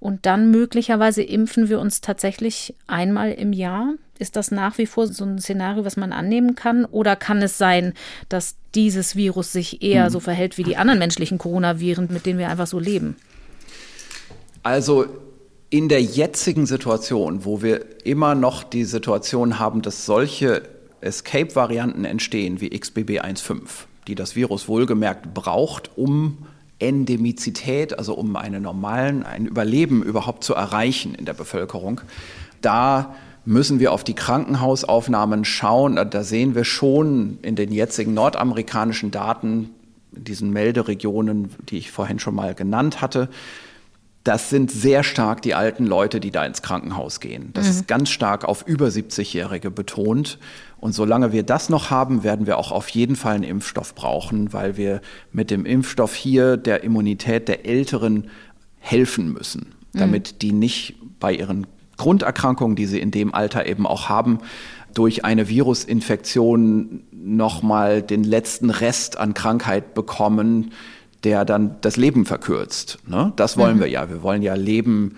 Und 0.00 0.26
dann 0.26 0.50
möglicherweise 0.50 1.22
impfen 1.22 1.68
wir 1.68 1.80
uns 1.80 2.00
tatsächlich 2.00 2.74
einmal 2.86 3.32
im 3.32 3.52
Jahr. 3.52 3.94
Ist 4.18 4.36
das 4.36 4.50
nach 4.50 4.78
wie 4.78 4.86
vor 4.86 5.06
so 5.06 5.24
ein 5.24 5.38
Szenario, 5.38 5.84
was 5.84 5.96
man 5.96 6.12
annehmen 6.12 6.54
kann? 6.54 6.84
Oder 6.84 7.16
kann 7.16 7.40
es 7.42 7.58
sein, 7.58 7.94
dass 8.28 8.56
dieses 8.74 9.16
Virus 9.16 9.52
sich 9.52 9.82
eher 9.82 10.04
hm. 10.04 10.10
so 10.10 10.20
verhält 10.20 10.58
wie 10.58 10.64
die 10.64 10.76
anderen 10.76 10.98
menschlichen 10.98 11.38
Coronaviren, 11.38 12.08
mit 12.10 12.26
denen 12.26 12.38
wir 12.38 12.48
einfach 12.48 12.66
so 12.66 12.78
leben? 12.78 13.16
Also 14.62 15.06
in 15.70 15.88
der 15.88 16.02
jetzigen 16.02 16.66
Situation, 16.66 17.44
wo 17.44 17.62
wir 17.62 18.06
immer 18.06 18.34
noch 18.34 18.64
die 18.64 18.84
Situation 18.84 19.58
haben, 19.58 19.82
dass 19.82 20.06
solche 20.06 20.62
Escape-Varianten 21.00 22.04
entstehen 22.04 22.60
wie 22.60 22.68
XBB1.5, 22.68 23.60
die 24.06 24.14
das 24.14 24.36
Virus 24.36 24.68
wohlgemerkt 24.68 25.34
braucht, 25.34 25.90
um 25.96 26.38
Endemizität, 26.78 27.98
also 27.98 28.14
um 28.14 28.36
einen 28.36 28.62
normalen, 28.62 29.24
ein 29.24 29.46
Überleben 29.46 30.02
überhaupt 30.02 30.44
zu 30.44 30.54
erreichen 30.54 31.14
in 31.14 31.24
der 31.24 31.34
Bevölkerung. 31.34 32.00
Da 32.60 33.14
müssen 33.44 33.80
wir 33.80 33.92
auf 33.92 34.04
die 34.04 34.14
Krankenhausaufnahmen 34.14 35.44
schauen. 35.44 35.98
Da 36.10 36.22
sehen 36.22 36.54
wir 36.54 36.64
schon 36.64 37.38
in 37.42 37.56
den 37.56 37.72
jetzigen 37.72 38.14
nordamerikanischen 38.14 39.10
Daten, 39.10 39.70
diesen 40.12 40.52
Melderegionen, 40.52 41.50
die 41.68 41.78
ich 41.78 41.90
vorhin 41.90 42.18
schon 42.18 42.34
mal 42.34 42.54
genannt 42.54 43.00
hatte, 43.00 43.28
das 44.28 44.50
sind 44.50 44.70
sehr 44.70 45.04
stark 45.04 45.40
die 45.40 45.54
alten 45.54 45.86
Leute, 45.86 46.20
die 46.20 46.30
da 46.30 46.44
ins 46.44 46.60
Krankenhaus 46.60 47.20
gehen. 47.20 47.50
Das 47.54 47.64
mhm. 47.64 47.70
ist 47.70 47.88
ganz 47.88 48.10
stark 48.10 48.44
auf 48.44 48.62
über 48.66 48.88
70-Jährige 48.88 49.70
betont. 49.70 50.38
Und 50.80 50.92
solange 50.92 51.32
wir 51.32 51.42
das 51.42 51.68
noch 51.68 51.90
haben, 51.90 52.22
werden 52.22 52.46
wir 52.46 52.58
auch 52.58 52.70
auf 52.70 52.88
jeden 52.90 53.16
Fall 53.16 53.34
einen 53.34 53.44
Impfstoff 53.44 53.94
brauchen, 53.94 54.52
weil 54.52 54.76
wir 54.76 55.00
mit 55.32 55.50
dem 55.50 55.66
Impfstoff 55.66 56.14
hier 56.14 56.56
der 56.56 56.84
Immunität 56.84 57.48
der 57.48 57.66
Älteren 57.66 58.30
helfen 58.78 59.32
müssen, 59.32 59.74
mhm. 59.92 59.98
damit 59.98 60.42
die 60.42 60.52
nicht 60.52 60.94
bei 61.18 61.32
ihren 61.32 61.66
Grunderkrankungen, 61.96 62.76
die 62.76 62.86
sie 62.86 63.00
in 63.00 63.10
dem 63.10 63.34
Alter 63.34 63.66
eben 63.66 63.86
auch 63.86 64.08
haben, 64.08 64.38
durch 64.94 65.24
eine 65.24 65.48
Virusinfektion 65.48 67.02
nochmal 67.12 68.02
den 68.02 68.24
letzten 68.24 68.70
Rest 68.70 69.18
an 69.18 69.34
Krankheit 69.34 69.94
bekommen, 69.94 70.72
der 71.24 71.44
dann 71.44 71.76
das 71.80 71.96
Leben 71.96 72.24
verkürzt. 72.24 72.98
Ne? 73.06 73.32
Das 73.36 73.56
wollen 73.56 73.76
mhm. 73.76 73.80
wir 73.80 73.88
ja. 73.88 74.08
Wir 74.08 74.22
wollen 74.22 74.42
ja 74.42 74.54
Leben 74.54 75.16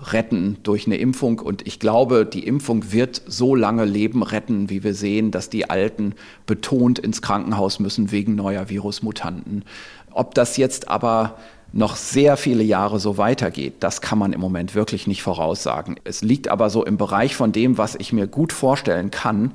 retten 0.00 0.58
durch 0.62 0.86
eine 0.86 0.96
Impfung. 0.96 1.38
Und 1.40 1.66
ich 1.66 1.78
glaube, 1.78 2.24
die 2.24 2.46
Impfung 2.46 2.92
wird 2.92 3.22
so 3.26 3.54
lange 3.54 3.84
Leben 3.84 4.22
retten, 4.22 4.70
wie 4.70 4.84
wir 4.84 4.94
sehen, 4.94 5.30
dass 5.30 5.50
die 5.50 5.68
Alten 5.68 6.14
betont 6.46 6.98
ins 6.98 7.22
Krankenhaus 7.22 7.80
müssen 7.80 8.10
wegen 8.10 8.34
neuer 8.34 8.68
Virusmutanten. 8.68 9.64
Ob 10.12 10.34
das 10.34 10.56
jetzt 10.56 10.88
aber 10.88 11.36
noch 11.72 11.96
sehr 11.96 12.36
viele 12.36 12.62
Jahre 12.62 12.98
so 12.98 13.18
weitergeht, 13.18 13.74
das 13.80 14.00
kann 14.00 14.18
man 14.18 14.32
im 14.32 14.40
Moment 14.40 14.74
wirklich 14.74 15.06
nicht 15.06 15.22
voraussagen. 15.22 15.96
Es 16.04 16.22
liegt 16.22 16.48
aber 16.48 16.70
so 16.70 16.84
im 16.84 16.96
Bereich 16.96 17.36
von 17.36 17.52
dem, 17.52 17.76
was 17.76 17.94
ich 17.94 18.12
mir 18.12 18.26
gut 18.26 18.52
vorstellen 18.52 19.10
kann, 19.10 19.52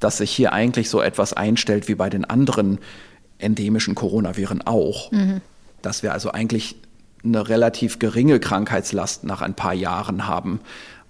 dass 0.00 0.18
sich 0.18 0.32
hier 0.32 0.52
eigentlich 0.52 0.90
so 0.90 1.00
etwas 1.00 1.32
einstellt 1.32 1.86
wie 1.86 1.94
bei 1.94 2.10
den 2.10 2.24
anderen 2.24 2.78
endemischen 3.38 3.94
Coronaviren 3.94 4.62
auch. 4.62 5.12
Mhm. 5.12 5.40
Dass 5.82 6.02
wir 6.02 6.12
also 6.12 6.32
eigentlich 6.32 6.76
eine 7.24 7.48
relativ 7.48 7.98
geringe 7.98 8.40
Krankheitslast 8.40 9.24
nach 9.24 9.42
ein 9.42 9.54
paar 9.54 9.74
Jahren 9.74 10.26
haben 10.26 10.60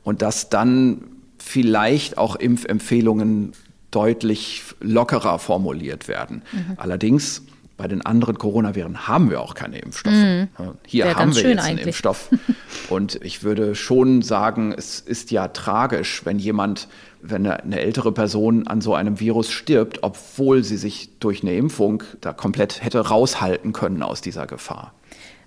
und 0.02 0.22
dass 0.22 0.50
dann 0.50 1.02
vielleicht 1.38 2.18
auch 2.18 2.36
Impfempfehlungen 2.36 3.52
deutlich 3.90 4.62
lockerer 4.80 5.38
formuliert 5.38 6.08
werden. 6.08 6.42
Mhm. 6.52 6.74
Allerdings 6.76 7.42
bei 7.76 7.88
den 7.88 8.04
anderen 8.04 8.38
Coronaviren 8.38 9.08
haben 9.08 9.30
wir 9.30 9.40
auch 9.40 9.54
keine 9.54 9.78
Impfstoffe. 9.78 10.14
Mhm. 10.14 10.48
Hier 10.86 11.04
Wäre 11.04 11.16
haben 11.16 11.34
wir 11.34 11.42
jetzt 11.42 11.64
einen 11.64 11.78
Impfstoff. 11.78 12.30
Und 12.88 13.18
ich 13.22 13.42
würde 13.42 13.74
schon 13.74 14.22
sagen, 14.22 14.72
es 14.76 15.00
ist 15.00 15.30
ja 15.30 15.48
tragisch, 15.48 16.24
wenn 16.24 16.38
jemand, 16.38 16.88
wenn 17.22 17.46
eine 17.46 17.80
ältere 17.80 18.12
Person 18.12 18.66
an 18.66 18.80
so 18.80 18.94
einem 18.94 19.20
Virus 19.20 19.50
stirbt, 19.50 20.02
obwohl 20.02 20.62
sie 20.62 20.76
sich 20.76 21.18
durch 21.18 21.42
eine 21.42 21.54
Impfung 21.54 22.02
da 22.20 22.32
komplett 22.32 22.84
hätte 22.84 23.00
raushalten 23.00 23.72
können 23.72 24.02
aus 24.02 24.20
dieser 24.20 24.46
Gefahr. 24.46 24.94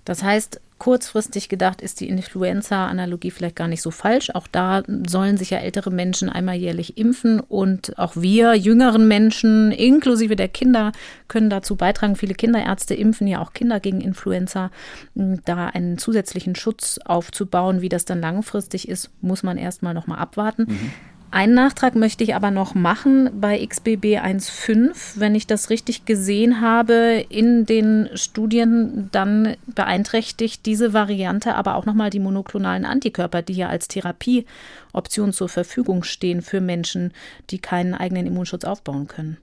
Das 0.06 0.22
heißt, 0.22 0.60
kurzfristig 0.78 1.48
gedacht 1.48 1.80
ist 1.80 1.98
die 2.00 2.08
Influenza-Analogie 2.08 3.32
vielleicht 3.32 3.56
gar 3.56 3.66
nicht 3.66 3.82
so 3.82 3.90
falsch. 3.90 4.30
Auch 4.34 4.46
da 4.46 4.84
sollen 5.06 5.36
sich 5.36 5.50
ja 5.50 5.58
ältere 5.58 5.90
Menschen 5.90 6.28
einmal 6.28 6.54
jährlich 6.54 6.96
impfen 6.96 7.40
und 7.40 7.98
auch 7.98 8.14
wir 8.14 8.54
jüngeren 8.54 9.08
Menschen, 9.08 9.72
inklusive 9.72 10.36
der 10.36 10.46
Kinder, 10.48 10.92
können 11.26 11.50
dazu 11.50 11.74
beitragen. 11.74 12.14
Viele 12.14 12.34
Kinderärzte 12.34 12.94
impfen 12.94 13.26
ja 13.26 13.40
auch 13.40 13.52
Kinder 13.52 13.80
gegen 13.80 14.00
Influenza. 14.00 14.70
Da 15.16 15.66
einen 15.66 15.98
zusätzlichen 15.98 16.54
Schutz 16.54 16.98
aufzubauen, 17.04 17.80
wie 17.80 17.88
das 17.88 18.04
dann 18.04 18.20
langfristig 18.20 18.88
ist, 18.88 19.10
muss 19.20 19.42
man 19.42 19.58
erstmal 19.58 19.92
noch 19.92 20.06
mal 20.06 20.18
abwarten. 20.18 20.66
Mhm. 20.68 20.90
Einen 21.30 21.54
Nachtrag 21.54 21.96
möchte 21.96 22.24
ich 22.24 22.34
aber 22.34 22.50
noch 22.50 22.74
machen 22.74 23.30
bei 23.40 23.64
XBB 23.64 24.18
1.5. 24.18 25.18
Wenn 25.18 25.34
ich 25.34 25.46
das 25.46 25.70
richtig 25.70 26.04
gesehen 26.04 26.60
habe, 26.60 27.24
in 27.28 27.66
den 27.66 28.08
Studien, 28.14 29.08
dann 29.12 29.56
beeinträchtigt 29.66 30.64
diese 30.66 30.92
Variante 30.92 31.54
aber 31.56 31.74
auch 31.74 31.84
nochmal 31.84 32.10
die 32.10 32.20
monoklonalen 32.20 32.84
Antikörper, 32.84 33.42
die 33.42 33.54
ja 33.54 33.68
als 33.68 33.88
Therapieoption 33.88 35.32
zur 35.32 35.48
Verfügung 35.48 36.04
stehen 36.04 36.42
für 36.42 36.60
Menschen, 36.60 37.12
die 37.50 37.58
keinen 37.58 37.94
eigenen 37.94 38.26
Immunschutz 38.26 38.64
aufbauen 38.64 39.08
können. 39.08 39.36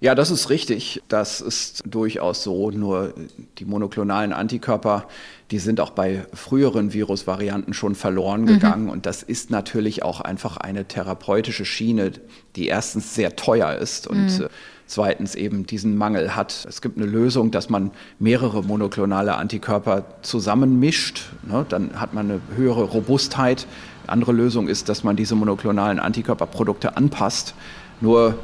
Ja, 0.00 0.14
das 0.14 0.30
ist 0.30 0.48
richtig. 0.48 1.02
Das 1.08 1.40
ist 1.40 1.82
durchaus 1.84 2.42
so. 2.42 2.70
Nur 2.70 3.12
die 3.58 3.66
monoklonalen 3.66 4.32
Antikörper, 4.32 5.06
die 5.50 5.58
sind 5.58 5.80
auch 5.80 5.90
bei 5.90 6.24
früheren 6.32 6.92
Virusvarianten 6.92 7.74
schon 7.74 7.94
verloren 7.94 8.42
mhm. 8.42 8.46
gegangen. 8.46 8.84
Mhm. 8.84 8.90
Und 8.90 9.06
das 9.06 9.22
ist 9.22 9.50
natürlich 9.50 10.02
auch 10.02 10.20
einfach 10.20 10.56
eine 10.56 10.86
therapeutische 10.86 11.66
Schiene, 11.66 12.12
die 12.56 12.68
erstens 12.68 13.14
sehr 13.14 13.36
teuer 13.36 13.74
ist 13.74 14.06
und 14.06 14.38
mhm. 14.38 14.44
Äh, 14.44 14.48
zweitens 14.86 15.36
eben 15.36 15.66
diesen 15.66 15.96
Mangel 15.96 16.34
hat. 16.34 16.66
Es 16.68 16.82
gibt 16.82 16.96
eine 16.96 17.06
Lösung, 17.06 17.50
dass 17.52 17.70
man 17.70 17.92
mehrere 18.18 18.64
monoklonale 18.64 19.36
Antikörper 19.36 20.04
zusammenmischt. 20.22 21.30
Ne? 21.46 21.64
Dann 21.68 22.00
hat 22.00 22.12
man 22.12 22.28
eine 22.28 22.40
höhere 22.56 22.82
Robustheit. 22.82 23.66
Andere 24.08 24.32
Lösung 24.32 24.66
ist, 24.66 24.88
dass 24.88 25.04
man 25.04 25.14
diese 25.14 25.36
monoklonalen 25.36 26.00
Antikörperprodukte 26.00 26.96
anpasst. 26.96 27.54
Nur 28.00 28.38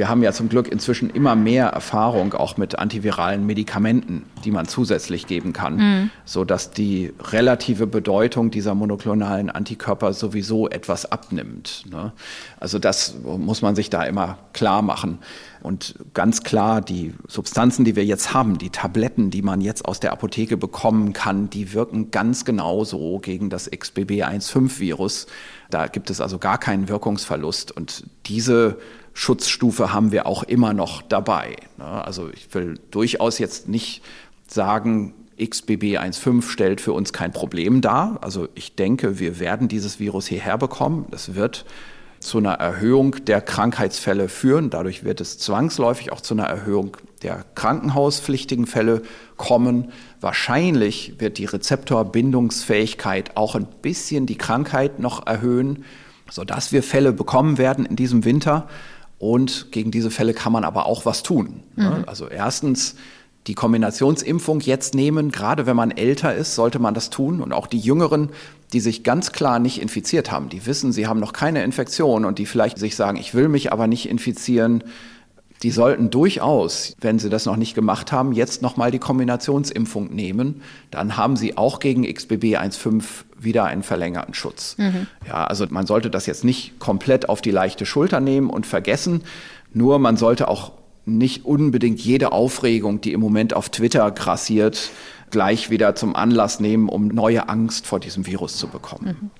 wir 0.00 0.08
haben 0.08 0.22
ja 0.22 0.32
zum 0.32 0.48
Glück 0.48 0.68
inzwischen 0.68 1.10
immer 1.10 1.36
mehr 1.36 1.66
Erfahrung 1.66 2.32
auch 2.32 2.56
mit 2.56 2.78
antiviralen 2.78 3.44
Medikamenten, 3.44 4.24
die 4.46 4.50
man 4.50 4.66
zusätzlich 4.66 5.26
geben 5.26 5.52
kann, 5.52 5.76
mhm. 5.76 6.10
sodass 6.24 6.70
die 6.70 7.12
relative 7.20 7.86
Bedeutung 7.86 8.50
dieser 8.50 8.74
monoklonalen 8.74 9.50
Antikörper 9.50 10.14
sowieso 10.14 10.70
etwas 10.70 11.04
abnimmt. 11.12 11.84
Ne? 11.90 12.12
Also 12.58 12.78
das 12.78 13.14
muss 13.22 13.60
man 13.60 13.76
sich 13.76 13.90
da 13.90 14.04
immer 14.04 14.38
klar 14.54 14.80
machen. 14.80 15.18
Und 15.62 15.96
ganz 16.14 16.42
klar, 16.44 16.80
die 16.80 17.12
Substanzen, 17.28 17.84
die 17.84 17.94
wir 17.94 18.06
jetzt 18.06 18.32
haben, 18.32 18.56
die 18.56 18.70
Tabletten, 18.70 19.30
die 19.30 19.42
man 19.42 19.60
jetzt 19.60 19.84
aus 19.84 20.00
der 20.00 20.12
Apotheke 20.12 20.56
bekommen 20.56 21.12
kann, 21.12 21.50
die 21.50 21.74
wirken 21.74 22.10
ganz 22.10 22.46
genauso 22.46 23.18
gegen 23.18 23.50
das 23.50 23.70
XBB1.5-Virus. 23.70 25.26
Da 25.68 25.88
gibt 25.88 26.08
es 26.08 26.22
also 26.22 26.38
gar 26.38 26.56
keinen 26.56 26.88
Wirkungsverlust. 26.88 27.72
Und 27.72 28.04
diese 28.24 28.78
Schutzstufe 29.14 29.92
haben 29.92 30.12
wir 30.12 30.26
auch 30.26 30.42
immer 30.42 30.72
noch 30.72 31.02
dabei. 31.02 31.56
Ne? 31.78 31.84
Also 31.84 32.30
ich 32.30 32.52
will 32.54 32.78
durchaus 32.90 33.38
jetzt 33.38 33.68
nicht 33.68 34.02
sagen, 34.46 35.14
XBB 35.40 35.98
1.5 35.98 36.48
stellt 36.48 36.80
für 36.80 36.92
uns 36.92 37.12
kein 37.12 37.32
Problem 37.32 37.80
dar. 37.80 38.18
Also 38.20 38.48
ich 38.54 38.76
denke, 38.76 39.18
wir 39.18 39.40
werden 39.40 39.68
dieses 39.68 39.98
Virus 39.98 40.26
hierher 40.26 40.58
bekommen. 40.58 41.06
Das 41.10 41.34
wird 41.34 41.64
zu 42.20 42.36
einer 42.36 42.52
Erhöhung 42.52 43.16
der 43.24 43.40
Krankheitsfälle 43.40 44.28
führen. 44.28 44.68
Dadurch 44.68 45.04
wird 45.04 45.22
es 45.22 45.38
zwangsläufig 45.38 46.12
auch 46.12 46.20
zu 46.20 46.34
einer 46.34 46.44
Erhöhung 46.44 46.98
der 47.22 47.44
krankenhauspflichtigen 47.54 48.66
Fälle 48.66 49.02
kommen. 49.38 49.90
Wahrscheinlich 50.20 51.14
wird 51.18 51.38
die 51.38 51.46
Rezeptorbindungsfähigkeit 51.46 53.36
auch 53.38 53.54
ein 53.54 53.66
bisschen 53.80 54.26
die 54.26 54.36
Krankheit 54.36 54.98
noch 54.98 55.26
erhöhen, 55.26 55.84
sodass 56.30 56.72
wir 56.72 56.82
Fälle 56.82 57.12
bekommen 57.12 57.56
werden 57.56 57.86
in 57.86 57.96
diesem 57.96 58.26
Winter. 58.26 58.68
Und 59.20 59.70
gegen 59.70 59.90
diese 59.90 60.10
Fälle 60.10 60.32
kann 60.32 60.50
man 60.50 60.64
aber 60.64 60.86
auch 60.86 61.04
was 61.04 61.22
tun. 61.22 61.62
Ne? 61.76 61.98
Mhm. 61.98 62.04
Also 62.06 62.26
erstens 62.26 62.96
die 63.46 63.54
Kombinationsimpfung 63.54 64.60
jetzt 64.60 64.94
nehmen. 64.94 65.30
Gerade 65.30 65.66
wenn 65.66 65.76
man 65.76 65.90
älter 65.90 66.34
ist, 66.34 66.54
sollte 66.54 66.78
man 66.78 66.94
das 66.94 67.10
tun. 67.10 67.42
Und 67.42 67.52
auch 67.52 67.66
die 67.66 67.78
Jüngeren, 67.78 68.30
die 68.72 68.80
sich 68.80 69.04
ganz 69.04 69.32
klar 69.32 69.58
nicht 69.58 69.80
infiziert 69.80 70.32
haben, 70.32 70.48
die 70.48 70.64
wissen, 70.64 70.90
sie 70.92 71.06
haben 71.06 71.20
noch 71.20 71.34
keine 71.34 71.62
Infektion 71.64 72.24
und 72.24 72.38
die 72.38 72.46
vielleicht 72.46 72.78
sich 72.78 72.96
sagen, 72.96 73.18
ich 73.18 73.34
will 73.34 73.48
mich 73.48 73.72
aber 73.72 73.86
nicht 73.86 74.08
infizieren, 74.08 74.84
die 75.62 75.70
sollten 75.70 76.10
durchaus, 76.10 76.96
wenn 77.00 77.18
sie 77.18 77.28
das 77.28 77.44
noch 77.44 77.56
nicht 77.56 77.74
gemacht 77.74 78.12
haben, 78.12 78.32
jetzt 78.32 78.62
nochmal 78.62 78.90
die 78.90 78.98
Kombinationsimpfung 78.98 80.14
nehmen. 80.14 80.62
Dann 80.90 81.16
haben 81.16 81.36
sie 81.36 81.58
auch 81.58 81.80
gegen 81.80 82.02
XBB 82.02 82.56
1.5 82.56 83.04
wieder 83.38 83.64
einen 83.64 83.82
verlängerten 83.82 84.32
Schutz. 84.32 84.76
Mhm. 84.78 85.06
Ja, 85.26 85.44
also 85.44 85.66
man 85.68 85.86
sollte 85.86 86.08
das 86.08 86.26
jetzt 86.26 86.44
nicht 86.44 86.78
komplett 86.78 87.28
auf 87.28 87.42
die 87.42 87.50
leichte 87.50 87.84
Schulter 87.84 88.20
nehmen 88.20 88.48
und 88.48 88.66
vergessen. 88.66 89.22
Nur 89.74 89.98
man 89.98 90.16
sollte 90.16 90.48
auch 90.48 90.72
nicht 91.04 91.44
unbedingt 91.44 92.00
jede 92.00 92.32
Aufregung, 92.32 93.00
die 93.00 93.12
im 93.12 93.20
Moment 93.20 93.52
auf 93.52 93.68
Twitter 93.68 94.10
grassiert, 94.10 94.90
gleich 95.30 95.68
wieder 95.68 95.94
zum 95.94 96.16
Anlass 96.16 96.60
nehmen, 96.60 96.88
um 96.88 97.08
neue 97.08 97.48
Angst 97.48 97.86
vor 97.86 98.00
diesem 98.00 98.26
Virus 98.26 98.56
zu 98.56 98.68
bekommen. 98.68 99.16
Mhm 99.20 99.30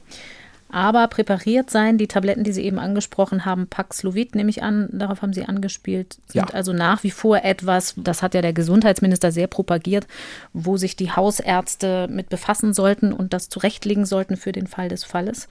aber 0.73 1.09
präpariert 1.09 1.71
sein. 1.71 1.99
Die 1.99 2.09
Tabletten, 2.09 2.45
die 2.45 2.53
Sie 2.53 2.65
eben 2.65 2.79
angesprochen 2.79 3.45
haben, 3.45 3.67
Paxlovid, 3.67 4.35
nehme 4.35 4.51
ich 4.51 4.63
an, 4.63 4.89
darauf 4.93 5.23
haben 5.23 5.33
Sie 5.33 5.45
angespielt, 5.45 6.19
sind 6.27 6.49
ja. 6.49 6.55
also 6.55 6.73
nach 6.73 7.03
wie 7.03 7.11
vor 7.11 7.45
etwas, 7.45 7.95
das 7.97 8.23
hat 8.23 8.35
ja 8.35 8.43
der 8.43 8.53
Gesundheitsminister 8.53 9.33
sehr 9.33 9.47
propagiert, 9.47 10.07
wo 10.53 10.77
sich 10.77 10.97
die 10.97 11.13
Hausärzte 11.13 12.09
mit 12.11 12.29
befassen 12.29 12.75
sollten 12.75 13.13
und 13.13 13.33
das 13.33 13.49
zurechtlegen 13.49 14.07
sollten 14.07 14.37
für 14.37 14.53
den 14.53 14.67
Fall 14.67 14.89
des 14.89 15.05
Falles. 15.05 15.49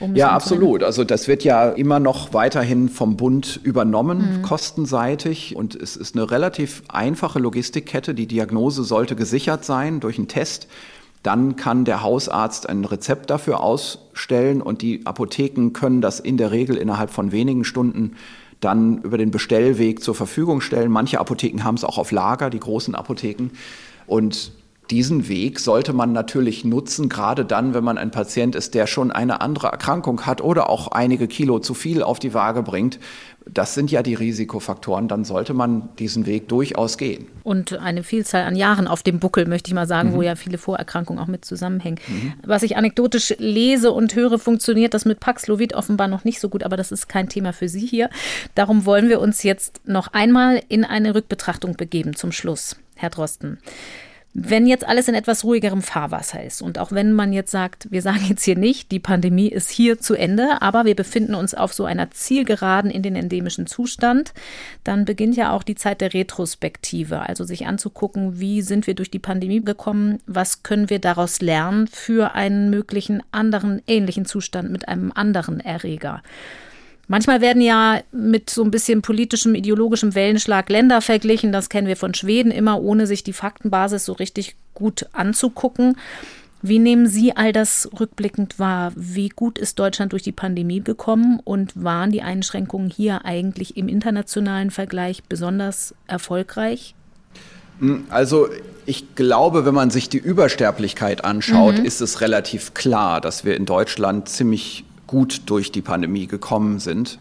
Um 0.00 0.14
ja, 0.14 0.30
absolut. 0.30 0.82
Also 0.82 1.04
das 1.04 1.28
wird 1.28 1.44
ja 1.44 1.70
immer 1.70 1.98
noch 1.98 2.34
weiterhin 2.34 2.88
vom 2.88 3.16
Bund 3.16 3.60
übernommen, 3.62 4.38
mhm. 4.38 4.42
kostenseitig. 4.42 5.56
Und 5.56 5.74
es 5.74 5.96
ist 5.96 6.14
eine 6.14 6.30
relativ 6.30 6.82
einfache 6.88 7.38
Logistikkette. 7.38 8.14
Die 8.14 8.26
Diagnose 8.26 8.84
sollte 8.84 9.16
gesichert 9.16 9.64
sein 9.64 10.00
durch 10.00 10.18
einen 10.18 10.28
Test. 10.28 10.68
Dann 11.22 11.56
kann 11.56 11.84
der 11.84 12.02
Hausarzt 12.02 12.68
ein 12.68 12.84
Rezept 12.84 13.30
dafür 13.30 13.60
ausstellen 13.60 14.62
und 14.62 14.82
die 14.82 15.04
Apotheken 15.04 15.70
können 15.72 16.00
das 16.00 16.20
in 16.20 16.36
der 16.36 16.52
Regel 16.52 16.76
innerhalb 16.76 17.10
von 17.10 17.32
wenigen 17.32 17.64
Stunden 17.64 18.16
dann 18.60 18.98
über 19.02 19.18
den 19.18 19.30
Bestellweg 19.30 20.02
zur 20.02 20.14
Verfügung 20.14 20.60
stellen. 20.60 20.90
Manche 20.90 21.20
Apotheken 21.20 21.62
haben 21.64 21.76
es 21.76 21.84
auch 21.84 21.98
auf 21.98 22.10
Lager, 22.10 22.50
die 22.50 22.60
großen 22.60 22.94
Apotheken. 22.94 23.50
Und 24.06 24.52
diesen 24.90 25.28
Weg 25.28 25.60
sollte 25.60 25.92
man 25.92 26.12
natürlich 26.12 26.64
nutzen, 26.64 27.08
gerade 27.08 27.44
dann, 27.44 27.74
wenn 27.74 27.84
man 27.84 27.98
ein 27.98 28.10
Patient 28.10 28.54
ist, 28.54 28.74
der 28.74 28.86
schon 28.86 29.12
eine 29.12 29.40
andere 29.40 29.68
Erkrankung 29.68 30.24
hat 30.24 30.40
oder 30.40 30.70
auch 30.70 30.88
einige 30.88 31.28
Kilo 31.28 31.58
zu 31.58 31.74
viel 31.74 32.02
auf 32.02 32.18
die 32.18 32.32
Waage 32.32 32.62
bringt. 32.62 32.98
Das 33.46 33.74
sind 33.74 33.90
ja 33.90 34.02
die 34.02 34.14
Risikofaktoren. 34.14 35.08
Dann 35.08 35.24
sollte 35.24 35.54
man 35.54 35.88
diesen 35.98 36.26
Weg 36.26 36.48
durchaus 36.48 36.98
gehen. 36.98 37.26
Und 37.44 37.78
eine 37.78 38.02
Vielzahl 38.02 38.42
an 38.42 38.56
Jahren 38.56 38.86
auf 38.86 39.02
dem 39.02 39.20
Buckel, 39.20 39.46
möchte 39.46 39.68
ich 39.68 39.74
mal 39.74 39.86
sagen, 39.86 40.10
mhm. 40.10 40.14
wo 40.14 40.22
ja 40.22 40.36
viele 40.36 40.58
Vorerkrankungen 40.58 41.22
auch 41.22 41.28
mit 41.28 41.44
zusammenhängen. 41.44 41.98
Mhm. 42.08 42.32
Was 42.44 42.62
ich 42.62 42.76
anekdotisch 42.76 43.34
lese 43.38 43.92
und 43.92 44.14
höre, 44.14 44.38
funktioniert 44.38 44.94
das 44.94 45.04
mit 45.04 45.20
Paxlovid 45.20 45.74
offenbar 45.74 46.08
noch 46.08 46.24
nicht 46.24 46.40
so 46.40 46.48
gut, 46.48 46.62
aber 46.62 46.76
das 46.76 46.92
ist 46.92 47.08
kein 47.08 47.28
Thema 47.28 47.52
für 47.52 47.68
Sie 47.68 47.86
hier. 47.86 48.10
Darum 48.54 48.84
wollen 48.84 49.08
wir 49.08 49.20
uns 49.20 49.42
jetzt 49.42 49.80
noch 49.86 50.08
einmal 50.08 50.62
in 50.68 50.84
eine 50.84 51.14
Rückbetrachtung 51.14 51.76
begeben 51.76 52.16
zum 52.16 52.32
Schluss. 52.32 52.76
Herr 52.96 53.10
Drosten. 53.10 53.58
Wenn 54.34 54.66
jetzt 54.66 54.86
alles 54.86 55.08
in 55.08 55.14
etwas 55.14 55.42
ruhigerem 55.42 55.82
Fahrwasser 55.82 56.44
ist 56.44 56.60
und 56.60 56.78
auch 56.78 56.92
wenn 56.92 57.12
man 57.12 57.32
jetzt 57.32 57.50
sagt, 57.50 57.90
wir 57.90 58.02
sagen 58.02 58.24
jetzt 58.28 58.44
hier 58.44 58.56
nicht, 58.56 58.92
die 58.92 59.00
Pandemie 59.00 59.48
ist 59.48 59.70
hier 59.70 59.98
zu 59.98 60.14
Ende, 60.14 60.60
aber 60.60 60.84
wir 60.84 60.94
befinden 60.94 61.34
uns 61.34 61.54
auf 61.54 61.72
so 61.72 61.86
einer 61.86 62.10
Zielgeraden 62.10 62.90
in 62.90 63.02
den 63.02 63.16
endemischen 63.16 63.66
Zustand, 63.66 64.34
dann 64.84 65.06
beginnt 65.06 65.36
ja 65.36 65.52
auch 65.52 65.62
die 65.62 65.74
Zeit 65.74 66.00
der 66.02 66.12
Retrospektive, 66.12 67.20
also 67.20 67.44
sich 67.44 67.66
anzugucken, 67.66 68.38
wie 68.38 68.60
sind 68.60 68.86
wir 68.86 68.94
durch 68.94 69.10
die 69.10 69.18
Pandemie 69.18 69.64
gekommen, 69.64 70.20
was 70.26 70.62
können 70.62 70.90
wir 70.90 70.98
daraus 70.98 71.40
lernen 71.40 71.88
für 71.88 72.34
einen 72.34 72.70
möglichen 72.70 73.22
anderen 73.32 73.82
ähnlichen 73.86 74.26
Zustand 74.26 74.70
mit 74.70 74.88
einem 74.88 75.10
anderen 75.14 75.58
Erreger. 75.58 76.22
Manchmal 77.08 77.40
werden 77.40 77.62
ja 77.62 78.02
mit 78.12 78.50
so 78.50 78.62
ein 78.62 78.70
bisschen 78.70 79.00
politischem, 79.00 79.54
ideologischem 79.54 80.14
Wellenschlag 80.14 80.68
Länder 80.68 81.00
verglichen. 81.00 81.52
Das 81.52 81.70
kennen 81.70 81.88
wir 81.88 81.96
von 81.96 82.12
Schweden 82.12 82.52
immer, 82.52 82.80
ohne 82.80 83.06
sich 83.06 83.24
die 83.24 83.32
Faktenbasis 83.32 84.04
so 84.04 84.12
richtig 84.12 84.56
gut 84.74 85.06
anzugucken. 85.12 85.96
Wie 86.60 86.78
nehmen 86.78 87.06
Sie 87.06 87.34
all 87.34 87.52
das 87.52 87.88
rückblickend 87.98 88.58
wahr? 88.58 88.92
Wie 88.94 89.30
gut 89.30 89.58
ist 89.58 89.78
Deutschland 89.78 90.12
durch 90.12 90.22
die 90.22 90.32
Pandemie 90.32 90.82
gekommen 90.82 91.40
und 91.42 91.82
waren 91.82 92.10
die 92.10 92.22
Einschränkungen 92.22 92.90
hier 92.90 93.24
eigentlich 93.24 93.76
im 93.76 93.88
internationalen 93.88 94.70
Vergleich 94.70 95.22
besonders 95.22 95.94
erfolgreich? 96.08 96.94
Hm, 97.78 98.06
also 98.10 98.48
ich 98.86 99.14
glaube, 99.14 99.64
wenn 99.64 99.74
man 99.74 99.90
sich 99.90 100.08
die 100.08 100.18
Übersterblichkeit 100.18 101.24
anschaut, 101.24 101.78
mhm. 101.78 101.84
ist 101.84 102.00
es 102.00 102.20
relativ 102.20 102.74
klar, 102.74 103.20
dass 103.20 103.44
wir 103.44 103.56
in 103.56 103.64
Deutschland 103.64 104.28
ziemlich 104.28 104.84
gut 105.08 105.42
durch 105.46 105.72
die 105.72 105.82
Pandemie 105.82 106.28
gekommen 106.28 106.78
sind. 106.78 107.18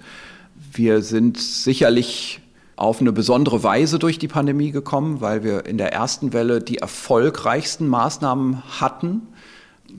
Wir 0.72 1.02
sind 1.02 1.40
sicherlich 1.40 2.42
auf 2.76 3.02
eine 3.02 3.12
besondere 3.12 3.64
Weise 3.64 3.98
durch 3.98 4.20
die 4.20 4.28
Pandemie 4.28 4.70
gekommen, 4.70 5.20
weil 5.20 5.44
wir 5.44 5.66
in 5.66 5.80
der 5.80 5.94
ersten 5.94 6.32
Welle 6.34 6.60
die 6.60 6.78
erfolgreichsten 6.78 7.88
Maßnahmen 7.88 8.62
hatten. 8.80 9.24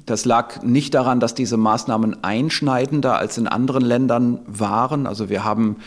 Das 0.07 0.25
lag 0.25 0.63
nicht 0.63 0.95
daran, 0.95 1.19
dass 1.19 1.35
diese 1.35 1.57
Maßnahmen 1.57 2.23
einschneidender 2.23 3.19
als 3.19 3.37
in 3.37 3.49
anderen 3.49 3.83
Ländern 3.85 4.39
waren. 4.47 5.09
Also 5.09 5.29
wir 5.29 5.43
haben 5.43 5.79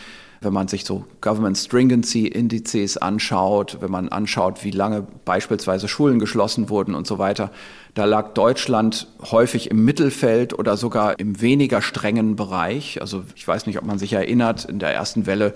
wenn 0.42 0.52
man 0.52 0.68
sich 0.68 0.84
so 0.84 1.04
Government 1.20 1.56
Stringency 1.56 2.26
Indizes 2.26 2.96
anschaut, 2.96 3.78
wenn 3.80 3.90
man 3.90 4.08
anschaut, 4.08 4.64
wie 4.64 4.70
lange 4.70 5.06
beispielsweise 5.24 5.88
Schulen 5.88 6.18
geschlossen 6.18 6.68
wurden 6.68 6.94
und 6.94 7.06
so 7.06 7.18
weiter, 7.18 7.50
da 7.94 8.06
lag 8.06 8.32
Deutschland 8.32 9.06
häufig 9.30 9.70
im 9.70 9.84
Mittelfeld 9.84 10.58
oder 10.58 10.78
sogar 10.78 11.18
im 11.18 11.42
weniger 11.42 11.82
strengen 11.82 12.36
Bereich. 12.36 13.02
Also 13.02 13.24
ich 13.36 13.46
weiß 13.46 13.66
nicht, 13.66 13.76
ob 13.76 13.84
man 13.84 13.98
sich 13.98 14.14
erinnert, 14.14 14.64
in 14.64 14.78
der 14.78 14.94
ersten 14.94 15.26
Welle, 15.26 15.52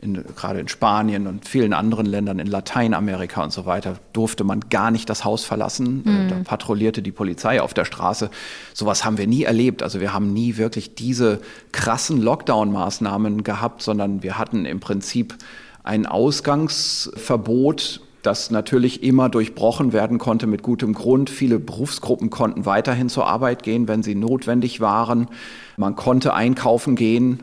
in, 0.00 0.24
gerade 0.36 0.60
in 0.60 0.68
Spanien 0.68 1.26
und 1.26 1.48
vielen 1.48 1.72
anderen 1.72 2.06
Ländern, 2.06 2.38
in 2.38 2.46
Lateinamerika 2.46 3.42
und 3.42 3.52
so 3.52 3.66
weiter, 3.66 3.98
durfte 4.12 4.44
man 4.44 4.60
gar 4.70 4.92
nicht 4.92 5.10
das 5.10 5.24
Haus 5.24 5.44
verlassen. 5.44 6.02
Mhm. 6.04 6.28
Da 6.28 6.36
patrouillierte 6.44 7.02
die 7.02 7.10
Polizei 7.10 7.60
auf 7.60 7.74
der 7.74 7.84
Straße. 7.84 8.30
Sowas 8.72 9.04
haben 9.04 9.18
wir 9.18 9.26
nie 9.26 9.42
erlebt. 9.42 9.82
Also 9.82 10.00
wir 10.00 10.12
haben 10.12 10.32
nie 10.32 10.58
wirklich 10.58 10.94
diese 10.94 11.40
krassen 11.72 12.22
Lockdown-Maßnahmen 12.22 13.42
gehabt, 13.42 13.82
sondern 13.82 14.22
wir 14.22 14.38
hatten 14.38 14.64
im 14.64 14.78
Prinzip 14.78 15.34
ein 15.82 16.06
Ausgangsverbot 16.06 18.00
das 18.22 18.50
natürlich 18.50 19.02
immer 19.02 19.28
durchbrochen 19.28 19.92
werden 19.92 20.18
konnte 20.18 20.46
mit 20.46 20.62
gutem 20.62 20.92
Grund. 20.92 21.30
Viele 21.30 21.58
Berufsgruppen 21.58 22.30
konnten 22.30 22.66
weiterhin 22.66 23.08
zur 23.08 23.26
Arbeit 23.26 23.62
gehen, 23.62 23.88
wenn 23.88 24.02
sie 24.02 24.14
notwendig 24.14 24.80
waren. 24.80 25.28
Man 25.76 25.96
konnte 25.96 26.34
einkaufen 26.34 26.96
gehen. 26.96 27.42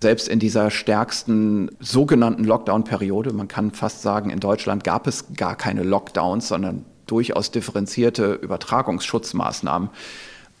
Selbst 0.00 0.28
in 0.28 0.38
dieser 0.38 0.70
stärksten 0.70 1.70
sogenannten 1.80 2.44
Lockdown-Periode, 2.44 3.32
man 3.32 3.48
kann 3.48 3.72
fast 3.72 4.02
sagen, 4.02 4.30
in 4.30 4.38
Deutschland 4.38 4.84
gab 4.84 5.06
es 5.06 5.34
gar 5.34 5.56
keine 5.56 5.82
Lockdowns, 5.82 6.48
sondern 6.48 6.84
durchaus 7.06 7.50
differenzierte 7.50 8.34
Übertragungsschutzmaßnahmen. 8.34 9.88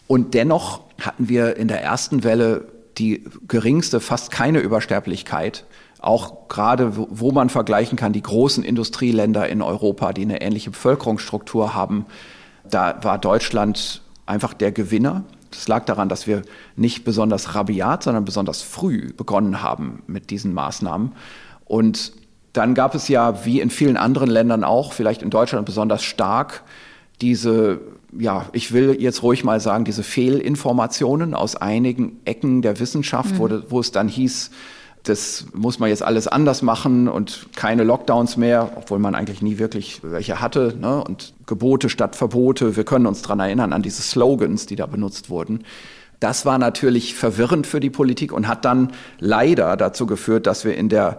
Und 0.08 0.34
dennoch 0.34 0.80
hatten 1.00 1.28
wir 1.28 1.56
in 1.56 1.68
der 1.68 1.82
ersten 1.82 2.24
Welle 2.24 2.68
die 2.96 3.24
geringste, 3.46 4.00
fast 4.00 4.30
keine 4.32 4.58
Übersterblichkeit 4.58 5.64
auch 6.00 6.48
gerade, 6.48 6.92
wo 6.96 7.32
man 7.32 7.48
vergleichen 7.48 7.96
kann, 7.96 8.12
die 8.12 8.22
großen 8.22 8.64
Industrieländer 8.64 9.48
in 9.48 9.62
Europa, 9.62 10.12
die 10.12 10.22
eine 10.22 10.40
ähnliche 10.40 10.70
Bevölkerungsstruktur 10.70 11.74
haben, 11.74 12.06
da 12.68 12.98
war 13.02 13.18
Deutschland 13.18 14.02
einfach 14.26 14.54
der 14.54 14.72
Gewinner. 14.72 15.24
Das 15.50 15.66
lag 15.66 15.86
daran, 15.86 16.08
dass 16.08 16.26
wir 16.26 16.42
nicht 16.76 17.04
besonders 17.04 17.54
rabiat, 17.54 18.02
sondern 18.02 18.24
besonders 18.24 18.62
früh 18.62 19.12
begonnen 19.12 19.62
haben 19.62 20.02
mit 20.06 20.30
diesen 20.30 20.52
Maßnahmen. 20.52 21.12
Und 21.64 22.12
dann 22.52 22.74
gab 22.74 22.94
es 22.94 23.08
ja, 23.08 23.44
wie 23.44 23.60
in 23.60 23.70
vielen 23.70 23.96
anderen 23.96 24.30
Ländern 24.30 24.64
auch, 24.64 24.92
vielleicht 24.92 25.22
in 25.22 25.30
Deutschland 25.30 25.66
besonders 25.66 26.02
stark, 26.02 26.62
diese, 27.20 27.80
ja, 28.16 28.46
ich 28.52 28.72
will 28.72 28.96
jetzt 29.00 29.22
ruhig 29.22 29.42
mal 29.42 29.60
sagen, 29.60 29.84
diese 29.84 30.02
Fehlinformationen 30.02 31.34
aus 31.34 31.56
einigen 31.56 32.20
Ecken 32.24 32.62
der 32.62 32.78
Wissenschaft, 32.78 33.34
mhm. 33.34 33.38
wo, 33.38 33.48
wo 33.68 33.80
es 33.80 33.90
dann 33.90 34.08
hieß, 34.08 34.50
das 35.08 35.46
muss 35.54 35.78
man 35.78 35.88
jetzt 35.88 36.02
alles 36.02 36.28
anders 36.28 36.62
machen 36.62 37.08
und 37.08 37.46
keine 37.56 37.84
Lockdowns 37.84 38.36
mehr, 38.36 38.72
obwohl 38.76 38.98
man 38.98 39.14
eigentlich 39.14 39.42
nie 39.42 39.58
wirklich 39.58 40.00
welche 40.02 40.40
hatte. 40.40 40.74
Ne? 40.80 41.02
Und 41.02 41.34
Gebote 41.46 41.88
statt 41.88 42.16
Verbote. 42.16 42.76
Wir 42.76 42.84
können 42.84 43.06
uns 43.06 43.22
daran 43.22 43.40
erinnern 43.40 43.72
an 43.72 43.82
diese 43.82 44.02
Slogans, 44.02 44.66
die 44.66 44.76
da 44.76 44.86
benutzt 44.86 45.30
wurden. 45.30 45.64
Das 46.20 46.44
war 46.44 46.58
natürlich 46.58 47.14
verwirrend 47.14 47.66
für 47.66 47.80
die 47.80 47.90
Politik 47.90 48.32
und 48.32 48.48
hat 48.48 48.64
dann 48.64 48.92
leider 49.18 49.76
dazu 49.76 50.06
geführt, 50.06 50.46
dass 50.46 50.64
wir 50.64 50.76
in 50.76 50.88
der 50.88 51.18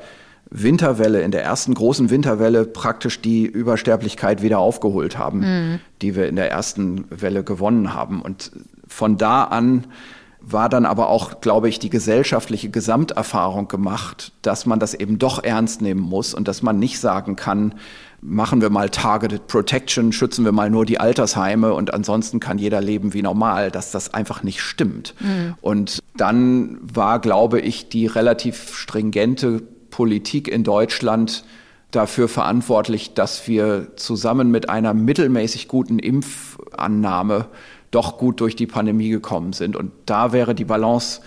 Winterwelle, 0.51 1.21
in 1.21 1.31
der 1.31 1.43
ersten 1.43 1.73
großen 1.73 2.09
Winterwelle 2.09 2.65
praktisch 2.65 3.21
die 3.21 3.45
Übersterblichkeit 3.45 4.41
wieder 4.41 4.59
aufgeholt 4.59 5.17
haben, 5.17 5.39
mhm. 5.39 5.79
die 6.01 6.15
wir 6.15 6.27
in 6.27 6.35
der 6.35 6.51
ersten 6.51 7.05
Welle 7.09 7.43
gewonnen 7.43 7.93
haben. 7.93 8.21
Und 8.21 8.51
von 8.87 9.17
da 9.17 9.43
an 9.43 9.85
war 10.41 10.69
dann 10.69 10.85
aber 10.85 11.09
auch, 11.09 11.41
glaube 11.41 11.69
ich, 11.69 11.79
die 11.79 11.89
gesellschaftliche 11.89 12.69
Gesamterfahrung 12.69 13.67
gemacht, 13.67 14.31
dass 14.41 14.65
man 14.65 14.79
das 14.79 14.93
eben 14.93 15.19
doch 15.19 15.43
ernst 15.43 15.81
nehmen 15.81 16.01
muss 16.01 16.33
und 16.33 16.47
dass 16.47 16.61
man 16.61 16.79
nicht 16.79 16.99
sagen 16.99 17.35
kann, 17.35 17.75
machen 18.21 18.61
wir 18.61 18.69
mal 18.69 18.89
Targeted 18.89 19.47
Protection, 19.47 20.11
schützen 20.11 20.45
wir 20.45 20.51
mal 20.51 20.69
nur 20.69 20.85
die 20.85 20.99
Altersheime 20.99 21.73
und 21.73 21.93
ansonsten 21.93 22.39
kann 22.39 22.57
jeder 22.57 22.81
leben 22.81 23.13
wie 23.13 23.21
normal, 23.21 23.71
dass 23.71 23.91
das 23.91 24.13
einfach 24.13 24.43
nicht 24.43 24.61
stimmt. 24.61 25.13
Mhm. 25.19 25.55
Und 25.61 25.99
dann 26.15 26.77
war, 26.81 27.19
glaube 27.19 27.59
ich, 27.59 27.89
die 27.89 28.07
relativ 28.07 28.75
stringente 28.75 29.61
Politik 29.89 30.47
in 30.47 30.63
Deutschland 30.63 31.43
dafür 31.91 32.27
verantwortlich, 32.27 33.13
dass 33.13 33.47
wir 33.47 33.95
zusammen 33.95 34.51
mit 34.51 34.69
einer 34.69 34.93
mittelmäßig 34.93 35.67
guten 35.67 35.99
Impfannahme 35.99 37.47
doch 37.91 38.17
gut 38.17 38.39
durch 38.39 38.55
die 38.55 38.67
Pandemie 38.67 39.09
gekommen 39.09 39.53
sind. 39.53 39.75
Und 39.75 39.91
da 40.05 40.31
wäre 40.31 40.55
die 40.55 40.65
Balance 40.65 41.21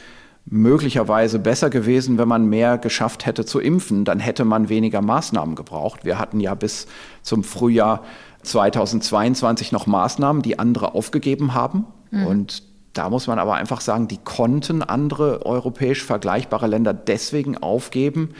möglicherweise 0.44 1.38
besser 1.38 1.70
gewesen, 1.70 2.18
wenn 2.18 2.28
man 2.28 2.46
mehr 2.46 2.78
geschafft 2.78 3.26
hätte 3.26 3.44
zu 3.44 3.60
impfen. 3.60 4.04
Dann 4.04 4.18
hätte 4.18 4.44
man 4.44 4.68
weniger 4.68 5.00
Maßnahmen 5.00 5.54
gebraucht. 5.54 6.04
Wir 6.04 6.18
hatten 6.18 6.40
ja 6.40 6.54
bis 6.54 6.86
zum 7.22 7.44
Frühjahr 7.44 8.02
2022 8.42 9.72
noch 9.72 9.86
Maßnahmen, 9.86 10.42
die 10.42 10.58
andere 10.58 10.94
aufgegeben 10.94 11.54
haben. 11.54 11.86
Mhm. 12.10 12.26
Und 12.26 12.62
da 12.92 13.08
muss 13.08 13.26
man 13.26 13.38
aber 13.38 13.54
einfach 13.54 13.80
sagen, 13.80 14.08
die 14.08 14.18
konnten 14.18 14.82
andere 14.82 15.46
europäisch 15.46 16.04
vergleichbare 16.04 16.66
Länder 16.66 16.92
deswegen 16.92 17.56
aufgeben, 17.56 18.30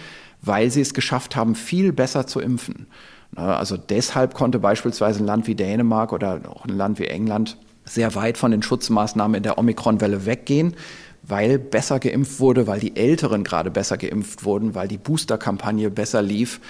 weil 0.42 0.70
sie 0.70 0.80
es 0.80 0.92
geschafft 0.92 1.36
haben, 1.36 1.54
viel 1.54 1.92
besser 1.92 2.26
zu 2.26 2.40
impfen. 2.40 2.86
Also 3.34 3.78
deshalb 3.78 4.34
konnte 4.34 4.58
beispielsweise 4.58 5.22
ein 5.22 5.26
Land 5.26 5.46
wie 5.46 5.54
Dänemark 5.54 6.12
oder 6.12 6.40
auch 6.50 6.66
ein 6.66 6.76
Land 6.76 6.98
wie 6.98 7.06
England 7.06 7.56
sehr 7.84 8.14
weit 8.14 8.38
von 8.38 8.50
den 8.50 8.62
Schutzmaßnahmen 8.62 9.36
in 9.36 9.42
der 9.42 9.58
Omikron-Welle 9.58 10.26
weggehen, 10.26 10.74
weil 11.22 11.58
besser 11.58 12.00
geimpft 12.00 12.40
wurde, 12.40 12.66
weil 12.66 12.80
die 12.80 12.96
Älteren 12.96 13.44
gerade 13.44 13.70
besser 13.70 13.96
geimpft 13.96 14.44
wurden, 14.44 14.74
weil 14.74 14.88
die 14.88 14.98
Booster-Kampagne 14.98 15.90
besser 15.90 16.22
lief. 16.22 16.60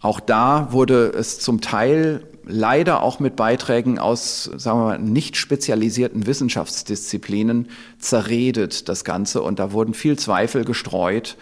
Auch 0.00 0.20
da 0.20 0.72
wurde 0.72 1.08
es 1.08 1.40
zum 1.40 1.60
Teil 1.60 2.24
leider 2.44 3.02
auch 3.02 3.18
mit 3.18 3.34
Beiträgen 3.34 3.98
aus, 3.98 4.44
sagen 4.56 4.80
wir 4.80 4.84
mal, 4.84 4.98
nicht 4.98 5.36
spezialisierten 5.36 6.26
Wissenschaftsdisziplinen 6.26 7.68
zerredet, 7.98 8.88
das 8.88 9.04
Ganze. 9.04 9.42
Und 9.42 9.58
da 9.58 9.72
wurden 9.72 9.94
viel 9.94 10.16
Zweifel 10.18 10.64
gestreut. 10.64 11.36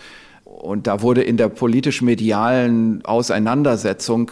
Und 0.45 0.87
da 0.87 1.03
wurde 1.03 1.23
in 1.23 1.37
der 1.37 1.49
politisch-medialen 1.49 3.05
Auseinandersetzung 3.05 4.31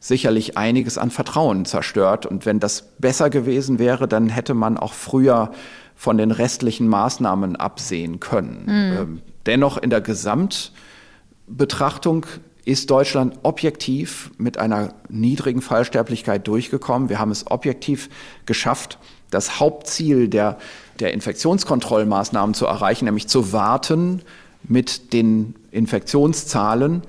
sicherlich 0.00 0.56
einiges 0.56 0.98
an 0.98 1.10
Vertrauen 1.10 1.66
zerstört. 1.66 2.24
Und 2.26 2.46
wenn 2.46 2.58
das 2.58 2.88
besser 2.98 3.30
gewesen 3.30 3.78
wäre, 3.78 4.08
dann 4.08 4.28
hätte 4.30 4.54
man 4.54 4.76
auch 4.78 4.94
früher 4.94 5.52
von 5.94 6.18
den 6.18 6.32
restlichen 6.32 6.88
Maßnahmen 6.88 7.54
absehen 7.56 8.18
können. 8.18 8.64
Mhm. 8.66 9.20
dennoch 9.44 9.76
in 9.76 9.90
der 9.90 10.00
Gesamtbetrachtung 10.00 12.24
ist 12.64 12.90
Deutschland 12.90 13.38
objektiv 13.42 14.30
mit 14.38 14.56
einer 14.58 14.94
niedrigen 15.08 15.60
Fallsterblichkeit 15.60 16.48
durchgekommen. 16.48 17.10
Wir 17.10 17.18
haben 17.18 17.30
es 17.30 17.50
objektiv 17.50 18.08
geschafft, 18.46 18.98
das 19.30 19.60
Hauptziel 19.60 20.28
der, 20.28 20.56
der 21.00 21.12
Infektionskontrollmaßnahmen 21.12 22.54
zu 22.54 22.64
erreichen, 22.66 23.04
nämlich 23.04 23.28
zu 23.28 23.52
warten 23.52 24.22
mit 24.62 25.12
den 25.12 25.54
Infektionszahlen, 25.70 27.02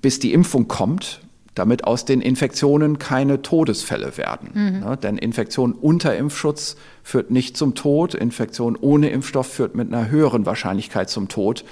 bis 0.00 0.18
die 0.18 0.32
Impfung 0.32 0.66
kommt 0.68 1.20
damit 1.58 1.84
aus 1.84 2.04
den 2.04 2.20
Infektionen 2.20 2.98
keine 2.98 3.42
Todesfälle 3.42 4.16
werden. 4.16 4.50
Mhm. 4.54 4.80
Ne, 4.80 4.96
denn 4.96 5.18
Infektion 5.18 5.72
unter 5.72 6.16
Impfschutz 6.16 6.76
führt 7.02 7.30
nicht 7.30 7.56
zum 7.56 7.74
Tod, 7.74 8.14
Infektion 8.14 8.76
ohne 8.76 9.10
Impfstoff 9.10 9.46
führt 9.46 9.74
mit 9.74 9.92
einer 9.92 10.10
höheren 10.10 10.46
Wahrscheinlichkeit 10.46 11.10
zum 11.10 11.28
Tod. 11.28 11.64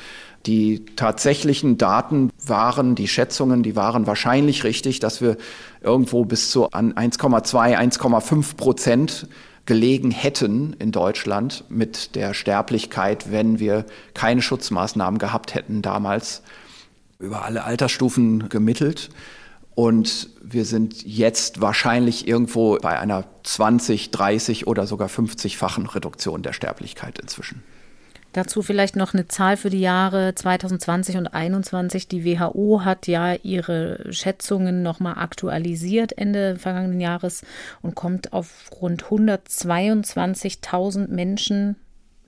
Die 0.47 0.85
tatsächlichen 0.95 1.77
Daten 1.77 2.31
waren, 2.45 2.95
die 2.95 3.09
Schätzungen, 3.09 3.63
die 3.63 3.75
waren 3.75 4.07
wahrscheinlich 4.07 4.63
richtig, 4.65 5.01
dass 5.01 5.21
wir 5.21 5.37
irgendwo 5.81 6.25
bis 6.25 6.51
zu 6.51 6.71
1,2, 6.71 7.77
1,5 7.77 8.57
Prozent 8.57 9.29
gelegen 9.67 10.13
hätten 10.13 10.75
in 10.79 10.93
Deutschland 10.93 11.65
mit 11.69 12.15
der 12.15 12.33
Sterblichkeit, 12.33 13.33
wenn 13.33 13.59
wir 13.59 13.85
keine 14.15 14.41
Schutzmaßnahmen 14.41 15.19
gehabt 15.19 15.55
hätten 15.55 15.83
damals 15.83 16.43
über 17.19 17.45
alle 17.45 17.65
Altersstufen 17.65 18.49
gemittelt. 18.49 19.11
Und 19.77 20.31
wir 20.41 20.65
sind 20.65 21.05
jetzt 21.05 21.61
wahrscheinlich 21.61 22.27
irgendwo 22.27 22.79
bei 22.79 22.99
einer 22.99 23.25
20, 23.43 24.11
30 24.11 24.67
oder 24.67 24.87
sogar 24.87 25.09
50-fachen 25.09 25.95
Reduktion 25.95 26.43
der 26.43 26.55
Sterblichkeit 26.55 27.19
inzwischen. 27.19 27.63
Dazu 28.33 28.63
vielleicht 28.63 28.97
noch 28.97 29.13
eine 29.13 29.29
Zahl 29.29 29.59
für 29.59 29.69
die 29.69 29.81
Jahre 29.81 30.35
2020 30.35 31.19
und 31.19 31.27
2021. 31.27 32.09
Die 32.09 32.25
WHO 32.25 32.85
hat 32.85 33.07
ja 33.07 33.35
ihre 33.35 34.11
Schätzungen 34.15 34.83
nochmal 34.83 35.19
aktualisiert 35.19 36.17
Ende 36.17 36.57
vergangenen 36.57 37.01
Jahres 37.01 37.43
und 37.83 37.95
kommt 37.95 38.33
auf 38.33 38.71
rund 38.81 39.05
122.000 39.05 41.09
Menschen 41.09 41.77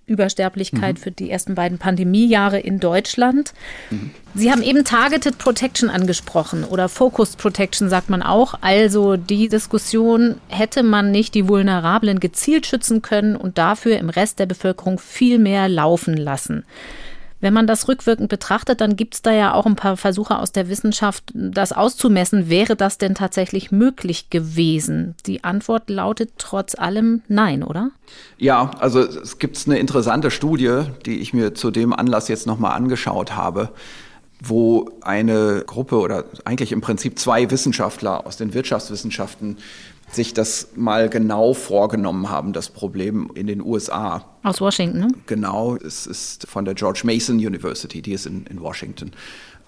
Übersterblichkeit 0.09 0.97
mhm. 0.97 1.01
für 1.01 1.11
die 1.11 1.31
ersten 1.31 1.55
beiden 1.55 1.79
Pandemiejahre 1.79 2.59
in 2.59 2.81
Deutschland. 2.81 3.53
Mhm. 3.91 4.11
Sie 4.35 4.51
haben 4.51 4.63
eben 4.63 4.85
Targeted 4.85 5.39
Protection 5.39 5.91
angesprochen 5.91 6.65
oder 6.65 6.89
Focused 6.89 7.39
Protection 7.39 7.89
sagt 7.89 8.11
man 8.11 8.23
auch. 8.23 8.55
Also 8.61 9.17
die 9.17 9.49
Diskussion, 9.49 10.37
hätte 10.49 10.83
man 10.83 11.11
nicht 11.11 11.35
die 11.35 11.49
Vulnerablen 11.49 12.21
gezielt 12.21 12.67
schützen 12.67 13.03
können 13.03 13.37
und 13.37 13.59
dafür 13.59 13.99
im 13.99 14.11
Rest 14.11 14.39
der 14.39 14.47
Bevölkerung 14.47 14.99
viel 14.99 15.39
mehr 15.39 15.69
laufen 15.69 16.17
lassen. 16.17 16.65
Wenn 17.41 17.55
man 17.55 17.67
das 17.67 17.87
rückwirkend 17.87 18.29
betrachtet, 18.29 18.81
dann 18.81 18.97
gibt 18.97 19.15
es 19.15 19.23
da 19.23 19.33
ja 19.33 19.55
auch 19.55 19.67
ein 19.67 19.77
paar 19.77 19.97
Versuche 19.97 20.39
aus 20.39 20.51
der 20.51 20.69
Wissenschaft, 20.69 21.25
das 21.35 21.73
auszumessen. 21.73 22.49
Wäre 22.49 22.75
das 22.75 22.99
denn 22.99 23.15
tatsächlich 23.15 23.71
möglich 23.71 24.29
gewesen? 24.31 25.15
Die 25.27 25.45
Antwort 25.45 25.89
lautet 25.89 26.33
trotz 26.39 26.75
allem 26.75 27.23
nein, 27.29 27.63
oder? 27.63 27.91
Ja, 28.39 28.73
also 28.81 29.01
es 29.01 29.39
gibt 29.39 29.63
eine 29.67 29.79
interessante 29.79 30.31
Studie, 30.31 30.83
die 31.07 31.21
ich 31.21 31.33
mir 31.33 31.55
zu 31.55 31.71
dem 31.71 31.93
Anlass 31.93 32.29
jetzt 32.29 32.47
nochmal 32.47 32.73
angeschaut 32.73 33.37
habe 33.37 33.71
wo 34.41 34.91
eine 35.01 35.65
Gruppe 35.67 35.97
oder 35.97 36.25
eigentlich 36.45 36.73
im 36.73 36.81
Prinzip 36.81 37.19
zwei 37.19 37.51
Wissenschaftler 37.51 38.25
aus 38.27 38.37
den 38.37 38.55
Wirtschaftswissenschaften 38.55 39.59
sich 40.11 40.35
das 40.35 40.69
mal 40.75 41.09
genau 41.09 41.55
vorgenommen 41.55 42.31
haben, 42.31 42.53
das 42.53 42.71
Problem 42.71 43.31
in 43.35 43.47
den 43.47 43.63
USA. 43.63 44.25
Aus 44.43 44.61
Washington, 44.61 44.99
ne? 45.01 45.09
Genau, 45.27 45.77
es 45.77 46.07
ist 46.07 46.49
von 46.49 46.65
der 46.65 46.75
George 46.75 47.03
Mason 47.05 47.37
University, 47.37 48.03
die 48.03 48.13
ist 48.13 48.27
in, 48.27 48.45
in 48.47 48.61
Washington. 48.61 49.13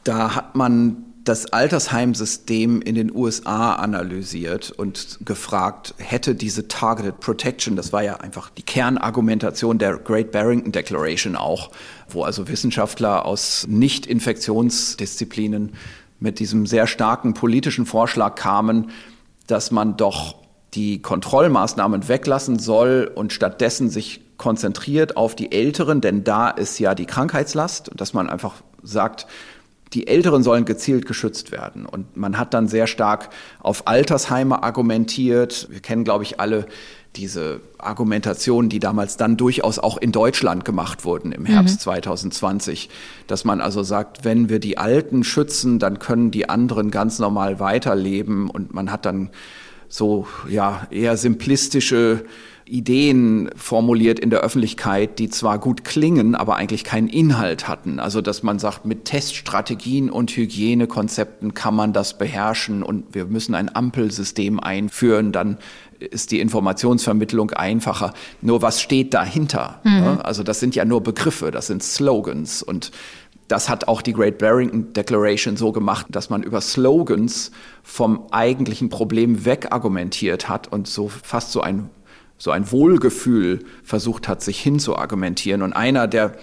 Da 0.04 0.34
hat 0.34 0.56
man 0.56 1.04
das 1.24 1.52
Altersheimsystem 1.52 2.80
in 2.80 2.94
den 2.94 3.14
USA 3.14 3.74
analysiert 3.74 4.70
und 4.70 5.18
gefragt, 5.24 5.94
hätte 5.98 6.34
diese 6.34 6.68
Targeted 6.68 7.20
Protection, 7.20 7.76
das 7.76 7.92
war 7.92 8.02
ja 8.02 8.16
einfach 8.16 8.48
die 8.50 8.62
Kernargumentation 8.62 9.78
der 9.78 9.98
Great 9.98 10.32
Barrington 10.32 10.72
Declaration 10.72 11.36
auch, 11.36 11.70
wo 12.08 12.24
also 12.24 12.48
Wissenschaftler 12.48 13.26
aus 13.26 13.66
Nicht-Infektionsdisziplinen 13.68 15.74
mit 16.20 16.38
diesem 16.38 16.66
sehr 16.66 16.86
starken 16.86 17.34
politischen 17.34 17.86
Vorschlag 17.86 18.34
kamen, 18.34 18.90
dass 19.50 19.70
man 19.70 19.96
doch 19.96 20.36
die 20.74 21.02
Kontrollmaßnahmen 21.02 22.08
weglassen 22.08 22.58
soll 22.58 23.10
und 23.14 23.32
stattdessen 23.32 23.90
sich 23.90 24.20
konzentriert 24.36 25.16
auf 25.16 25.34
die 25.34 25.52
Älteren, 25.52 26.00
denn 26.00 26.24
da 26.24 26.48
ist 26.48 26.78
ja 26.78 26.94
die 26.94 27.06
Krankheitslast 27.06 27.90
dass 27.94 28.14
man 28.14 28.30
einfach 28.30 28.54
sagt, 28.82 29.26
die 29.92 30.06
Älteren 30.06 30.42
sollen 30.42 30.64
gezielt 30.64 31.04
geschützt 31.04 31.50
werden. 31.50 31.84
Und 31.84 32.16
man 32.16 32.38
hat 32.38 32.54
dann 32.54 32.68
sehr 32.68 32.86
stark 32.86 33.30
auf 33.58 33.88
Altersheime 33.88 34.62
argumentiert. 34.62 35.66
Wir 35.70 35.80
kennen, 35.80 36.04
glaube 36.04 36.22
ich, 36.24 36.38
alle 36.38 36.66
diese 37.16 37.60
Argumentationen, 37.78 38.68
die 38.68 38.78
damals 38.78 39.16
dann 39.16 39.36
durchaus 39.36 39.78
auch 39.78 39.96
in 39.96 40.12
Deutschland 40.12 40.64
gemacht 40.64 41.04
wurden 41.04 41.32
im 41.32 41.44
Herbst 41.44 41.76
mhm. 41.76 41.80
2020, 41.80 42.88
dass 43.26 43.44
man 43.44 43.60
also 43.60 43.82
sagt, 43.82 44.24
wenn 44.24 44.48
wir 44.48 44.60
die 44.60 44.78
Alten 44.78 45.24
schützen, 45.24 45.78
dann 45.78 45.98
können 45.98 46.30
die 46.30 46.48
anderen 46.48 46.90
ganz 46.90 47.18
normal 47.18 47.58
weiterleben 47.58 48.48
und 48.48 48.72
man 48.74 48.92
hat 48.92 49.06
dann 49.06 49.30
so 49.88 50.28
ja 50.48 50.86
eher 50.90 51.16
simplistische 51.16 52.24
Ideen 52.64 53.50
formuliert 53.56 54.20
in 54.20 54.30
der 54.30 54.40
Öffentlichkeit, 54.40 55.18
die 55.18 55.28
zwar 55.28 55.58
gut 55.58 55.82
klingen, 55.82 56.36
aber 56.36 56.54
eigentlich 56.54 56.84
keinen 56.84 57.08
Inhalt 57.08 57.66
hatten. 57.66 57.98
Also 57.98 58.20
dass 58.20 58.44
man 58.44 58.60
sagt, 58.60 58.86
mit 58.86 59.04
Teststrategien 59.06 60.08
und 60.08 60.30
Hygienekonzepten 60.30 61.54
kann 61.54 61.74
man 61.74 61.92
das 61.92 62.16
beherrschen 62.16 62.84
und 62.84 63.12
wir 63.12 63.24
müssen 63.26 63.56
ein 63.56 63.74
Ampelsystem 63.74 64.60
einführen, 64.60 65.32
dann 65.32 65.58
ist 66.00 66.30
die 66.30 66.40
Informationsvermittlung 66.40 67.50
einfacher. 67.50 68.12
Nur 68.40 68.62
was 68.62 68.80
steht 68.80 69.14
dahinter? 69.14 69.80
Mhm. 69.84 70.20
Also 70.22 70.42
das 70.42 70.60
sind 70.60 70.74
ja 70.74 70.84
nur 70.84 71.02
Begriffe, 71.02 71.50
das 71.50 71.66
sind 71.66 71.82
Slogans 71.82 72.62
und 72.62 72.90
das 73.48 73.68
hat 73.68 73.88
auch 73.88 74.00
die 74.00 74.12
Great 74.12 74.38
Barrington 74.38 74.92
Declaration 74.92 75.56
so 75.56 75.72
gemacht, 75.72 76.06
dass 76.10 76.30
man 76.30 76.42
über 76.42 76.60
Slogans 76.60 77.50
vom 77.82 78.28
eigentlichen 78.30 78.88
Problem 78.90 79.44
wegargumentiert 79.44 80.48
hat 80.48 80.72
und 80.72 80.86
so 80.86 81.08
fast 81.08 81.52
so 81.52 81.60
ein 81.60 81.90
so 82.38 82.52
ein 82.52 82.72
Wohlgefühl 82.72 83.66
versucht 83.84 84.26
hat, 84.26 84.42
sich 84.42 84.58
hinzuargumentieren. 84.60 85.60
Und 85.60 85.74
einer 85.74 86.08
der 86.08 86.36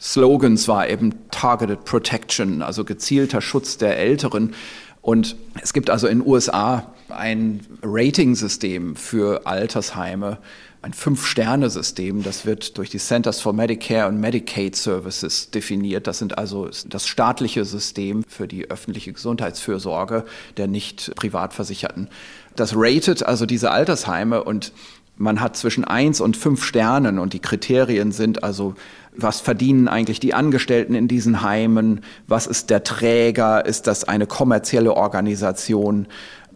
Slogans 0.00 0.68
war 0.68 0.88
eben 0.88 1.28
Targeted 1.32 1.84
Protection, 1.84 2.62
also 2.62 2.84
gezielter 2.84 3.40
Schutz 3.40 3.76
der 3.76 3.98
Älteren. 3.98 4.54
Und 5.02 5.34
es 5.60 5.72
gibt 5.72 5.90
also 5.90 6.06
in 6.06 6.20
den 6.20 6.28
USA 6.28 6.94
ein 7.12 7.60
Rating-System 7.82 8.96
für 8.96 9.46
Altersheime, 9.46 10.38
ein 10.82 10.92
Fünf-Sterne-System. 10.92 12.22
Das 12.22 12.46
wird 12.46 12.78
durch 12.78 12.90
die 12.90 12.98
Centers 12.98 13.40
for 13.40 13.52
Medicare 13.52 14.08
und 14.08 14.18
Medicaid 14.20 14.76
Services 14.76 15.50
definiert. 15.50 16.06
Das 16.06 16.18
sind 16.18 16.38
also 16.38 16.70
das 16.86 17.06
staatliche 17.06 17.64
System 17.64 18.24
für 18.26 18.48
die 18.48 18.70
öffentliche 18.70 19.12
Gesundheitsfürsorge 19.12 20.24
der 20.56 20.68
nicht 20.68 21.12
Privatversicherten. 21.16 22.08
Das 22.56 22.74
ratet 22.74 23.22
also 23.22 23.46
diese 23.46 23.70
Altersheime 23.70 24.42
und 24.42 24.72
man 25.20 25.42
hat 25.42 25.54
zwischen 25.54 25.84
eins 25.84 26.22
und 26.22 26.34
fünf 26.34 26.64
Sternen 26.64 27.18
und 27.18 27.34
die 27.34 27.40
Kriterien 27.40 28.10
sind 28.10 28.42
also, 28.42 28.74
was 29.14 29.40
verdienen 29.40 29.86
eigentlich 29.86 30.18
die 30.18 30.32
Angestellten 30.32 30.94
in 30.94 31.08
diesen 31.08 31.42
Heimen? 31.42 32.00
Was 32.26 32.46
ist 32.46 32.70
der 32.70 32.84
Träger? 32.84 33.66
Ist 33.66 33.86
das 33.86 34.04
eine 34.04 34.26
kommerzielle 34.26 34.94
Organisation? 34.94 36.06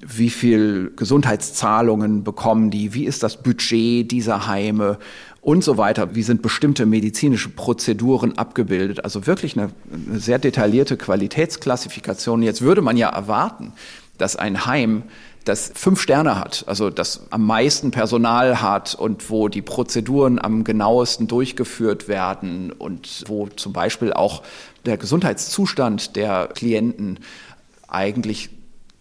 Wie 0.06 0.30
viel 0.30 0.92
Gesundheitszahlungen 0.96 2.24
bekommen 2.24 2.70
die? 2.70 2.94
Wie 2.94 3.04
ist 3.04 3.22
das 3.22 3.42
Budget 3.42 4.10
dieser 4.10 4.46
Heime? 4.46 4.98
Und 5.40 5.62
so 5.62 5.76
weiter. 5.76 6.14
Wie 6.14 6.22
sind 6.22 6.40
bestimmte 6.40 6.86
medizinische 6.86 7.50
Prozeduren 7.50 8.38
abgebildet? 8.38 9.04
Also 9.04 9.26
wirklich 9.26 9.58
eine, 9.58 9.70
eine 10.08 10.18
sehr 10.18 10.38
detaillierte 10.38 10.96
Qualitätsklassifikation. 10.96 12.42
Jetzt 12.42 12.62
würde 12.62 12.80
man 12.80 12.96
ja 12.96 13.10
erwarten, 13.10 13.72
dass 14.16 14.36
ein 14.36 14.64
Heim 14.64 15.02
das 15.44 15.70
fünf 15.74 16.00
Sterne 16.00 16.40
hat, 16.40 16.64
also 16.66 16.88
das 16.88 17.26
am 17.30 17.44
meisten 17.44 17.90
Personal 17.90 18.62
hat 18.62 18.94
und 18.94 19.28
wo 19.28 19.48
die 19.48 19.60
Prozeduren 19.60 20.38
am 20.38 20.64
genauesten 20.64 21.26
durchgeführt 21.26 22.08
werden 22.08 22.72
und 22.72 23.24
wo 23.26 23.48
zum 23.48 23.72
Beispiel 23.72 24.12
auch 24.12 24.42
der 24.86 24.96
Gesundheitszustand 24.96 26.16
der 26.16 26.48
Klienten 26.48 27.20
eigentlich 27.88 28.50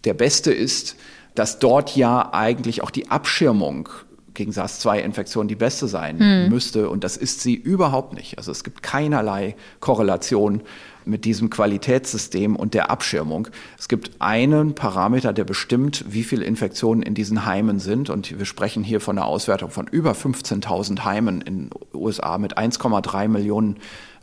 der 0.05 0.13
beste 0.13 0.51
ist, 0.51 0.95
dass 1.35 1.59
dort 1.59 1.95
ja 1.95 2.33
eigentlich 2.33 2.83
auch 2.83 2.91
die 2.91 3.09
Abschirmung 3.09 3.89
gegen 4.33 4.51
SARS-2-Infektion 4.51 5.47
die 5.47 5.55
beste 5.55 5.87
sein 5.87 6.19
hm. 6.19 6.49
müsste. 6.49 6.89
Und 6.89 7.03
das 7.03 7.17
ist 7.17 7.41
sie 7.41 7.55
überhaupt 7.55 8.13
nicht. 8.13 8.37
Also 8.37 8.51
es 8.51 8.63
gibt 8.63 8.83
keinerlei 8.83 9.55
Korrelation 9.79 10.61
mit 11.05 11.25
diesem 11.25 11.49
Qualitätssystem 11.49 12.55
und 12.55 12.73
der 12.73 12.89
Abschirmung. 12.89 13.49
Es 13.77 13.89
gibt 13.89 14.11
einen 14.19 14.73
Parameter, 14.73 15.33
der 15.33 15.43
bestimmt, 15.43 16.05
wie 16.07 16.23
viele 16.23 16.45
Infektionen 16.45 17.03
in 17.03 17.13
diesen 17.13 17.45
Heimen 17.45 17.79
sind. 17.79 18.09
Und 18.09 18.37
wir 18.37 18.45
sprechen 18.45 18.83
hier 18.83 19.01
von 19.01 19.17
einer 19.17 19.27
Auswertung 19.27 19.69
von 19.69 19.87
über 19.87 20.13
15.000 20.13 21.03
Heimen 21.03 21.41
in 21.41 21.69
den 21.69 21.69
USA 21.93 22.37
mit 22.37 22.57
1,3 22.57 23.27
Millionen 23.27 23.77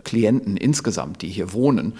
Klienten 0.05 0.57
insgesamt, 0.57 1.23
die 1.23 1.29
hier 1.29 1.53
wohnen. 1.53 1.95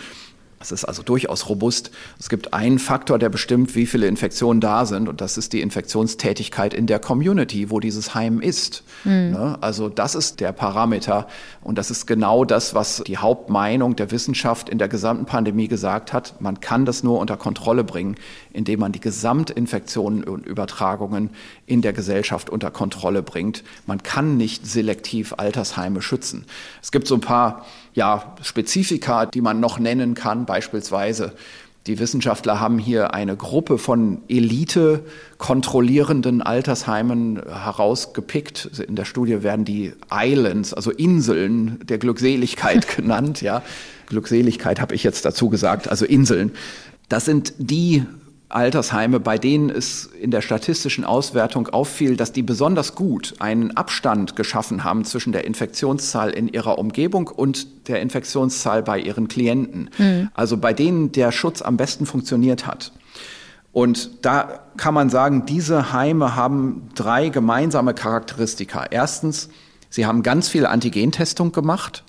Es 0.63 0.73
ist 0.73 0.85
also 0.85 1.03
durchaus 1.03 1.49
robust. 1.49 1.91
Es 2.19 2.29
gibt 2.29 2.53
einen 2.53 2.79
Faktor, 2.79 3.19
der 3.19 3.31
bestimmt, 3.31 3.75
wie 3.75 3.87
viele 3.87 4.07
Infektionen 4.07 4.61
da 4.61 4.85
sind, 4.85 5.09
und 5.09 5.23
das 5.23 5.39
ist 5.39 5.55
die 5.55 5.63
Infektionstätigkeit 5.63 6.75
in 6.75 6.87
der 6.87 6.99
Community, 6.99 7.71
wo 7.71 7.81
dieses 7.81 8.15
Heim 8.15 8.43
ist. 8.43 8.85
Mhm. 9.05 9.57
Also 9.63 9.89
das 9.89 10.15
ist 10.15 10.41
der 10.41 10.53
Parameter 10.53 11.29
und 11.63 11.79
das 11.79 11.91
ist 11.91 12.07
genau 12.07 12.45
das, 12.45 12.75
was 12.75 13.03
die 13.07 13.17
Hauptmeinung 13.17 13.97
der 13.97 14.11
Wissenschaft 14.11 14.69
in 14.69 14.77
der 14.77 14.89
gesamten 14.89 15.25
Pandemie 15.25 15.67
gesagt 15.67 16.13
hat. 16.13 16.39
Man 16.43 16.61
kann 16.61 16.85
das 16.85 17.03
nur 17.03 17.21
unter 17.21 17.39
Kontrolle 17.39 17.83
bringen, 17.83 18.17
indem 18.53 18.81
man 18.81 18.93
die 18.93 19.01
Gesamtinfektionen 19.01 20.25
und 20.25 20.45
Übertragungen 20.45 21.31
in 21.65 21.81
der 21.81 21.95
Gesellschaft 21.95 22.51
unter 22.51 22.71
Kontrolle 22.71 23.23
bringt. 23.23 23.65
Man 23.87 24.03
kann 24.03 24.37
nicht 24.37 24.67
selektiv 24.67 25.33
Altersheime 25.39 26.03
schützen. 26.03 26.45
Es 26.83 26.93
gibt 26.93 27.07
so 27.07 27.15
ein 27.15 27.23
paar 27.23 27.65
ja, 27.95 28.37
Spezifika, 28.43 29.27
die 29.27 29.41
man 29.41 29.61
noch 29.61 29.79
nennen 29.79 30.15
kann, 30.15 30.47
beispielsweise 30.47 31.33
die 31.87 31.99
Wissenschaftler 31.99 32.61
haben 32.61 32.79
hier 32.79 33.15
eine 33.15 33.37
Gruppe 33.37 33.79
von 33.79 34.21
Elite 34.29 35.03
kontrollierenden 35.39 36.43
Altersheimen 36.43 37.41
herausgepickt. 37.43 38.81
In 38.87 38.97
der 38.97 39.07
Studie 39.07 39.43
werden 39.43 39.65
die 39.65 39.95
Islands, 40.13 40.75
also 40.75 40.91
Inseln 40.91 41.81
der 41.85 41.97
Glückseligkeit 41.97 42.87
genannt. 42.97 43.41
Ja, 43.41 43.63
Glückseligkeit 44.07 44.79
habe 44.79 44.95
ich 44.95 45.03
jetzt 45.03 45.25
dazu 45.25 45.49
gesagt, 45.49 45.89
also 45.89 46.05
Inseln. 46.05 46.53
Das 47.09 47.25
sind 47.25 47.55
die 47.57 48.05
Altersheime, 48.51 49.21
bei 49.21 49.39
denen 49.39 49.71
es 49.71 50.07
in 50.07 50.31
der 50.31 50.43
statistischen 50.43 51.05
Auswertung 51.05 51.69
auffiel, 51.69 52.17
dass 52.17 52.33
die 52.33 52.43
besonders 52.43 52.95
gut 52.95 53.35
einen 53.39 53.77
Abstand 53.77 54.37
geschaffen 54.37 54.85
haben 54.85 55.05
zwischen 55.05 55.33
der 55.33 55.45
Infektionszahl 55.45 56.31
in 56.31 56.49
ihrer 56.49 56.79
Umgebung 56.79 57.29
und 57.29 57.89
der 57.89 58.01
Infektionszahl 58.01 58.83
bei 58.83 58.99
ihren 58.99 59.29
Klienten. 59.29 59.91
Mhm. 59.99 60.31
Also 60.35 60.57
bei 60.57 60.73
denen 60.73 61.13
der 61.13 61.33
Schutz 61.33 61.63
am 61.63 61.77
besten 61.77 62.07
funktioniert 62.07 62.67
hat. 62.67 62.93
Und 63.73 64.25
da 64.27 64.61
kann 64.77 64.95
man 64.95 65.11
sagen, 65.11 65.47
diese 65.47 65.93
Heime 65.93 66.35
haben 66.35 66.89
drei 66.97 67.29
gemeinsame 67.29 67.95
Charakteristika. 67.95 68.87
Erstens, 68.91 69.49
sie 69.89 70.07
haben 70.07 70.23
ganz 70.25 70.49
viel 70.49 70.67
Antigentestung 70.67 71.53
gemacht. 71.53 72.03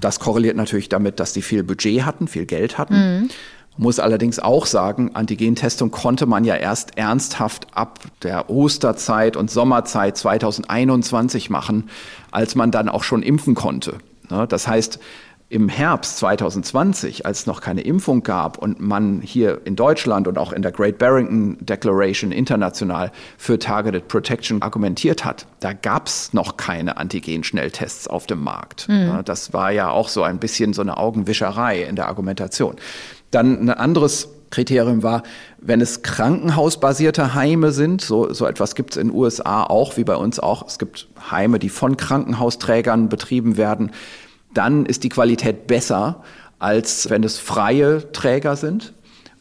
Das 0.00 0.20
korreliert 0.20 0.56
natürlich 0.56 0.88
damit, 0.88 1.18
dass 1.18 1.34
sie 1.34 1.42
viel 1.42 1.64
Budget 1.64 2.04
hatten, 2.04 2.28
viel 2.28 2.46
Geld 2.46 2.78
hatten. 2.78 2.94
Mhm. 2.94 3.30
Muss 3.78 3.98
allerdings 3.98 4.38
auch 4.38 4.66
sagen, 4.66 5.12
Antigentestung 5.14 5.90
konnte 5.90 6.26
man 6.26 6.44
ja 6.44 6.56
erst 6.56 6.98
ernsthaft 6.98 7.68
ab 7.72 8.00
der 8.22 8.50
Osterzeit 8.50 9.36
und 9.36 9.50
Sommerzeit 9.50 10.16
2021 10.16 11.48
machen, 11.48 11.88
als 12.30 12.54
man 12.54 12.70
dann 12.70 12.88
auch 12.88 13.02
schon 13.02 13.22
impfen 13.22 13.54
konnte. 13.54 13.98
Ne, 14.30 14.46
das 14.46 14.68
heißt, 14.68 14.98
im 15.52 15.68
Herbst 15.68 16.16
2020, 16.16 17.26
als 17.26 17.40
es 17.40 17.46
noch 17.46 17.60
keine 17.60 17.82
Impfung 17.82 18.22
gab 18.22 18.56
und 18.56 18.80
man 18.80 19.20
hier 19.20 19.60
in 19.66 19.76
Deutschland 19.76 20.26
und 20.26 20.38
auch 20.38 20.50
in 20.52 20.62
der 20.62 20.72
Great 20.72 20.96
Barrington 20.96 21.58
Declaration 21.60 22.32
international 22.32 23.12
für 23.36 23.58
Targeted 23.58 24.08
Protection 24.08 24.62
argumentiert 24.62 25.26
hat, 25.26 25.46
da 25.60 25.74
gab 25.74 26.06
es 26.06 26.32
noch 26.32 26.56
keine 26.56 26.96
Antigen-Schnelltests 26.96 28.08
auf 28.08 28.26
dem 28.26 28.42
Markt. 28.42 28.88
Mhm. 28.88 29.20
Das 29.26 29.52
war 29.52 29.70
ja 29.70 29.90
auch 29.90 30.08
so 30.08 30.22
ein 30.22 30.38
bisschen 30.38 30.72
so 30.72 30.80
eine 30.80 30.96
Augenwischerei 30.96 31.82
in 31.82 31.96
der 31.96 32.08
Argumentation. 32.08 32.76
Dann 33.32 33.58
ein 33.58 33.70
anderes 33.70 34.28
Kriterium 34.52 35.02
war, 35.02 35.24
wenn 35.58 35.80
es 35.80 36.02
krankenhausbasierte 36.02 37.34
Heime 37.34 37.72
sind, 37.72 38.02
so, 38.02 38.32
so 38.32 38.46
etwas 38.46 38.76
gibt 38.76 38.92
es 38.92 38.96
in 38.98 39.08
den 39.08 39.16
USA 39.16 39.64
auch, 39.64 39.96
wie 39.96 40.04
bei 40.04 40.14
uns 40.14 40.38
auch. 40.38 40.66
Es 40.68 40.78
gibt 40.78 41.08
Heime, 41.30 41.58
die 41.58 41.70
von 41.70 41.96
Krankenhausträgern 41.96 43.08
betrieben 43.08 43.56
werden. 43.56 43.90
Dann 44.54 44.86
ist 44.86 45.02
die 45.02 45.08
Qualität 45.08 45.66
besser, 45.66 46.22
als 46.58 47.10
wenn 47.10 47.24
es 47.24 47.38
freie 47.38 48.12
Träger 48.12 48.54
sind 48.54 48.92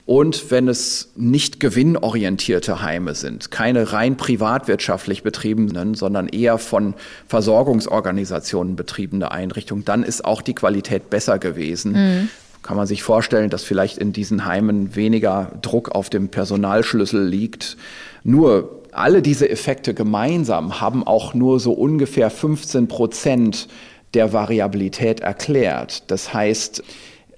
und 0.06 0.50
wenn 0.50 0.68
es 0.68 1.12
nicht 1.16 1.60
gewinnorientierte 1.60 2.82
Heime 2.82 3.14
sind, 3.14 3.52
keine 3.52 3.94
rein 3.94 4.18
privatwirtschaftlich 4.18 5.22
betriebenen, 5.22 5.94
sondern 5.94 6.28
eher 6.28 6.58
von 6.58 6.96
Versorgungsorganisationen 7.28 8.76
betriebene 8.76 9.32
Einrichtungen, 9.32 9.86
dann 9.86 10.04
ist 10.04 10.26
auch 10.26 10.42
die 10.42 10.56
Qualität 10.56 11.10
besser 11.10 11.38
gewesen. 11.38 11.92
Mhm 11.92 12.30
kann 12.62 12.78
man 12.78 12.88
sich 12.88 13.04
vorstellen, 13.04 13.50
dass 13.50 13.64
vielleicht 13.64 13.98
in 13.98 14.14
diesen 14.14 14.46
Heimen 14.46 14.96
weniger 14.96 15.52
Druck 15.62 15.90
auf 15.90 16.10
dem 16.10 16.30
Personalschlüssel 16.30 17.26
liegt. 17.26 17.78
Nur 18.24 18.82
alle 18.92 19.22
diese 19.22 19.50
Effekte 19.50 19.94
gemeinsam 19.94 20.82
haben 20.82 21.06
auch 21.06 21.34
nur 21.34 21.60
so 21.60 21.74
ungefähr 21.74 22.30
15 22.30 22.88
Prozent 22.88 23.68
der 24.14 24.34
Variabilität 24.34 25.22
erklärt. 25.22 26.12
Das 26.12 26.34
heißt, 26.34 26.84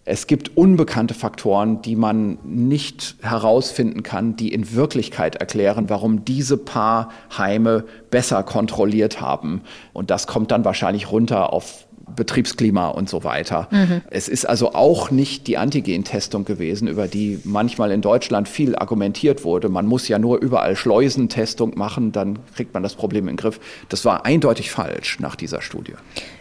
es 0.06 0.28
gibt 0.28 0.58
unbekannte 0.58 1.14
Faktoren, 1.14 1.82
die 1.82 1.96
man 1.96 2.38
nicht 2.44 3.16
herausfinden 3.22 4.04
kann, 4.04 4.36
die 4.36 4.52
in 4.52 4.74
Wirklichkeit 4.74 5.38
erklären, 5.38 5.90
warum 5.90 6.26
diese 6.26 6.58
paar 6.58 7.10
Heime 7.38 7.86
besser 8.12 8.44
kontrolliert 8.44 9.22
haben. 9.22 9.62
Und 9.94 10.10
das 10.10 10.28
kommt 10.28 10.52
dann 10.52 10.66
wahrscheinlich 10.66 11.10
runter 11.10 11.54
auf 11.54 11.83
Betriebsklima 12.16 12.90
und 12.90 13.10
so 13.10 13.24
weiter. 13.24 13.68
Mhm. 13.72 14.02
Es 14.10 14.28
ist 14.28 14.46
also 14.46 14.74
auch 14.74 15.10
nicht 15.12 15.48
die 15.48 15.58
Antigentestung 15.58 16.46
gewesen, 16.46 16.88
über 16.88 17.08
die 17.08 17.40
manchmal 17.44 17.92
in 17.92 18.02
Deutschland 18.02 18.48
viel 18.48 18.76
argumentiert 18.76 19.44
wurde. 19.44 19.70
Man 19.70 19.86
muss 19.86 20.08
ja 20.08 20.20
nur 20.20 20.40
überall 20.42 20.76
Schleusentestung 20.76 21.78
machen, 21.78 22.12
dann 22.12 22.40
kriegt 22.56 22.74
man 22.74 22.84
das 22.84 22.96
Problem 22.96 23.28
in 23.28 23.34
den 23.34 23.38
Griff. 23.38 23.60
Das 23.90 24.06
war 24.06 24.26
eindeutig 24.26 24.72
falsch 24.72 25.20
nach 25.20 25.36
dieser 25.36 25.62
Studie. 25.62 25.94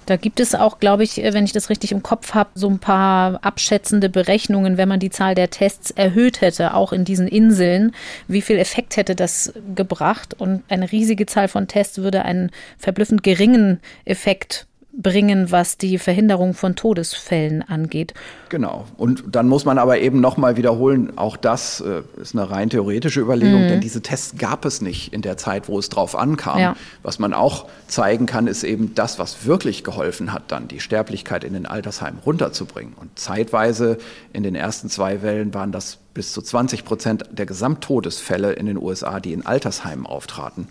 Da 0.07 0.17
gibt 0.17 0.41
es 0.41 0.55
auch, 0.55 0.81
glaube 0.81 1.05
ich, 1.05 1.17
wenn 1.19 1.45
ich 1.45 1.53
das 1.53 1.71
richtig 1.71 1.93
im 1.93 2.03
Kopf 2.03 2.35
habe, 2.35 2.51
so 2.55 2.69
ein 2.69 2.81
paar 2.81 3.39
abschätzende 3.45 4.09
Berechnungen, 4.09 4.77
wenn 4.77 4.89
man 4.89 4.99
die 4.99 5.11
Zahl 5.11 5.35
der 5.35 5.51
Tests 5.51 5.91
erhöht 5.93 6.41
hätte, 6.41 6.75
auch 6.75 6.93
in 6.93 7.05
diesen 7.05 7.29
Inseln. 7.29 7.93
Wie 8.27 8.43
viel 8.43 8.59
Effekt 8.59 8.97
hätte 8.97 9.15
das 9.15 9.53
gebracht? 9.77 10.35
Und 10.39 10.65
eine 10.69 10.91
riesige 10.91 11.27
Zahl 11.27 11.47
von 11.47 11.69
Tests 11.69 11.99
würde 11.99 12.25
einen 12.25 12.51
verblüffend 12.79 13.23
geringen 13.23 13.81
Effekt 14.05 14.67
bringen, 14.93 15.51
was 15.51 15.78
die 15.78 15.98
Verhinderung 15.98 16.52
von 16.52 16.77
Todesfällen 16.77 17.62
angeht. 17.62 18.12
Genau. 18.51 18.85
Und 18.98 19.24
dann 19.31 19.48
muss 19.48 19.64
man 19.64 19.78
aber 19.78 19.98
eben 20.01 20.20
nochmal 20.20 20.56
wiederholen, 20.56 21.16
auch 21.16 21.39
das 21.39 21.81
äh, 21.81 22.02
ist 22.20 22.35
eine 22.35 22.51
rein 22.51 22.69
theoretische 22.69 23.20
Überlegung, 23.20 23.64
mhm. 23.64 23.69
denn 23.69 23.81
diese 23.81 24.02
Tests 24.02 24.36
gab 24.36 24.66
es 24.66 24.82
nicht 24.82 25.12
in 25.12 25.23
der 25.23 25.39
Zeit, 25.39 25.69
wo 25.69 25.78
es 25.78 25.89
drauf 25.89 26.14
ankam. 26.14 26.59
Ja. 26.59 26.77
Was 27.02 27.19
man 27.19 27.32
auch 27.32 27.69
zeigen 27.89 28.27
kann, 28.27 28.47
ist 28.47 28.64
eben 28.64 28.94
das, 28.94 29.19
was 29.19 29.47
wirklich 29.47 29.82
geholfen 29.82 30.32
hat, 30.32 30.44
dann 30.48 30.69
die 30.69 30.81
Sterblichkeit 30.81 31.44
in 31.44 31.55
den 31.55 31.64
Altersheimen 31.64 32.20
runterzubringen. 32.20 32.93
Und 33.01 33.19
zeitweise 33.19 33.97
in 34.35 34.43
den 34.43 34.55
ersten 34.55 34.90
zwei 34.90 35.23
Wellen 35.23 35.55
waren 35.55 35.73
das 35.73 35.98
bis 36.12 36.32
zu 36.32 36.43
20 36.43 36.85
Prozent 36.85 37.24
der 37.31 37.47
Gesamttodesfälle 37.47 38.52
in 38.52 38.66
den 38.66 38.77
USA, 38.77 39.20
die 39.20 39.32
in 39.32 39.47
Altersheimen 39.47 40.05
auftraten. 40.05 40.69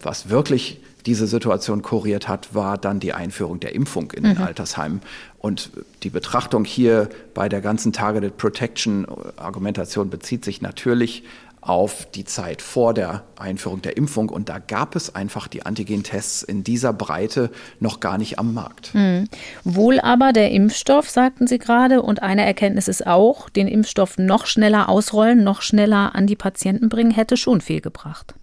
Was 0.00 0.28
wirklich 0.28 0.80
diese 1.06 1.26
Situation 1.26 1.82
kuriert 1.82 2.28
hat, 2.28 2.54
war 2.54 2.78
dann 2.78 3.00
die 3.00 3.12
Einführung 3.12 3.60
der 3.60 3.74
Impfung 3.74 4.10
in 4.12 4.24
den 4.24 4.38
mhm. 4.38 4.44
Altersheimen. 4.44 5.02
Und 5.38 5.70
die 6.02 6.10
Betrachtung 6.10 6.64
hier 6.64 7.08
bei 7.34 7.48
der 7.48 7.60
ganzen 7.60 7.92
Targeted 7.92 8.36
Protection 8.38 9.06
Argumentation 9.36 10.08
bezieht 10.08 10.44
sich 10.44 10.62
natürlich 10.62 11.24
auf 11.60 12.06
die 12.14 12.24
Zeit 12.24 12.60
vor 12.60 12.92
der 12.92 13.22
Einführung 13.38 13.80
der 13.80 13.96
Impfung. 13.96 14.28
Und 14.28 14.50
da 14.50 14.58
gab 14.58 14.96
es 14.96 15.14
einfach 15.14 15.48
die 15.48 15.64
Antigen-Tests 15.64 16.42
in 16.42 16.62
dieser 16.62 16.92
Breite 16.92 17.50
noch 17.80 18.00
gar 18.00 18.18
nicht 18.18 18.38
am 18.38 18.52
Markt. 18.52 18.94
Mhm. 18.94 19.28
Wohl 19.64 19.98
aber 19.98 20.32
der 20.32 20.50
Impfstoff, 20.50 21.08
sagten 21.08 21.46
Sie 21.46 21.58
gerade. 21.58 22.02
Und 22.02 22.22
eine 22.22 22.44
Erkenntnis 22.44 22.86
ist 22.86 23.06
auch, 23.06 23.48
den 23.48 23.66
Impfstoff 23.66 24.18
noch 24.18 24.46
schneller 24.46 24.90
ausrollen, 24.90 25.42
noch 25.42 25.62
schneller 25.62 26.14
an 26.14 26.26
die 26.26 26.36
Patienten 26.36 26.90
bringen, 26.90 27.10
hätte 27.10 27.38
schon 27.38 27.62
viel 27.62 27.80
gebracht. 27.80 28.34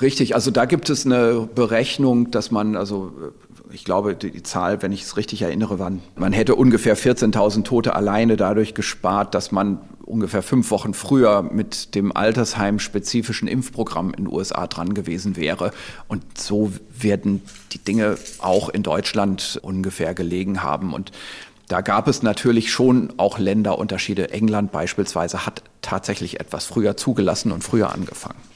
Richtig, 0.00 0.34
also 0.34 0.50
da 0.50 0.64
gibt 0.64 0.90
es 0.90 1.06
eine 1.06 1.48
Berechnung, 1.54 2.30
dass 2.30 2.50
man, 2.50 2.76
also 2.76 3.12
ich 3.70 3.84
glaube, 3.84 4.16
die, 4.16 4.42
Zahl, 4.42 4.82
wenn 4.82 4.92
ich 4.92 5.02
es 5.02 5.16
richtig 5.16 5.42
erinnere, 5.42 5.78
waren, 5.78 6.02
man 6.16 6.32
hätte 6.32 6.56
ungefähr 6.56 6.96
14.000 6.96 7.64
Tote 7.64 7.94
alleine 7.94 8.36
dadurch 8.36 8.74
gespart, 8.74 9.34
dass 9.34 9.52
man 9.52 9.78
ungefähr 10.04 10.42
fünf 10.42 10.70
Wochen 10.70 10.94
früher 10.94 11.42
mit 11.42 11.94
dem 11.94 12.14
Altersheim-spezifischen 12.14 13.48
Impfprogramm 13.48 14.08
in 14.10 14.24
den 14.24 14.32
USA 14.32 14.66
dran 14.66 14.94
gewesen 14.94 15.36
wäre. 15.36 15.70
Und 16.08 16.38
so 16.38 16.72
werden 16.98 17.42
die 17.72 17.78
Dinge 17.78 18.16
auch 18.38 18.68
in 18.68 18.82
Deutschland 18.82 19.58
ungefähr 19.62 20.12
gelegen 20.14 20.62
haben. 20.62 20.92
Und 20.92 21.12
da 21.68 21.80
gab 21.80 22.08
es 22.08 22.22
natürlich 22.22 22.70
schon 22.70 23.12
auch 23.16 23.38
Länderunterschiede. 23.38 24.30
England 24.30 24.72
beispielsweise 24.72 25.46
hat 25.46 25.62
tatsächlich 25.82 26.40
etwas 26.40 26.66
früher 26.66 26.96
zugelassen 26.96 27.52
und 27.52 27.64
früher 27.64 27.92
angefangen. 27.92 28.53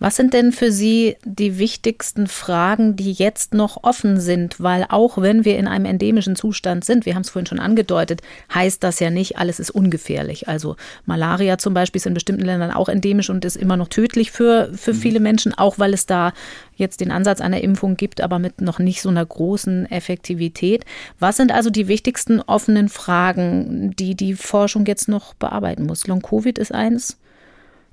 Was 0.00 0.14
sind 0.14 0.32
denn 0.32 0.52
für 0.52 0.70
Sie 0.70 1.16
die 1.24 1.58
wichtigsten 1.58 2.28
Fragen, 2.28 2.94
die 2.94 3.12
jetzt 3.12 3.52
noch 3.52 3.82
offen 3.82 4.20
sind? 4.20 4.60
Weil 4.60 4.86
auch 4.88 5.18
wenn 5.18 5.44
wir 5.44 5.58
in 5.58 5.66
einem 5.66 5.86
endemischen 5.86 6.36
Zustand 6.36 6.84
sind, 6.84 7.04
wir 7.04 7.14
haben 7.14 7.22
es 7.22 7.30
vorhin 7.30 7.46
schon 7.46 7.58
angedeutet, 7.58 8.22
heißt 8.54 8.84
das 8.84 9.00
ja 9.00 9.10
nicht, 9.10 9.38
alles 9.38 9.58
ist 9.58 9.70
ungefährlich. 9.70 10.46
Also 10.46 10.76
Malaria 11.04 11.58
zum 11.58 11.74
Beispiel 11.74 11.98
ist 11.98 12.06
in 12.06 12.14
bestimmten 12.14 12.44
Ländern 12.44 12.70
auch 12.70 12.88
endemisch 12.88 13.28
und 13.28 13.44
ist 13.44 13.56
immer 13.56 13.76
noch 13.76 13.88
tödlich 13.88 14.30
für, 14.30 14.70
für 14.72 14.92
mhm. 14.92 14.98
viele 14.98 15.20
Menschen, 15.20 15.52
auch 15.54 15.80
weil 15.80 15.92
es 15.92 16.06
da 16.06 16.32
jetzt 16.76 17.00
den 17.00 17.10
Ansatz 17.10 17.40
einer 17.40 17.60
Impfung 17.60 17.96
gibt, 17.96 18.20
aber 18.20 18.38
mit 18.38 18.60
noch 18.60 18.78
nicht 18.78 19.02
so 19.02 19.08
einer 19.08 19.26
großen 19.26 19.90
Effektivität. 19.90 20.84
Was 21.18 21.36
sind 21.36 21.50
also 21.50 21.70
die 21.70 21.88
wichtigsten 21.88 22.40
offenen 22.40 22.88
Fragen, 22.88 23.96
die 23.98 24.14
die 24.14 24.34
Forschung 24.34 24.86
jetzt 24.86 25.08
noch 25.08 25.34
bearbeiten 25.34 25.86
muss? 25.86 26.06
Long-Covid 26.06 26.56
ist 26.58 26.72
eins. 26.72 27.18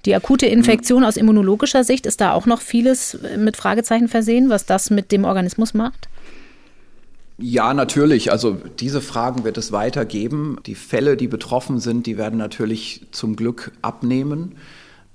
Die 0.05 0.15
akute 0.15 0.45
Infektion 0.45 1.03
aus 1.03 1.17
immunologischer 1.17 1.83
Sicht 1.83 2.05
ist 2.05 2.21
da 2.21 2.33
auch 2.33 2.45
noch 2.45 2.61
vieles 2.61 3.17
mit 3.37 3.57
Fragezeichen 3.57 4.07
versehen, 4.07 4.49
was 4.49 4.65
das 4.65 4.89
mit 4.89 5.11
dem 5.11 5.25
Organismus 5.25 5.73
macht? 5.73 6.07
Ja, 7.37 7.73
natürlich. 7.73 8.31
Also 8.31 8.57
diese 8.79 9.01
Fragen 9.01 9.43
wird 9.43 9.57
es 9.57 9.71
weitergeben. 9.71 10.57
Die 10.65 10.75
Fälle, 10.75 11.17
die 11.17 11.27
betroffen 11.27 11.79
sind, 11.79 12.05
die 12.05 12.17
werden 12.17 12.37
natürlich 12.37 13.01
zum 13.11 13.35
Glück 13.35 13.71
abnehmen. 13.81 14.55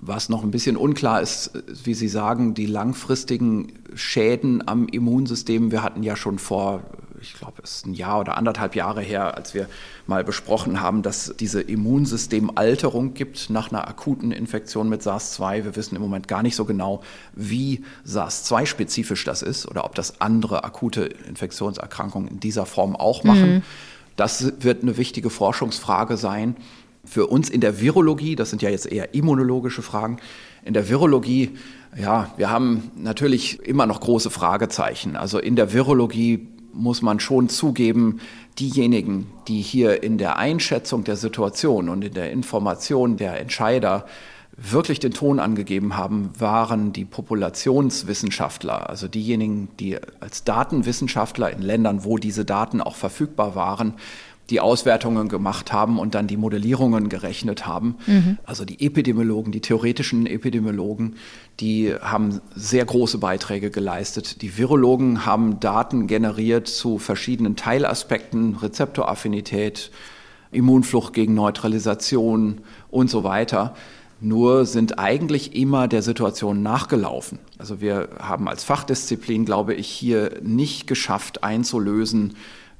Was 0.03 0.29
noch 0.29 0.43
ein 0.43 0.51
bisschen 0.51 0.77
unklar 0.77 1.21
ist, 1.21 1.51
wie 1.83 1.93
Sie 1.93 2.07
sagen, 2.07 2.55
die 2.55 2.65
langfristigen 2.65 3.73
Schäden 3.93 4.67
am 4.67 4.87
Immunsystem. 4.87 5.71
Wir 5.71 5.83
hatten 5.83 6.01
ja 6.01 6.15
schon 6.15 6.39
vor 6.39 6.81
ich 7.21 7.35
glaube, 7.35 7.61
es 7.63 7.77
ist 7.77 7.85
ein 7.85 7.93
Jahr 7.93 8.19
oder 8.19 8.37
anderthalb 8.37 8.75
Jahre 8.75 9.01
her, 9.01 9.37
als 9.37 9.53
wir 9.53 9.67
mal 10.07 10.23
besprochen 10.23 10.81
haben, 10.81 11.03
dass 11.03 11.33
diese 11.39 11.61
Immunsystemalterung 11.61 13.13
gibt 13.13 13.49
nach 13.49 13.71
einer 13.71 13.87
akuten 13.87 14.31
Infektion 14.31 14.89
mit 14.89 15.03
SARS-2. 15.03 15.63
Wir 15.63 15.75
wissen 15.75 15.95
im 15.95 16.01
Moment 16.01 16.27
gar 16.27 16.41
nicht 16.41 16.55
so 16.55 16.65
genau, 16.65 17.01
wie 17.33 17.83
SARS-2-spezifisch 18.05 19.23
das 19.23 19.41
ist 19.41 19.67
oder 19.67 19.85
ob 19.85 19.95
das 19.95 20.19
andere 20.19 20.63
akute 20.63 21.03
Infektionserkrankungen 21.03 22.27
in 22.27 22.39
dieser 22.39 22.65
Form 22.65 22.95
auch 22.95 23.23
machen. 23.23 23.55
Mhm. 23.55 23.61
Das 24.15 24.53
wird 24.59 24.83
eine 24.83 24.97
wichtige 24.97 25.29
Forschungsfrage 25.29 26.17
sein. 26.17 26.55
Für 27.11 27.27
uns 27.27 27.49
in 27.49 27.59
der 27.59 27.81
Virologie, 27.81 28.37
das 28.37 28.51
sind 28.51 28.61
ja 28.61 28.69
jetzt 28.69 28.89
eher 28.89 29.13
immunologische 29.13 29.81
Fragen, 29.81 30.15
in 30.63 30.73
der 30.73 30.87
Virologie, 30.87 31.57
ja, 31.99 32.33
wir 32.37 32.49
haben 32.49 32.89
natürlich 32.95 33.59
immer 33.67 33.85
noch 33.85 33.99
große 33.99 34.29
Fragezeichen. 34.29 35.17
Also 35.17 35.37
in 35.37 35.57
der 35.57 35.73
Virologie 35.73 36.47
muss 36.71 37.01
man 37.01 37.19
schon 37.19 37.49
zugeben, 37.49 38.21
diejenigen, 38.59 39.27
die 39.49 39.59
hier 39.59 40.03
in 40.03 40.17
der 40.17 40.37
Einschätzung 40.37 41.03
der 41.03 41.17
Situation 41.17 41.89
und 41.89 42.01
in 42.01 42.13
der 42.13 42.31
Information 42.31 43.17
der 43.17 43.41
Entscheider 43.41 44.05
wirklich 44.55 45.01
den 45.01 45.11
Ton 45.11 45.39
angegeben 45.39 45.97
haben, 45.97 46.29
waren 46.39 46.93
die 46.93 47.03
Populationswissenschaftler, 47.03 48.89
also 48.89 49.09
diejenigen, 49.09 49.67
die 49.81 49.97
als 50.21 50.45
Datenwissenschaftler 50.45 51.51
in 51.51 51.61
Ländern, 51.61 52.05
wo 52.05 52.17
diese 52.17 52.45
Daten 52.45 52.79
auch 52.79 52.95
verfügbar 52.95 53.55
waren, 53.55 53.95
die 54.51 54.59
Auswertungen 54.59 55.29
gemacht 55.29 55.71
haben 55.71 55.97
und 55.97 56.13
dann 56.13 56.27
die 56.27 56.37
Modellierungen 56.37 57.09
gerechnet 57.09 57.65
haben. 57.65 57.95
Mhm. 58.05 58.37
Also 58.43 58.65
die 58.65 58.85
Epidemiologen, 58.85 59.51
die 59.51 59.61
theoretischen 59.61 60.27
Epidemiologen, 60.27 61.15
die 61.59 61.93
haben 62.01 62.41
sehr 62.53 62.85
große 62.85 63.17
Beiträge 63.17 63.71
geleistet. 63.71 64.41
Die 64.41 64.57
Virologen 64.57 65.25
haben 65.25 65.59
Daten 65.59 66.07
generiert 66.07 66.67
zu 66.67 66.97
verschiedenen 66.99 67.55
Teilaspekten, 67.55 68.57
Rezeptoraffinität, 68.57 69.89
Immunflucht 70.51 71.13
gegen 71.13 71.33
Neutralisation 71.33 72.61
und 72.89 73.09
so 73.09 73.23
weiter. 73.23 73.73
Nur 74.19 74.65
sind 74.65 74.99
eigentlich 74.99 75.55
immer 75.55 75.87
der 75.87 76.01
Situation 76.01 76.61
nachgelaufen. 76.61 77.39
Also 77.57 77.81
wir 77.81 78.09
haben 78.19 78.47
als 78.47 78.63
Fachdisziplin, 78.63 79.45
glaube 79.45 79.73
ich, 79.73 79.87
hier 79.87 80.39
nicht 80.43 80.85
geschafft 80.85 81.43
einzulösen, 81.43 82.35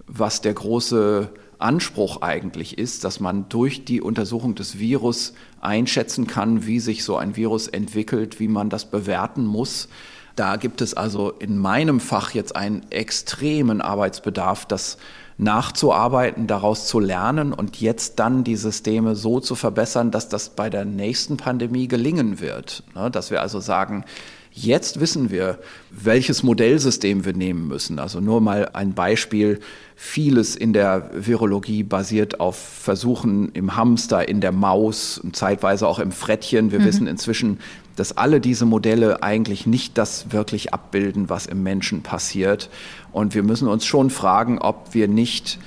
was 0.06 0.42
der 0.42 0.54
große 0.54 1.30
Anspruch 1.62 2.22
eigentlich 2.22 2.78
ist, 2.78 3.04
dass 3.04 3.20
man 3.20 3.48
durch 3.50 3.86
die 3.86 4.02
Untersuchung 4.02 4.56
des 4.56 4.80
Virus 4.80 5.34
einschätzen 5.60 6.28
kann, 6.28 6.66
wie 6.66 6.80
sich 6.80 7.04
so 7.04 7.18
ein 7.18 7.36
Virus 7.36 7.68
entwickelt, 7.68 8.40
wie 8.40 8.48
man 8.48 8.70
das 8.70 8.86
bewerten 8.86 9.46
muss. 9.46 9.88
Da 10.36 10.56
gibt 10.56 10.82
es 10.82 10.94
also 10.94 11.32
in 11.32 11.58
meinem 11.58 12.00
Fach 12.00 12.32
jetzt 12.32 12.56
einen 12.56 12.90
extremen 12.90 13.82
Arbeitsbedarf, 13.82 14.66
das 14.66 14.98
nachzuarbeiten, 15.38 16.48
daraus 16.48 16.88
zu 16.88 17.00
lernen 17.00 17.52
und 17.52 17.82
jetzt 17.82 18.20
dann 18.20 18.44
die 18.44 18.56
Systeme 18.56 19.16
so 19.16 19.40
zu 19.40 19.56
verbessern, 19.56 20.12
dass 20.12 20.30
das 20.30 20.50
bei 20.50 20.70
der 20.70 20.86
nächsten 20.86 21.38
Pandemie 21.38 21.88
gelingen 21.88 22.40
wird. 22.40 22.84
Ne, 22.96 23.10
dass 23.10 23.32
wir 23.32 23.42
also 23.42 23.60
sagen, 23.60 24.06
Jetzt 24.54 25.00
wissen 25.00 25.32
wir, 25.32 25.60
welches 25.92 26.44
Modellsystem 26.44 27.24
wir 27.24 27.34
nehmen 27.34 27.70
müssen. 27.70 28.00
Also 28.00 28.20
nur 28.20 28.42
mal 28.42 28.70
ein 28.74 28.94
Beispiel. 28.94 29.62
Vieles 30.04 30.56
in 30.56 30.74
der 30.74 31.12
Virologie 31.14 31.84
basiert 31.84 32.40
auf 32.40 32.58
Versuchen 32.58 33.52
im 33.54 33.76
Hamster, 33.76 34.28
in 34.28 34.42
der 34.42 34.52
Maus 34.52 35.20
und 35.20 35.36
zeitweise 35.36 35.88
auch 35.88 36.00
im 36.00 36.12
Frettchen. 36.12 36.72
Wir 36.72 36.80
mhm. 36.80 36.86
wissen 36.86 37.08
inzwischen, 37.08 37.60
dass 37.98 38.18
alle 38.18 38.42
diese 38.42 38.66
Modelle 38.66 39.22
eigentlich 39.22 39.68
nicht 39.68 40.00
das 40.00 40.32
wirklich 40.32 40.74
abbilden, 40.74 41.30
was 41.30 41.46
im 41.46 41.62
Menschen 41.62 42.02
passiert. 42.02 42.72
Und 43.12 43.36
wir 43.36 43.44
müssen 43.44 43.68
uns 43.68 43.86
schon 43.86 44.10
fragen, 44.10 44.58
ob 44.58 44.96
wir 44.96 45.08
nicht 45.08 45.60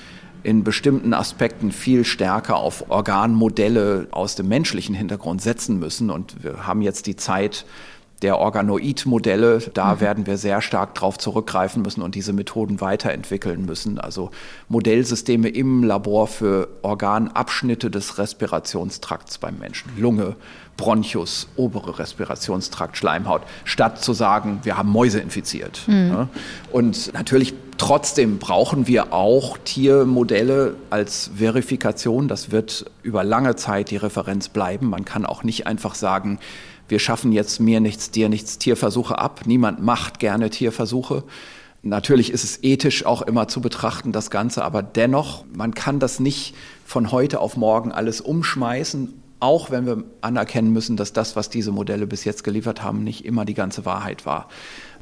in 0.43 0.65
bestimmten 0.65 1.15
Aspekten 1.15 1.71
viel 1.71 2.05
stärker 2.05 2.57
auf 2.57 2.91
Organmodelle 2.91 4.09
aus 4.11 4.35
dem 4.35 4.49
menschlichen 4.49 4.97
Hintergrund 4.97 5.43
setzen 5.43 5.79
müssen. 5.79 6.11
Und 6.11 6.43
wir 6.43 6.67
haben 6.67 6.83
jetzt 6.83 7.07
die 7.07 7.15
Zeit, 7.15 7.67
der 8.25 8.39
Organoid-Modelle, 8.39 9.59
da 9.75 9.95
mhm. 9.95 10.01
werden 10.01 10.27
wir 10.27 10.39
sehr 10.39 10.63
stark 10.63 10.95
darauf 10.95 11.19
zurückgreifen 11.19 11.83
müssen 11.83 12.01
und 12.01 12.15
diese 12.15 12.33
Methoden 12.33 12.81
weiterentwickeln 12.81 13.67
müssen. 13.67 14.01
Also 14.01 14.31
Modellsysteme 14.69 15.49
im 15.49 15.85
Labor 15.85 16.27
für 16.27 16.69
Organabschnitte 16.81 17.91
des 17.91 18.17
Respirationstrakts 18.17 19.37
beim 19.37 19.59
Menschen. 19.59 19.91
Lunge, 19.99 20.37
Bronchus, 20.79 21.49
obere 21.57 21.99
Respirationstrakt, 21.99 22.97
Schleimhaut, 22.97 23.43
statt 23.65 24.03
zu 24.03 24.15
sagen, 24.15 24.61
wir 24.63 24.79
haben 24.79 24.89
Mäuse 24.91 25.21
infiziert. 25.21 25.83
Mhm. 25.87 26.29
Und 26.73 27.13
natürlich 27.13 27.53
trotzdem 27.77 28.39
brauchen 28.39 28.87
wir 28.87 29.13
auch 29.13 29.59
Tiermodelle 29.65 30.77
als 30.89 31.31
Verifikation. 31.37 32.27
Das 32.27 32.51
wird 32.51 32.87
über 33.03 33.23
lange 33.23 33.55
Zeit 33.57 33.91
die 33.91 33.99
Referenz 33.99 34.49
bleiben. 34.49 34.89
Man 34.89 35.05
kann 35.05 35.27
auch 35.27 35.43
nicht 35.43 35.67
einfach 35.67 35.95
sagen, 35.95 36.39
wir 36.89 36.99
schaffen 36.99 37.33
jetzt 37.33 37.61
mir 37.61 37.81
nichts, 37.81 38.11
dir 38.11 38.29
nichts 38.29 38.59
Tierversuche 38.59 39.19
ab. 39.19 39.43
Niemand 39.47 39.83
macht 39.83 40.19
gerne 40.19 40.51
Tierversuche. 40.51 41.25
Natürlich 41.83 42.31
ist 42.31 42.45
es 42.45 42.63
ethisch 42.63 43.05
auch 43.05 43.23
immer 43.23 43.47
zu 43.47 43.61
betrachten, 43.61 44.13
das 44.13 44.31
Ganze, 44.31 44.65
aber 44.65 44.83
dennoch, 44.83 45.45
man 45.55 45.75
kann 45.75 45.99
das 45.99 46.19
nicht 46.19 46.55
von 46.87 47.13
heute 47.13 47.41
auf 47.41 47.59
morgen 47.59 47.93
alles 47.93 48.23
umschmeißen, 48.23 49.13
auch 49.41 49.71
wenn 49.71 49.85
wir 49.85 50.05
anerkennen 50.23 50.73
müssen, 50.73 50.97
dass 50.97 51.13
das, 51.13 51.37
was 51.37 51.51
diese 51.51 51.73
Modelle 51.73 52.07
bis 52.07 52.25
jetzt 52.25 52.45
geliefert 52.45 52.83
haben, 52.83 53.05
nicht 53.05 53.27
immer 53.27 53.45
die 53.45 53.53
ganze 53.53 53.85
Wahrheit 53.85 54.25
war. 54.25 54.49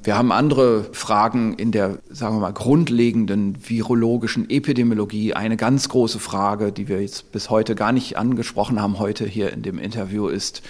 Wir 0.03 0.19
haben 0.19 0.33
andere 0.33 0.87
Fragen 0.93 1.55
in 1.55 1.71
der, 1.71 1.99
sagen 2.11 2.35
wir 2.35 2.41
mal, 2.41 2.53
grundlegenden 2.53 3.57
virologischen 3.65 4.51
Epidemiologie. 4.51 5.35
Eine 5.35 5.57
ganz 5.57 5.89
große 5.89 6.19
Frage, 6.19 6.73
die 6.73 6.89
wir 6.89 7.01
jetzt 7.01 7.31
bis 7.31 7.51
heute 7.51 7.77
gar 7.77 7.93
nicht 7.93 8.19
angesprochen 8.19 8.83
haben, 8.83 8.99
heute 8.99 9.25
hier 9.25 9.53
in 9.53 9.63
dem 9.63 9.79
Interview 9.79 10.27
ist, 10.27 10.63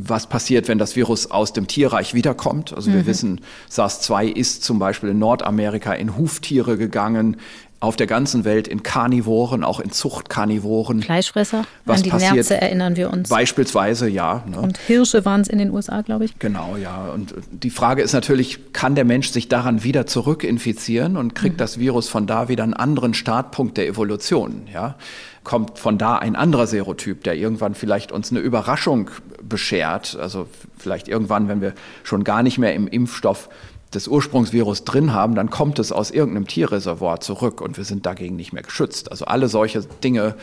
was 0.00 0.28
passiert, 0.28 0.68
wenn 0.68 0.78
das 0.78 0.94
Virus 0.94 1.30
aus 1.30 1.52
dem 1.52 1.66
Tierreich 1.66 2.14
wiederkommt. 2.14 2.72
Also 2.72 2.92
wir 2.92 3.00
mhm. 3.02 3.06
wissen, 3.06 3.40
SARS-2 3.68 4.28
ist 4.28 4.62
zum 4.62 4.78
Beispiel 4.78 5.10
in 5.10 5.18
Nordamerika 5.18 5.92
in 5.92 6.16
Huftiere 6.16 6.76
gegangen, 6.76 7.36
auf 7.80 7.94
der 7.94 8.08
ganzen 8.08 8.44
Welt 8.44 8.66
in 8.66 8.82
Karnivoren, 8.82 9.62
auch 9.62 9.78
in 9.78 9.92
Zuchtkarnivoren. 9.92 11.00
Fleischfresser, 11.00 11.64
Was 11.84 11.98
an 11.98 12.02
die 12.02 12.10
passiert, 12.10 12.34
Nerze 12.34 12.60
erinnern 12.60 12.96
wir 12.96 13.12
uns. 13.12 13.28
Beispielsweise, 13.28 14.08
ja. 14.08 14.42
Ne? 14.48 14.58
Und 14.58 14.78
Hirsche 14.78 15.24
waren 15.24 15.42
es 15.42 15.48
in 15.48 15.58
den 15.58 15.70
USA, 15.70 16.02
glaube 16.02 16.24
ich. 16.24 16.38
Genau, 16.40 16.76
ja. 16.76 17.10
Und 17.14 17.34
die 17.52 17.70
Frage 17.70 18.02
ist 18.02 18.12
natürlich, 18.12 18.72
kann 18.72 18.96
der 18.96 19.04
Mensch 19.04 19.30
sich 19.30 19.48
daran 19.48 19.84
wieder 19.84 20.06
zurückinfizieren 20.06 21.16
und 21.16 21.36
kriegt 21.36 21.54
mhm. 21.54 21.58
das 21.58 21.78
Virus 21.78 22.08
von 22.08 22.26
da 22.26 22.48
wieder 22.48 22.64
einen 22.64 22.74
anderen 22.74 23.14
Startpunkt 23.14 23.76
der 23.76 23.86
Evolution, 23.86 24.62
ja? 24.72 24.96
Kommt 25.44 25.78
von 25.78 25.96
da 25.98 26.16
ein 26.16 26.36
anderer 26.36 26.66
Serotyp, 26.66 27.22
der 27.22 27.36
irgendwann 27.36 27.74
vielleicht 27.74 28.12
uns 28.12 28.32
eine 28.32 28.40
Überraschung 28.40 29.10
beschert, 29.48 30.16
also 30.20 30.48
vielleicht 30.76 31.08
irgendwann, 31.08 31.48
wenn 31.48 31.60
wir 31.60 31.74
schon 32.04 32.24
gar 32.24 32.42
nicht 32.42 32.58
mehr 32.58 32.74
im 32.74 32.88
Impfstoff 32.88 33.48
des 33.94 34.06
Ursprungsvirus 34.06 34.84
drin 34.84 35.12
haben, 35.12 35.34
dann 35.34 35.50
kommt 35.50 35.78
es 35.78 35.92
aus 35.92 36.10
irgendeinem 36.10 36.46
Tierreservoir 36.46 37.20
zurück 37.20 37.60
und 37.60 37.76
wir 37.78 37.84
sind 37.84 38.04
dagegen 38.04 38.36
nicht 38.36 38.52
mehr 38.52 38.62
geschützt. 38.62 39.10
Also 39.10 39.24
alle 39.24 39.48
solche 39.48 39.80
Dinge, 39.80 40.34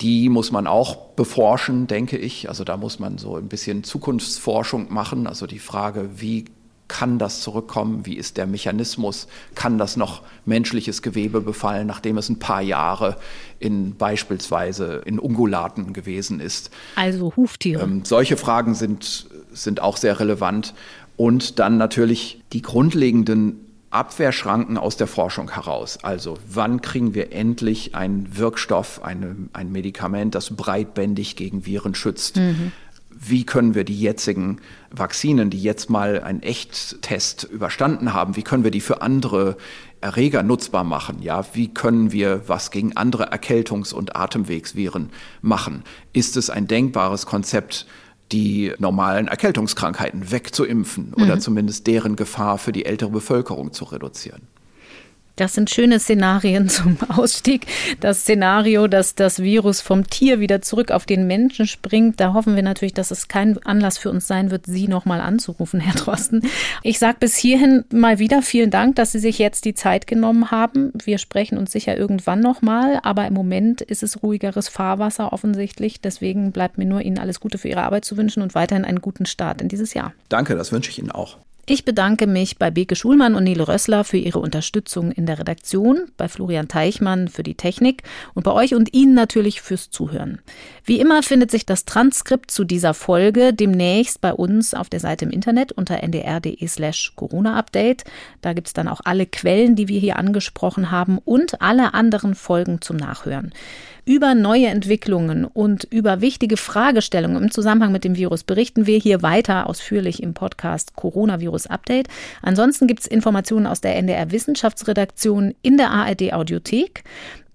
die 0.00 0.28
muss 0.28 0.50
man 0.50 0.66
auch 0.66 0.96
beforschen, 1.14 1.86
denke 1.86 2.16
ich. 2.16 2.48
Also 2.48 2.64
da 2.64 2.76
muss 2.76 2.98
man 2.98 3.18
so 3.18 3.36
ein 3.36 3.48
bisschen 3.48 3.84
Zukunftsforschung 3.84 4.92
machen. 4.92 5.26
Also 5.26 5.46
die 5.46 5.58
Frage, 5.58 6.08
wie 6.16 6.46
kann 6.88 7.18
das 7.18 7.40
zurückkommen? 7.40 8.06
Wie 8.06 8.16
ist 8.16 8.36
der 8.36 8.46
Mechanismus? 8.46 9.26
Kann 9.54 9.78
das 9.78 9.96
noch 9.96 10.22
menschliches 10.44 11.02
Gewebe 11.02 11.40
befallen, 11.40 11.86
nachdem 11.86 12.18
es 12.18 12.28
ein 12.28 12.38
paar 12.38 12.62
Jahre 12.62 13.16
in 13.58 13.96
beispielsweise 13.96 15.02
in 15.04 15.18
Ungulaten 15.18 15.92
gewesen 15.92 16.40
ist? 16.40 16.70
Also 16.94 17.34
Huftiere. 17.36 17.82
Ähm, 17.82 18.04
solche 18.04 18.36
Fragen 18.36 18.74
sind, 18.74 19.26
sind 19.52 19.80
auch 19.80 19.96
sehr 19.96 20.20
relevant. 20.20 20.74
Und 21.16 21.58
dann 21.58 21.78
natürlich 21.78 22.42
die 22.52 22.62
grundlegenden 22.62 23.66
Abwehrschranken 23.90 24.76
aus 24.76 24.96
der 24.96 25.06
Forschung 25.06 25.50
heraus. 25.52 25.98
Also 26.02 26.38
wann 26.48 26.82
kriegen 26.82 27.14
wir 27.14 27.32
endlich 27.32 27.94
einen 27.94 28.36
Wirkstoff, 28.36 29.02
eine, 29.02 29.36
ein 29.52 29.72
Medikament, 29.72 30.34
das 30.34 30.54
breitbändig 30.54 31.36
gegen 31.36 31.64
Viren 31.64 31.94
schützt? 31.94 32.36
Mhm. 32.36 32.72
Wie 33.18 33.46
können 33.46 33.74
wir 33.74 33.84
die 33.84 33.98
jetzigen 33.98 34.60
Vakzinen, 34.90 35.48
die 35.50 35.62
jetzt 35.62 35.88
mal 35.88 36.22
einen 36.22 36.42
Echttest 36.42 37.44
überstanden 37.44 38.12
haben, 38.12 38.36
wie 38.36 38.42
können 38.42 38.62
wir 38.62 38.70
die 38.70 38.80
für 38.80 39.00
andere 39.00 39.56
Erreger 40.02 40.42
nutzbar 40.42 40.84
machen? 40.84 41.22
Ja, 41.22 41.46
wie 41.54 41.72
können 41.72 42.12
wir 42.12 42.46
was 42.46 42.70
gegen 42.70 42.96
andere 42.96 43.32
Erkältungs- 43.32 43.94
und 43.94 44.16
Atemwegsviren 44.16 45.10
machen? 45.40 45.82
Ist 46.12 46.36
es 46.36 46.50
ein 46.50 46.66
denkbares 46.66 47.24
Konzept, 47.24 47.86
die 48.32 48.72
normalen 48.78 49.28
Erkältungskrankheiten 49.28 50.30
wegzuimpfen 50.30 51.12
mhm. 51.16 51.22
oder 51.22 51.38
zumindest 51.38 51.86
deren 51.86 52.16
Gefahr 52.16 52.58
für 52.58 52.72
die 52.72 52.84
ältere 52.84 53.10
Bevölkerung 53.10 53.72
zu 53.72 53.84
reduzieren. 53.84 54.42
Das 55.36 55.52
sind 55.52 55.68
schöne 55.68 56.00
Szenarien 56.00 56.68
zum 56.70 56.96
Ausstieg. 57.08 57.66
Das 58.00 58.20
Szenario, 58.20 58.88
dass 58.88 59.14
das 59.14 59.40
Virus 59.42 59.82
vom 59.82 60.08
Tier 60.08 60.40
wieder 60.40 60.62
zurück 60.62 60.90
auf 60.90 61.04
den 61.04 61.26
Menschen 61.26 61.66
springt, 61.66 62.20
da 62.20 62.32
hoffen 62.32 62.56
wir 62.56 62.62
natürlich, 62.62 62.94
dass 62.94 63.10
es 63.10 63.28
kein 63.28 63.58
Anlass 63.64 63.98
für 63.98 64.10
uns 64.10 64.26
sein 64.26 64.50
wird, 64.50 64.66
Sie 64.66 64.88
nochmal 64.88 65.20
anzurufen, 65.20 65.80
Herr 65.86 65.94
Drosten. 65.94 66.42
Ich 66.82 66.98
sage 66.98 67.18
bis 67.20 67.36
hierhin 67.36 67.84
mal 67.92 68.18
wieder 68.18 68.42
vielen 68.42 68.70
Dank, 68.70 68.96
dass 68.96 69.12
Sie 69.12 69.18
sich 69.18 69.38
jetzt 69.38 69.66
die 69.66 69.74
Zeit 69.74 70.06
genommen 70.06 70.50
haben. 70.50 70.92
Wir 71.04 71.18
sprechen 71.18 71.58
uns 71.58 71.70
sicher 71.70 71.96
irgendwann 71.96 72.40
nochmal, 72.40 72.98
aber 73.02 73.26
im 73.26 73.34
Moment 73.34 73.82
ist 73.82 74.02
es 74.02 74.22
ruhigeres 74.22 74.68
Fahrwasser 74.68 75.32
offensichtlich. 75.32 76.00
Deswegen 76.00 76.50
bleibt 76.50 76.78
mir 76.78 76.86
nur 76.86 77.02
Ihnen 77.02 77.18
alles 77.18 77.40
Gute 77.40 77.58
für 77.58 77.68
Ihre 77.68 77.82
Arbeit 77.82 78.06
zu 78.06 78.16
wünschen 78.16 78.42
und 78.42 78.54
weiterhin 78.54 78.84
einen 78.84 79.02
guten 79.02 79.26
Start 79.26 79.60
in 79.60 79.68
dieses 79.68 79.92
Jahr. 79.92 80.14
Danke, 80.30 80.56
das 80.56 80.72
wünsche 80.72 80.90
ich 80.90 80.98
Ihnen 80.98 81.10
auch. 81.10 81.36
Ich 81.68 81.84
bedanke 81.84 82.28
mich 82.28 82.58
bei 82.58 82.70
Beke 82.70 82.94
Schulmann 82.94 83.34
und 83.34 83.42
Nele 83.42 83.66
Rössler 83.66 84.04
für 84.04 84.18
ihre 84.18 84.38
Unterstützung 84.38 85.10
in 85.10 85.26
der 85.26 85.40
Redaktion, 85.40 86.12
bei 86.16 86.28
Florian 86.28 86.68
Teichmann 86.68 87.26
für 87.26 87.42
die 87.42 87.56
Technik 87.56 88.04
und 88.34 88.44
bei 88.44 88.52
euch 88.52 88.76
und 88.76 88.94
Ihnen 88.94 89.14
natürlich 89.14 89.60
fürs 89.62 89.90
Zuhören. 89.90 90.38
Wie 90.84 91.00
immer 91.00 91.24
findet 91.24 91.50
sich 91.50 91.66
das 91.66 91.84
Transkript 91.84 92.52
zu 92.52 92.62
dieser 92.62 92.94
Folge 92.94 93.52
demnächst 93.52 94.20
bei 94.20 94.32
uns 94.32 94.74
auf 94.74 94.88
der 94.88 95.00
Seite 95.00 95.24
im 95.24 95.32
Internet 95.32 95.72
unter 95.72 96.04
ndr.de 96.04 96.64
slash 96.68 97.14
Corona-Update. 97.16 98.04
Da 98.42 98.52
gibt's 98.52 98.72
dann 98.72 98.86
auch 98.86 99.00
alle 99.02 99.26
Quellen, 99.26 99.74
die 99.74 99.88
wir 99.88 99.98
hier 99.98 100.20
angesprochen 100.20 100.92
haben 100.92 101.18
und 101.18 101.60
alle 101.62 101.94
anderen 101.94 102.36
Folgen 102.36 102.80
zum 102.80 102.96
Nachhören. 102.96 103.52
Über 104.08 104.36
neue 104.36 104.68
Entwicklungen 104.68 105.44
und 105.44 105.82
über 105.82 106.20
wichtige 106.20 106.56
Fragestellungen 106.56 107.42
im 107.42 107.50
Zusammenhang 107.50 107.90
mit 107.90 108.04
dem 108.04 108.14
Virus 108.14 108.44
berichten 108.44 108.86
wir 108.86 108.98
hier 108.98 109.20
weiter 109.20 109.68
ausführlich 109.68 110.22
im 110.22 110.32
Podcast 110.32 110.94
Coronavirus 110.94 111.66
Update. 111.66 112.06
Ansonsten 112.40 112.86
gibt 112.86 113.00
es 113.00 113.08
Informationen 113.08 113.66
aus 113.66 113.80
der 113.80 113.96
NDR 113.96 114.30
Wissenschaftsredaktion 114.30 115.56
in 115.60 115.76
der 115.76 115.90
ARD 115.90 116.32
Audiothek. 116.34 117.02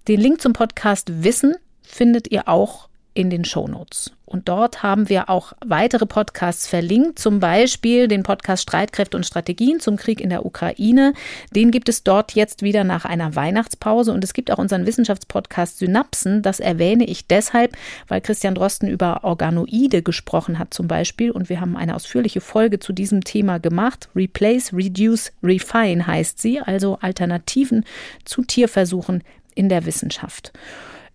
Den 0.08 0.20
Link 0.20 0.42
zum 0.42 0.52
Podcast 0.52 1.24
Wissen 1.24 1.54
findet 1.80 2.30
ihr 2.30 2.46
auch 2.48 2.90
in 3.14 3.30
den 3.30 3.46
Shownotes. 3.46 4.12
Und 4.32 4.48
dort 4.48 4.82
haben 4.82 5.10
wir 5.10 5.28
auch 5.28 5.52
weitere 5.64 6.06
Podcasts 6.06 6.66
verlinkt, 6.66 7.18
zum 7.18 7.38
Beispiel 7.38 8.08
den 8.08 8.22
Podcast 8.22 8.62
Streitkräfte 8.62 9.16
und 9.16 9.26
Strategien 9.26 9.78
zum 9.78 9.96
Krieg 9.96 10.20
in 10.20 10.30
der 10.30 10.46
Ukraine. 10.46 11.12
Den 11.54 11.70
gibt 11.70 11.90
es 11.90 12.02
dort 12.02 12.32
jetzt 12.32 12.62
wieder 12.62 12.82
nach 12.82 13.04
einer 13.04 13.36
Weihnachtspause. 13.36 14.10
Und 14.12 14.24
es 14.24 14.32
gibt 14.32 14.50
auch 14.50 14.58
unseren 14.58 14.86
Wissenschaftspodcast 14.86 15.78
Synapsen. 15.78 16.40
Das 16.40 16.60
erwähne 16.60 17.04
ich 17.04 17.26
deshalb, 17.26 17.76
weil 18.08 18.22
Christian 18.22 18.54
Drosten 18.54 18.88
über 18.88 19.22
Organoide 19.22 20.02
gesprochen 20.02 20.58
hat 20.58 20.72
zum 20.72 20.88
Beispiel. 20.88 21.30
Und 21.30 21.50
wir 21.50 21.60
haben 21.60 21.76
eine 21.76 21.94
ausführliche 21.94 22.40
Folge 22.40 22.80
zu 22.80 22.94
diesem 22.94 23.24
Thema 23.24 23.58
gemacht. 23.58 24.08
Replace, 24.16 24.72
Reduce, 24.72 25.32
Refine 25.42 26.06
heißt 26.06 26.40
sie, 26.40 26.58
also 26.58 26.98
Alternativen 27.02 27.84
zu 28.24 28.42
Tierversuchen 28.42 29.22
in 29.54 29.68
der 29.68 29.84
Wissenschaft. 29.84 30.52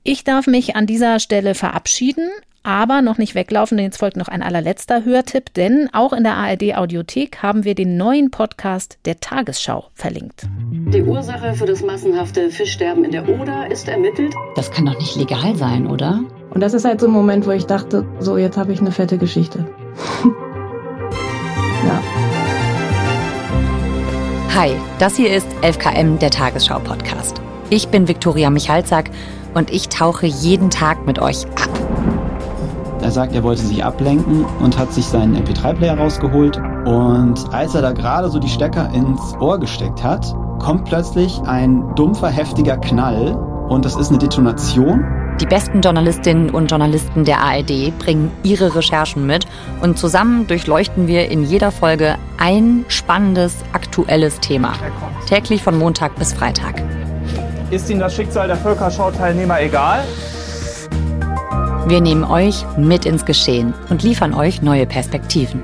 Ich 0.03 0.23
darf 0.23 0.47
mich 0.47 0.75
an 0.75 0.85
dieser 0.85 1.19
Stelle 1.19 1.55
verabschieden, 1.55 2.29
aber 2.67 3.01
noch 3.01 3.17
nicht 3.17 3.33
weglaufen, 3.33 3.77
denn 3.77 3.85
jetzt 3.85 3.99
folgt 3.99 4.17
noch 4.17 4.27
ein 4.27 4.43
allerletzter 4.43 5.05
Hörtipp, 5.05 5.53
denn 5.53 5.89
auch 5.93 6.11
in 6.11 6.25
der 6.25 6.35
ARD 6.35 6.75
Audiothek 6.75 7.41
haben 7.41 7.63
wir 7.63 7.75
den 7.75 7.95
neuen 7.95 8.29
Podcast 8.29 8.97
der 9.05 9.21
Tagesschau 9.21 9.85
verlinkt. 9.93 10.43
Die 10.93 11.01
Ursache 11.01 11.53
für 11.53 11.65
das 11.65 11.81
massenhafte 11.81 12.49
Fischsterben 12.49 13.05
in 13.05 13.11
der 13.11 13.29
Oder 13.29 13.71
ist 13.71 13.87
ermittelt. 13.87 14.35
Das 14.55 14.69
kann 14.69 14.85
doch 14.85 14.99
nicht 14.99 15.15
legal 15.15 15.55
sein, 15.55 15.87
oder? 15.87 16.19
Und 16.49 16.59
das 16.59 16.73
ist 16.73 16.83
halt 16.83 16.99
so 16.99 17.07
ein 17.07 17.13
Moment, 17.13 17.47
wo 17.47 17.51
ich 17.51 17.65
dachte, 17.65 18.05
so 18.19 18.37
jetzt 18.37 18.57
habe 18.57 18.73
ich 18.73 18.81
eine 18.81 18.91
fette 18.91 19.17
Geschichte. 19.17 19.59
ja. 21.85 22.03
Hi, 24.55 24.71
das 24.99 25.15
hier 25.15 25.33
ist 25.33 25.47
11KM, 25.61 26.17
der 26.17 26.31
Tagesschau-Podcast. 26.31 27.41
Ich 27.69 27.87
bin 27.87 28.09
Viktoria 28.09 28.49
Michalzack 28.49 29.09
und 29.53 29.71
ich 29.71 29.87
tauche 29.87 30.25
jeden 30.25 30.69
Tag 30.69 31.05
mit 31.05 31.19
euch 31.19 31.45
ab. 31.45 31.69
Er 33.01 33.11
sagt, 33.11 33.33
er 33.33 33.43
wollte 33.43 33.61
sich 33.61 33.83
ablenken 33.83 34.43
und 34.59 34.77
hat 34.77 34.91
sich 34.91 35.05
seinen 35.05 35.35
MP3-Player 35.37 35.97
rausgeholt. 35.97 36.57
Und 36.85 37.53
als 37.53 37.75
er 37.75 37.81
da 37.81 37.91
gerade 37.91 38.29
so 38.29 38.39
die 38.39 38.49
Stecker 38.49 38.89
ins 38.93 39.35
Ohr 39.39 39.59
gesteckt 39.59 40.03
hat, 40.03 40.33
kommt 40.59 40.85
plötzlich 40.85 41.39
ein 41.45 41.83
dumpfer, 41.95 42.29
heftiger 42.29 42.77
Knall. 42.77 43.35
Und 43.69 43.85
das 43.85 43.95
ist 43.95 44.09
eine 44.09 44.17
Detonation. 44.17 45.05
Die 45.39 45.45
besten 45.45 45.81
Journalistinnen 45.81 46.49
und 46.49 46.71
Journalisten 46.71 47.23
der 47.23 47.41
ARD 47.41 47.97
bringen 47.99 48.31
ihre 48.41 48.73
Recherchen 48.73 49.27
mit 49.27 49.45
und 49.81 49.99
zusammen 49.99 50.47
durchleuchten 50.47 51.07
wir 51.07 51.29
in 51.29 51.43
jeder 51.43 51.71
Folge 51.71 52.15
ein 52.39 52.85
spannendes, 52.87 53.57
aktuelles 53.71 54.39
Thema. 54.39 54.73
Täglich 55.27 55.61
von 55.61 55.77
Montag 55.77 56.15
bis 56.15 56.33
Freitag. 56.33 56.81
Ist 57.69 57.87
Ihnen 57.89 57.99
das 57.99 58.15
Schicksal 58.15 58.47
der 58.47 58.57
Völkerschau-Teilnehmer 58.57 59.61
egal? 59.61 60.05
Wir 61.87 62.01
nehmen 62.01 62.25
euch 62.25 62.65
mit 62.75 63.05
ins 63.05 63.23
Geschehen 63.23 63.73
und 63.89 64.03
liefern 64.03 64.33
euch 64.33 64.61
neue 64.61 64.85
Perspektiven. 64.85 65.63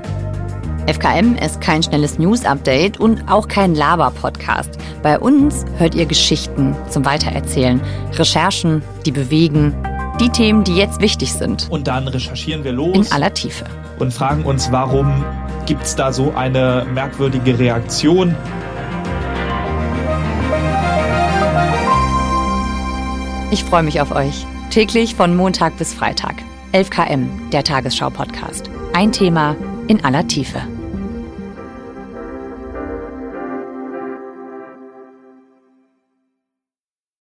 FKM 0.86 1.36
ist 1.36 1.60
kein 1.60 1.82
schnelles 1.82 2.18
News-Update 2.18 2.98
und 2.98 3.30
auch 3.30 3.46
kein 3.46 3.74
Laber-Podcast. 3.74 4.70
Bei 5.02 5.18
uns 5.18 5.66
hört 5.76 5.94
ihr 5.94 6.06
Geschichten 6.06 6.74
zum 6.88 7.04
Weitererzählen, 7.04 7.78
Recherchen, 8.12 8.82
die 9.04 9.12
bewegen, 9.12 9.74
die 10.18 10.30
Themen, 10.30 10.64
die 10.64 10.74
jetzt 10.74 11.02
wichtig 11.02 11.30
sind. 11.30 11.68
Und 11.70 11.88
dann 11.88 12.08
recherchieren 12.08 12.64
wir 12.64 12.72
los. 12.72 12.96
In 12.96 13.12
aller 13.12 13.34
Tiefe. 13.34 13.66
Und 13.98 14.14
fragen 14.14 14.44
uns, 14.44 14.72
warum 14.72 15.22
gibt 15.66 15.82
es 15.82 15.94
da 15.94 16.10
so 16.10 16.32
eine 16.34 16.86
merkwürdige 16.94 17.58
Reaktion? 17.58 18.34
Ich 23.50 23.62
freue 23.62 23.82
mich 23.82 24.00
auf 24.00 24.10
euch. 24.10 24.46
Täglich 24.74 25.14
von 25.14 25.36
Montag 25.36 25.76
bis 25.76 25.94
Freitag. 25.94 26.34
11 26.72 26.90
km, 26.90 27.50
der 27.52 27.62
Tagesschau-Podcast. 27.62 28.68
Ein 28.92 29.12
Thema 29.12 29.54
in 29.86 30.04
aller 30.04 30.26
Tiefe. 30.26 30.62